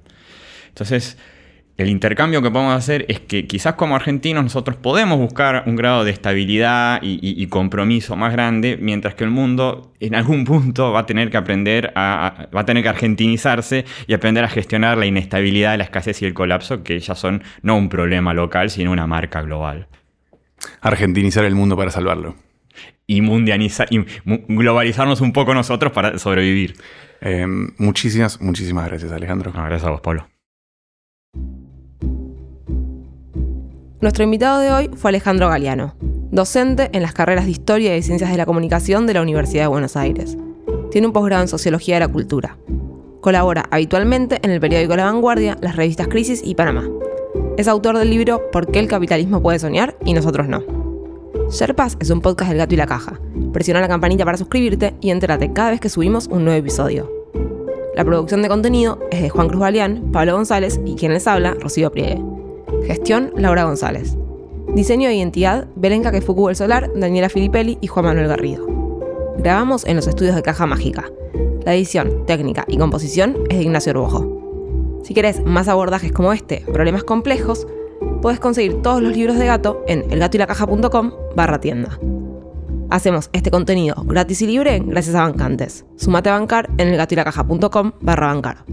Entonces, 0.69 1.17
el 1.75 1.89
intercambio 1.89 2.43
que 2.43 2.51
podemos 2.51 2.75
hacer 2.75 3.05
es 3.09 3.19
que 3.19 3.47
quizás 3.47 3.73
como 3.73 3.95
argentinos 3.95 4.43
nosotros 4.43 4.77
podemos 4.77 5.17
buscar 5.17 5.63
un 5.65 5.75
grado 5.75 6.03
de 6.03 6.11
estabilidad 6.11 6.99
y, 7.01 7.47
compromiso 7.47 8.15
más 8.15 8.31
grande, 8.31 8.77
mientras 8.79 9.15
que 9.15 9.23
el 9.23 9.31
mundo 9.31 9.91
en 9.99 10.13
algún 10.13 10.43
punto 10.45 10.91
va 10.91 10.99
a 10.99 11.05
tener 11.07 11.31
que 11.31 11.37
aprender 11.37 11.91
a, 11.95 12.47
va 12.55 12.61
a 12.61 12.65
tener 12.65 12.83
que 12.83 12.89
argentinizarse 12.89 13.85
y 14.05 14.13
aprender 14.13 14.43
a 14.43 14.49
gestionar 14.49 14.99
la 14.99 15.07
inestabilidad, 15.07 15.75
la 15.77 15.85
escasez 15.85 16.21
y 16.21 16.25
el 16.25 16.35
colapso, 16.35 16.83
que 16.83 16.99
ya 16.99 17.15
son 17.15 17.41
no 17.63 17.75
un 17.75 17.89
problema 17.89 18.35
local, 18.35 18.69
sino 18.69 18.91
una 18.91 19.07
marca 19.07 19.41
global. 19.41 19.87
Argentinizar 20.81 21.45
el 21.45 21.55
mundo 21.55 21.75
para 21.77 21.91
salvarlo. 21.91 22.35
Y 23.05 23.21
mundializar 23.21 23.87
y 23.91 24.05
globalizarnos 24.47 25.21
un 25.21 25.33
poco 25.33 25.53
nosotros 25.53 25.91
para 25.91 26.17
sobrevivir. 26.17 26.75
Eh, 27.21 27.45
muchísimas, 27.77 28.41
muchísimas 28.41 28.87
gracias, 28.87 29.11
Alejandro. 29.11 29.51
gracias 29.51 29.83
a 29.83 29.91
vos, 29.91 30.01
Pablo. 30.01 30.27
Nuestro 34.03 34.25
invitado 34.25 34.59
de 34.59 34.69
hoy 34.69 34.89
fue 34.97 35.11
Alejandro 35.11 35.47
Galeano, 35.47 35.95
docente 36.29 36.89
en 36.91 37.01
las 37.01 37.13
carreras 37.13 37.45
de 37.45 37.51
Historia 37.51 37.95
y 37.95 38.03
Ciencias 38.03 38.31
de 38.31 38.37
la 38.37 38.45
Comunicación 38.45 39.07
de 39.07 39.13
la 39.13 39.21
Universidad 39.21 39.63
de 39.63 39.67
Buenos 39.67 39.95
Aires. 39.95 40.37
Tiene 40.91 41.07
un 41.07 41.13
posgrado 41.13 41.41
en 41.41 41.47
Sociología 41.47 41.95
de 41.95 42.01
la 42.01 42.07
Cultura. 42.09 42.57
Colabora 43.21 43.65
habitualmente 43.71 44.39
en 44.43 44.51
el 44.51 44.59
periódico 44.59 44.97
La 44.97 45.05
Vanguardia, 45.05 45.57
las 45.61 45.77
revistas 45.77 46.09
Crisis 46.09 46.41
y 46.43 46.55
Panamá. 46.55 46.83
Es 47.55 47.67
autor 47.67 47.99
del 47.99 48.09
libro 48.09 48.49
¿Por 48.51 48.71
qué 48.71 48.79
el 48.79 48.87
capitalismo 48.87 49.39
puede 49.39 49.59
soñar 49.59 49.95
y 50.03 50.13
nosotros 50.13 50.47
no? 50.47 50.63
Sherpas 51.51 51.97
es 51.99 52.09
un 52.09 52.19
podcast 52.19 52.49
del 52.49 52.57
gato 52.57 52.73
y 52.73 52.77
la 52.77 52.87
caja. 52.87 53.19
Presiona 53.51 53.79
la 53.79 53.87
campanita 53.87 54.25
para 54.25 54.39
suscribirte 54.39 54.95
y 55.01 55.11
entérate 55.11 55.53
cada 55.53 55.69
vez 55.69 55.79
que 55.79 55.89
subimos 55.89 56.25
un 56.27 56.45
nuevo 56.45 56.59
episodio. 56.59 57.11
La 57.95 58.03
producción 58.03 58.41
de 58.41 58.47
contenido 58.47 58.97
es 59.11 59.21
de 59.21 59.29
Juan 59.29 59.49
Cruz 59.49 59.59
Baleán, 59.59 60.09
Pablo 60.11 60.33
González 60.33 60.81
y 60.83 60.95
quien 60.95 61.13
les 61.13 61.27
habla, 61.27 61.53
Rocío 61.59 61.91
Priegue. 61.91 62.19
Gestión, 62.87 63.31
Laura 63.37 63.65
González. 63.65 64.17
Diseño 64.73 65.07
de 65.07 65.15
identidad, 65.15 65.67
Belenca 65.75 66.11
Kefuku 66.11 66.49
El 66.49 66.55
Solar, 66.55 66.89
Daniela 66.95 67.29
Filipelli 67.29 67.77
y 67.81 67.87
Juan 67.87 68.05
Manuel 68.05 68.29
Garrido. 68.29 68.65
Grabamos 69.37 69.85
en 69.85 69.97
los 69.97 70.07
estudios 70.07 70.35
de 70.35 70.41
Caja 70.41 70.65
Mágica. 70.65 71.05
La 71.65 71.75
edición, 71.75 72.25
técnica 72.25 72.65
y 72.67 72.79
composición 72.79 73.37
es 73.51 73.57
de 73.57 73.63
Ignacio 73.63 73.91
Urbojo. 73.91 74.42
Si 75.03 75.13
querés 75.13 75.43
más 75.45 75.67
abordajes 75.67 76.11
como 76.11 76.33
este, 76.33 76.63
problemas 76.71 77.03
complejos, 77.03 77.67
puedes 78.21 78.39
conseguir 78.39 78.81
todos 78.81 79.01
los 79.01 79.15
libros 79.15 79.37
de 79.37 79.45
gato 79.45 79.83
en 79.87 80.09
elgatoylacaja.com 80.11 81.11
barra. 81.35 81.59
Hacemos 82.89 83.29
este 83.33 83.51
contenido 83.51 83.95
gratis 84.05 84.41
y 84.41 84.47
libre 84.47 84.81
gracias 84.85 85.15
a 85.15 85.23
bancantes. 85.23 85.85
Sumate 85.97 86.29
a 86.29 86.39
bancar 86.39 86.69
en 86.77 86.87
elgatoylacaja.com 86.89 87.91
barra 88.01 88.27
bancar. 88.27 88.65